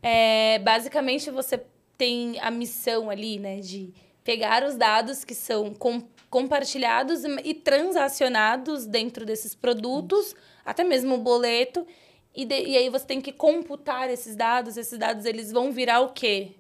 É, 0.03 0.59
basicamente, 0.59 1.31
você 1.31 1.63
tem 1.97 2.41
a 2.41 2.51
missão 2.51 3.09
ali, 3.09 3.39
né? 3.39 3.61
De 3.61 3.95
pegar 4.25 4.65
os 4.65 4.75
dados 4.75 5.25
que 5.25 5.33
são 5.33 5.73
com, 5.73 6.03
compartilhados 6.29 7.23
e 7.45 7.55
transacionados 7.55 8.85
dentro 8.85 9.25
desses 9.25 9.55
produtos, 9.55 10.35
até 10.65 10.83
mesmo 10.83 11.15
o 11.15 11.19
boleto, 11.19 11.87
e, 12.35 12.45
de, 12.45 12.65
e 12.65 12.77
aí 12.77 12.89
você 12.89 13.07
tem 13.07 13.21
que 13.21 13.31
computar 13.31 14.11
esses 14.11 14.35
dados. 14.35 14.77
Esses 14.77 14.99
dados, 14.99 15.25
eles 15.25 15.53
vão 15.53 15.71
virar 15.71 16.01
o 16.01 16.09
quê? 16.09 16.57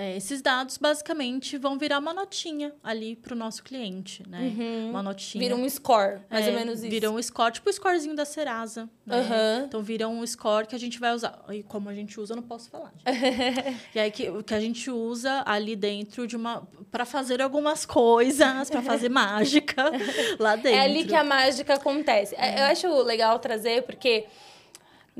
É, 0.00 0.16
esses 0.16 0.40
dados 0.40 0.78
basicamente 0.78 1.58
vão 1.58 1.76
virar 1.76 1.98
uma 1.98 2.14
notinha 2.14 2.72
ali 2.84 3.16
para 3.16 3.34
o 3.34 3.36
nosso 3.36 3.64
cliente, 3.64 4.22
né? 4.28 4.54
Uhum. 4.56 4.90
Uma 4.90 5.02
notinha. 5.02 5.42
Vira 5.42 5.56
um 5.56 5.68
score, 5.68 6.20
mais 6.30 6.46
é, 6.46 6.50
ou 6.50 6.54
menos 6.54 6.78
isso. 6.78 6.88
Vira 6.88 7.10
um 7.10 7.20
score, 7.20 7.54
tipo 7.54 7.68
o 7.68 7.72
scorezinho 7.72 8.14
da 8.14 8.24
Serasa. 8.24 8.88
Né? 9.04 9.16
Uhum. 9.16 9.64
Então 9.64 9.82
vira 9.82 10.06
um 10.06 10.24
score 10.24 10.68
que 10.68 10.76
a 10.76 10.78
gente 10.78 11.00
vai 11.00 11.12
usar. 11.12 11.44
E 11.50 11.64
como 11.64 11.88
a 11.88 11.94
gente 11.94 12.20
usa, 12.20 12.34
eu 12.34 12.36
não 12.36 12.44
posso 12.44 12.70
falar. 12.70 12.92
e 13.92 13.98
aí 13.98 14.12
que, 14.12 14.30
que 14.44 14.54
a 14.54 14.60
gente 14.60 14.88
usa 14.88 15.42
ali 15.44 15.74
dentro 15.74 16.28
de 16.28 16.36
uma. 16.36 16.62
para 16.92 17.04
fazer 17.04 17.42
algumas 17.42 17.84
coisas, 17.84 18.70
para 18.70 18.82
fazer 18.82 19.08
mágica 19.08 19.90
lá 20.38 20.54
dentro. 20.54 20.78
É 20.78 20.84
ali 20.84 21.06
que 21.06 21.14
a 21.16 21.24
mágica 21.24 21.74
acontece. 21.74 22.36
É. 22.38 22.60
Eu 22.60 22.64
acho 22.66 22.86
legal 23.02 23.36
trazer, 23.40 23.82
porque 23.82 24.26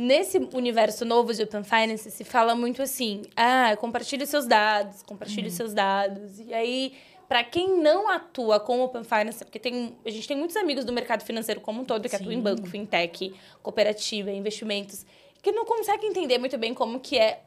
Nesse 0.00 0.38
universo 0.54 1.04
novo 1.04 1.34
de 1.34 1.42
Open 1.42 1.64
Finance, 1.64 2.08
se 2.12 2.22
fala 2.22 2.54
muito 2.54 2.80
assim: 2.80 3.22
ah, 3.34 3.76
compartilhe 3.76 4.24
seus 4.28 4.46
dados, 4.46 5.02
compartilhe 5.02 5.48
uhum. 5.48 5.52
seus 5.52 5.74
dados. 5.74 6.38
E 6.38 6.54
aí, 6.54 6.94
para 7.28 7.42
quem 7.42 7.82
não 7.82 8.08
atua 8.08 8.60
com 8.60 8.80
Open 8.80 9.02
Finance, 9.02 9.44
porque 9.44 9.58
tem, 9.58 9.96
a 10.06 10.10
gente 10.10 10.28
tem 10.28 10.36
muitos 10.36 10.56
amigos 10.56 10.84
do 10.84 10.92
mercado 10.92 11.24
financeiro 11.24 11.60
como 11.60 11.80
um 11.80 11.84
todo 11.84 12.02
que 12.02 12.10
Sim. 12.10 12.14
atuam 12.14 12.32
em 12.32 12.40
banco, 12.40 12.64
fintech, 12.68 13.34
cooperativa, 13.60 14.30
investimentos, 14.30 15.04
que 15.42 15.50
não 15.50 15.64
conseguem 15.64 16.10
entender 16.10 16.38
muito 16.38 16.56
bem 16.56 16.72
como 16.72 17.00
que 17.00 17.18
é. 17.18 17.42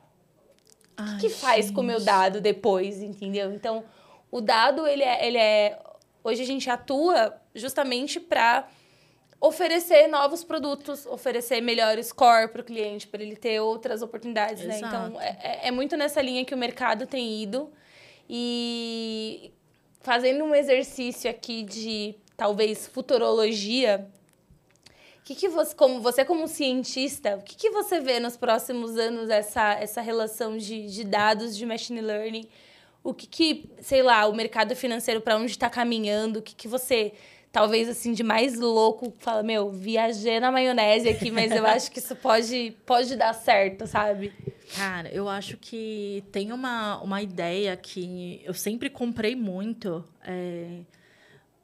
O 1.00 1.20
que, 1.22 1.30
que 1.30 1.30
faz 1.30 1.72
com 1.72 1.80
o 1.80 1.84
meu 1.86 2.02
dado 2.02 2.42
depois, 2.42 3.02
entendeu? 3.02 3.54
Então, 3.54 3.82
o 4.30 4.42
dado, 4.42 4.86
ele 4.86 5.04
é. 5.04 5.26
Ele 5.26 5.38
é 5.38 5.80
hoje 6.22 6.42
a 6.42 6.46
gente 6.46 6.70
atua 6.70 7.34
justamente 7.56 8.20
para 8.20 8.68
oferecer 9.42 10.08
novos 10.08 10.44
produtos, 10.44 11.06
oferecer 11.08 11.60
melhor 11.60 12.02
score 12.04 12.48
para 12.48 12.62
o 12.62 12.64
cliente, 12.64 13.08
para 13.08 13.24
ele 13.24 13.36
ter 13.36 13.60
outras 13.60 14.02
oportunidades, 14.02 14.64
né? 14.64 14.78
Então, 14.78 15.20
é, 15.20 15.38
é, 15.42 15.68
é 15.68 15.72
muito 15.72 15.98
nessa 15.98 16.22
linha 16.22 16.46
que 16.46 16.54
o 16.54 16.58
mercado 16.58 17.08
tem 17.08 17.42
ido. 17.42 17.70
E 18.30 19.52
fazendo 20.00 20.44
um 20.44 20.54
exercício 20.54 21.30
aqui 21.30 21.64
de, 21.64 22.16
talvez, 22.38 22.88
futurologia, 22.88 24.08
que 25.24 25.36
que 25.36 25.50
você, 25.50 25.76
como 25.76 26.02
você 26.02 26.26
como 26.26 26.48
cientista, 26.48 27.38
o 27.38 27.42
que, 27.42 27.56
que 27.56 27.70
você 27.70 28.00
vê 28.00 28.20
nos 28.20 28.36
próximos 28.36 28.98
anos 28.98 29.30
essa, 29.30 29.74
essa 29.74 30.02
relação 30.02 30.58
de, 30.58 30.88
de 30.88 31.04
dados, 31.04 31.56
de 31.56 31.66
machine 31.66 32.02
learning? 32.02 32.48
O 33.04 33.14
que, 33.14 33.28
que 33.28 33.72
sei 33.82 34.04
lá, 34.04 34.28
o 34.28 34.36
mercado 34.36 34.76
financeiro 34.76 35.22
para 35.22 35.38
onde 35.38 35.52
está 35.52 35.70
caminhando? 35.70 36.40
O 36.40 36.42
que, 36.42 36.54
que 36.54 36.68
você 36.68 37.14
talvez 37.52 37.90
assim 37.90 38.14
de 38.14 38.24
mais 38.24 38.58
louco, 38.58 39.14
fala, 39.20 39.44
meu, 39.44 39.72
viajei 39.72 40.40
na 40.40 40.52
maionese 40.52 41.10
aqui, 41.10 41.30
mas 41.30 41.52
eu 41.52 41.66
acho 41.66 41.92
que 41.92 42.00
isso 42.00 42.16
pode, 42.16 42.76
pode 42.86 43.16
dar 43.16 43.34
certo, 43.34 43.86
sabe? 43.86 44.34
Cara, 44.76 45.10
eu 45.10 45.28
acho 45.28 45.58
que 45.58 46.24
tem 46.32 46.54
uma, 46.54 47.02
uma 47.02 47.22
ideia 47.22 47.76
que 47.76 48.42
eu 48.46 48.54
sempre 48.54 48.90
comprei 48.90 49.36
muito, 49.36 50.04
é, 50.24 50.80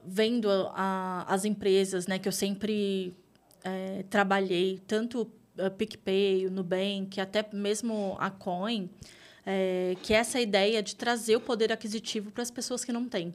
vendo 0.05 0.49
a, 0.73 1.25
as 1.27 1.45
empresas, 1.45 2.05
né, 2.05 2.19
que 2.19 2.27
eu 2.27 2.33
sempre 2.33 3.15
é, 3.63 4.03
trabalhei, 4.09 4.81
tanto 4.85 5.31
a 5.57 5.69
PicPay, 5.69 6.47
o 6.47 6.51
Nubank, 6.51 7.19
até 7.19 7.45
mesmo 7.53 8.17
a 8.19 8.29
Coin, 8.29 8.89
é, 9.45 9.95
que 10.03 10.13
é 10.13 10.17
essa 10.17 10.39
ideia 10.41 10.83
de 10.83 10.95
trazer 10.97 11.37
o 11.37 11.41
poder 11.41 11.71
aquisitivo 11.71 12.29
para 12.29 12.43
as 12.43 12.51
pessoas 12.51 12.83
que 12.83 12.91
não 12.91 13.07
têm. 13.07 13.33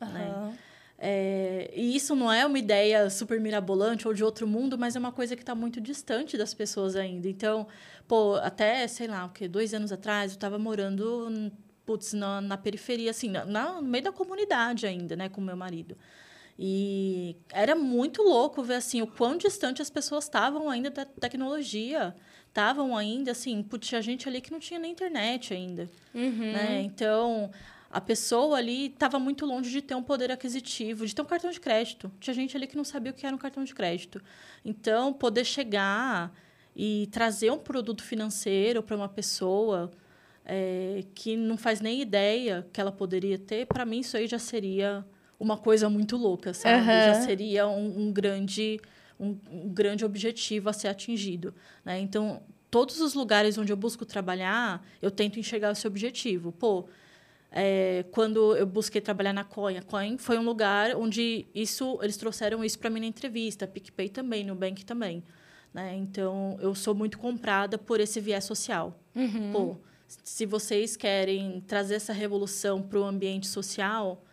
Uhum. 0.00 0.08
Né? 0.08 0.58
É, 1.02 1.70
e 1.74 1.96
isso 1.96 2.14
não 2.14 2.30
é 2.30 2.44
uma 2.44 2.58
ideia 2.58 3.08
super 3.08 3.40
mirabolante 3.40 4.06
ou 4.06 4.12
de 4.12 4.22
outro 4.22 4.46
mundo, 4.46 4.76
mas 4.76 4.94
é 4.94 4.98
uma 4.98 5.10
coisa 5.10 5.34
que 5.34 5.42
está 5.42 5.54
muito 5.54 5.80
distante 5.80 6.36
das 6.36 6.52
pessoas 6.52 6.94
ainda. 6.94 7.26
Então, 7.26 7.66
pô, 8.06 8.34
até, 8.34 8.86
sei 8.86 9.06
lá, 9.06 9.24
o 9.24 9.30
que, 9.30 9.48
dois 9.48 9.72
anos 9.72 9.92
atrás, 9.92 10.32
eu 10.32 10.34
estava 10.34 10.58
morando, 10.58 11.50
putz, 11.86 12.12
na, 12.12 12.42
na 12.42 12.58
periferia, 12.58 13.10
assim, 13.12 13.30
na, 13.30 13.80
no 13.80 13.88
meio 13.88 14.04
da 14.04 14.12
comunidade 14.12 14.86
ainda, 14.86 15.16
né, 15.16 15.30
com 15.30 15.40
meu 15.40 15.56
marido. 15.56 15.96
E 16.58 17.34
era 17.50 17.74
muito 17.74 18.22
louco 18.22 18.62
ver, 18.62 18.74
assim, 18.74 19.00
o 19.00 19.06
quão 19.06 19.38
distante 19.38 19.80
as 19.80 19.88
pessoas 19.88 20.24
estavam 20.24 20.68
ainda 20.68 20.90
da 20.90 21.06
tecnologia. 21.06 22.14
Estavam 22.46 22.94
ainda, 22.94 23.30
assim, 23.30 23.62
putz, 23.62 23.88
tinha 23.88 24.02
gente 24.02 24.28
ali 24.28 24.42
que 24.42 24.52
não 24.52 24.60
tinha 24.60 24.78
nem 24.78 24.92
internet 24.92 25.54
ainda, 25.54 25.88
uhum. 26.14 26.52
né? 26.52 26.82
Então 26.82 27.50
a 27.90 28.00
pessoa 28.00 28.56
ali 28.56 28.86
estava 28.86 29.18
muito 29.18 29.44
longe 29.44 29.68
de 29.68 29.82
ter 29.82 29.96
um 29.96 30.02
poder 30.02 30.30
aquisitivo, 30.30 31.04
de 31.04 31.12
ter 31.12 31.22
um 31.22 31.24
cartão 31.24 31.50
de 31.50 31.58
crédito. 31.58 32.10
Tinha 32.20 32.32
gente 32.32 32.56
ali 32.56 32.68
que 32.68 32.76
não 32.76 32.84
sabia 32.84 33.10
o 33.10 33.14
que 33.14 33.26
era 33.26 33.34
um 33.34 33.38
cartão 33.38 33.64
de 33.64 33.74
crédito. 33.74 34.22
Então, 34.64 35.12
poder 35.12 35.44
chegar 35.44 36.32
e 36.76 37.08
trazer 37.10 37.50
um 37.50 37.58
produto 37.58 38.04
financeiro 38.04 38.80
para 38.80 38.96
uma 38.96 39.08
pessoa 39.08 39.90
é, 40.44 41.02
que 41.14 41.36
não 41.36 41.56
faz 41.56 41.80
nem 41.80 42.00
ideia 42.00 42.64
que 42.72 42.80
ela 42.80 42.92
poderia 42.92 43.38
ter, 43.38 43.66
para 43.66 43.84
mim 43.84 44.00
isso 44.00 44.16
aí 44.16 44.28
já 44.28 44.38
seria 44.38 45.04
uma 45.38 45.56
coisa 45.56 45.90
muito 45.90 46.16
louca, 46.16 46.54
sabe? 46.54 46.80
Uhum. 46.80 46.86
Já 46.86 47.14
seria 47.22 47.66
um, 47.66 48.02
um 48.02 48.12
grande 48.12 48.80
um, 49.18 49.36
um, 49.50 49.68
grande 49.68 50.04
objetivo 50.04 50.68
a 50.68 50.72
ser 50.72 50.88
atingido. 50.88 51.52
Né? 51.84 51.98
Então, 51.98 52.40
todos 52.70 53.00
os 53.00 53.14
lugares 53.14 53.58
onde 53.58 53.72
eu 53.72 53.76
busco 53.76 54.06
trabalhar, 54.06 54.86
eu 55.02 55.10
tento 55.10 55.38
enxergar 55.38 55.72
esse 55.72 55.86
objetivo. 55.86 56.52
Pô, 56.52 56.88
é, 57.52 58.04
quando 58.12 58.56
eu 58.56 58.64
busquei 58.64 59.00
trabalhar 59.00 59.32
na 59.32 59.42
Coin, 59.42 59.76
a 59.76 59.82
Coin 59.82 60.16
foi 60.18 60.38
um 60.38 60.44
lugar 60.44 60.94
onde 60.94 61.46
isso 61.52 61.98
eles 62.00 62.16
trouxeram 62.16 62.64
isso 62.64 62.78
para 62.78 62.88
mim 62.88 63.00
na 63.00 63.06
entrevista, 63.06 63.66
PicPay 63.66 64.08
também, 64.08 64.44
Nubank 64.44 64.84
também. 64.84 65.24
Né? 65.74 65.94
Então, 65.96 66.56
eu 66.60 66.74
sou 66.74 66.94
muito 66.94 67.18
comprada 67.18 67.76
por 67.76 68.00
esse 68.00 68.20
viés 68.20 68.44
social. 68.44 68.98
Uhum. 69.14 69.52
Pô, 69.52 69.76
se 70.06 70.46
vocês 70.46 70.96
querem 70.96 71.60
trazer 71.66 71.96
essa 71.96 72.12
revolução 72.12 72.82
para 72.82 73.00
o 73.00 73.04
ambiente 73.04 73.48
social, 73.48 74.24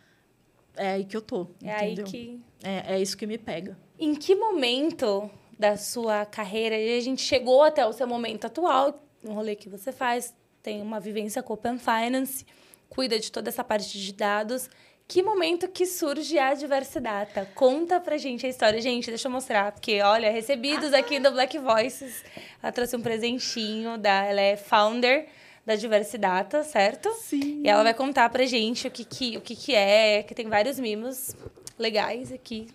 é 0.76 0.92
aí 0.92 1.04
que 1.04 1.16
eu 1.16 1.22
tô. 1.22 1.48
É 1.62 1.86
entendeu? 1.86 2.04
aí 2.04 2.10
que. 2.10 2.40
É, 2.62 2.94
é 2.94 3.02
isso 3.02 3.16
que 3.16 3.26
me 3.26 3.38
pega. 3.38 3.76
Em 3.98 4.14
que 4.14 4.34
momento 4.34 5.28
da 5.58 5.76
sua 5.76 6.24
carreira 6.24 6.76
a 6.76 7.00
gente 7.00 7.22
chegou 7.22 7.62
até 7.62 7.84
o 7.84 7.92
seu 7.92 8.06
momento 8.06 8.44
atual, 8.44 9.04
no 9.22 9.32
rolê 9.32 9.56
que 9.56 9.68
você 9.68 9.90
faz, 9.90 10.34
tem 10.62 10.80
uma 10.80 11.00
vivência 11.00 11.42
com 11.42 11.52
Open 11.52 11.78
Finance 11.78 12.44
cuida 12.88 13.18
de 13.18 13.30
toda 13.30 13.48
essa 13.48 13.64
parte 13.64 13.98
de 13.98 14.12
dados. 14.12 14.68
Que 15.06 15.22
momento 15.22 15.68
que 15.68 15.86
surge 15.86 16.38
a 16.38 16.52
diversidade? 16.52 17.30
Conta 17.54 17.98
pra 17.98 18.18
gente 18.18 18.44
a 18.44 18.48
história. 18.48 18.80
Gente, 18.80 19.08
deixa 19.08 19.26
eu 19.26 19.32
mostrar, 19.32 19.72
porque, 19.72 20.02
olha, 20.02 20.30
recebidos 20.30 20.92
aqui 20.92 21.18
do 21.18 21.30
Black 21.30 21.56
Voices. 21.58 22.22
Ela 22.62 22.70
trouxe 22.72 22.94
um 22.94 23.00
presentinho, 23.00 23.96
da, 23.96 24.24
ela 24.24 24.40
é 24.40 24.56
founder 24.56 25.26
da 25.64 25.76
Diversidata, 25.76 26.62
certo? 26.62 27.10
Sim. 27.14 27.62
E 27.64 27.68
ela 27.68 27.82
vai 27.82 27.94
contar 27.94 28.28
pra 28.30 28.44
gente 28.44 28.86
o 28.86 28.90
que, 28.90 29.04
que, 29.04 29.36
o 29.36 29.40
que, 29.40 29.56
que 29.56 29.74
é, 29.74 30.22
que 30.22 30.34
tem 30.34 30.48
vários 30.48 30.78
mimos 30.78 31.34
legais 31.78 32.32
aqui. 32.32 32.68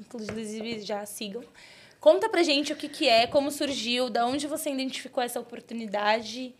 Inclusive, 0.00 0.80
já 0.80 1.04
sigam. 1.06 1.42
Conta 2.00 2.28
pra 2.28 2.42
gente 2.42 2.72
o 2.72 2.76
que, 2.76 2.88
que 2.88 3.08
é, 3.08 3.26
como 3.26 3.50
surgiu, 3.50 4.10
da 4.10 4.26
onde 4.26 4.48
você 4.48 4.70
identificou 4.70 5.22
essa 5.22 5.38
oportunidade 5.38 6.54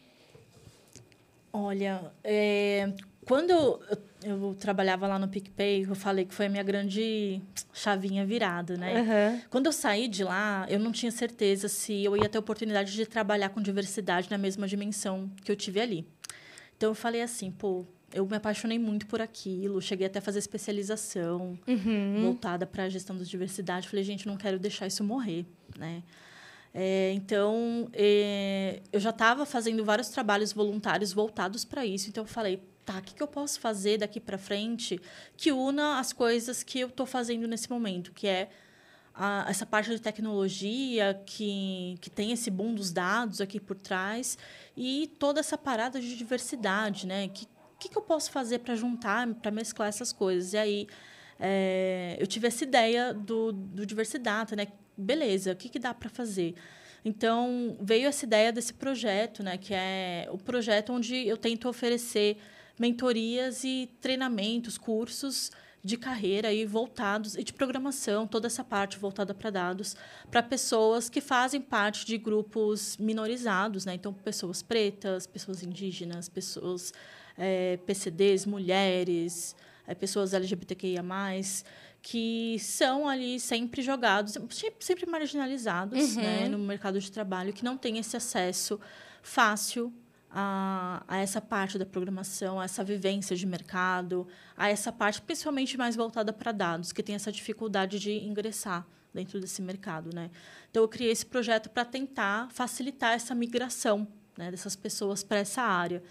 Olha, 1.52 2.12
é, 2.24 2.92
quando 3.26 3.50
eu, 3.50 3.80
eu, 4.24 4.56
trabalhava 4.58 5.06
lá 5.06 5.18
no 5.18 5.28
PicPay, 5.28 5.84
eu 5.84 5.94
falei 5.94 6.24
que 6.24 6.34
foi 6.34 6.46
a 6.46 6.48
minha 6.48 6.62
grande 6.62 7.42
chavinha 7.72 8.24
virada, 8.24 8.76
né? 8.76 9.00
Uhum. 9.00 9.40
Quando 9.50 9.66
eu 9.66 9.72
saí 9.72 10.08
de 10.08 10.24
lá, 10.24 10.66
eu 10.68 10.78
não 10.78 10.90
tinha 10.90 11.12
certeza 11.12 11.68
se 11.68 12.04
eu 12.04 12.16
ia 12.16 12.28
ter 12.28 12.38
oportunidade 12.38 12.92
de 12.92 13.04
trabalhar 13.06 13.50
com 13.50 13.60
diversidade 13.60 14.30
na 14.30 14.38
mesma 14.38 14.66
dimensão 14.66 15.30
que 15.44 15.52
eu 15.52 15.56
tive 15.56 15.80
ali. 15.80 16.06
Então, 16.76 16.90
eu 16.90 16.94
falei 16.94 17.22
assim, 17.22 17.50
pô, 17.50 17.84
eu 18.12 18.26
me 18.26 18.36
apaixonei 18.36 18.78
muito 18.78 19.06
por 19.06 19.20
aquilo, 19.20 19.80
cheguei 19.80 20.06
até 20.06 20.18
a 20.18 20.22
fazer 20.22 20.38
especialização 20.38 21.58
Uhum. 21.66 22.22
voltada 22.22 22.66
para 22.66 22.84
a 22.84 22.88
gestão 22.88 23.16
da 23.16 23.24
diversidade. 23.24 23.88
Falei, 23.88 24.04
gente, 24.04 24.26
não 24.26 24.36
quero 24.36 24.58
deixar 24.58 24.86
isso 24.86 25.04
morrer, 25.04 25.46
né? 25.78 26.02
É, 26.74 27.12
então, 27.12 27.88
é, 27.92 28.80
eu 28.92 28.98
já 28.98 29.10
estava 29.10 29.44
fazendo 29.44 29.84
vários 29.84 30.08
trabalhos 30.08 30.52
voluntários 30.52 31.12
voltados 31.12 31.64
para 31.64 31.84
isso. 31.84 32.08
Então, 32.08 32.24
eu 32.24 32.28
falei, 32.28 32.62
tá, 32.84 32.98
o 32.98 33.02
que, 33.02 33.14
que 33.14 33.22
eu 33.22 33.28
posso 33.28 33.60
fazer 33.60 33.98
daqui 33.98 34.18
para 34.18 34.38
frente 34.38 35.00
que 35.36 35.52
una 35.52 35.98
as 35.98 36.12
coisas 36.12 36.62
que 36.62 36.80
eu 36.80 36.88
estou 36.88 37.06
fazendo 37.06 37.46
nesse 37.46 37.70
momento, 37.70 38.12
que 38.12 38.26
é 38.26 38.48
a, 39.14 39.44
essa 39.48 39.66
parte 39.66 39.90
de 39.90 40.00
tecnologia 40.00 41.20
que, 41.26 41.96
que 42.00 42.08
tem 42.08 42.32
esse 42.32 42.50
boom 42.50 42.74
dos 42.74 42.90
dados 42.90 43.40
aqui 43.40 43.60
por 43.60 43.76
trás 43.76 44.38
e 44.76 45.10
toda 45.18 45.40
essa 45.40 45.58
parada 45.58 46.00
de 46.00 46.16
diversidade, 46.16 47.06
né? 47.06 47.28
Que 47.28 47.46
que, 47.82 47.88
que 47.88 47.98
eu 47.98 48.02
posso 48.02 48.30
fazer 48.30 48.60
para 48.60 48.76
juntar, 48.76 49.26
para 49.34 49.50
mesclar 49.50 49.88
essas 49.88 50.12
coisas? 50.12 50.52
E 50.52 50.58
aí 50.58 50.86
é, 51.38 52.16
eu 52.18 52.26
tive 52.26 52.46
essa 52.46 52.64
ideia 52.64 53.12
do, 53.12 53.52
do 53.52 53.84
diversidade, 53.84 54.54
né? 54.54 54.68
Beleza, 54.96 55.52
o 55.52 55.56
que, 55.56 55.68
que 55.68 55.78
dá 55.78 55.92
para 55.92 56.08
fazer? 56.08 56.54
Então 57.04 57.76
veio 57.80 58.06
essa 58.06 58.24
ideia 58.24 58.52
desse 58.52 58.74
projeto, 58.74 59.42
né? 59.42 59.58
Que 59.58 59.74
é 59.74 60.28
o 60.30 60.38
projeto 60.38 60.92
onde 60.92 61.26
eu 61.26 61.36
tento 61.36 61.68
oferecer 61.68 62.38
mentorias 62.78 63.64
e 63.64 63.90
treinamentos, 64.00 64.78
cursos 64.78 65.50
de 65.84 65.96
carreira 65.96 66.48
aí 66.48 66.64
voltados 66.64 67.34
e 67.34 67.42
de 67.42 67.52
programação, 67.52 68.26
toda 68.26 68.46
essa 68.46 68.62
parte 68.62 68.96
voltada 68.98 69.34
para 69.34 69.50
dados, 69.50 69.96
para 70.30 70.42
pessoas 70.42 71.08
que 71.08 71.20
fazem 71.20 71.60
parte 71.60 72.06
de 72.06 72.16
grupos 72.16 72.96
minorizados, 72.98 73.84
né? 73.84 73.94
Então, 73.94 74.12
pessoas 74.12 74.62
pretas, 74.62 75.26
pessoas 75.26 75.62
indígenas, 75.62 76.28
pessoas 76.28 76.92
é, 77.36 77.78
PCDs, 77.78 78.46
mulheres, 78.46 79.56
é, 79.86 79.94
pessoas 79.94 80.34
LGBTQIA+, 80.34 81.02
que 82.00 82.58
são 82.58 83.08
ali 83.08 83.38
sempre 83.38 83.80
jogados, 83.82 84.36
sempre 84.80 85.06
marginalizados 85.06 86.16
uhum. 86.16 86.22
né, 86.22 86.48
no 86.48 86.58
mercado 86.58 86.98
de 87.00 87.10
trabalho, 87.10 87.52
que 87.52 87.64
não 87.64 87.76
têm 87.76 87.98
esse 87.98 88.16
acesso 88.16 88.80
fácil 89.22 89.92
a, 90.30 91.04
a, 91.06 91.18
essa 91.18 91.40
parte 91.40 91.78
da 91.78 91.86
programação, 91.86 92.58
a 92.58 92.64
essa 92.64 92.82
vivência 92.82 93.36
de 93.36 93.46
mercado, 93.46 94.26
a 94.56 94.68
essa 94.68 94.90
parte 94.90 95.20
principalmente 95.20 95.76
mais 95.76 95.94
voltada 95.94 96.32
para 96.32 96.50
dados, 96.50 96.90
que 96.90 97.02
tem 97.02 97.14
essa 97.14 97.30
dificuldade 97.30 97.98
de 97.98 98.12
ingressar 98.12 98.86
dentro 99.12 99.38
desse 99.38 99.60
mercado, 99.60 100.10
né? 100.14 100.30
Então 100.70 100.82
eu 100.82 100.88
criei 100.88 101.12
esse 101.12 101.26
projeto 101.26 101.68
para 101.68 101.84
tentar 101.84 102.50
facilitar 102.50 103.12
essa 103.12 103.34
migração 103.34 104.08
né, 104.36 104.50
dessas 104.50 104.74
pessoas 104.74 105.22
para 105.22 105.38
essa 105.38 105.62
área. 105.62 106.02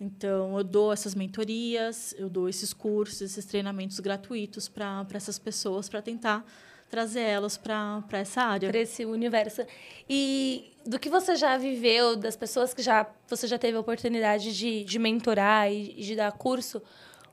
Então 0.00 0.56
eu 0.58 0.64
dou 0.64 0.92
essas 0.92 1.14
mentorias, 1.14 2.14
eu 2.18 2.28
dou 2.28 2.48
esses 2.48 2.72
cursos, 2.72 3.22
esses 3.22 3.44
treinamentos 3.44 3.98
gratuitos 3.98 4.68
para 4.68 5.06
essas 5.14 5.38
pessoas 5.38 5.88
para 5.88 6.02
tentar 6.02 6.44
trazer 6.90 7.20
elas 7.20 7.56
para 7.56 8.04
essa 8.12 8.42
área. 8.42 8.68
Para 8.68 8.78
esse 8.78 9.04
universo. 9.04 9.62
E 10.08 10.72
do 10.84 10.98
que 10.98 11.08
você 11.08 11.34
já 11.34 11.56
viveu, 11.56 12.14
das 12.14 12.36
pessoas 12.36 12.72
que 12.72 12.82
já 12.82 13.06
você 13.28 13.46
já 13.46 13.58
teve 13.58 13.76
a 13.76 13.80
oportunidade 13.80 14.56
de, 14.56 14.84
de 14.84 14.98
mentorar 14.98 15.72
e 15.72 15.94
de 15.94 16.14
dar 16.14 16.32
curso, 16.32 16.82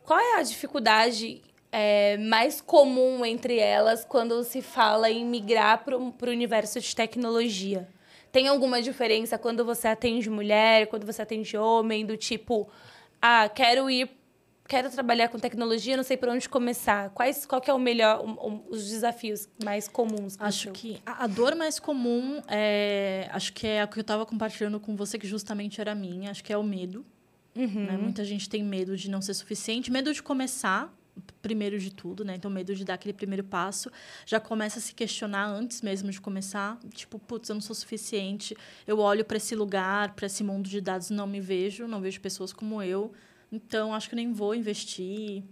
qual 0.04 0.20
é 0.20 0.40
a 0.40 0.44
dificuldade 0.44 1.42
é, 1.72 2.18
mais 2.18 2.62
comum 2.62 3.26
entre 3.26 3.58
elas 3.58 4.06
quando 4.06 4.44
se 4.44 4.62
fala 4.62 5.10
em 5.10 5.26
migrar 5.26 5.84
para 5.84 5.98
o 5.98 6.14
universo 6.24 6.80
de 6.80 6.96
tecnologia? 6.96 7.88
Tem 8.34 8.48
alguma 8.48 8.82
diferença 8.82 9.38
quando 9.38 9.64
você 9.64 9.88
atende 9.88 10.28
mulher, 10.28 10.88
quando 10.88 11.06
você 11.06 11.22
atende 11.22 11.56
homem, 11.56 12.04
do 12.04 12.18
tipo, 12.18 12.68
ah, 13.22 13.48
quero 13.48 13.88
ir 13.92 14.10
quero 14.68 14.90
trabalhar 14.90 15.28
com 15.28 15.38
tecnologia, 15.38 15.96
não 15.96 16.04
sei 16.04 16.18
por 16.18 16.30
onde 16.30 16.50
começar. 16.50 17.12
Quais, 17.12 17.46
qual 17.46 17.62
que 17.62 17.70
é 17.70 17.74
o 17.74 17.78
melhor, 17.78 18.26
um, 18.26 18.32
um, 18.32 18.64
os 18.70 18.90
desafios 18.90 19.48
mais 19.64 19.88
comuns? 19.88 20.36
Acho 20.40 20.72
que 20.72 21.00
a, 21.06 21.26
a, 21.26 21.28
dor 21.28 21.54
mais 21.54 21.80
comum 21.80 22.42
é, 22.48 23.30
acho 23.32 23.54
que 23.54 23.68
é 23.68 23.84
a 23.84 23.88
que 23.88 24.00
eu 24.00 24.02
estava 24.02 24.26
compartilhando 24.26 24.80
com 24.80 24.96
você 24.96 25.20
que 25.20 25.28
justamente 25.28 25.80
era 25.80 25.94
minha. 25.94 26.32
Acho 26.32 26.44
que 26.44 26.52
é 26.52 26.58
o 26.58 26.64
medo. 26.64 27.06
Uhum. 27.56 27.86
Né? 27.86 27.98
Muita 27.98 28.26
gente 28.26 28.50
tem 28.50 28.64
medo 28.64 28.98
de 28.98 29.12
não 29.12 29.22
ser 29.22 29.36
suficiente, 29.36 29.92
medo 29.92 30.12
de 30.12 30.24
começar 30.24 30.92
primeiro 31.42 31.78
de 31.78 31.92
tudo, 31.92 32.24
né? 32.24 32.36
Então, 32.36 32.50
medo 32.50 32.74
de 32.74 32.84
dar 32.84 32.96
aquele 32.96 33.14
primeiro 33.14 33.44
passo. 33.44 33.92
Já 34.26 34.40
começa 34.40 34.80
a 34.80 34.82
se 34.82 34.94
questionar 34.94 35.46
antes 35.46 35.82
mesmo 35.82 36.10
de 36.10 36.20
começar. 36.20 36.80
Tipo, 36.94 37.20
putz, 37.20 37.50
eu 37.50 37.56
não 37.56 37.62
sou 37.62 37.76
suficiente. 37.76 38.56
Eu 38.88 39.00
olho 39.00 39.24
para 39.26 39.38
esse 39.38 39.56
lugar, 39.56 40.14
para 40.16 40.26
esse 40.26 40.44
mundo 40.44 40.68
de 40.70 40.80
dados, 40.82 41.10
não 41.10 41.28
me 41.28 41.40
vejo, 41.40 41.88
não 41.88 42.02
vejo 42.02 42.20
pessoas 42.22 42.54
como 42.54 42.82
eu. 42.82 43.12
Então, 43.52 43.94
acho 43.94 44.10
que 44.10 44.16
nem 44.16 44.32
vou 44.32 44.56
investir. 44.56 45.44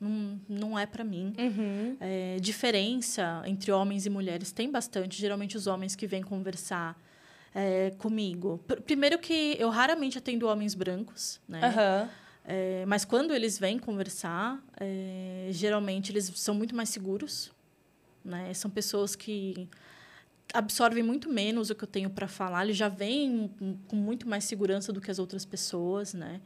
Não, 0.00 0.40
não 0.48 0.78
é 0.78 0.86
para 0.86 1.04
mim. 1.04 1.32
Uhum. 1.38 1.96
É, 2.00 2.36
diferença 2.40 3.42
entre 3.46 3.70
homens 3.70 4.06
e 4.06 4.10
mulheres 4.10 4.52
tem 4.52 4.70
bastante. 4.70 5.20
Geralmente, 5.20 5.56
os 5.56 5.66
homens 5.66 5.94
que 5.94 6.06
vêm 6.06 6.22
conversar 6.22 7.00
é, 7.54 7.90
comigo. 7.98 8.58
Primeiro 8.84 9.18
que 9.18 9.56
eu 9.58 9.70
raramente 9.70 10.18
atendo 10.18 10.46
homens 10.46 10.74
brancos, 10.74 11.40
né? 11.48 11.60
Uhum. 11.62 12.08
É, 12.48 12.86
mas 12.86 13.04
quando 13.04 13.34
eles 13.34 13.58
vêm 13.58 13.76
conversar, 13.76 14.62
é, 14.78 15.48
geralmente 15.50 16.12
eles 16.12 16.30
são 16.36 16.54
muito 16.54 16.76
mais 16.76 16.88
seguros. 16.88 17.52
Né? 18.24 18.54
São 18.54 18.70
pessoas 18.70 19.16
que 19.16 19.68
absorvem 20.54 21.02
muito 21.02 21.28
menos 21.28 21.70
o 21.70 21.74
que 21.74 21.82
eu 21.82 21.88
tenho 21.88 22.08
para 22.08 22.28
falar. 22.28 22.64
Eles 22.64 22.76
já 22.76 22.88
vêm 22.88 23.50
com 23.88 23.96
muito 23.96 24.28
mais 24.28 24.44
segurança 24.44 24.92
do 24.92 25.00
que 25.00 25.10
as 25.10 25.18
outras 25.18 25.44
pessoas, 25.44 26.14
né? 26.14 26.40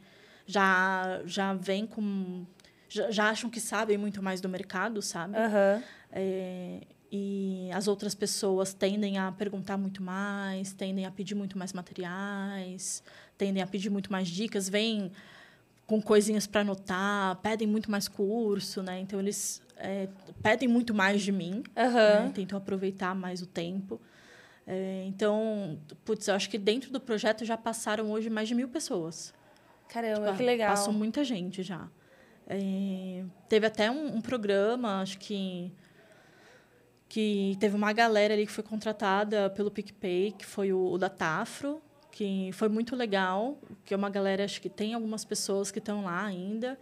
Já 0.45 1.21
já 1.25 1.53
vêm 1.53 1.85
com 1.85 2.45
já, 2.89 3.11
já 3.11 3.29
acham 3.29 3.49
que 3.49 3.59
sabem 3.59 3.97
muito 3.97 4.21
mais 4.21 4.41
do 4.41 4.49
mercado, 4.49 5.01
sabe? 5.01 5.37
Uhum. 5.37 5.83
É, 6.11 6.81
e 7.11 7.69
as 7.73 7.87
outras 7.87 8.15
pessoas 8.15 8.73
tendem 8.73 9.17
a 9.17 9.31
perguntar 9.31 9.77
muito 9.77 10.01
mais, 10.01 10.73
tendem 10.73 11.05
a 11.05 11.11
pedir 11.11 11.35
muito 11.35 11.57
mais 11.57 11.73
materiais, 11.73 13.03
tendem 13.37 13.61
a 13.61 13.67
pedir 13.67 13.89
muito 13.89 14.11
mais 14.11 14.27
dicas, 14.27 14.67
vêm 14.67 15.11
com 15.91 16.01
coisinhas 16.01 16.47
para 16.47 16.61
anotar, 16.61 17.35
pedem 17.41 17.67
muito 17.67 17.91
mais 17.91 18.07
curso, 18.07 18.81
né? 18.81 19.01
Então 19.01 19.19
eles 19.19 19.61
é, 19.75 20.07
pedem 20.41 20.65
muito 20.65 20.93
mais 20.93 21.21
de 21.21 21.33
mim, 21.33 21.63
uhum. 21.75 21.93
né? 22.25 22.31
tentam 22.33 22.57
aproveitar 22.57 23.13
mais 23.13 23.41
o 23.41 23.45
tempo. 23.45 23.99
É, 24.65 25.03
então, 25.05 25.77
putz, 26.05 26.29
eu 26.29 26.35
acho 26.35 26.49
que 26.49 26.57
dentro 26.57 26.93
do 26.93 27.01
projeto 27.01 27.43
já 27.43 27.57
passaram 27.57 28.09
hoje 28.09 28.29
mais 28.29 28.47
de 28.47 28.55
mil 28.55 28.69
pessoas. 28.69 29.33
Caramba, 29.89 30.27
tipo, 30.27 30.37
que 30.37 30.43
legal. 30.43 30.69
Passou 30.69 30.93
muita 30.93 31.25
gente 31.25 31.61
já. 31.61 31.89
É, 32.47 33.25
teve 33.49 33.67
até 33.67 33.91
um, 33.91 34.15
um, 34.15 34.21
programa, 34.21 35.01
acho 35.01 35.17
que 35.17 35.73
que 37.09 37.57
teve 37.59 37.75
uma 37.75 37.91
galera 37.91 38.33
ali 38.33 38.45
que 38.45 38.51
foi 38.53 38.63
contratada 38.63 39.49
pelo 39.49 39.69
PicPay, 39.69 40.31
que 40.31 40.45
foi 40.45 40.71
o, 40.71 40.93
o 40.93 40.97
da 40.97 41.09
Tafro, 41.09 41.81
que 42.11 42.51
foi 42.53 42.69
muito 42.69 42.95
legal, 42.95 43.57
que 43.85 43.93
é 43.93 43.97
uma 43.97 44.09
galera, 44.09 44.43
acho 44.43 44.61
que 44.61 44.69
tem 44.69 44.93
algumas 44.93 45.23
pessoas 45.23 45.71
que 45.71 45.79
estão 45.79 46.03
lá 46.03 46.25
ainda. 46.25 46.77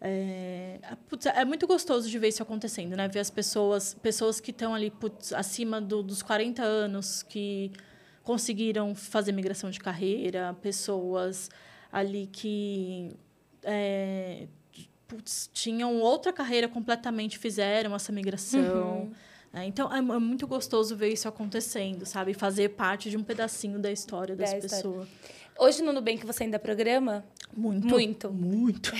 É, 0.00 0.80
putz, 1.08 1.26
é 1.26 1.44
muito 1.44 1.66
gostoso 1.66 2.10
de 2.10 2.18
ver 2.18 2.28
isso 2.28 2.42
acontecendo, 2.42 2.96
né? 2.96 3.06
Ver 3.06 3.20
as 3.20 3.30
pessoas, 3.30 3.94
pessoas 3.94 4.40
que 4.40 4.50
estão 4.50 4.74
ali 4.74 4.90
putz, 4.90 5.32
acima 5.32 5.80
do, 5.80 6.02
dos 6.02 6.22
40 6.22 6.62
anos, 6.62 7.22
que 7.22 7.70
conseguiram 8.24 8.94
fazer 8.94 9.30
migração 9.30 9.70
de 9.70 9.78
carreira, 9.78 10.56
pessoas 10.60 11.50
ali 11.92 12.26
que 12.32 13.10
é, 13.62 14.48
putz, 15.06 15.50
tinham 15.52 16.00
outra 16.00 16.32
carreira 16.32 16.66
completamente, 16.66 17.38
fizeram 17.38 17.94
essa 17.94 18.10
migração. 18.10 19.02
Uhum. 19.02 19.12
É, 19.54 19.64
então, 19.64 19.92
é, 19.92 19.98
é, 19.98 20.00
muito 20.00 20.46
gostoso 20.46 20.96
ver 20.96 21.12
isso 21.12 21.28
acontecendo, 21.28 22.06
sabe? 22.06 22.32
Fazer 22.32 22.70
parte 22.70 23.10
de 23.10 23.16
um 23.16 23.22
pedacinho 23.22 23.78
da 23.78 23.92
história 23.92 24.34
dessa 24.34 24.56
da 24.56 24.62
pessoa. 24.62 25.06
Hoje 25.58 25.82
no 25.82 25.92
Nubank 25.92 26.24
você 26.24 26.44
ainda 26.44 26.58
programa? 26.58 27.24
Muito. 27.54 27.86
Muito. 27.86 28.32
Muito. 28.32 28.92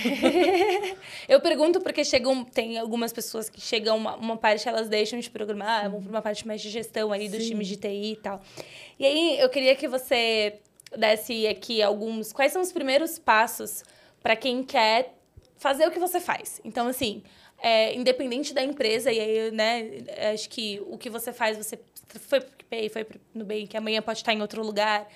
eu 1.27 1.41
pergunto 1.41 1.81
porque 1.81 2.05
chegam, 2.05 2.45
tem 2.45 2.77
algumas 2.77 3.11
pessoas 3.11 3.49
que 3.49 3.59
chegam 3.59 3.97
uma, 3.97 4.15
uma 4.15 4.37
parte 4.37 4.69
elas 4.69 4.87
deixam 4.87 5.19
de 5.19 5.29
programar, 5.29 5.89
vão 5.89 6.01
para 6.01 6.09
uma 6.09 6.21
parte 6.21 6.45
mais 6.45 6.61
de 6.61 6.69
gestão 6.69 7.11
ali 7.11 7.27
dos 7.27 7.45
times 7.45 7.67
de 7.67 7.77
TI 7.77 8.11
e 8.11 8.15
tal. 8.17 8.41
E 8.99 9.05
aí 9.05 9.39
eu 9.39 9.49
queria 9.49 9.75
que 9.75 9.87
você 9.87 10.59
desse 10.95 11.47
aqui 11.47 11.81
alguns, 11.81 12.31
quais 12.31 12.51
são 12.51 12.61
os 12.61 12.71
primeiros 12.71 13.17
passos 13.17 13.83
para 14.21 14.35
quem 14.35 14.63
quer 14.63 15.17
fazer 15.57 15.87
o 15.87 15.91
que 15.91 15.97
você 15.97 16.19
faz. 16.19 16.61
Então 16.63 16.87
assim, 16.87 17.23
é, 17.63 17.95
independente 17.95 18.53
da 18.53 18.61
empresa, 18.61 19.09
e 19.09 19.21
aí, 19.21 19.51
né, 19.51 19.89
acho 20.33 20.49
que 20.49 20.81
o 20.85 20.97
que 20.97 21.09
você 21.09 21.31
faz, 21.31 21.55
você 21.57 21.79
foi 22.19 22.41
pro 22.41 22.51
PicPay, 22.57 22.89
foi 22.89 23.05
pro 23.05 23.17
Nubank, 23.33 23.77
amanhã 23.77 24.01
pode 24.01 24.19
estar 24.19 24.33
em 24.33 24.41
outro 24.41 24.61
lugar. 24.61 25.07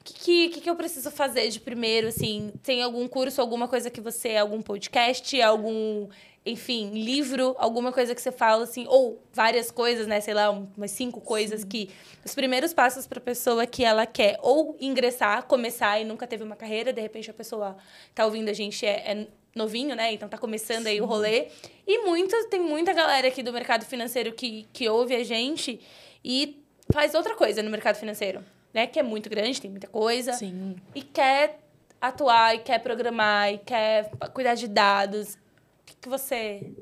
O 0.00 0.04
que, 0.04 0.48
que, 0.48 0.60
que 0.60 0.70
eu 0.70 0.76
preciso 0.76 1.10
fazer 1.10 1.48
de 1.48 1.58
primeiro, 1.58 2.06
assim? 2.06 2.52
Tem 2.62 2.84
algum 2.84 3.08
curso, 3.08 3.40
alguma 3.40 3.66
coisa 3.66 3.90
que 3.90 4.00
você, 4.00 4.36
algum 4.36 4.62
podcast, 4.62 5.42
algum 5.42 6.08
enfim, 6.46 6.90
livro, 6.92 7.54
alguma 7.58 7.92
coisa 7.92 8.14
que 8.14 8.22
você 8.22 8.32
fala 8.32 8.62
assim, 8.64 8.86
ou 8.88 9.20
várias 9.32 9.70
coisas, 9.70 10.06
né? 10.06 10.20
Sei 10.20 10.32
lá, 10.32 10.50
umas 10.50 10.92
cinco 10.92 11.20
coisas 11.20 11.62
Sim. 11.62 11.68
que. 11.68 11.90
Os 12.24 12.34
primeiros 12.34 12.72
passos 12.72 13.06
para 13.06 13.18
a 13.18 13.22
pessoa 13.22 13.66
que 13.66 13.84
ela 13.84 14.06
quer 14.06 14.38
ou 14.40 14.76
ingressar, 14.80 15.44
começar 15.44 16.00
e 16.00 16.04
nunca 16.04 16.26
teve 16.26 16.44
uma 16.44 16.56
carreira, 16.56 16.92
de 16.92 17.00
repente 17.02 17.30
a 17.30 17.34
pessoa 17.34 17.76
tá 18.14 18.24
ouvindo 18.24 18.48
a 18.48 18.52
gente 18.52 18.86
é, 18.86 19.12
é 19.12 19.26
novinho, 19.54 19.94
né? 19.94 20.12
Então 20.12 20.28
tá 20.28 20.38
começando 20.38 20.84
Sim. 20.84 20.90
aí 20.90 21.00
o 21.00 21.06
rolê. 21.06 21.48
E 21.86 22.04
muita, 22.04 22.48
tem 22.48 22.60
muita 22.60 22.92
galera 22.92 23.28
aqui 23.28 23.42
do 23.42 23.52
mercado 23.52 23.84
financeiro 23.84 24.32
que, 24.32 24.66
que 24.72 24.88
ouve 24.88 25.14
a 25.14 25.24
gente 25.24 25.80
e 26.24 26.62
faz 26.92 27.14
outra 27.14 27.34
coisa 27.34 27.62
no 27.62 27.70
mercado 27.70 27.96
financeiro, 27.96 28.44
né? 28.72 28.86
Que 28.86 28.98
é 28.98 29.02
muito 29.02 29.28
grande, 29.28 29.60
tem 29.60 29.70
muita 29.70 29.86
coisa. 29.86 30.32
Sim. 30.32 30.76
E 30.94 31.02
quer 31.02 31.58
atuar, 32.00 32.54
e 32.54 32.58
quer 32.58 32.78
programar, 32.78 33.52
e 33.52 33.58
quer 33.58 34.10
cuidar 34.32 34.54
de 34.54 34.68
dados 34.68 35.36
que, 35.88 35.96
que 35.96 36.08
você. 36.08 36.72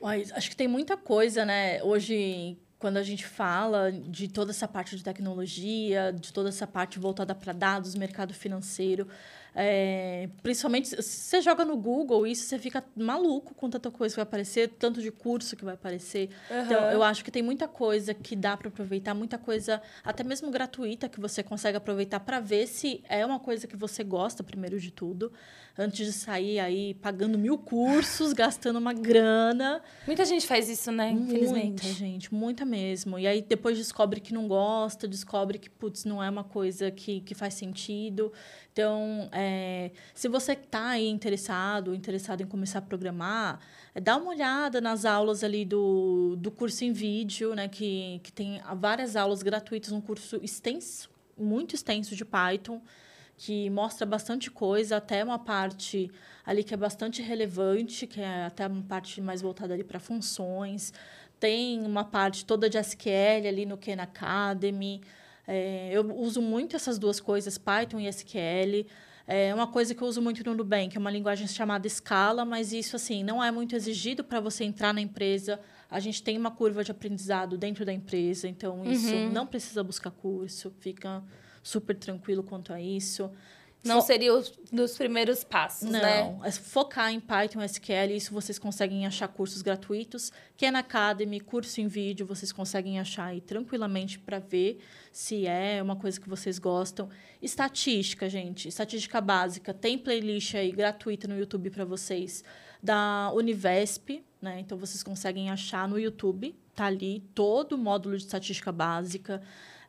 Uai, 0.00 0.24
acho 0.32 0.50
que 0.50 0.56
tem 0.56 0.68
muita 0.68 0.96
coisa, 0.96 1.44
né? 1.44 1.82
Hoje, 1.82 2.58
quando 2.78 2.96
a 2.98 3.02
gente 3.02 3.26
fala 3.26 3.90
de 3.90 4.28
toda 4.28 4.50
essa 4.50 4.68
parte 4.68 4.96
de 4.96 5.02
tecnologia, 5.02 6.12
de 6.12 6.32
toda 6.32 6.48
essa 6.48 6.66
parte 6.66 6.98
voltada 6.98 7.34
para 7.34 7.52
dados, 7.52 7.94
mercado 7.94 8.34
financeiro, 8.34 9.08
é, 9.54 10.28
principalmente, 10.42 10.88
se 10.88 11.02
você 11.02 11.40
joga 11.40 11.64
no 11.64 11.76
Google 11.76 12.26
isso, 12.26 12.44
você 12.44 12.58
fica 12.58 12.84
maluco 12.96 13.54
com 13.54 13.70
tanta 13.70 13.90
coisa 13.90 14.14
que 14.14 14.16
vai 14.16 14.24
aparecer, 14.24 14.68
tanto 14.78 15.00
de 15.00 15.12
curso 15.12 15.54
que 15.56 15.64
vai 15.64 15.74
aparecer. 15.74 16.28
Uhum. 16.50 16.62
Então, 16.62 16.90
eu 16.90 17.02
acho 17.02 17.24
que 17.24 17.30
tem 17.30 17.42
muita 17.42 17.68
coisa 17.68 18.12
que 18.12 18.34
dá 18.34 18.56
para 18.56 18.68
aproveitar, 18.68 19.14
muita 19.14 19.38
coisa, 19.38 19.80
até 20.02 20.24
mesmo 20.24 20.50
gratuita, 20.50 21.08
que 21.08 21.20
você 21.20 21.42
consegue 21.42 21.76
aproveitar 21.76 22.18
para 22.20 22.40
ver 22.40 22.66
se 22.66 23.02
é 23.08 23.24
uma 23.24 23.38
coisa 23.38 23.66
que 23.68 23.76
você 23.76 24.02
gosta, 24.02 24.42
primeiro 24.42 24.80
de 24.80 24.90
tudo 24.90 25.32
antes 25.76 26.06
de 26.06 26.12
sair 26.12 26.60
aí 26.60 26.94
pagando 26.94 27.36
mil 27.36 27.58
cursos, 27.58 28.32
gastando 28.32 28.78
uma 28.78 28.92
grana. 28.92 29.82
Muita 30.06 30.24
gente 30.24 30.46
faz 30.46 30.68
isso, 30.68 30.92
né? 30.92 31.10
Infelizmente. 31.10 31.84
Muita 31.84 31.98
gente, 31.98 32.34
muita 32.34 32.64
mesmo. 32.64 33.18
E 33.18 33.26
aí 33.26 33.42
depois 33.42 33.76
descobre 33.76 34.20
que 34.20 34.32
não 34.32 34.46
gosta, 34.46 35.08
descobre 35.08 35.58
que, 35.58 35.68
putz, 35.68 36.04
não 36.04 36.22
é 36.22 36.30
uma 36.30 36.44
coisa 36.44 36.90
que, 36.90 37.20
que 37.20 37.34
faz 37.34 37.54
sentido. 37.54 38.32
Então, 38.74 39.28
é, 39.30 39.92
se 40.12 40.28
você 40.28 40.54
está 40.54 40.88
aí 40.88 41.08
interessado, 41.08 41.94
interessado 41.94 42.40
em 42.40 42.46
começar 42.46 42.80
a 42.80 42.82
programar, 42.82 43.60
é, 43.94 44.00
dá 44.00 44.16
uma 44.16 44.30
olhada 44.30 44.80
nas 44.80 45.04
aulas 45.04 45.44
ali 45.44 45.64
do, 45.64 46.34
do 46.36 46.50
curso 46.50 46.84
em 46.84 46.92
vídeo, 46.92 47.54
né? 47.54 47.68
Que, 47.68 48.20
que 48.24 48.32
tem 48.32 48.60
várias 48.76 49.14
aulas 49.14 49.44
gratuitas, 49.44 49.92
um 49.92 50.00
curso 50.00 50.40
extenso, 50.42 51.08
muito 51.38 51.76
extenso 51.76 52.16
de 52.16 52.24
Python 52.24 52.82
que 53.36 53.68
mostra 53.70 54.06
bastante 54.06 54.50
coisa, 54.50 54.96
até 54.96 55.22
uma 55.22 55.38
parte 55.38 56.10
ali 56.44 56.62
que 56.64 56.74
é 56.74 56.76
bastante 56.76 57.22
relevante, 57.22 58.06
que 58.08 58.20
é 58.20 58.46
até 58.46 58.66
uma 58.66 58.82
parte 58.82 59.20
mais 59.20 59.40
voltada 59.40 59.74
ali 59.74 59.84
para 59.84 60.00
funções. 60.00 60.92
Tem 61.38 61.80
uma 61.82 62.04
parte 62.04 62.44
toda 62.44 62.68
de 62.68 62.78
SQL 62.78 63.46
ali 63.46 63.66
no 63.66 63.76
Khan 63.76 64.00
Academy. 64.00 65.00
É, 65.46 65.90
eu 65.92 66.14
uso 66.16 66.40
muito 66.40 66.76
essas 66.76 66.98
duas 66.98 67.20
coisas, 67.20 67.58
Python 67.58 68.00
e 68.00 68.06
SQL. 68.08 68.86
É 69.26 69.54
uma 69.54 69.66
coisa 69.66 69.94
que 69.94 70.02
eu 70.02 70.08
uso 70.08 70.20
muito 70.20 70.44
no 70.44 70.54
Nubank, 70.54 70.94
é 70.94 71.00
uma 71.00 71.10
linguagem 71.10 71.46
chamada 71.46 71.88
Scala, 71.88 72.44
mas 72.44 72.74
isso 72.74 72.94
assim 72.94 73.24
não 73.24 73.42
é 73.42 73.50
muito 73.50 73.74
exigido 73.74 74.22
para 74.22 74.38
você 74.38 74.64
entrar 74.64 74.92
na 74.92 75.00
empresa. 75.00 75.58
A 75.90 75.98
gente 75.98 76.22
tem 76.22 76.36
uma 76.36 76.50
curva 76.50 76.84
de 76.84 76.90
aprendizado 76.90 77.56
dentro 77.56 77.86
da 77.86 77.92
empresa, 77.92 78.46
então 78.46 78.84
isso 78.84 79.14
uhum. 79.14 79.32
não 79.32 79.46
precisa 79.46 79.82
buscar 79.82 80.10
curso, 80.10 80.70
fica 80.78 81.22
super 81.62 81.96
tranquilo 81.96 82.42
quanto 82.42 82.70
a 82.72 82.80
isso. 82.80 83.30
Não 83.84 84.00
Fo 84.00 84.06
seria 84.06 84.34
os 84.34 84.50
dos 84.72 84.96
primeiros 84.96 85.44
passos, 85.44 85.88
Não, 85.88 86.00
né? 86.00 86.22
Não, 86.22 86.44
é 86.44 86.50
focar 86.50 87.12
em 87.12 87.20
Python, 87.20 87.62
SQL, 87.62 88.16
isso 88.16 88.32
vocês 88.32 88.58
conseguem 88.58 89.06
achar 89.06 89.28
cursos 89.28 89.62
gratuitos. 89.62 90.32
Khan 90.58 90.76
Academy, 90.76 91.38
curso 91.38 91.80
em 91.80 91.86
vídeo, 91.86 92.26
vocês 92.26 92.50
conseguem 92.50 92.98
achar 92.98 93.26
aí 93.26 93.40
tranquilamente 93.40 94.18
para 94.18 94.40
ver 94.40 94.80
se 95.12 95.46
é 95.46 95.80
uma 95.80 95.94
coisa 95.94 96.20
que 96.20 96.28
vocês 96.28 96.58
gostam. 96.58 97.08
Estatística, 97.40 98.28
gente, 98.28 98.66
estatística 98.66 99.20
básica. 99.20 99.72
Tem 99.72 99.96
playlist 99.96 100.54
aí 100.54 100.72
gratuita 100.72 101.28
no 101.28 101.38
YouTube 101.38 101.70
para 101.70 101.84
vocês 101.84 102.42
da 102.82 103.30
Univesp, 103.32 104.24
né? 104.42 104.60
Então 104.60 104.76
vocês 104.76 105.02
conseguem 105.02 105.50
achar 105.50 105.88
no 105.88 105.98
YouTube, 105.98 106.54
tá 106.74 106.86
ali 106.86 107.20
todo 107.34 107.72
o 107.72 107.78
módulo 107.78 108.16
de 108.16 108.24
estatística 108.24 108.72
básica. 108.72 109.40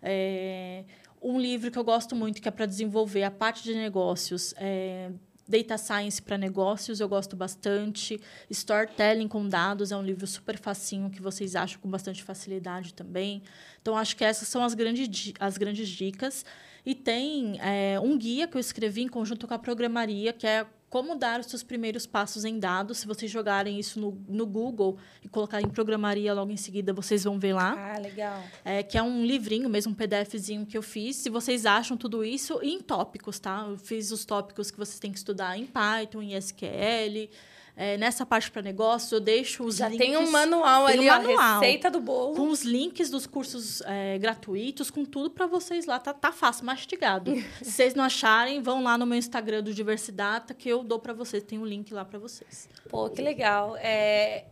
É, 0.02 0.84
um 1.26 1.40
livro 1.40 1.72
que 1.72 1.80
eu 1.80 1.84
gosto 1.84 2.16
muito, 2.16 2.42
que 2.42 2.48
é 2.48 2.52
para 2.52 2.66
desenvolver 2.66 3.24
a 3.24 3.32
parte 3.32 3.64
de 3.64 3.74
negócios, 3.74 4.54
é 4.58 5.10
Data 5.48 5.78
Science 5.78 6.22
para 6.22 6.38
negócios, 6.38 7.00
eu 7.00 7.08
gosto 7.08 7.36
bastante. 7.36 8.20
Storytelling 8.50 9.28
com 9.28 9.48
dados 9.48 9.92
é 9.92 9.98
um 9.98 10.02
livro 10.02 10.26
super 10.26 10.58
facinho 10.58 11.10
que 11.10 11.22
vocês 11.22 11.56
acham 11.56 11.80
com 11.80 11.90
bastante 11.90 12.24
facilidade 12.24 12.94
também. 12.94 13.44
Então, 13.82 13.96
acho 13.98 14.16
que 14.16 14.24
essas 14.24 14.48
são 14.48 14.64
as 14.64 14.74
grandes, 14.74 15.34
as 15.40 15.58
grandes 15.58 15.88
dicas. 15.90 16.46
E 16.86 16.94
tem 16.94 17.60
é, 17.62 18.00
um 18.00 18.18
guia 18.18 18.48
que 18.48 18.58
eu 18.58 18.62
escrevi 18.62 19.02
em 19.02 19.08
conjunto 19.08 19.48
com 19.48 19.54
a 19.54 19.60
programaria, 19.60 20.34
que 20.34 20.46
é 20.46 20.66
como 20.90 21.16
dar 21.16 21.40
os 21.40 21.48
seus 21.48 21.64
primeiros 21.64 22.06
passos 22.06 22.46
em 22.46 22.60
dados. 22.60 23.00
Se 23.00 23.08
vocês 23.08 23.30
jogarem 23.30 23.80
isso 23.80 24.00
no, 24.00 24.18
no 24.28 24.46
Google 24.46 24.98
e 25.24 25.28
colocarem 25.28 25.68
programaria 25.70 26.34
logo 26.34 26.52
em 26.52 26.58
seguida, 26.58 26.94
vocês 26.94 27.24
vão 27.24 27.40
ver 27.40 27.54
lá. 27.54 27.76
Ah, 27.78 28.00
legal. 28.00 28.44
É, 28.64 28.82
que 28.84 28.98
é 28.98 29.04
um 29.04 29.26
livrinho, 29.26 29.70
mesmo 29.70 29.92
um 29.92 29.96
PDFzinho 29.96 30.66
que 30.66 30.78
eu 30.78 30.82
fiz. 30.82 31.18
Se 31.18 31.30
vocês 31.30 31.66
acham 31.66 31.98
tudo 31.98 32.24
isso, 32.24 32.60
e 32.62 32.72
em 32.72 32.82
tópicos, 32.82 33.40
tá? 33.40 33.66
Eu 33.68 33.78
fiz 33.78 34.12
os 34.12 34.26
tópicos 34.26 34.72
que 34.72 34.78
vocês 34.78 35.00
têm 35.00 35.12
que 35.12 35.18
estudar 35.18 35.58
em 35.58 35.66
Python, 35.66 36.22
em 36.22 36.34
SQL. 36.36 37.30
É, 37.78 37.98
nessa 37.98 38.26
parte 38.26 38.50
para 38.50 38.62
negócio, 38.62 39.16
eu 39.16 39.20
deixo 39.20 39.64
os 39.66 39.78
Já 39.78 39.90
links. 39.90 40.06
tem 40.06 40.16
um 40.16 40.32
manual 40.32 40.86
ali, 40.86 41.00
um 41.00 41.06
manual, 41.06 41.60
receita 41.60 41.92
do 41.92 42.00
bolo. 42.00 42.36
Com 42.36 42.48
os 42.48 42.64
links 42.64 43.10
dos 43.10 43.28
cursos 43.28 43.82
é, 43.82 44.18
gratuitos, 44.18 44.90
com 44.90 45.04
tudo 45.04 45.30
para 45.30 45.46
vocês 45.46 45.86
lá. 45.86 46.00
Tá, 46.00 46.14
tá 46.14 46.32
fácil, 46.32 46.66
mastigado. 46.66 47.36
Se 47.62 47.66
vocês 47.72 47.94
não 47.94 48.06
acharem, 48.06 48.62
vão 48.62 48.82
lá 48.82 48.98
no 48.98 49.06
meu 49.06 49.18
Instagram 49.18 49.62
do 49.62 49.74
Diversidata, 49.74 50.54
que 50.54 50.70
eu 50.70 50.84
dou 50.84 51.00
para 51.00 51.14
vocês. 51.14 51.44
Tem 51.44 51.60
um 51.60 51.66
link 51.66 51.94
lá 51.94 52.06
para 52.06 52.18
vocês. 52.18 52.70
Pô, 52.90 53.10
que 53.10 53.22
legal. 53.22 53.76
É, 53.78 54.46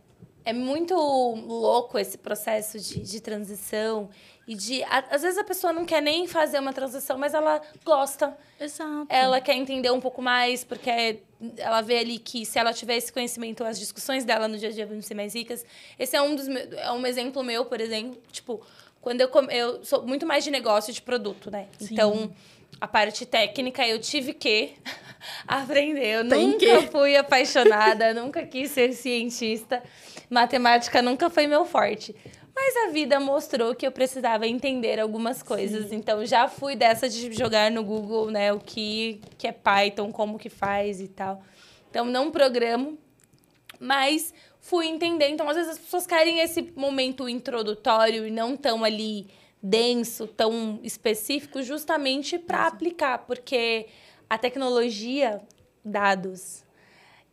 é 0.44 0.52
muito 0.52 0.94
louco 0.94 1.98
esse 1.98 2.18
processo 2.18 2.78
de, 2.78 3.00
de 3.00 3.20
transição 3.20 4.10
e 4.46 4.54
de 4.54 4.84
às 4.84 5.22
vezes 5.22 5.38
a 5.38 5.44
pessoa 5.44 5.72
não 5.72 5.84
quer 5.84 6.02
nem 6.02 6.26
fazer 6.26 6.58
uma 6.58 6.72
transição, 6.72 7.16
mas 7.16 7.32
ela 7.32 7.62
gosta. 7.84 8.36
Exato. 8.60 9.06
Ela 9.08 9.40
quer 9.40 9.54
entender 9.54 9.90
um 9.90 10.00
pouco 10.00 10.20
mais 10.20 10.62
porque 10.62 11.20
ela 11.58 11.80
vê 11.80 11.98
ali 11.98 12.18
que 12.18 12.44
se 12.44 12.58
ela 12.58 12.72
tiver 12.72 12.96
esse 12.96 13.12
conhecimento, 13.12 13.64
as 13.64 13.78
discussões 13.78 14.24
dela 14.24 14.46
no 14.46 14.58
dia 14.58 14.68
a 14.68 14.72
dia 14.72 14.86
vão 14.86 15.00
ser 15.00 15.14
mais 15.14 15.34
ricas. 15.34 15.64
Esse 15.98 16.16
é 16.16 16.22
um 16.22 16.34
dos 16.34 16.46
é 16.48 16.90
um 16.92 17.06
exemplo 17.06 17.42
meu, 17.42 17.64
por 17.64 17.80
exemplo, 17.80 18.20
tipo, 18.30 18.60
quando 19.00 19.20
eu 19.20 19.30
eu 19.50 19.84
sou 19.84 20.06
muito 20.06 20.26
mais 20.26 20.44
de 20.44 20.50
negócio 20.50 20.92
de 20.92 21.00
produto, 21.00 21.50
né? 21.50 21.68
Sim. 21.78 21.94
Então, 21.94 22.30
a 22.80 22.86
parte 22.86 23.24
técnica 23.24 23.86
eu 23.86 23.98
tive 23.98 24.34
que 24.34 24.74
aprender. 25.48 26.20
Eu 26.20 26.28
Tem 26.28 26.48
nunca 26.48 26.58
que. 26.58 26.86
fui 26.88 27.16
apaixonada, 27.16 28.12
nunca 28.12 28.44
quis 28.44 28.70
ser 28.70 28.92
cientista. 28.92 29.82
Matemática 30.28 31.00
nunca 31.00 31.30
foi 31.30 31.46
meu 31.46 31.64
forte. 31.64 32.14
Mas 32.66 32.88
a 32.88 32.92
vida 32.92 33.20
mostrou 33.20 33.74
que 33.74 33.86
eu 33.86 33.92
precisava 33.92 34.46
entender 34.46 34.98
algumas 34.98 35.42
coisas. 35.42 35.90
Sim. 35.90 35.96
Então 35.96 36.24
já 36.24 36.48
fui 36.48 36.74
dessa 36.74 37.10
de 37.10 37.30
jogar 37.30 37.70
no 37.70 37.84
Google, 37.84 38.30
né, 38.30 38.54
o 38.54 38.58
que, 38.58 39.20
que 39.36 39.46
é 39.46 39.52
Python, 39.52 40.10
como 40.10 40.38
que 40.38 40.48
faz 40.48 40.98
e 40.98 41.08
tal. 41.08 41.42
Então 41.90 42.06
não 42.06 42.30
programo, 42.30 42.98
mas 43.78 44.32
fui 44.60 44.86
entender. 44.86 45.28
Então 45.28 45.46
às 45.46 45.56
vezes 45.56 45.72
as 45.72 45.78
pessoas 45.78 46.06
querem 46.06 46.40
esse 46.40 46.72
momento 46.74 47.28
introdutório 47.28 48.26
e 48.26 48.30
não 48.30 48.56
tão 48.56 48.82
ali 48.82 49.26
denso, 49.62 50.26
tão 50.26 50.80
específico, 50.82 51.62
justamente 51.62 52.38
para 52.38 52.66
aplicar, 52.66 53.18
porque 53.26 53.88
a 54.28 54.38
tecnologia, 54.38 55.42
dados, 55.84 56.63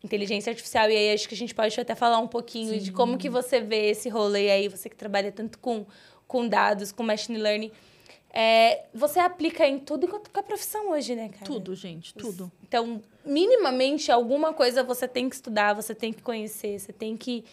inteligência 0.03 0.51
artificial. 0.51 0.89
E 0.89 0.95
aí 0.95 1.13
acho 1.13 1.27
que 1.27 1.35
a 1.35 1.37
gente 1.37 1.53
pode 1.53 1.79
até 1.79 1.95
falar 1.95 2.19
um 2.19 2.27
pouquinho 2.27 2.73
Sim. 2.73 2.79
de 2.79 2.91
como 2.91 3.17
que 3.17 3.29
você 3.29 3.61
vê 3.61 3.89
esse 3.89 4.09
rolê 4.09 4.49
aí, 4.49 4.67
você 4.67 4.89
que 4.89 4.95
trabalha 4.95 5.31
tanto 5.31 5.59
com, 5.59 5.85
com 6.27 6.47
dados, 6.47 6.91
com 6.91 7.03
machine 7.03 7.37
learning. 7.37 7.71
É, 8.33 8.85
você 8.93 9.19
aplica 9.19 9.67
em 9.67 9.77
tudo 9.77 10.07
com 10.07 10.39
a 10.39 10.43
profissão 10.43 10.91
hoje, 10.91 11.15
né, 11.15 11.29
cara? 11.29 11.45
Tudo, 11.45 11.75
gente, 11.75 12.13
tudo. 12.13 12.49
Então, 12.63 13.01
minimamente, 13.25 14.09
alguma 14.09 14.53
coisa 14.53 14.83
você 14.83 15.07
tem 15.07 15.27
que 15.27 15.35
estudar, 15.35 15.73
você 15.73 15.93
tem 15.93 16.13
que 16.13 16.21
conhecer, 16.21 16.79
você 16.79 16.93
tem 16.93 17.17
que 17.17 17.43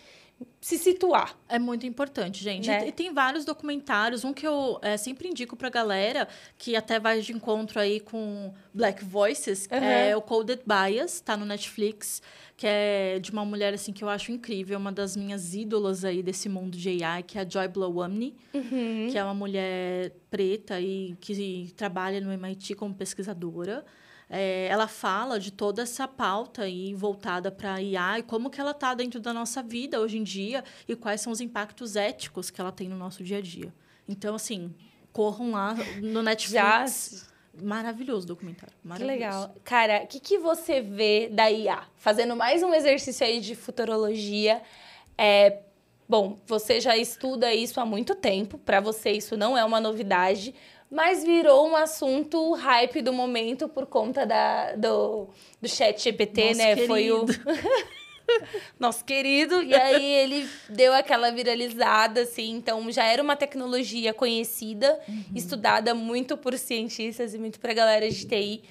se 0.61 0.77
situar. 0.77 1.37
É 1.49 1.59
muito 1.59 1.87
importante, 1.87 2.43
gente. 2.43 2.69
Né? 2.69 2.89
E 2.89 2.93
tem 2.93 3.13
vários 3.13 3.45
documentários. 3.45 4.25
Um 4.25 4.33
que 4.33 4.47
eu 4.47 4.79
é, 4.83 4.97
sempre 4.97 5.29
indico 5.29 5.57
pra 5.57 5.71
galera, 5.71 6.29
que 6.57 6.77
até 6.77 6.99
vai 6.99 7.21
de 7.21 7.33
encontro 7.33 7.81
aí 7.81 8.01
com 8.01 8.53
Black 8.75 9.05
Voices, 9.05 9.69
uhum. 9.71 9.79
é 9.79 10.17
o 10.17 10.21
Coded 10.21 10.63
Bias, 10.67 11.21
tá 11.21 11.37
no 11.37 11.45
Netflix, 11.45 12.21
que 12.57 12.67
é 12.67 13.19
de 13.19 13.31
uma 13.31 13.45
mulher 13.45 13.73
assim 13.73 13.93
que 13.93 14.03
eu 14.03 14.09
acho 14.09 14.33
incrível, 14.33 14.79
uma 14.79 14.93
das 14.93 15.17
minhas 15.17 15.55
ídolas 15.55 16.05
aí 16.05 16.23
desse 16.23 16.49
mundo 16.49 16.77
de 16.77 17.03
AI, 17.03 17.23
que 17.23 17.39
é 17.39 17.43
a 17.43 17.49
Joy 17.49 17.69
Blowamney, 17.69 18.35
uhum. 18.53 19.09
que 19.11 19.17
é 19.17 19.25
uma 19.25 19.35
mulher 19.35 20.13
preta 20.29 20.81
e 20.81 21.17
que 21.21 21.73
trabalha 21.77 22.21
no 22.21 22.33
MIT 22.33 22.75
como 22.75 22.95
pesquisadora. 22.95 23.85
É, 24.31 24.67
ela 24.67 24.87
fala 24.87 25.41
de 25.41 25.51
toda 25.51 25.83
essa 25.83 26.07
pauta 26.07 26.63
aí 26.63 26.95
voltada 26.95 27.51
para 27.51 27.75
a 27.75 27.83
IA 27.83 28.19
e 28.19 28.23
como 28.23 28.51
que 28.51 28.61
ela 28.61 28.73
está 28.73 28.93
dentro 28.95 29.21
da 29.21 29.33
nossa 29.33 29.63
vida 29.63 30.01
hoje 30.01 30.19
em 30.19 30.23
dia 30.23 30.63
e 30.87 30.95
quais 30.95 31.21
são 31.21 31.33
os 31.33 31.41
impactos 31.41 31.97
éticos 31.97 32.51
que 32.51 32.61
ela 32.61 32.73
tem 32.73 32.89
no 32.89 32.97
nosso 32.97 33.25
dia 33.25 33.39
a 33.39 33.41
dia. 33.41 33.73
Então, 34.07 34.35
assim, 34.35 34.75
corram 35.13 35.53
lá 35.53 35.75
no 36.03 36.23
Netflix. 36.23 37.27
Já... 37.27 37.29
Maravilhoso 37.61 38.27
documentário. 38.27 38.75
Maravilhoso. 38.85 39.19
Que 39.19 39.25
legal. 39.25 39.55
Cara, 39.65 40.05
o 40.05 40.07
que, 40.07 40.21
que 40.21 40.39
você 40.39 40.81
vê 40.81 41.29
da 41.29 41.51
IA? 41.51 41.83
Fazendo 41.97 42.37
mais 42.37 42.63
um 42.63 42.73
exercício 42.73 43.27
aí 43.27 43.41
de 43.41 43.55
futurologia. 43.57 44.63
É, 45.17 45.63
bom, 46.09 46.39
você 46.47 46.81
já 46.81 46.97
estuda 46.97 47.53
isso 47.53 47.81
há 47.81 47.87
muito 47.87 48.15
tempo. 48.15 48.59
Para 48.59 48.81
você, 48.81 49.11
isso 49.11 49.37
não 49.37 49.59
é 49.59 49.65
uma 49.65 49.81
novidade 49.81 50.55
mas 50.91 51.23
virou 51.23 51.69
um 51.69 51.77
assunto 51.77 52.53
hype 52.55 53.03
do 53.03 53.13
momento 53.13 53.69
por 53.69 53.87
conta 53.87 54.25
da, 54.25 54.75
do, 54.75 55.29
do 55.61 55.69
chat 55.69 56.03
GPT, 56.03 56.47
Nosso 56.47 56.59
né? 56.59 56.75
Querido. 56.75 56.87
Foi 56.87 57.13
o. 57.13 57.27
Nosso 58.79 59.05
querido. 59.05 59.63
E 59.63 59.75
aí 59.75 60.05
ele 60.05 60.49
deu 60.69 60.93
aquela 60.93 61.31
viralizada, 61.31 62.23
assim. 62.23 62.51
Então 62.51 62.91
já 62.91 63.05
era 63.05 63.23
uma 63.23 63.37
tecnologia 63.37 64.13
conhecida, 64.13 64.99
uhum. 65.09 65.25
estudada 65.35 65.95
muito 65.95 66.37
por 66.37 66.57
cientistas 66.59 67.35
e 67.35 67.39
muito 67.39 67.59
pra 67.59 67.73
galera 67.73 68.09
de 68.09 68.27
TI, 68.27 68.63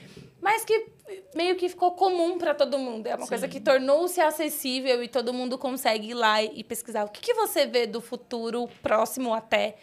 mas 0.42 0.64
que 0.64 0.88
meio 1.36 1.56
que 1.56 1.70
ficou 1.70 1.92
comum 1.92 2.38
para 2.38 2.54
todo 2.54 2.78
mundo. 2.78 3.08
É 3.08 3.16
uma 3.16 3.26
Sim. 3.26 3.30
coisa 3.30 3.48
que 3.48 3.60
tornou-se 3.60 4.20
acessível 4.20 5.04
e 5.04 5.08
todo 5.08 5.34
mundo 5.34 5.58
consegue 5.58 6.10
ir 6.10 6.14
lá 6.14 6.44
e 6.44 6.64
pesquisar. 6.64 7.06
O 7.06 7.10
que, 7.10 7.22
que 7.22 7.34
você 7.34 7.66
vê 7.66 7.88
do 7.88 8.02
futuro 8.02 8.68
próximo 8.82 9.34
até? 9.34 9.76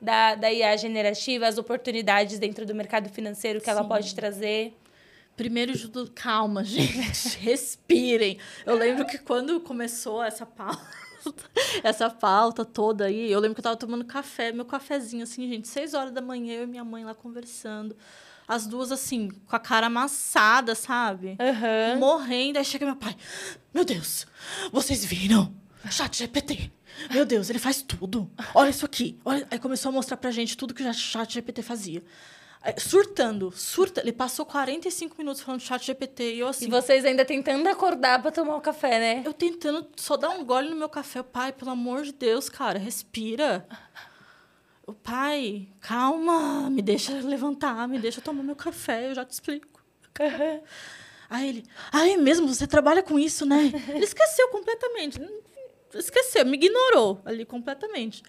Da, 0.00 0.34
da 0.34 0.52
IA 0.52 0.76
generativa, 0.76 1.46
as 1.46 1.58
oportunidades 1.58 2.38
dentro 2.38 2.64
do 2.64 2.74
mercado 2.74 3.08
financeiro 3.10 3.58
que 3.58 3.66
Sim. 3.66 3.72
ela 3.72 3.84
pode 3.84 4.14
trazer? 4.14 4.76
Primeiro 5.36 5.72
de 5.72 5.88
tudo, 5.88 6.10
calma, 6.14 6.62
gente. 6.64 7.38
Respirem. 7.38 8.38
Eu 8.64 8.76
lembro 8.76 9.06
que 9.06 9.18
quando 9.18 9.60
começou 9.60 10.22
essa 10.22 10.44
pauta, 10.44 10.80
essa 11.82 12.10
pauta 12.10 12.64
toda 12.64 13.06
aí, 13.06 13.30
eu 13.30 13.40
lembro 13.40 13.54
que 13.54 13.60
eu 13.60 13.64
tava 13.64 13.76
tomando 13.76 14.04
café, 14.04 14.52
meu 14.52 14.64
cafezinho, 14.64 15.22
assim, 15.22 15.48
gente, 15.48 15.68
seis 15.68 15.94
horas 15.94 16.12
da 16.12 16.20
manhã, 16.20 16.54
eu 16.54 16.64
e 16.64 16.66
minha 16.66 16.84
mãe 16.84 17.04
lá 17.04 17.14
conversando. 17.14 17.96
As 18.46 18.66
duas, 18.66 18.90
assim, 18.90 19.30
com 19.46 19.54
a 19.54 19.60
cara 19.60 19.86
amassada, 19.86 20.74
sabe? 20.74 21.38
Uhum. 21.38 22.00
Morrendo. 22.00 22.58
Aí 22.58 22.64
chega 22.64 22.84
meu 22.84 22.96
pai. 22.96 23.16
Meu 23.72 23.84
Deus, 23.84 24.26
vocês 24.72 25.04
viram? 25.04 25.54
Chat 25.88 26.18
GPT. 26.18 26.70
Meu 27.10 27.24
Deus, 27.24 27.50
ele 27.50 27.58
faz 27.58 27.82
tudo. 27.82 28.30
Olha 28.54 28.70
isso 28.70 28.84
aqui. 28.84 29.18
Olha. 29.24 29.46
Aí 29.50 29.58
começou 29.58 29.88
a 29.88 29.92
mostrar 29.92 30.16
pra 30.16 30.30
gente 30.30 30.56
tudo 30.56 30.74
que 30.74 30.82
o 30.82 30.92
chat 30.94 31.32
GPT 31.32 31.62
fazia. 31.62 32.02
Surtando, 32.76 33.50
surta. 33.50 34.02
Ele 34.02 34.12
passou 34.12 34.44
45 34.44 35.16
minutos 35.16 35.40
falando 35.40 35.60
chat 35.60 35.84
GPT 35.84 36.34
e 36.34 36.38
eu 36.40 36.48
assim. 36.48 36.66
E 36.66 36.70
vocês 36.70 37.04
ainda 37.06 37.24
tentando 37.24 37.66
acordar 37.68 38.20
para 38.20 38.30
tomar 38.30 38.56
o 38.56 38.60
café, 38.60 38.98
né? 38.98 39.22
Eu 39.24 39.32
tentando 39.32 39.86
só 39.96 40.16
dar 40.16 40.28
um 40.30 40.44
gole 40.44 40.68
no 40.68 40.76
meu 40.76 40.88
café. 40.88 41.22
Pai, 41.22 41.52
pelo 41.52 41.70
amor 41.70 42.02
de 42.02 42.12
Deus, 42.12 42.50
cara, 42.50 42.78
respira. 42.78 43.66
O 44.86 44.92
pai, 44.92 45.68
calma, 45.80 46.68
me 46.68 46.82
deixa 46.82 47.12
levantar, 47.20 47.88
me 47.88 47.98
deixa 47.98 48.20
tomar 48.20 48.42
meu 48.42 48.56
café, 48.56 49.08
eu 49.08 49.14
já 49.14 49.24
te 49.24 49.30
explico. 49.30 49.82
Aí 51.30 51.48
ele, 51.48 51.64
ah, 51.92 52.08
é 52.08 52.16
mesmo? 52.16 52.48
Você 52.48 52.66
trabalha 52.66 53.02
com 53.02 53.18
isso, 53.18 53.46
né? 53.46 53.72
Ele 53.88 54.04
esqueceu 54.04 54.48
completamente 54.48 55.20
esqueceu, 55.94 56.44
me 56.44 56.56
ignorou 56.56 57.20
ali 57.24 57.44
completamente. 57.44 58.22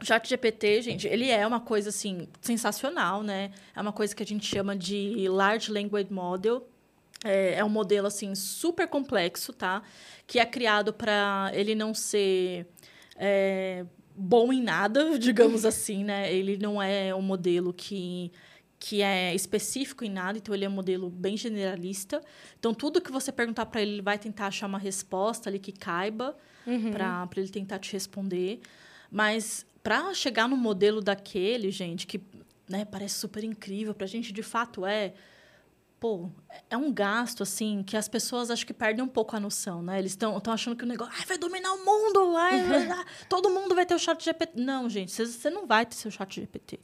O 0.00 0.04
chat 0.04 0.28
GPT, 0.28 0.82
gente, 0.82 1.06
ele 1.06 1.30
é 1.30 1.46
uma 1.46 1.60
coisa, 1.60 1.88
assim, 1.88 2.28
sensacional, 2.40 3.22
né? 3.22 3.50
É 3.74 3.80
uma 3.80 3.92
coisa 3.92 4.14
que 4.14 4.22
a 4.22 4.26
gente 4.26 4.46
chama 4.46 4.76
de 4.76 5.26
Large 5.28 5.72
Language 5.72 6.12
Model. 6.12 6.68
É, 7.24 7.54
é 7.54 7.64
um 7.64 7.68
modelo, 7.68 8.06
assim, 8.06 8.34
super 8.34 8.86
complexo, 8.86 9.52
tá? 9.54 9.82
Que 10.26 10.38
é 10.38 10.44
criado 10.44 10.92
para 10.92 11.50
ele 11.54 11.74
não 11.74 11.94
ser... 11.94 12.66
É, 13.18 13.86
bom 14.16 14.52
em 14.52 14.62
nada, 14.62 15.16
digamos 15.20 15.64
assim, 15.64 16.02
né? 16.02 16.32
Ele 16.32 16.56
não 16.56 16.82
é 16.82 17.14
um 17.14 17.22
modelo 17.22 17.72
que 17.72 18.32
que 18.78 19.02
é 19.02 19.34
específico 19.34 20.04
em 20.04 20.10
nada, 20.10 20.38
então 20.38 20.54
ele 20.54 20.64
é 20.64 20.68
um 20.68 20.72
modelo 20.72 21.08
bem 21.08 21.36
generalista. 21.36 22.22
Então, 22.58 22.74
tudo 22.74 23.00
que 23.00 23.10
você 23.10 23.32
perguntar 23.32 23.66
para 23.66 23.80
ele, 23.80 23.92
ele 23.92 24.02
vai 24.02 24.18
tentar 24.18 24.48
achar 24.48 24.66
uma 24.66 24.78
resposta 24.78 25.48
ali 25.48 25.58
que 25.58 25.72
caiba 25.72 26.36
uhum. 26.66 26.90
para 26.92 27.28
ele 27.36 27.48
tentar 27.48 27.78
te 27.78 27.92
responder. 27.92 28.60
Mas 29.10 29.64
para 29.82 30.12
chegar 30.12 30.48
no 30.48 30.56
modelo 30.56 31.00
daquele, 31.00 31.70
gente, 31.70 32.06
que 32.06 32.20
né, 32.68 32.84
parece 32.84 33.14
super 33.14 33.44
incrível, 33.44 33.94
para 33.94 34.04
a 34.04 34.08
gente 34.08 34.32
de 34.32 34.42
fato 34.42 34.84
é 34.84 35.14
pô, 35.98 36.28
é 36.68 36.76
um 36.76 36.92
gasto, 36.92 37.42
assim, 37.42 37.82
que 37.82 37.96
as 37.96 38.08
pessoas 38.08 38.50
acho 38.50 38.66
que 38.66 38.74
perdem 38.74 39.02
um 39.02 39.08
pouco 39.08 39.34
a 39.34 39.40
noção, 39.40 39.82
né? 39.82 39.98
Eles 39.98 40.12
estão 40.12 40.40
achando 40.52 40.76
que 40.76 40.84
o 40.84 40.86
negócio 40.86 41.12
vai 41.26 41.38
dominar 41.38 41.72
o 41.72 41.84
mundo, 41.84 42.32
vai, 42.34 42.86
vai, 42.86 43.04
todo 43.28 43.50
mundo 43.50 43.74
vai 43.74 43.86
ter 43.86 43.94
o 43.94 43.98
chat 43.98 44.22
GPT. 44.22 44.60
Não, 44.60 44.88
gente, 44.88 45.10
você 45.10 45.48
não 45.48 45.66
vai 45.66 45.86
ter 45.86 45.94
seu 45.94 46.10
chat 46.10 46.34
GPT. 46.40 46.80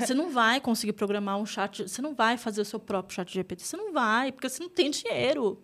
Você 0.00 0.12
não 0.14 0.30
vai 0.30 0.60
conseguir 0.60 0.92
programar 0.92 1.38
um 1.38 1.46
chat, 1.46 1.88
você 1.88 2.02
não 2.02 2.14
vai 2.14 2.36
fazer 2.36 2.60
o 2.60 2.64
seu 2.64 2.80
próprio 2.80 3.14
chat 3.14 3.32
GPT. 3.32 3.64
Você 3.64 3.76
não 3.76 3.92
vai, 3.92 4.32
porque 4.32 4.48
você 4.48 4.62
não 4.62 4.70
tem 4.70 4.90
dinheiro. 4.90 5.62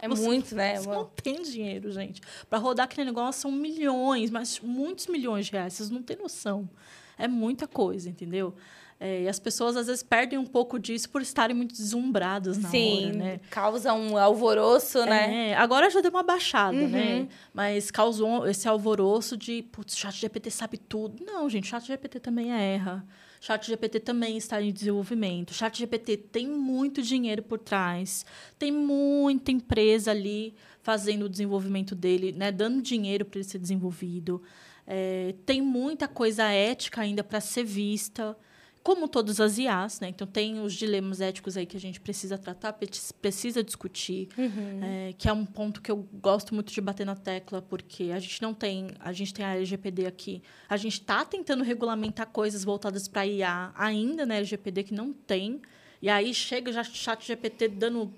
É 0.00 0.08
você, 0.08 0.22
muito, 0.22 0.54
né? 0.56 0.78
Você 0.78 0.88
não 0.88 1.04
tem 1.04 1.42
dinheiro, 1.42 1.92
gente. 1.92 2.20
Para 2.50 2.58
rodar 2.58 2.84
aquele 2.84 3.04
negócio 3.04 3.42
são 3.42 3.52
milhões, 3.52 4.30
mas 4.30 4.58
muitos 4.58 5.06
milhões 5.06 5.46
de 5.46 5.52
reais. 5.52 5.74
Vocês 5.74 5.90
não 5.90 6.02
têm 6.02 6.16
noção. 6.16 6.68
É 7.16 7.28
muita 7.28 7.68
coisa, 7.68 8.08
entendeu? 8.08 8.54
É, 9.04 9.22
e 9.22 9.28
as 9.28 9.40
pessoas 9.40 9.76
às 9.76 9.88
vezes 9.88 10.00
perdem 10.00 10.38
um 10.38 10.46
pouco 10.46 10.78
disso 10.78 11.10
por 11.10 11.20
estarem 11.20 11.56
muito 11.56 11.74
deslumbradas 11.74 12.56
na 12.56 12.68
Sim, 12.68 13.06
hora, 13.06 13.12
né? 13.16 13.40
causa 13.50 13.92
um 13.92 14.16
alvoroço, 14.16 15.04
né? 15.04 15.50
É, 15.50 15.56
agora 15.56 15.90
já 15.90 16.00
deu 16.00 16.12
uma 16.12 16.22
baixada, 16.22 16.76
né? 16.76 16.84
uhum. 16.84 17.22
né? 17.22 17.28
Mas 17.52 17.90
causou 17.90 18.46
esse 18.46 18.68
alvoroço 18.68 19.36
de, 19.36 19.64
putz, 19.72 19.96
chat 19.98 20.14
GPT 20.14 20.52
sabe 20.52 20.78
tudo. 20.78 21.20
Não, 21.24 21.50
gente, 21.50 21.66
chat 21.66 21.84
GPT 21.84 22.20
também 22.20 22.52
erra. 22.52 23.04
Chat 23.40 23.66
GPT 23.66 23.98
também 23.98 24.36
está 24.36 24.62
em 24.62 24.72
desenvolvimento. 24.72 25.52
Chat 25.52 25.76
GPT 25.76 26.16
tem 26.16 26.46
muito 26.46 27.02
dinheiro 27.02 27.42
por 27.42 27.58
trás. 27.58 28.24
Tem 28.56 28.70
muita 28.70 29.50
empresa 29.50 30.12
ali 30.12 30.54
fazendo 30.80 31.24
o 31.24 31.28
desenvolvimento 31.28 31.96
dele, 31.96 32.30
né? 32.30 32.52
Dando 32.52 32.80
dinheiro 32.80 33.24
para 33.24 33.40
ele 33.40 33.48
ser 33.48 33.58
desenvolvido. 33.58 34.40
É, 34.86 35.34
tem 35.44 35.60
muita 35.60 36.06
coisa 36.06 36.44
ética 36.44 37.00
ainda 37.00 37.24
para 37.24 37.40
ser 37.40 37.64
vista 37.64 38.36
como 38.82 39.06
todas 39.06 39.40
as 39.40 39.58
IAs, 39.58 40.00
né? 40.00 40.08
Então 40.08 40.26
tem 40.26 40.60
os 40.60 40.74
dilemas 40.74 41.20
éticos 41.20 41.56
aí 41.56 41.64
que 41.64 41.76
a 41.76 41.80
gente 41.80 42.00
precisa 42.00 42.36
tratar, 42.36 42.76
precisa 43.20 43.62
discutir, 43.62 44.28
uhum. 44.36 44.80
é, 44.82 45.12
que 45.16 45.28
é 45.28 45.32
um 45.32 45.44
ponto 45.44 45.80
que 45.80 45.90
eu 45.90 46.08
gosto 46.14 46.54
muito 46.54 46.72
de 46.72 46.80
bater 46.80 47.06
na 47.06 47.14
tecla, 47.14 47.62
porque 47.62 48.10
a 48.14 48.18
gente 48.18 48.42
não 48.42 48.52
tem, 48.52 48.88
a 49.00 49.12
gente 49.12 49.32
tem 49.32 49.44
a 49.44 49.54
LGPD 49.54 50.06
aqui, 50.06 50.42
a 50.68 50.76
gente 50.76 50.94
está 50.94 51.24
tentando 51.24 51.62
regulamentar 51.62 52.26
coisas 52.26 52.64
voltadas 52.64 53.06
para 53.06 53.26
IA 53.26 53.72
ainda 53.76 54.26
na 54.26 54.34
LGPD 54.36 54.84
que 54.84 54.94
não 54.94 55.12
tem. 55.12 55.60
E 56.02 56.08
aí 56.08 56.34
chega 56.34 56.72
já 56.72 56.82
chat 56.82 57.24
GPT 57.24 57.68
dando 57.68 58.12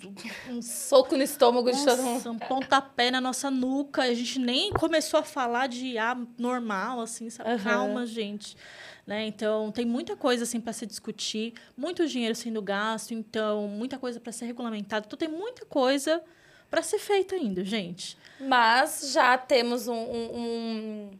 um 0.48 0.62
soco 0.62 1.14
no 1.14 1.22
estômago 1.22 1.70
de 1.70 1.84
todo 1.84 2.02
mundo. 2.02 2.30
Um 2.30 2.38
pontapé 2.38 3.10
na 3.10 3.20
nossa 3.20 3.50
nuca. 3.50 4.04
A 4.04 4.14
gente 4.14 4.38
nem 4.38 4.72
começou 4.72 5.20
a 5.20 5.22
falar 5.22 5.66
de 5.66 5.88
IA 5.88 6.16
normal, 6.38 7.02
assim, 7.02 7.28
sabe? 7.28 7.50
Uhum. 7.50 7.58
Calma, 7.58 8.06
gente. 8.06 8.56
Né? 9.06 9.26
Então, 9.26 9.70
tem 9.70 9.84
muita 9.84 10.16
coisa 10.16 10.44
assim 10.44 10.60
para 10.60 10.72
se 10.72 10.86
discutir, 10.86 11.52
muito 11.76 12.06
dinheiro 12.06 12.34
sendo 12.34 12.62
gasto, 12.62 13.12
então, 13.12 13.68
muita 13.68 13.98
coisa 13.98 14.18
para 14.18 14.32
ser 14.32 14.46
regulamentada. 14.46 15.04
Então, 15.06 15.18
tem 15.18 15.28
muita 15.28 15.66
coisa 15.66 16.22
para 16.70 16.82
ser 16.82 16.98
feita 16.98 17.36
ainda, 17.36 17.62
gente. 17.64 18.16
Mas 18.40 19.12
já 19.12 19.36
temos 19.36 19.86
um, 19.86 19.94
um, 19.94 20.36
um, 20.36 21.10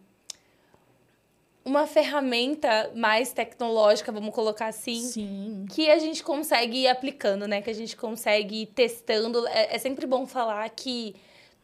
uma 1.64 1.86
ferramenta 1.86 2.90
mais 2.94 3.32
tecnológica, 3.32 4.10
vamos 4.10 4.34
colocar 4.34 4.66
assim, 4.66 5.00
Sim. 5.00 5.66
que 5.70 5.90
a 5.90 5.98
gente 5.98 6.24
consegue 6.24 6.78
ir 6.78 6.88
aplicando, 6.88 7.46
né? 7.46 7.62
Que 7.62 7.70
a 7.70 7.74
gente 7.74 7.96
consegue 7.96 8.62
ir 8.62 8.66
testando. 8.66 9.46
É, 9.48 9.76
é 9.76 9.78
sempre 9.78 10.06
bom 10.06 10.26
falar 10.26 10.68
que 10.70 11.14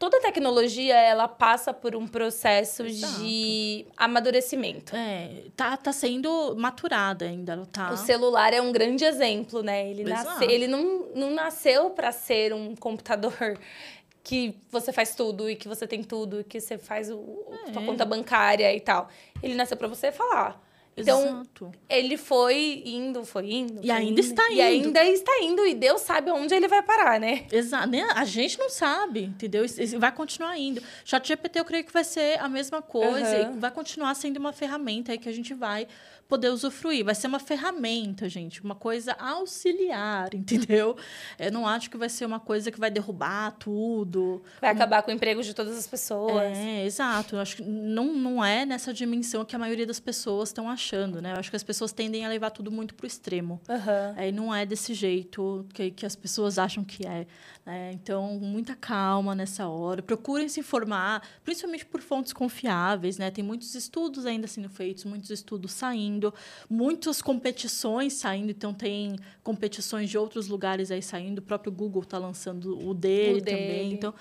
toda 0.01 0.19
tecnologia 0.19 0.95
ela 0.95 1.27
passa 1.27 1.71
por 1.71 1.95
um 1.95 2.07
processo 2.07 2.83
Exato. 2.87 3.21
de 3.21 3.85
amadurecimento. 3.95 4.95
É, 4.95 5.43
tá, 5.55 5.77
tá 5.77 5.93
sendo 5.93 6.55
maturada 6.57 7.25
ainda, 7.25 7.67
tá? 7.71 7.91
O 7.91 7.97
celular 7.97 8.51
é 8.51 8.59
um 8.59 8.71
grande 8.71 9.05
exemplo, 9.05 9.61
né? 9.61 9.87
Ele, 9.87 10.03
nasce, 10.03 10.43
ele 10.45 10.67
não, 10.67 11.05
não 11.13 11.29
nasceu 11.35 11.91
para 11.91 12.11
ser 12.11 12.51
um 12.51 12.75
computador 12.75 13.59
que 14.23 14.55
você 14.71 14.91
faz 14.91 15.13
tudo 15.13 15.47
e 15.47 15.55
que 15.55 15.67
você 15.67 15.85
tem 15.85 16.01
tudo, 16.01 16.39
e 16.39 16.43
que 16.45 16.59
você 16.59 16.79
faz 16.79 17.11
o, 17.11 17.45
é. 17.67 17.71
sua 17.71 17.83
conta 17.83 18.03
bancária 18.03 18.73
e 18.75 18.79
tal. 18.79 19.07
Ele 19.43 19.53
nasceu 19.53 19.77
para 19.77 19.87
você 19.87 20.11
falar. 20.11 20.59
Então, 21.01 21.23
Exato. 21.23 21.71
ele 21.89 22.17
foi 22.17 22.83
indo, 22.85 23.23
foi 23.25 23.51
indo. 23.51 23.79
E 23.83 23.87
foi 23.87 23.91
ainda 23.91 24.11
indo, 24.11 24.19
está 24.19 24.43
indo. 24.49 24.55
E 24.55 24.61
ainda 24.61 25.03
está 25.03 25.31
indo. 25.41 25.65
E 25.65 25.73
Deus 25.73 26.01
sabe 26.01 26.31
onde 26.31 26.53
ele 26.53 26.67
vai 26.67 26.81
parar, 26.81 27.19
né? 27.19 27.45
Exato. 27.51 27.91
A 28.15 28.25
gente 28.25 28.57
não 28.59 28.69
sabe, 28.69 29.23
entendeu? 29.23 29.65
E 29.65 29.85
vai 29.97 30.11
continuar 30.11 30.57
indo. 30.57 30.81
Chat 31.03 31.27
GPT, 31.27 31.59
eu 31.59 31.65
creio 31.65 31.83
que 31.83 31.93
vai 31.93 32.03
ser 32.03 32.39
a 32.39 32.47
mesma 32.47 32.81
coisa. 32.81 33.49
Uhum. 33.49 33.59
vai 33.59 33.71
continuar 33.71 34.13
sendo 34.15 34.37
uma 34.37 34.53
ferramenta 34.53 35.11
aí 35.11 35.17
que 35.17 35.29
a 35.29 35.33
gente 35.33 35.53
vai 35.53 35.87
poder 36.31 36.47
usufruir. 36.47 37.03
Vai 37.03 37.13
ser 37.13 37.27
uma 37.27 37.39
ferramenta, 37.39 38.29
gente, 38.29 38.63
uma 38.63 38.73
coisa 38.73 39.11
auxiliar, 39.19 40.29
entendeu? 40.33 40.95
Eu 41.37 41.51
não 41.51 41.67
acho 41.67 41.89
que 41.89 41.97
vai 41.97 42.07
ser 42.07 42.25
uma 42.25 42.39
coisa 42.39 42.71
que 42.71 42.79
vai 42.79 42.89
derrubar 42.89 43.51
tudo. 43.59 44.41
Vai 44.61 44.69
acabar 44.69 45.03
com 45.03 45.11
o 45.11 45.13
emprego 45.13 45.43
de 45.43 45.53
todas 45.53 45.77
as 45.77 45.85
pessoas. 45.85 46.57
É, 46.57 46.85
exato. 46.85 47.35
Eu 47.35 47.41
acho 47.41 47.57
que 47.57 47.63
não, 47.63 48.13
não 48.13 48.43
é 48.43 48.65
nessa 48.65 48.93
dimensão 48.93 49.43
que 49.43 49.53
a 49.57 49.59
maioria 49.59 49.85
das 49.85 49.99
pessoas 49.99 50.49
estão 50.49 50.69
achando, 50.69 51.21
né? 51.21 51.33
Eu 51.33 51.37
acho 51.37 51.49
que 51.49 51.55
as 51.57 51.63
pessoas 51.63 51.91
tendem 51.91 52.25
a 52.25 52.29
levar 52.29 52.51
tudo 52.51 52.71
muito 52.71 52.95
pro 52.95 53.05
extremo. 53.05 53.59
Uhum. 53.67 54.15
É, 54.17 54.29
e 54.29 54.31
não 54.31 54.55
é 54.55 54.65
desse 54.65 54.93
jeito 54.93 55.65
que, 55.73 55.91
que 55.91 56.05
as 56.05 56.15
pessoas 56.15 56.57
acham 56.57 56.81
que 56.81 57.05
é. 57.05 57.27
Né? 57.65 57.91
Então, 57.93 58.39
muita 58.39 58.73
calma 58.73 59.35
nessa 59.35 59.67
hora. 59.67 60.01
Procurem 60.01 60.47
se 60.47 60.61
informar, 60.61 61.21
principalmente 61.43 61.85
por 61.85 61.99
fontes 61.99 62.31
confiáveis, 62.31 63.17
né? 63.17 63.29
Tem 63.29 63.43
muitos 63.43 63.75
estudos 63.75 64.25
ainda 64.25 64.47
sendo 64.47 64.69
feitos, 64.69 65.03
muitos 65.03 65.29
estudos 65.29 65.73
saindo 65.73 66.20
saindo, 66.21 66.33
muitas 66.69 67.21
competições 67.21 68.13
saindo, 68.13 68.51
então 68.51 68.73
tem 68.73 69.15
competições 69.43 70.09
de 70.09 70.17
outros 70.17 70.47
lugares 70.47 70.91
aí 70.91 71.01
saindo, 71.01 71.39
o 71.39 71.41
próprio 71.41 71.71
Google 71.71 72.03
está 72.03 72.17
lançando 72.17 72.77
o 72.87 72.93
dele, 72.93 73.39
o 73.39 73.43
também. 73.43 73.67
Dele. 73.67 73.93
Então, 73.95 74.13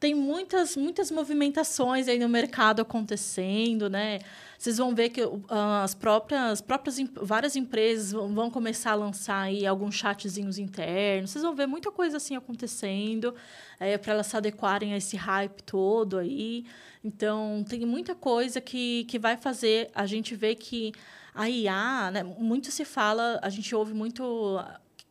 tem 0.00 0.14
muitas, 0.14 0.76
muitas 0.76 1.10
movimentações 1.10 2.08
aí 2.08 2.18
no 2.18 2.28
mercado 2.28 2.82
acontecendo, 2.82 3.88
né? 3.88 4.18
Vocês 4.58 4.76
vão 4.76 4.94
ver 4.94 5.08
que 5.08 5.22
as 5.48 5.94
próprias, 5.94 6.60
próprias 6.60 6.98
várias 7.14 7.56
empresas 7.56 8.12
vão 8.12 8.50
começar 8.50 8.90
a 8.90 8.94
lançar 8.96 9.42
aí 9.42 9.64
alguns 9.64 9.94
chatzinhos 9.94 10.58
internos. 10.58 11.30
Vocês 11.30 11.42
vão 11.42 11.54
ver 11.54 11.66
muita 11.66 11.90
coisa 11.90 12.18
assim 12.18 12.36
acontecendo 12.36 13.34
é, 13.80 13.96
para 13.96 14.12
elas 14.12 14.26
se 14.26 14.36
adequarem 14.36 14.92
a 14.92 14.96
esse 14.96 15.16
hype 15.16 15.62
todo 15.62 16.18
aí. 16.18 16.66
Então, 17.02 17.64
tem 17.68 17.86
muita 17.86 18.14
coisa 18.14 18.60
que, 18.60 19.04
que 19.04 19.18
vai 19.18 19.36
fazer 19.36 19.90
a 19.94 20.06
gente 20.06 20.34
ver 20.34 20.54
que 20.54 20.92
a 21.34 21.50
IA, 21.50 22.10
né, 22.12 22.22
muito 22.22 22.70
se 22.70 22.84
fala, 22.84 23.40
a 23.42 23.48
gente 23.48 23.74
ouve 23.74 23.92
muito 23.92 24.58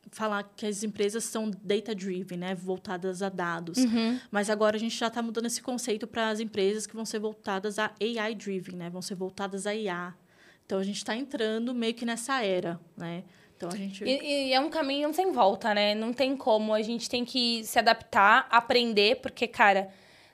falar 0.09 0.43
que 0.55 0.65
as 0.65 0.83
empresas 0.83 1.23
são 1.23 1.51
data-driven, 1.63 2.37
né, 2.37 2.55
voltadas 2.55 3.21
a 3.21 3.29
dados. 3.29 3.79
Uhum. 3.79 4.19
Mas 4.31 4.49
agora 4.49 4.77
a 4.77 4.79
gente 4.79 4.95
já 4.95 5.07
está 5.07 5.21
mudando 5.21 5.47
esse 5.47 5.61
conceito 5.61 6.07
para 6.07 6.29
as 6.29 6.39
empresas 6.39 6.87
que 6.87 6.95
vão 6.95 7.03
ser 7.03 7.19
voltadas 7.19 7.77
a 7.79 7.91
AI-driven, 7.99 8.75
né, 8.75 8.89
vão 8.89 9.01
ser 9.01 9.15
voltadas 9.15 9.67
a 9.67 9.75
IA. 9.75 10.13
Então 10.65 10.79
a 10.79 10.83
gente 10.83 10.97
está 10.97 11.15
entrando 11.15 11.73
meio 11.73 11.93
que 11.93 12.05
nessa 12.05 12.41
era, 12.43 12.79
né? 12.95 13.23
Então 13.57 13.69
a 13.69 13.75
gente. 13.75 14.03
E, 14.03 14.49
e, 14.49 14.53
é 14.53 14.59
um 14.59 14.69
caminho 14.69 15.13
sem 15.13 15.31
volta, 15.31 15.73
né? 15.73 15.93
Não 15.93 16.13
tem 16.13 16.37
como. 16.37 16.73
A 16.73 16.81
gente 16.81 17.09
tem 17.09 17.25
que 17.25 17.63
se 17.65 17.77
adaptar, 17.77 18.47
aprender, 18.49 19.17
porque, 19.17 19.45
cara 19.45 19.91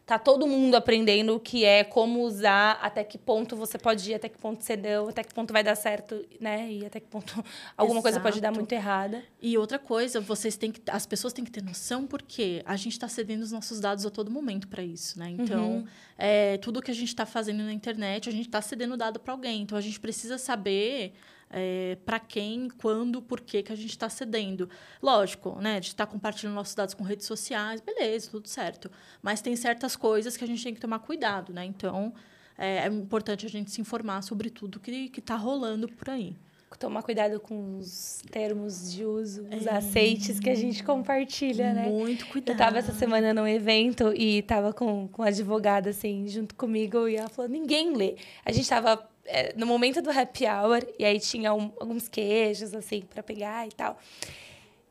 tá 0.10 0.18
todo 0.18 0.48
mundo 0.48 0.74
aprendendo 0.74 1.36
o 1.36 1.40
que 1.40 1.64
é, 1.64 1.84
como 1.84 2.24
usar, 2.24 2.80
até 2.82 3.04
que 3.04 3.16
ponto 3.16 3.56
você 3.56 3.78
pode 3.78 4.10
ir, 4.10 4.16
até 4.16 4.28
que 4.28 4.40
ponto 4.40 4.64
você 4.64 4.76
deu, 4.76 5.08
até 5.08 5.24
que 5.24 5.32
ponto 5.32 5.54
vai 5.54 5.64
dar 5.64 5.76
certo, 5.76 6.26
né? 6.42 6.68
E 6.68 6.84
até 6.84 7.00
que 7.00 7.06
ponto 7.06 7.32
alguma 7.78 8.00
Exato. 8.00 8.02
coisa 8.02 8.20
pode 8.20 8.42
dar 8.42 8.52
muito 8.52 8.72
errada. 8.72 9.24
E 9.40 9.56
outra 9.56 9.78
coisa, 9.78 10.20
vocês 10.20 10.58
têm 10.58 10.72
que, 10.72 10.82
as 10.90 11.06
pessoas 11.06 11.32
têm 11.32 11.46
que 11.46 11.52
ter 11.52 11.62
noção 11.62 12.08
porque 12.08 12.64
a 12.66 12.76
gente 12.76 12.94
está 12.94 13.08
cedendo 13.08 13.44
os 13.44 13.52
nossos 13.52 13.80
dados 13.80 14.04
a 14.04 14.10
todo 14.10 14.32
momento 14.32 14.68
para 14.68 14.82
isso, 14.82 15.20
né? 15.20 15.30
Então, 15.30 15.74
uhum. 15.74 15.88
é, 16.18 16.58
tudo 16.58 16.82
que 16.82 16.90
a 16.90 16.96
gente 16.96 17.10
está 17.10 17.28
fazendo 17.28 17.62
na 17.62 17.72
internet, 17.72 18.28
a 18.28 18.32
gente 18.32 18.48
está 18.48 18.64
cedendo 18.64 18.98
dado 18.98 19.20
para 19.20 19.32
alguém. 19.32 19.62
Então, 19.62 19.78
a 19.78 19.82
gente 19.82 20.00
precisa 20.00 20.40
saber 20.40 21.14
é, 21.50 21.98
para 22.06 22.20
quem, 22.20 22.70
quando, 22.70 23.22
por 23.22 23.42
que, 23.42 23.64
que 23.64 23.72
a 23.72 23.76
gente 23.76 23.90
está 23.90 24.10
cedendo. 24.10 24.70
Lógico, 25.02 25.60
né? 25.60 25.72
A 25.72 25.76
gente 25.76 25.88
está 25.88 26.06
compartilhando 26.06 26.56
nossos 26.56 26.76
dados 26.76 26.94
com 26.94 27.04
redes 27.04 27.26
sociais, 27.26 27.82
beleza, 27.82 28.30
tudo 28.30 28.48
certo. 28.48 28.92
Mas 29.22 29.42
tem 29.42 29.56
certas 29.56 29.96
coisas 29.96 30.38
que 30.38 30.44
a 30.44 30.48
gente 30.48 30.64
tem 30.64 30.74
que 30.74 30.82
tomar 30.82 31.00
cuidado, 31.00 31.54
né? 31.54 31.66
Então, 31.66 32.14
é, 32.58 32.80
é 32.80 32.88
importante 32.88 33.46
a 33.46 33.50
gente 33.50 33.72
se 33.72 33.82
informar 33.82 34.22
sobre 34.22 34.50
tudo 34.50 34.80
que 34.80 35.12
está 35.18 35.36
rolando 35.36 35.88
por 35.88 36.10
aí 36.10 36.36
tomar 36.78 37.04
cuidado 37.04 37.40
com 37.40 37.78
os 37.78 38.22
termos 38.32 38.92
de 38.94 39.04
uso, 39.04 39.46
os 39.54 39.66
é. 39.66 39.72
aceites 39.72 40.40
que 40.40 40.50
a 40.50 40.56
gente 40.56 40.84
compartilha, 40.84 41.74
né? 41.74 41.88
Muito 41.88 42.26
cuidado. 42.28 42.50
Eu 42.50 42.54
estava 42.54 42.78
essa 42.78 42.94
semana 42.94 43.34
num 43.34 43.48
evento 43.48 44.14
e 44.16 44.40
estava 44.40 44.72
com, 44.72 45.08
com 45.08 45.22
a 45.22 45.28
advogada, 45.28 45.90
assim, 45.90 46.28
junto 46.28 46.56
comigo, 46.56 47.08
e 47.08 47.18
ela 47.18 47.28
falou, 47.28 47.52
ninguém 47.52 47.96
lê. 47.96 48.16
A 48.46 48.52
gente 48.52 48.64
estava 48.64 49.06
é, 49.32 49.54
no 49.56 49.66
momento 49.68 50.02
do 50.02 50.10
happy 50.10 50.46
hour, 50.46 50.84
e 50.98 51.06
aí 51.06 51.20
tinha 51.20 51.54
um, 51.54 51.72
alguns 51.80 52.08
queijos, 52.08 52.74
assim, 52.74 53.02
para 53.02 53.22
pegar 53.22 53.68
e 53.68 53.72
tal. 53.72 53.98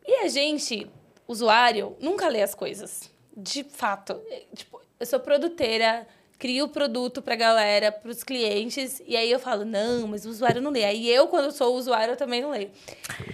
E 0.06 0.24
a 0.24 0.28
gente, 0.28 0.88
usuário, 1.26 1.96
nunca 2.00 2.28
lê 2.28 2.40
as 2.40 2.54
coisas. 2.54 3.10
De 3.36 3.64
fato. 3.64 4.20
É, 4.30 4.44
tipo, 4.54 4.80
eu 4.98 5.04
sou 5.04 5.18
produteira, 5.18 6.06
crio 6.38 6.66
o 6.66 6.68
produto 6.68 7.20
para 7.20 7.34
a 7.34 7.36
galera, 7.36 7.90
para 7.90 8.10
os 8.12 8.22
clientes, 8.22 9.02
e 9.06 9.16
aí 9.16 9.28
eu 9.28 9.40
falo, 9.40 9.64
não, 9.64 10.06
mas 10.06 10.24
o 10.24 10.30
usuário 10.30 10.62
não 10.62 10.70
lê. 10.70 10.84
Aí 10.84 11.10
eu, 11.10 11.26
quando 11.26 11.50
sou 11.50 11.76
usuário, 11.76 12.12
eu 12.12 12.16
também 12.16 12.40
não 12.40 12.50
leio. 12.50 12.70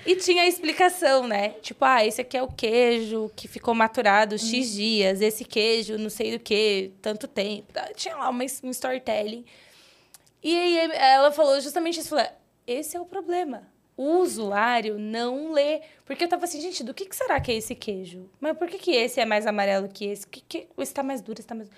E 0.07 0.17
tinha 0.17 0.45
a 0.45 0.49
explicação, 0.49 1.29
né? 1.29 1.51
Tipo, 1.61 1.85
ah, 1.85 2.05
esse 2.05 2.23
aqui 2.23 2.37
é 2.37 2.43
o 2.43 2.49
queijo 2.49 3.31
que 3.37 3.47
ficou 3.47 3.75
maturado 3.75 4.39
X 4.39 4.71
hum. 4.71 4.75
dias, 4.75 5.21
esse 5.21 5.45
queijo 5.45 5.99
não 5.99 6.09
sei 6.09 6.33
do 6.33 6.43
que, 6.43 6.93
tanto 7.03 7.29
tempo. 7.29 7.75
Tinha 7.95 8.17
lá 8.17 8.31
uma, 8.31 8.43
um 8.63 8.71
storytelling. 8.71 9.45
E 10.45 10.55
aí 10.55 10.91
ela 10.93 11.33
falou 11.33 11.59
justamente 11.59 11.99
isso. 11.99 12.11
Falou, 12.11 12.27
esse 12.67 12.95
é 12.95 13.01
o 13.01 13.07
problema. 13.07 13.67
O 13.97 14.19
usuário 14.19 14.99
não 14.99 15.51
lê. 15.53 15.81
Porque 16.05 16.25
eu 16.25 16.29
tava 16.29 16.45
assim, 16.45 16.61
gente, 16.61 16.85
do 16.85 16.93
que, 16.93 17.07
que 17.07 17.17
será 17.17 17.41
que 17.41 17.51
é 17.51 17.55
esse 17.55 17.75
queijo? 17.75 18.29
Mas 18.39 18.57
por 18.59 18.69
que, 18.69 18.77
que 18.77 18.91
esse 18.91 19.21
é 19.21 19.25
mais 19.25 19.47
amarelo 19.47 19.89
que 19.89 20.05
esse? 20.05 20.27
Que, 20.27 20.43
que, 20.43 20.69
esse 20.77 20.93
tá 20.93 21.03
mais 21.03 21.23
duro, 21.23 21.41
esse 21.41 21.49
tá 21.49 21.55
mais... 21.55 21.71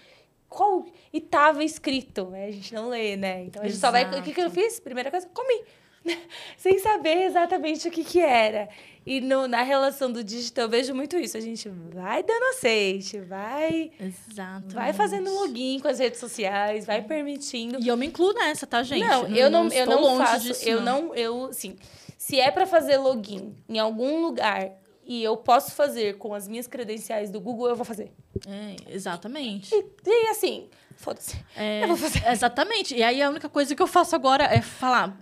Qual? 0.48 0.84
E 1.12 1.20
tava 1.20 1.62
escrito. 1.62 2.32
A 2.34 2.51
gente 2.51 2.74
não 2.74 2.88
lê, 2.88 3.16
né? 3.16 3.44
Então 3.44 3.62
a 3.62 3.66
gente 3.66 3.76
Exato. 3.76 3.97
só 3.97 4.05
vai... 4.05 4.20
O 4.20 4.22
que, 4.22 4.34
que 4.34 4.40
eu 4.40 4.51
fiz? 4.51 4.80
Primeira 4.80 5.10
coisa, 5.12 5.28
comi. 5.32 5.62
sem 6.56 6.78
saber 6.78 7.24
exatamente 7.24 7.88
o 7.88 7.90
que, 7.90 8.04
que 8.04 8.20
era. 8.20 8.68
E 9.06 9.20
no, 9.20 9.46
na 9.46 9.62
relação 9.62 10.10
do 10.10 10.24
digital, 10.24 10.64
eu 10.64 10.68
vejo 10.68 10.92
muito 10.92 11.16
isso. 11.16 11.36
A 11.36 11.40
gente 11.40 11.68
vai 11.68 12.24
dando 12.24 12.42
aceite, 12.46 13.20
vai. 13.20 13.92
Exato. 14.00 14.74
Vai 14.74 14.92
fazendo 14.92 15.32
login 15.32 15.78
com 15.78 15.86
as 15.86 16.00
redes 16.00 16.18
sociais, 16.18 16.84
vai 16.84 17.02
permitindo. 17.02 17.78
E 17.80 17.86
eu 17.86 17.96
me 17.96 18.06
incluo 18.06 18.32
nessa, 18.32 18.66
tá, 18.66 18.82
gente? 18.82 19.06
Não, 19.06 19.28
eu 19.28 19.48
não, 19.48 19.64
não 19.64 19.72
eu 19.72 19.86
não 19.86 20.18
faço. 20.18 20.46
Disso, 20.46 20.68
eu 20.68 20.80
não, 20.80 21.14
eu, 21.14 21.52
sim. 21.52 21.76
Se 22.18 22.40
é 22.40 22.50
para 22.50 22.66
fazer 22.66 22.96
login 22.96 23.54
em 23.68 23.78
algum 23.78 24.22
lugar 24.22 24.72
e 25.04 25.22
eu 25.22 25.36
posso 25.36 25.70
fazer 25.70 26.18
com 26.18 26.34
as 26.34 26.48
minhas 26.48 26.66
credenciais 26.66 27.30
do 27.30 27.40
Google, 27.40 27.68
eu 27.68 27.76
vou 27.76 27.84
fazer. 27.84 28.12
É, 28.44 28.92
exatamente. 28.92 29.72
E, 29.72 29.84
e 30.04 30.28
assim, 30.30 30.68
foda-se. 30.96 31.36
É, 31.56 31.84
eu 31.84 31.88
vou 31.88 31.96
fazer. 31.96 32.26
Exatamente. 32.28 32.96
E 32.96 33.04
aí 33.04 33.22
a 33.22 33.30
única 33.30 33.48
coisa 33.48 33.72
que 33.72 33.80
eu 33.80 33.86
faço 33.86 34.16
agora 34.16 34.42
é 34.44 34.60
falar, 34.60 35.16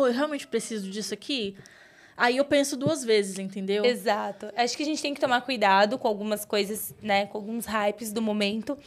pô, 0.00 0.06
eu 0.06 0.14
realmente 0.14 0.46
preciso 0.46 0.88
disso 0.88 1.12
aqui? 1.12 1.54
Aí 2.16 2.38
eu 2.38 2.44
penso 2.44 2.74
duas 2.74 3.04
vezes, 3.04 3.38
entendeu? 3.38 3.84
Exato. 3.84 4.50
Acho 4.56 4.74
que 4.76 4.82
a 4.82 4.86
gente 4.86 5.00
tem 5.00 5.12
que 5.12 5.20
tomar 5.20 5.42
cuidado 5.42 5.98
com 5.98 6.08
algumas 6.08 6.44
coisas, 6.44 6.94
né? 7.02 7.26
Com 7.26 7.36
alguns 7.36 7.66
hypes 7.66 8.12
do 8.12 8.22
momento. 8.22 8.78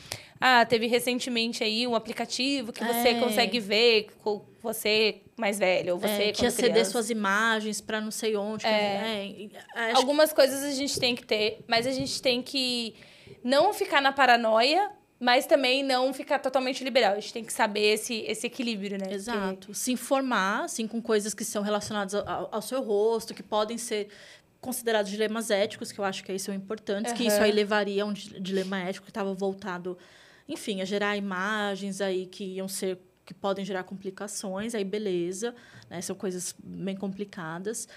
Ah, 0.42 0.66
teve 0.66 0.88
recentemente 0.88 1.64
aí 1.64 1.86
um 1.88 1.96
aplicativo 1.96 2.74
que 2.74 2.84
você 2.84 3.10
é. 3.10 3.20
consegue 3.20 3.60
ver 3.60 4.08
com 4.24 4.44
você 4.62 5.22
mais 5.38 5.58
velho, 5.60 5.94
ou 5.94 6.00
você 6.00 6.26
é, 6.26 6.32
que 6.32 6.44
ia 6.44 6.52
ceder 6.52 6.86
suas 6.86 7.10
imagens 7.10 7.80
para 7.80 8.02
não 8.02 8.12
sei 8.12 8.36
onde. 8.36 8.66
É. 8.66 9.50
é 9.76 9.92
Algumas 9.94 10.30
que... 10.30 10.36
coisas 10.36 10.64
a 10.64 10.72
gente 10.72 11.00
tem 11.00 11.16
que 11.16 11.26
ter, 11.26 11.64
mas 11.68 11.86
a 11.86 11.92
gente 11.92 12.22
tem 12.22 12.42
que 12.42 12.96
não 13.44 13.74
ficar 13.74 14.02
na 14.02 14.12
paranoia 14.12 14.92
mas 15.24 15.46
também 15.46 15.84
não 15.84 16.14
ficar 16.14 16.38
totalmente 16.38 16.84
liberal. 16.84 17.14
A 17.14 17.16
gente 17.16 17.32
tem 17.32 17.46
que 17.46 17.54
saber 17.54 17.94
esse, 17.94 18.26
esse 18.28 18.46
equilíbrio, 18.46 18.98
né? 18.98 19.14
Exato. 19.14 19.68
Porque... 19.68 19.74
Se 19.74 19.90
informar, 19.94 20.66
assim, 20.66 20.86
com 20.86 21.02
coisas 21.02 21.34
que 21.34 21.46
são 21.46 21.64
relacionadas 21.64 22.14
ao, 22.14 22.50
ao, 22.54 22.62
seu 22.62 22.82
rosto, 22.82 23.34
que 23.34 23.42
podem 23.42 23.78
ser 23.78 24.10
considerados 24.60 25.10
dilemas 25.10 25.50
éticos, 25.50 25.94
que 25.94 26.00
eu 26.00 26.04
acho 26.04 26.26
que 26.26 26.32
aí 26.34 26.38
são 26.38 26.54
importantes, 26.54 27.14
uhum. 27.14 27.18
que 27.18 27.26
isso 27.26 27.42
aí 27.42 27.54
levaria 27.54 28.04
a 28.04 28.06
um 28.06 28.12
dilema 28.12 28.80
ético 28.80 29.06
que 29.06 29.12
estava 29.12 29.34
voltado, 29.34 29.98
enfim, 30.46 30.82
a 30.82 30.86
gerar 30.86 31.16
imagens 31.16 32.02
aí 32.02 32.26
que 32.26 32.44
iam 32.44 32.68
ser 32.68 33.00
que 33.26 33.34
podem 33.34 33.64
gerar 33.64 33.86
complicações, 33.86 34.76
aí 34.76 34.84
beleza, 34.84 35.56
né? 35.90 36.02
São 36.02 36.18
coisas 36.18 36.54
bem 36.62 36.98
complicadas. 36.98 37.88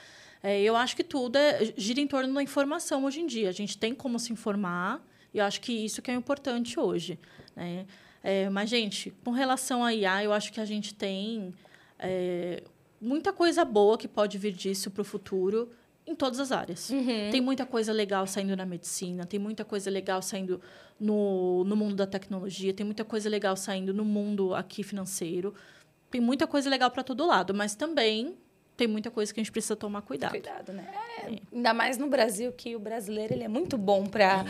É, 0.41 0.63
eu 0.63 0.77
acho 0.77 0.95
que 0.95 1.03
tudo 1.03 1.35
é, 1.35 1.75
gira 1.77 2.01
em 2.01 2.07
torno 2.07 2.33
da 2.33 2.41
informação 2.41 3.05
hoje 3.05 3.21
em 3.21 3.27
dia. 3.27 3.49
A 3.49 3.53
gente 3.53 3.77
tem 3.77 3.93
como 3.93 4.17
se 4.17 4.33
informar, 4.33 5.05
e 5.37 5.39
eu 5.39 5.45
acho 5.45 5.61
que 5.61 5.71
isso 5.71 6.01
que 6.01 6.11
é 6.11 6.15
importante 6.15 6.81
hoje. 6.81 7.19
Né? 7.55 7.87
É, 8.23 8.49
mas, 8.49 8.71
gente, 8.71 9.13
com 9.23 9.33
relação 9.33 9.85
à 9.85 9.93
IA, 9.93 10.25
eu 10.25 10.33
acho 10.33 10.51
que 10.51 10.59
a 10.59 10.65
gente 10.65 10.95
tem 10.95 11.53
é, 11.99 12.63
muita 12.99 13.35
coisa 13.35 13.63
boa 13.63 13.99
que 13.99 14.09
pode 14.09 14.39
vir 14.39 14.53
disso 14.53 14.91
para 14.91 15.03
o 15.03 15.05
futuro 15.05 15.71
em 16.07 16.15
todas 16.15 16.41
as 16.41 16.53
áreas. 16.53 16.89
Uhum. 16.89 17.31
Tem 17.31 17.43
muita 17.43 17.67
coisa 17.67 17.93
legal 17.93 18.27
saindo 18.27 18.57
na 18.57 18.65
medicina, 18.65 19.27
tem 19.27 19.39
muita 19.39 19.63
coisa 19.63 19.91
legal 19.91 20.23
saindo 20.23 20.59
no, 20.99 21.65
no 21.65 21.77
mundo 21.77 21.95
da 21.95 22.07
tecnologia, 22.07 22.73
tem 22.73 22.87
muita 22.87 23.05
coisa 23.05 23.29
legal 23.29 23.55
saindo 23.59 23.93
no 23.93 24.07
mundo 24.07 24.55
aqui 24.55 24.83
financeiro. 24.83 25.53
tem 26.11 26.21
muita 26.21 26.47
coisa 26.47 26.71
legal 26.71 26.91
para 26.91 27.03
todo 27.05 27.27
lado, 27.27 27.53
mas 27.53 27.75
também 27.75 28.39
tem 28.77 28.87
muita 28.87 29.11
coisa 29.11 29.33
que 29.33 29.41
a 29.41 29.43
gente 29.43 29.53
precisa 29.53 29.75
tomar 29.75 30.03
cuidado. 30.03 30.31
Cuidado, 30.31 30.73
né? 30.73 30.87
É, 31.25 31.39
ainda 31.53 31.73
mais 31.73 31.97
no 31.97 32.09
Brasil, 32.09 32.53
que 32.53 32.77
o 32.77 32.79
brasileiro 32.79 33.33
ele 33.33 33.45
é 33.45 33.49
muito 33.49 33.79
bom 33.79 34.05
para 34.07 34.45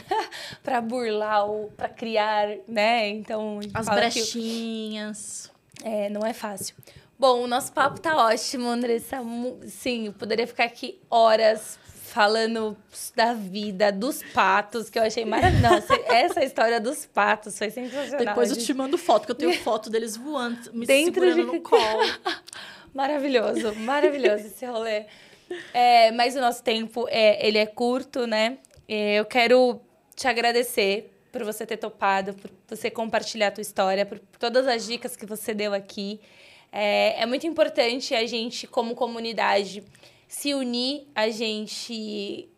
para 0.62 0.80
burlar 0.80 1.46
ou 1.48 1.70
para 1.70 1.88
criar, 1.88 2.48
né? 2.68 3.08
Então, 3.08 3.60
as 3.72 3.88
brechinhas. 3.88 5.50
Que, 5.74 5.88
é, 5.88 6.10
não 6.10 6.20
é 6.20 6.32
fácil. 6.32 6.76
Bom, 7.18 7.42
o 7.42 7.46
nosso 7.46 7.72
papo 7.72 8.00
tá 8.00 8.16
ótimo, 8.16 8.68
Andressa. 8.68 9.18
Sim, 9.66 10.06
eu 10.06 10.12
poderia 10.12 10.46
ficar 10.46 10.64
aqui 10.64 11.00
horas 11.08 11.78
falando 12.12 12.76
da 13.16 13.32
vida, 13.32 13.90
dos 13.90 14.22
patos, 14.34 14.90
que 14.90 14.98
eu 14.98 15.02
achei 15.02 15.24
maravilhoso. 15.24 15.86
Essa 16.06 16.44
história 16.44 16.78
dos 16.78 17.06
patos 17.06 17.56
foi 17.56 17.70
sensacional. 17.70 18.26
Depois 18.26 18.50
eu 18.50 18.56
te 18.58 18.74
mando 18.74 18.98
foto, 18.98 19.24
que 19.24 19.30
eu 19.30 19.34
tenho 19.34 19.54
foto 19.62 19.88
deles 19.88 20.14
voando, 20.14 20.58
me 20.74 20.84
Dentro 20.84 21.22
segurando 21.22 21.50
de... 21.50 21.56
no 21.56 21.62
colo. 21.62 22.02
Maravilhoso, 22.94 23.74
maravilhoso 23.76 24.46
esse 24.46 24.64
rolê. 24.66 25.06
É, 25.72 26.10
mas 26.12 26.36
o 26.36 26.40
nosso 26.40 26.62
tempo, 26.62 27.06
é, 27.08 27.46
ele 27.46 27.58
é 27.58 27.66
curto, 27.66 28.26
né? 28.26 28.58
É, 28.88 29.14
eu 29.14 29.24
quero 29.24 29.80
te 30.14 30.26
agradecer 30.26 31.12
por 31.30 31.44
você 31.44 31.64
ter 31.64 31.78
topado, 31.78 32.34
por 32.34 32.50
você 32.68 32.90
compartilhar 32.90 33.48
a 33.48 33.50
tua 33.50 33.62
história, 33.62 34.04
por 34.04 34.18
todas 34.38 34.66
as 34.66 34.86
dicas 34.86 35.16
que 35.16 35.24
você 35.24 35.54
deu 35.54 35.72
aqui. 35.72 36.20
É, 36.70 37.22
é 37.22 37.26
muito 37.26 37.46
importante 37.46 38.14
a 38.14 38.26
gente, 38.26 38.66
como 38.66 38.94
comunidade, 38.94 39.82
se 40.28 40.54
unir, 40.54 41.06
a 41.14 41.28
gente 41.28 42.48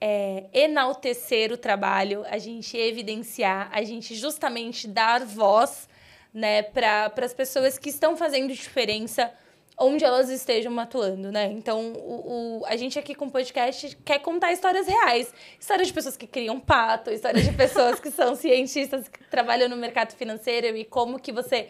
é, 0.00 0.44
enaltecer 0.52 1.52
o 1.52 1.56
trabalho, 1.56 2.24
a 2.28 2.38
gente 2.38 2.76
evidenciar, 2.76 3.70
a 3.72 3.82
gente 3.82 4.14
justamente 4.14 4.86
dar 4.86 5.24
voz 5.24 5.88
né, 6.32 6.62
para 6.62 7.12
as 7.16 7.32
pessoas 7.32 7.78
que 7.78 7.88
estão 7.88 8.16
fazendo 8.16 8.52
diferença 8.52 9.32
onde 9.78 10.04
elas 10.04 10.30
estejam 10.30 10.78
atuando, 10.78 11.30
né? 11.30 11.46
Então, 11.52 11.92
o, 11.92 12.60
o, 12.60 12.66
a 12.66 12.76
gente 12.76 12.98
aqui 12.98 13.14
com 13.14 13.26
o 13.26 13.30
podcast 13.30 13.96
quer 14.04 14.20
contar 14.20 14.52
histórias 14.52 14.86
reais. 14.86 15.32
Histórias 15.60 15.88
de 15.88 15.92
pessoas 15.92 16.16
que 16.16 16.26
criam 16.26 16.58
pato, 16.58 17.10
histórias 17.10 17.44
de 17.44 17.52
pessoas 17.52 18.00
que 18.00 18.10
são 18.10 18.34
cientistas, 18.36 19.06
que 19.08 19.22
trabalham 19.24 19.68
no 19.68 19.76
mercado 19.76 20.14
financeiro 20.14 20.76
e 20.76 20.84
como 20.84 21.18
que 21.18 21.32
você 21.32 21.68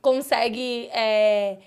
consegue... 0.00 0.88
É, 0.92 1.58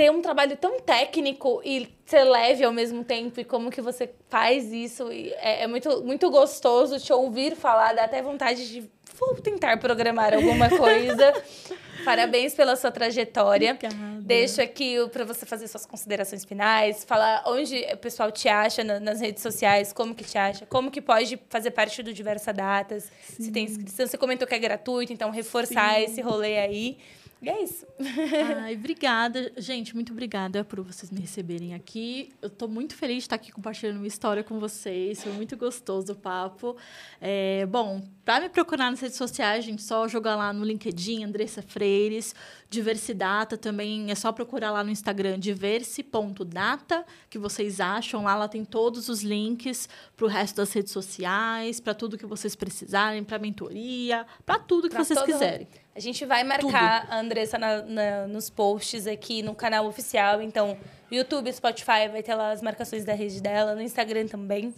ter 0.00 0.10
um 0.10 0.22
trabalho 0.22 0.56
tão 0.56 0.80
técnico 0.80 1.60
e 1.62 1.86
ser 2.06 2.24
leve 2.24 2.64
ao 2.64 2.72
mesmo 2.72 3.04
tempo 3.04 3.38
e 3.38 3.44
como 3.44 3.70
que 3.70 3.82
você 3.82 4.08
faz 4.30 4.72
isso 4.72 5.10
é, 5.10 5.64
é, 5.64 5.66
muito, 5.66 6.02
muito 6.02 6.30
gostoso 6.30 6.98
te 6.98 7.12
ouvir 7.12 7.54
falar, 7.54 7.92
dá 7.92 8.04
até 8.04 8.22
vontade 8.22 8.66
de 8.70 8.88
vou 9.18 9.34
tentar 9.34 9.78
programar 9.78 10.32
alguma 10.32 10.70
coisa. 10.70 11.34
Parabéns 12.04 12.54
pela 12.54 12.76
sua 12.76 12.90
trajetória. 12.90 13.72
Obrigada. 13.72 14.20
Deixo 14.20 14.60
aqui 14.62 14.96
para 15.10 15.24
você 15.24 15.44
fazer 15.44 15.66
suas 15.68 15.84
considerações 15.84 16.44
finais, 16.44 17.04
falar 17.04 17.42
onde 17.46 17.84
o 17.92 17.96
pessoal 17.96 18.30
te 18.30 18.48
acha 18.48 18.84
nas 18.84 19.20
redes 19.20 19.42
sociais, 19.42 19.92
como 19.92 20.14
que 20.14 20.24
te 20.24 20.38
acha, 20.38 20.66
como 20.66 20.90
que 20.90 21.00
pode 21.00 21.38
fazer 21.48 21.72
parte 21.72 22.02
do 22.02 22.12
Diversa 22.12 22.52
Datas, 22.52 23.10
Sim. 23.22 23.44
se 23.44 23.50
tem 23.50 23.64
inscrição. 23.64 24.06
Você 24.06 24.16
comentou 24.16 24.46
que 24.46 24.54
é 24.54 24.58
gratuito, 24.58 25.12
então 25.12 25.30
reforçar 25.30 25.96
Sim. 25.96 26.04
esse 26.04 26.20
rolê 26.20 26.58
aí. 26.58 26.98
E 27.42 27.48
é 27.48 27.62
isso. 27.62 27.86
Ai, 28.62 28.74
obrigada. 28.74 29.50
Gente, 29.56 29.94
muito 29.94 30.12
obrigada 30.12 30.62
por 30.62 30.82
vocês 30.82 31.10
me 31.10 31.20
receberem 31.20 31.72
aqui. 31.72 32.30
Eu 32.42 32.48
estou 32.48 32.68
muito 32.68 32.94
feliz 32.94 33.18
de 33.18 33.22
estar 33.22 33.36
aqui 33.36 33.50
compartilhando 33.50 33.96
uma 33.96 34.06
história 34.06 34.44
com 34.44 34.60
vocês. 34.60 35.22
Foi 35.22 35.32
muito 35.32 35.56
gostoso 35.56 36.12
o 36.12 36.16
papo. 36.16 36.76
É, 37.18 37.64
bom, 37.64 38.02
para 38.26 38.40
me 38.40 38.50
procurar 38.50 38.90
nas 38.90 39.00
redes 39.00 39.16
sociais, 39.16 39.64
gente, 39.64 39.82
só 39.82 40.06
jogar 40.06 40.36
lá 40.36 40.52
no 40.52 40.64
LinkedIn, 40.64 41.24
Andressa 41.24 41.62
Freires. 41.62 42.34
Diversidata 42.68 43.56
também, 43.56 44.10
é 44.10 44.14
só 44.14 44.30
procurar 44.30 44.70
lá 44.70 44.84
no 44.84 44.90
Instagram, 44.90 45.38
diverse.data, 45.38 47.06
que 47.28 47.38
vocês 47.38 47.80
acham. 47.80 48.24
Lá, 48.24 48.36
lá 48.36 48.48
tem 48.48 48.66
todos 48.66 49.08
os 49.08 49.22
links 49.22 49.88
para 50.14 50.26
o 50.26 50.28
resto 50.28 50.56
das 50.56 50.72
redes 50.72 50.92
sociais, 50.92 51.80
para 51.80 51.94
tudo 51.94 52.18
que 52.18 52.26
vocês 52.26 52.54
precisarem, 52.54 53.24
para 53.24 53.38
mentoria, 53.38 54.26
para 54.44 54.58
tudo 54.58 54.88
que 54.88 54.94
pra 54.94 55.04
vocês 55.04 55.18
todo... 55.18 55.26
quiserem. 55.26 55.66
A 56.00 56.02
gente 56.02 56.24
vai 56.24 56.42
marcar 56.42 57.02
Tudo. 57.02 57.12
a 57.12 57.20
Andressa 57.20 57.58
na, 57.58 57.82
na, 57.82 58.26
nos 58.26 58.48
posts 58.48 59.06
aqui 59.06 59.42
no 59.42 59.54
canal 59.54 59.84
oficial. 59.84 60.40
Então, 60.40 60.74
YouTube, 61.12 61.52
Spotify, 61.52 62.08
vai 62.10 62.22
ter 62.22 62.34
lá 62.34 62.52
as 62.52 62.62
marcações 62.62 63.04
da 63.04 63.12
rede 63.12 63.38
dela, 63.38 63.74
no 63.74 63.82
Instagram 63.82 64.26
também. 64.26 64.74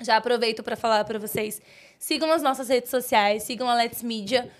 Já 0.00 0.16
aproveito 0.16 0.64
para 0.64 0.74
falar 0.74 1.04
para 1.04 1.20
vocês. 1.20 1.62
Sigam 2.00 2.32
as 2.32 2.42
nossas 2.42 2.68
redes 2.68 2.90
sociais, 2.90 3.44
sigam 3.44 3.70
a 3.70 3.76
Let's 3.76 4.02
Media, 4.02 4.50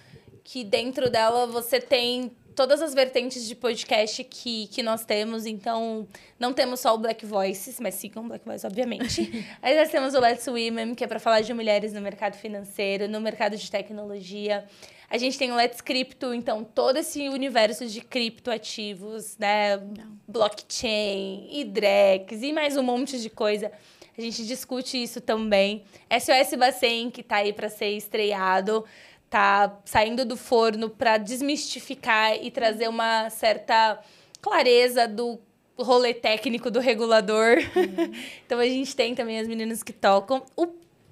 que 0.45 0.63
dentro 0.63 1.11
dela 1.11 1.45
você 1.45 1.81
tem 1.81 2.31
todas 2.55 2.81
as 2.81 2.95
vertentes 2.95 3.45
de 3.45 3.57
podcast 3.57 4.23
que, 4.23 4.69
que 4.69 4.85
nós 4.85 5.05
temos. 5.05 5.45
Então, 5.45 6.07
não 6.39 6.53
temos 6.53 6.79
só 6.79 6.95
o 6.95 6.99
Black 6.99 7.27
Voices, 7.27 7.81
mas 7.81 7.97
sigam 7.97 8.25
o 8.25 8.29
Black 8.29 8.45
Voices, 8.45 8.65
obviamente. 8.65 9.45
Aí 9.61 9.77
nós 9.77 9.91
temos 9.91 10.15
o 10.15 10.21
Let's 10.21 10.47
Women, 10.47 10.95
que 10.95 11.03
é 11.03 11.09
para 11.09 11.19
falar 11.19 11.41
de 11.41 11.53
mulheres 11.53 11.93
no 11.93 12.01
mercado 12.01 12.37
financeiro, 12.37 13.09
no 13.09 13.21
mercado 13.21 13.57
de 13.57 13.69
tecnologia. 13.69 14.65
A 15.09 15.19
gente 15.19 15.39
tem 15.39 15.53
o 15.53 15.57
Let's 15.57 15.81
Crypto, 15.81 16.35
então 16.35 16.65
todo 16.65 16.97
esse 16.97 17.29
universo 17.29 17.87
de 17.87 18.01
criptoativos, 18.01 19.37
né? 19.39 19.77
Não. 19.77 20.19
Blockchain, 20.27 21.49
IDREX 21.53 22.43
e 22.43 22.53
mais 22.53 22.77
um 22.77 22.83
monte 22.83 23.21
de 23.21 23.31
coisa. 23.31 23.71
A 24.19 24.21
gente 24.21 24.45
discute 24.45 25.01
isso 25.01 25.21
também. 25.21 25.85
SOS 26.11 26.59
Bacen, 26.59 27.11
que 27.11 27.21
está 27.21 27.37
aí 27.37 27.53
para 27.53 27.69
ser 27.69 27.91
estreado, 27.91 28.85
tá 29.31 29.79
saindo 29.85 30.25
do 30.25 30.37
forno 30.37 30.91
para 30.91 31.19
desmistificar 31.19 32.35
e 32.43 32.51
trazer 32.51 32.89
uma 32.89 33.31
certa 33.31 34.01
clareza 34.41 35.07
do 35.07 35.39
rolê 35.79 36.15
técnico 36.15 36.71
do 36.71 36.81
regulador. 36.81 37.59
Uhum. 37.77 38.13
então 38.45 38.59
a 38.59 38.67
gente 38.67 38.97
tem 38.97 39.15
também 39.15 39.39
as 39.39 39.47
meninas 39.47 39.83
que 39.83 39.93
tocam. 39.93 40.45
O 40.57 40.67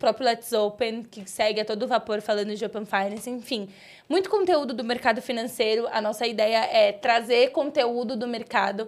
próprio 0.04 0.26
Let's 0.26 0.52
Open, 0.52 1.02
que 1.02 1.28
segue 1.28 1.62
a 1.62 1.64
todo 1.64 1.88
vapor 1.88 2.20
falando 2.20 2.54
de 2.54 2.62
Open 2.62 2.84
Finance, 2.84 3.30
enfim. 3.30 3.70
Muito 4.06 4.28
conteúdo 4.28 4.74
do 4.74 4.84
mercado 4.84 5.22
financeiro. 5.22 5.88
A 5.90 6.00
nossa 6.02 6.26
ideia 6.26 6.58
é 6.70 6.92
trazer 6.92 7.52
conteúdo 7.52 8.14
do 8.14 8.26
mercado, 8.26 8.86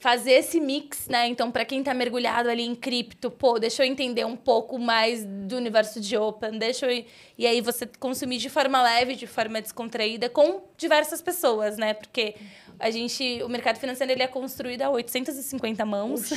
fazer 0.00 0.32
esse 0.32 0.58
mix, 0.58 1.08
né? 1.08 1.26
Então, 1.26 1.50
para 1.50 1.62
quem 1.66 1.80
está 1.80 1.92
mergulhado 1.92 2.48
ali 2.48 2.62
em 2.62 2.74
cripto, 2.74 3.30
pô, 3.30 3.58
deixa 3.58 3.84
eu 3.84 3.86
entender 3.86 4.24
um 4.24 4.34
pouco 4.34 4.78
mais 4.78 5.26
do 5.26 5.56
universo 5.56 6.00
de 6.00 6.16
Open, 6.16 6.58
deixa 6.58 6.90
eu... 6.90 7.04
E 7.36 7.46
aí 7.46 7.60
você 7.60 7.86
consumir 8.00 8.38
de 8.38 8.48
forma 8.48 8.82
leve, 8.82 9.14
de 9.14 9.26
forma 9.26 9.60
descontraída, 9.60 10.30
com 10.30 10.62
diversas 10.78 11.20
pessoas, 11.20 11.76
né? 11.76 11.92
Porque 11.92 12.34
a 12.80 12.90
gente, 12.90 13.42
o 13.42 13.48
mercado 13.50 13.78
financeiro 13.78 14.10
ele 14.10 14.22
é 14.22 14.26
construído 14.26 14.82
a 14.82 14.90
850 14.90 15.84
mãos. 15.84 16.30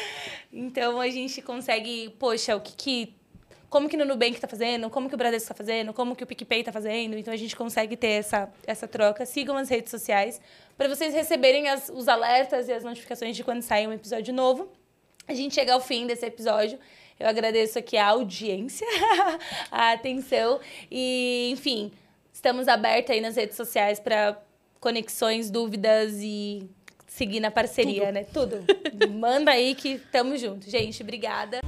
então 0.50 0.98
a 0.98 1.10
gente 1.10 1.42
consegue, 1.42 2.14
poxa, 2.18 2.56
o 2.56 2.62
que, 2.62 2.72
que 2.74 3.17
como 3.70 3.88
que 3.88 3.96
no 3.96 4.04
Nubank 4.04 4.34
está 4.34 4.48
fazendo, 4.48 4.88
como 4.88 5.08
que 5.08 5.14
o 5.14 5.18
Bradesco 5.18 5.44
está 5.44 5.54
fazendo, 5.54 5.92
como 5.92 6.16
que 6.16 6.24
o 6.24 6.26
PicPay 6.26 6.60
está 6.60 6.72
fazendo. 6.72 7.16
Então, 7.18 7.32
a 7.32 7.36
gente 7.36 7.54
consegue 7.54 7.96
ter 7.96 8.08
essa, 8.08 8.50
essa 8.66 8.88
troca. 8.88 9.26
Sigam 9.26 9.56
as 9.56 9.68
redes 9.68 9.90
sociais 9.90 10.40
para 10.76 10.88
vocês 10.88 11.12
receberem 11.14 11.68
as, 11.68 11.90
os 11.94 12.08
alertas 12.08 12.68
e 12.68 12.72
as 12.72 12.82
notificações 12.82 13.36
de 13.36 13.44
quando 13.44 13.62
sair 13.62 13.86
um 13.86 13.92
episódio 13.92 14.32
novo. 14.32 14.68
A 15.26 15.34
gente 15.34 15.54
chega 15.54 15.74
ao 15.74 15.80
fim 15.80 16.06
desse 16.06 16.24
episódio. 16.24 16.78
Eu 17.20 17.28
agradeço 17.28 17.78
aqui 17.78 17.96
a 17.96 18.06
audiência, 18.06 18.86
a 19.70 19.92
atenção. 19.92 20.60
E, 20.90 21.50
enfim, 21.52 21.92
estamos 22.32 22.68
abertos 22.68 23.10
aí 23.10 23.20
nas 23.20 23.36
redes 23.36 23.56
sociais 23.56 24.00
para 24.00 24.40
conexões, 24.80 25.50
dúvidas 25.50 26.14
e 26.22 26.66
seguir 27.06 27.40
na 27.40 27.50
parceria, 27.50 28.06
Tudo. 28.32 28.60
né? 28.60 28.64
Tudo. 28.64 29.10
Manda 29.10 29.50
aí 29.50 29.74
que 29.74 29.94
estamos 29.94 30.40
juntos. 30.40 30.70
Gente, 30.70 31.02
obrigada. 31.02 31.60